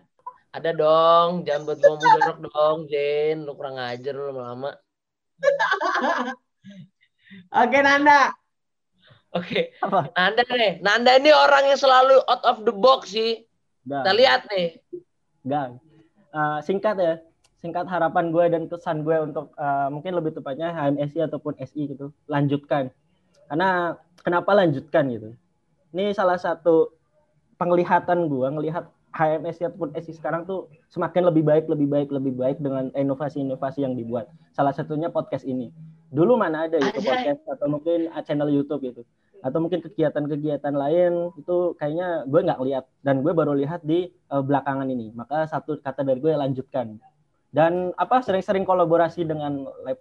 ada 0.56 0.70
dong 0.72 1.44
jangan 1.44 1.62
buat 1.68 1.78
gue 1.78 1.94
mudorok 1.96 2.38
dong 2.48 2.78
Jen 2.88 3.44
lu 3.44 3.52
kurang 3.54 3.76
ajar 3.76 4.12
lu 4.16 4.32
lama-lama 4.32 4.72
Oke 7.50 7.82
Nanda, 7.82 8.30
Oke. 9.34 9.74
Okay. 9.74 10.08
Nanda 10.14 10.46
nih. 10.46 10.72
Nanda 10.78 11.18
ini 11.18 11.34
orang 11.34 11.66
yang 11.66 11.78
selalu 11.78 12.22
out 12.22 12.42
of 12.46 12.62
the 12.62 12.70
box 12.70 13.10
sih. 13.10 13.42
Nah. 13.82 14.06
Kita 14.06 14.12
lihat 14.14 14.46
nih. 14.46 14.78
Enggak. 15.42 15.66
Uh, 16.30 16.58
singkat 16.62 16.96
ya. 17.02 17.14
Singkat 17.58 17.90
harapan 17.90 18.30
gue 18.30 18.44
dan 18.46 18.62
kesan 18.70 19.02
gue 19.02 19.16
untuk 19.18 19.50
uh, 19.58 19.90
mungkin 19.90 20.14
lebih 20.14 20.38
tepatnya 20.38 20.70
HMSI 20.70 21.26
ataupun 21.26 21.58
SI 21.58 21.90
gitu. 21.90 22.14
Lanjutkan. 22.30 22.94
Karena 23.50 23.98
kenapa 24.22 24.50
lanjutkan 24.56 25.10
gitu. 25.12 25.30
Ini 25.94 26.10
salah 26.14 26.38
satu 26.40 26.90
penglihatan 27.60 28.26
gue 28.26 28.48
ngelihat 28.50 28.90
HMSI 29.14 29.70
ataupun 29.70 29.94
SI 29.94 30.18
sekarang 30.18 30.42
tuh 30.42 30.66
semakin 30.90 31.30
lebih 31.30 31.46
baik, 31.46 31.70
lebih 31.70 31.86
baik, 31.86 32.08
lebih 32.10 32.34
baik 32.34 32.58
dengan 32.58 32.90
inovasi-inovasi 32.98 33.86
yang 33.86 33.94
dibuat. 33.94 34.26
Salah 34.50 34.74
satunya 34.74 35.06
podcast 35.06 35.46
ini. 35.46 35.70
Dulu 36.10 36.34
mana 36.34 36.66
ada 36.66 36.82
itu 36.82 36.98
podcast 36.98 37.46
atau 37.46 37.66
mungkin 37.70 38.10
channel 38.26 38.50
YouTube 38.50 38.82
gitu 38.82 39.06
atau 39.44 39.60
mungkin 39.60 39.84
kegiatan-kegiatan 39.84 40.72
lain 40.72 41.28
itu 41.36 41.76
kayaknya 41.76 42.24
gue 42.24 42.40
nggak 42.48 42.60
lihat 42.64 42.84
dan 43.04 43.20
gue 43.20 43.28
baru 43.36 43.52
lihat 43.52 43.84
di 43.84 44.08
uh, 44.32 44.40
belakangan 44.40 44.88
ini 44.88 45.12
maka 45.12 45.44
satu 45.44 45.76
kata 45.84 46.00
dari 46.00 46.16
gue 46.16 46.32
lanjutkan 46.32 46.96
dan 47.52 47.92
apa 48.00 48.24
sering-sering 48.24 48.64
kolaborasi 48.64 49.28
dengan 49.28 49.68
lab 49.84 50.00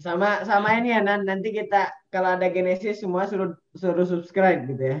sama 0.00 0.44
sama 0.48 0.72
ini 0.80 0.94
ya 0.96 1.00
nanti 1.04 1.52
kita 1.52 1.92
kalau 2.08 2.36
ada 2.36 2.48
Genesis 2.48 3.00
semua 3.04 3.28
suruh 3.28 3.52
suruh 3.76 4.06
subscribe 4.08 4.64
gitu 4.64 4.84
ya. 4.96 4.98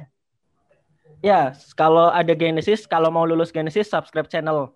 Ya 1.22 1.40
kalau 1.78 2.10
ada 2.10 2.34
Genesis 2.34 2.84
kalau 2.84 3.08
mau 3.08 3.24
lulus 3.24 3.54
Genesis 3.54 3.88
subscribe 3.88 4.28
channel 4.28 4.74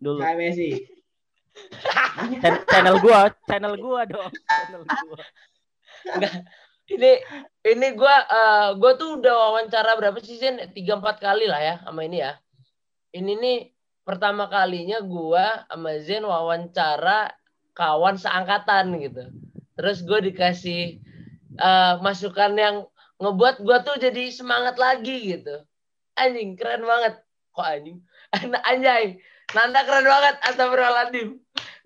dulu. 0.00 0.18
KMSI 0.24 0.90
channel 2.72 2.98
gua 2.98 3.30
channel 3.46 3.74
gua 3.78 4.02
dong 4.08 4.32
channel 4.32 4.82
gua. 4.82 5.22
Enggak, 6.04 6.34
ini 6.92 7.12
ini 7.64 7.86
gue 7.96 8.16
uh, 8.28 8.76
gue 8.76 8.92
tuh 9.00 9.16
udah 9.16 9.34
wawancara 9.48 9.96
berapa 9.96 10.20
sih 10.20 10.36
Zen 10.36 10.60
tiga 10.76 11.00
empat 11.00 11.16
kali 11.16 11.48
lah 11.48 11.60
ya 11.62 11.74
sama 11.80 12.04
ini 12.04 12.20
ya. 12.20 12.36
Ini 13.14 13.32
nih 13.40 13.58
pertama 14.04 14.52
kalinya 14.52 15.00
gue 15.00 15.46
sama 15.70 15.90
Zen 16.04 16.28
wawancara 16.28 17.32
kawan 17.72 18.20
seangkatan 18.20 19.00
gitu 19.00 19.24
terus 19.74 20.02
gue 20.06 20.30
dikasih 20.30 21.02
uh, 21.58 21.98
masukan 22.02 22.54
yang 22.54 22.76
ngebuat 23.18 23.62
gue 23.62 23.78
tuh 23.86 23.96
jadi 23.98 24.30
semangat 24.30 24.78
lagi 24.78 25.38
gitu 25.38 25.62
Anjing, 26.14 26.54
keren 26.54 26.86
banget. 26.86 27.14
Kok 27.54 27.66
anjing? 27.66 27.98
Anjay. 28.70 29.18
Nanda 29.54 29.80
keren 29.82 30.06
banget. 30.06 30.34
Astagfirullahaladzim. 30.46 31.28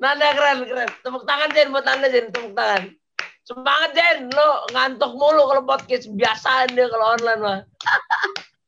Nanda 0.00 0.28
keren, 0.36 0.58
keren. 0.68 0.90
Tepuk 1.00 1.24
tangan 1.24 1.50
Jen 1.56 1.72
buat 1.72 1.84
Nanda 1.88 2.08
Jen. 2.12 2.28
Tepuk 2.28 2.52
tangan. 2.52 2.92
Semangat 3.48 3.90
Jen. 3.96 4.28
Lo 4.32 4.68
ngantuk 4.76 5.12
mulu 5.16 5.48
kalau 5.48 5.64
podcast. 5.64 6.12
Biasaan 6.12 6.76
dia 6.76 6.92
kalau 6.92 7.16
online 7.16 7.40
mah. 7.40 7.60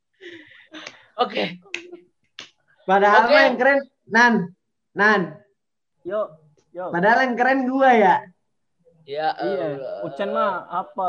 Oke. 1.25 1.61
Padahal 2.89 3.29
Oke. 3.29 3.33
mah 3.37 3.43
yang 3.45 3.59
keren 3.61 3.79
Nan. 4.09 4.35
Nan. 4.97 5.21
Yo, 6.09 6.41
yo. 6.73 6.89
Padahal 6.89 7.29
yang 7.29 7.37
keren 7.37 7.69
gua 7.69 7.93
ya. 7.93 8.15
Ya 9.11 9.35
Iya, 9.43 9.67
Allah. 9.75 10.07
Ucen 10.07 10.31
mah 10.31 10.71
apa? 10.71 11.07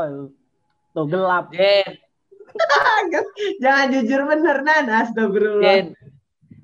Tuh 0.98 1.06
gelap. 1.06 1.54
Jen, 1.54 2.02
Jangan 3.64 3.88
jujur 3.94 4.26
bener 4.26 4.58
Nan. 4.66 4.90
Astagfirullah. 4.90 5.62
Jen. 5.62 5.88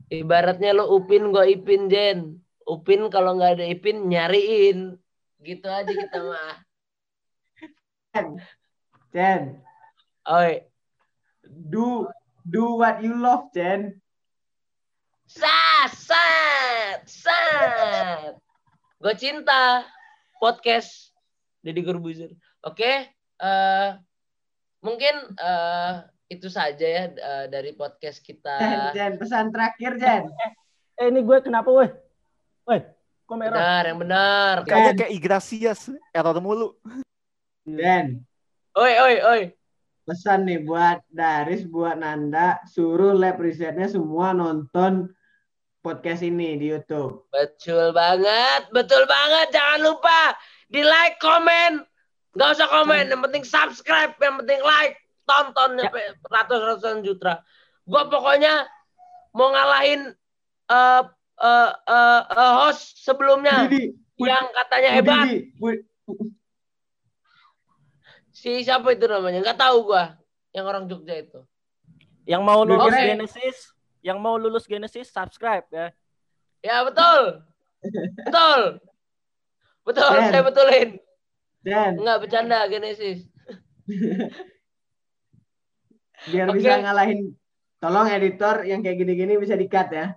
Ibaratnya 0.09 0.73
lo 0.73 0.89
Upin, 0.97 1.29
gua 1.29 1.45
Ipin, 1.45 1.93
Jen. 1.93 2.41
Upin 2.65 3.05
kalau 3.13 3.37
nggak 3.37 3.61
ada 3.61 3.65
Ipin 3.69 4.09
nyariin. 4.09 4.97
Gitu 5.45 5.67
aja 5.69 5.87
kita 5.93 6.17
mah. 6.25 6.57
Chen, 9.13 9.61
Oi. 10.25 10.65
do 11.45 12.09
do 12.49 12.81
what 12.81 12.97
you 13.05 13.13
love, 13.13 13.53
Chen. 13.53 14.01
Sat, 15.29 15.93
sat, 15.93 17.05
sat. 17.05 18.33
Gue 18.97 19.13
cinta 19.13 19.85
podcast 20.41 21.06
Deddy 21.67 21.83
Corbuzier. 21.83 22.31
Oke, 22.63 23.11
eh 23.43 23.89
mungkin 24.79 25.35
eh 25.35 25.93
itu 26.31 26.47
saja 26.47 26.87
ya 26.87 27.03
eh, 27.11 27.45
dari 27.51 27.75
podcast 27.75 28.23
kita. 28.23 28.91
Chen, 28.95 29.19
pesan 29.19 29.51
terakhir, 29.51 29.99
Chen. 29.99 30.31
Eh 30.95 31.11
ini 31.11 31.19
gue 31.27 31.43
kenapa 31.43 31.67
weh? 31.67 31.91
Weh, 32.71 32.81
kok 33.27 33.35
merah? 33.35 33.51
Benar, 33.59 33.83
yang 33.83 33.99
benar. 33.99 34.53
Kayaknya 34.63 34.93
kayak 34.95 35.11
Igracias, 35.11 35.91
error 36.15 36.39
mulu. 36.39 36.71
Chen, 37.67 38.23
Oi, 38.77 38.93
oi, 38.95 39.15
oi. 39.25 39.41
pesan 40.07 40.47
nih 40.47 40.63
buat 40.63 41.03
Daris, 41.11 41.67
buat 41.67 41.99
Nanda, 41.99 42.63
suruh 42.63 43.11
lab 43.11 43.43
risetnya 43.43 43.91
semua 43.91 44.31
nonton 44.31 45.11
podcast 45.83 46.23
ini 46.23 46.55
di 46.55 46.71
YouTube. 46.71 47.27
Betul 47.33 47.91
banget, 47.91 48.71
betul 48.71 49.03
banget. 49.03 49.51
Jangan 49.51 49.79
lupa 49.83 50.19
di 50.67 50.81
like, 50.83 51.19
komen. 51.19 51.83
Gak 52.37 52.53
usah 52.53 52.69
komen, 52.69 53.09
yang 53.09 53.23
penting 53.25 53.41
subscribe, 53.41 54.13
yang 54.21 54.37
penting 54.43 54.61
like, 54.61 55.01
tonton 55.27 55.81
sampai 55.81 56.15
ratus-ratusan 56.29 57.03
juta. 57.03 57.43
Gue 57.83 58.03
pokoknya 58.07 58.67
mau 59.35 59.51
ngalahin 59.51 60.15
eh 60.67 61.03
eh 61.37 61.71
eh, 61.71 62.21
eh, 62.25 62.53
host 62.63 63.05
sebelumnya 63.05 63.69
Budi, 63.69 63.93
yang 64.17 64.45
katanya 64.51 64.89
hebat. 64.97 65.25
Budi, 65.59 65.85
Si 68.37 68.61
siapa 68.61 68.93
itu 68.93 69.09
namanya? 69.09 69.41
Nggak 69.41 69.59
tahu 69.59 69.77
gua. 69.89 70.13
Yang 70.53 70.65
orang 70.69 70.83
Jogja 70.85 71.15
itu. 71.17 71.41
Yang 72.29 72.41
mau 72.45 72.61
lulus 72.61 72.93
Oke. 72.93 73.01
Genesis, 73.01 73.57
yang 74.05 74.17
mau 74.21 74.37
lulus 74.37 74.69
Genesis 74.69 75.09
subscribe 75.09 75.65
ya. 75.73 75.89
Ya 76.61 76.85
betul. 76.85 77.41
betul. 78.29 78.61
Betul, 79.87 80.19
Ben. 80.19 80.31
saya 80.35 80.43
betulin. 80.43 80.89
Chen, 81.63 81.93
Enggak 81.95 82.17
bercanda 82.27 82.67
Genesis. 82.67 83.23
biar 86.31 86.47
Oke. 86.51 86.59
bisa 86.59 86.83
ngalahin. 86.83 87.33
Tolong 87.77 88.09
editor 88.09 88.65
yang 88.65 88.81
kayak 88.83 88.97
gini-gini 88.99 89.37
bisa 89.39 89.55
di-cut 89.55 89.87
ya. 89.93 90.11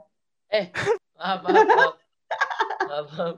Maaf, 1.14 1.44
maaf, 1.44 1.66
maaf. 1.68 1.94
Maaf, 2.88 3.06
maaf. 3.14 3.36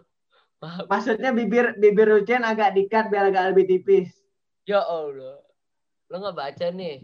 Maaf. 0.63 0.85
Maksudnya 0.87 1.35
bibir 1.35 1.75
bibir 1.77 2.23
Ucen 2.23 2.47
agak 2.47 2.79
di-cut 2.79 3.11
biar 3.11 3.29
agak 3.29 3.51
lebih 3.53 3.67
tipis. 3.67 4.15
Ya 4.65 4.79
Allah. 4.79 5.43
Lo 6.07 6.23
nggak 6.23 6.39
baca 6.39 6.67
nih. 6.71 7.03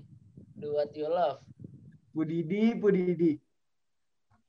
Do 0.56 0.78
what 0.78 0.94
you 0.94 1.10
love. 1.10 1.42
Budidi, 2.14 2.78
Budidi. 2.78 3.36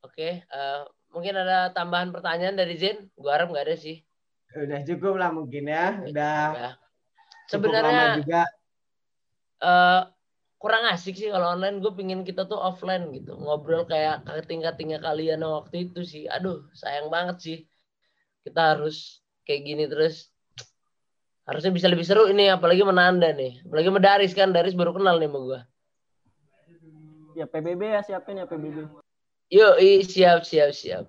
Oke. 0.06 0.46
eh, 0.46 0.82
mungkin 1.12 1.36
ada 1.36 1.74
tambahan 1.74 2.14
pertanyaan 2.14 2.56
dari 2.56 2.78
Zen? 2.78 3.10
Gua 3.18 3.42
harap 3.42 3.50
nggak 3.50 3.66
ada 3.66 3.76
sih. 3.76 4.06
Udah 4.50 4.80
cukup 4.82 5.14
lah 5.16 5.30
mungkin 5.30 5.64
ya. 5.66 6.02
Udah 6.02 6.38
Ya. 6.50 6.72
cukup 7.48 7.70
lama 7.70 7.82
Sebenarnya 7.82 8.06
juga. 8.18 8.42
eh 9.60 10.02
kurang 10.58 10.84
asik 10.90 11.16
sih 11.16 11.30
kalau 11.30 11.54
online. 11.54 11.80
Gue 11.80 11.94
pingin 11.94 12.22
kita 12.22 12.44
tuh 12.44 12.58
offline 12.58 13.10
gitu. 13.12 13.36
Ngobrol 13.36 13.86
kayak 13.86 14.22
tingkat-tingkat 14.46 15.00
kalian 15.00 15.40
yang 15.40 15.54
waktu 15.56 15.88
itu 15.88 16.02
sih. 16.02 16.26
Aduh 16.26 16.66
sayang 16.74 17.08
banget 17.08 17.38
sih. 17.40 17.58
Kita 18.42 18.74
harus 18.74 19.20
kayak 19.44 19.62
gini 19.64 19.86
terus. 19.86 20.34
Harusnya 21.44 21.70
bisa 21.70 21.90
lebih 21.90 22.06
seru 22.06 22.26
ini 22.26 22.46
apalagi 22.46 22.82
menanda 22.82 23.30
nih. 23.30 23.62
Apalagi 23.66 23.88
sama 23.88 24.02
Daris 24.02 24.34
kan. 24.34 24.50
Daris 24.50 24.74
baru 24.74 24.94
kenal 24.94 25.18
nih 25.18 25.28
sama 25.28 25.40
gue 25.42 25.60
Ya 27.34 27.46
PBB 27.46 27.82
ya 27.88 28.02
siapin 28.02 28.36
ya 28.36 28.46
PBB. 28.46 28.84
yuk 29.48 29.74
siap 30.04 30.44
siap 30.44 30.70
siap. 30.70 31.06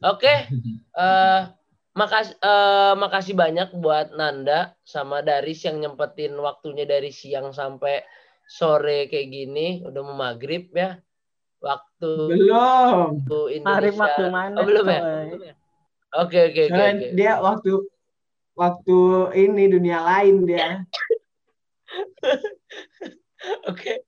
Oke 0.00 0.28
eh 0.92 1.40
makasih 1.96 2.36
eh, 2.36 2.94
makasih 3.00 3.34
banyak 3.34 3.68
buat 3.80 4.12
Nanda 4.12 4.76
sama 4.84 5.24
Daris 5.24 5.64
yang 5.64 5.80
nyempetin 5.80 6.36
waktunya 6.36 6.84
dari 6.84 7.08
siang 7.08 7.56
sampai 7.56 8.04
sore 8.46 9.08
kayak 9.08 9.28
gini 9.32 9.82
udah 9.82 10.00
mau 10.04 10.14
maghrib 10.14 10.70
ya 10.76 11.00
waktu 11.58 12.12
Belum. 12.36 13.24
Indonesia 13.48 13.64
Mari 13.64 13.90
waktu 13.96 14.24
mana? 14.28 14.56
Oh, 14.60 14.64
belum 14.68 14.86
ya? 14.86 15.00
coy? 15.00 15.28
oke 16.20 16.38
oke 16.52 16.62
oke 16.70 16.84
dia 17.16 17.32
waktu 17.40 17.72
waktu 18.56 18.98
ini 19.36 19.64
dunia 19.68 20.00
lain 20.04 20.48
dia. 20.48 20.84
Oke. 23.70 24.02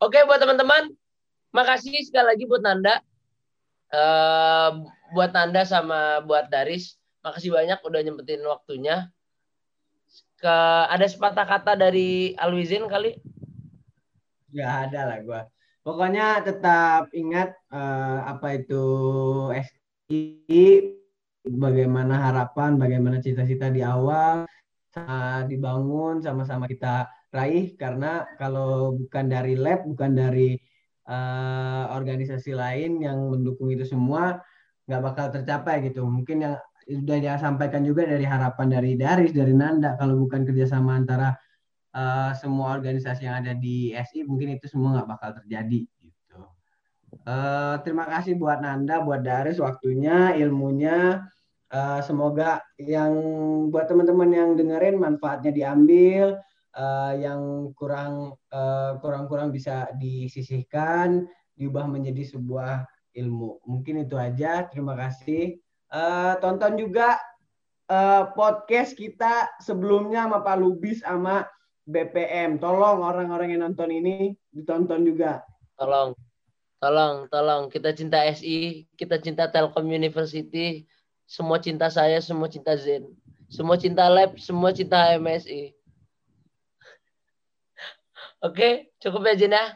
Oke 0.00 0.18
buat 0.24 0.40
teman-teman, 0.40 0.90
makasih 1.52 1.92
sekali 2.02 2.34
lagi 2.34 2.44
buat 2.48 2.64
Nanda. 2.64 3.04
Eh 3.92 4.70
buat 5.12 5.30
Nanda 5.36 5.62
sama 5.68 6.24
buat 6.24 6.48
Daris, 6.48 6.96
makasih 7.20 7.50
banyak 7.52 7.78
udah 7.84 8.00
nyempetin 8.00 8.42
waktunya. 8.44 9.08
Ke 10.40 10.56
ada 10.88 11.04
sepatah 11.04 11.44
kata 11.44 11.76
dari 11.76 12.32
Alwizin 12.40 12.88
kali? 12.88 13.20
Gak 14.50 14.72
ada 14.88 15.00
lah 15.06 15.18
gua. 15.22 15.40
Pokoknya 15.80 16.44
tetap 16.44 17.08
ingat 17.16 17.56
eh, 17.72 18.18
apa 18.24 18.46
itu 18.56 18.84
SI, 19.52 20.60
bagaimana 21.46 22.14
harapan, 22.28 22.76
bagaimana 22.76 23.16
cita-cita 23.24 23.72
di 23.72 23.80
awal, 23.80 24.44
sa- 24.92 25.44
dibangun 25.48 26.20
sama-sama 26.20 26.68
kita 26.68 27.08
raih 27.30 27.78
karena 27.78 28.26
kalau 28.36 28.92
bukan 28.98 29.24
dari 29.30 29.54
lab, 29.56 29.86
bukan 29.88 30.12
dari 30.12 30.56
eh, 31.08 31.84
organisasi 31.96 32.50
lain 32.52 33.00
yang 33.00 33.18
mendukung 33.32 33.72
itu 33.72 33.84
semua, 33.88 34.40
nggak 34.84 35.00
bakal 35.04 35.26
tercapai 35.32 35.80
gitu. 35.86 36.04
Mungkin 36.04 36.44
yang 36.44 36.56
sudah 36.90 37.16
dia 37.22 37.34
sampaikan 37.38 37.86
juga 37.86 38.02
dari 38.02 38.26
harapan 38.26 38.66
dari 38.66 38.98
Daris, 38.98 39.30
dari 39.30 39.54
Nanda, 39.54 39.94
kalau 39.94 40.18
bukan 40.26 40.42
kerjasama 40.42 40.98
antara 40.98 41.38
eh, 41.94 42.32
semua 42.34 42.74
organisasi 42.74 43.26
yang 43.26 43.46
ada 43.46 43.54
di 43.54 43.94
SI 43.94 44.26
mungkin 44.26 44.58
itu 44.58 44.66
semua 44.66 44.98
nggak 44.98 45.08
bakal 45.14 45.30
terjadi 45.42 45.86
gitu. 46.02 46.40
Eh, 47.14 47.74
terima 47.86 48.06
kasih 48.10 48.34
buat 48.34 48.58
Nanda, 48.58 49.02
buat 49.02 49.22
Daris 49.22 49.62
waktunya, 49.62 50.34
ilmunya. 50.34 51.22
Eh, 51.70 52.00
semoga 52.02 52.58
yang 52.82 53.14
buat 53.70 53.86
teman-teman 53.86 54.30
yang 54.34 54.50
dengerin 54.58 54.98
manfaatnya 54.98 55.54
diambil, 55.54 56.42
eh, 56.74 57.12
yang 57.22 57.70
kurang 57.78 58.34
eh, 58.50 58.92
kurang-kurang 58.98 59.54
bisa 59.54 59.86
disisihkan, 59.94 61.30
diubah 61.54 61.86
menjadi 61.86 62.26
sebuah 62.34 62.82
ilmu. 63.14 63.62
Mungkin 63.66 64.02
itu 64.06 64.18
aja. 64.18 64.66
Terima 64.66 64.98
kasih. 64.98 65.58
Eh, 65.90 66.34
tonton 66.38 66.78
juga 66.78 67.18
eh, 67.90 68.24
podcast 68.38 68.94
kita 68.94 69.50
sebelumnya 69.58 70.30
sama 70.30 70.46
Pak 70.46 70.56
Lubis 70.62 71.02
sama 71.02 71.42
BPM. 71.82 72.62
Tolong 72.62 73.02
orang-orang 73.02 73.58
yang 73.58 73.66
nonton 73.66 73.90
ini 73.90 74.38
ditonton 74.54 75.02
juga. 75.02 75.42
Tolong, 75.74 76.14
tolong, 76.78 77.26
tolong. 77.26 77.66
Kita 77.66 77.90
cinta 77.90 78.22
SI, 78.30 78.86
kita 78.94 79.18
cinta 79.18 79.50
Telkom 79.50 79.90
University. 79.90 80.86
Semua 81.26 81.58
cinta 81.58 81.90
saya, 81.90 82.22
semua 82.22 82.46
cinta 82.46 82.78
Zen. 82.78 83.10
Semua 83.50 83.74
cinta 83.74 84.06
Lab, 84.06 84.38
semua 84.38 84.70
cinta 84.70 85.10
MSI. 85.18 85.74
Oke, 88.46 88.94
cukup 89.02 89.26
ya 89.26 89.34
Zen 89.34 89.58
ya? 89.58 89.74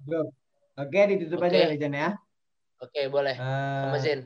Belum. 0.00 0.32
Oke, 0.76 1.00
ditutup 1.08 1.40
Oke. 1.40 1.48
aja 1.48 1.66
kali 1.66 1.80
Jan 1.80 1.96
ya. 1.96 2.10
Oke, 2.84 3.08
boleh. 3.08 3.32
Eh, 3.32 3.82
Sama 3.88 3.98
Zen. 3.98 4.20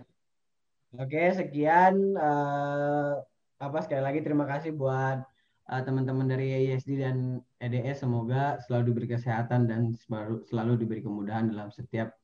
Oke, 0.98 1.30
sekian. 1.38 2.18
eh, 2.18 3.14
apa 3.60 3.78
sekali 3.84 4.00
lagi 4.00 4.24
terima 4.24 4.48
kasih 4.48 4.72
buat 4.72 5.20
uh, 5.68 5.82
teman-teman 5.84 6.26
dari 6.26 6.66
ISD 6.66 6.96
dan 6.96 7.44
EDS 7.60 8.02
semoga 8.08 8.56
selalu 8.64 8.82
diberi 8.90 9.08
kesehatan 9.12 9.68
dan 9.68 9.92
selalu, 9.94 10.42
selalu 10.48 10.72
diberi 10.80 11.00
kemudahan 11.04 11.52
dalam 11.52 11.68
setiap 11.68 12.16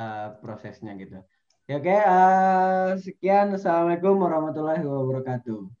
uh, 0.00 0.34
prosesnya 0.40 0.96
gitu. 0.96 1.20
Ya, 1.68 1.76
Oke, 1.76 1.92
okay, 1.92 2.00
uh, 2.00 2.96
sekian. 2.96 3.52
Assalamualaikum 3.52 4.16
warahmatullahi 4.16 4.80
wabarakatuh. 4.80 5.77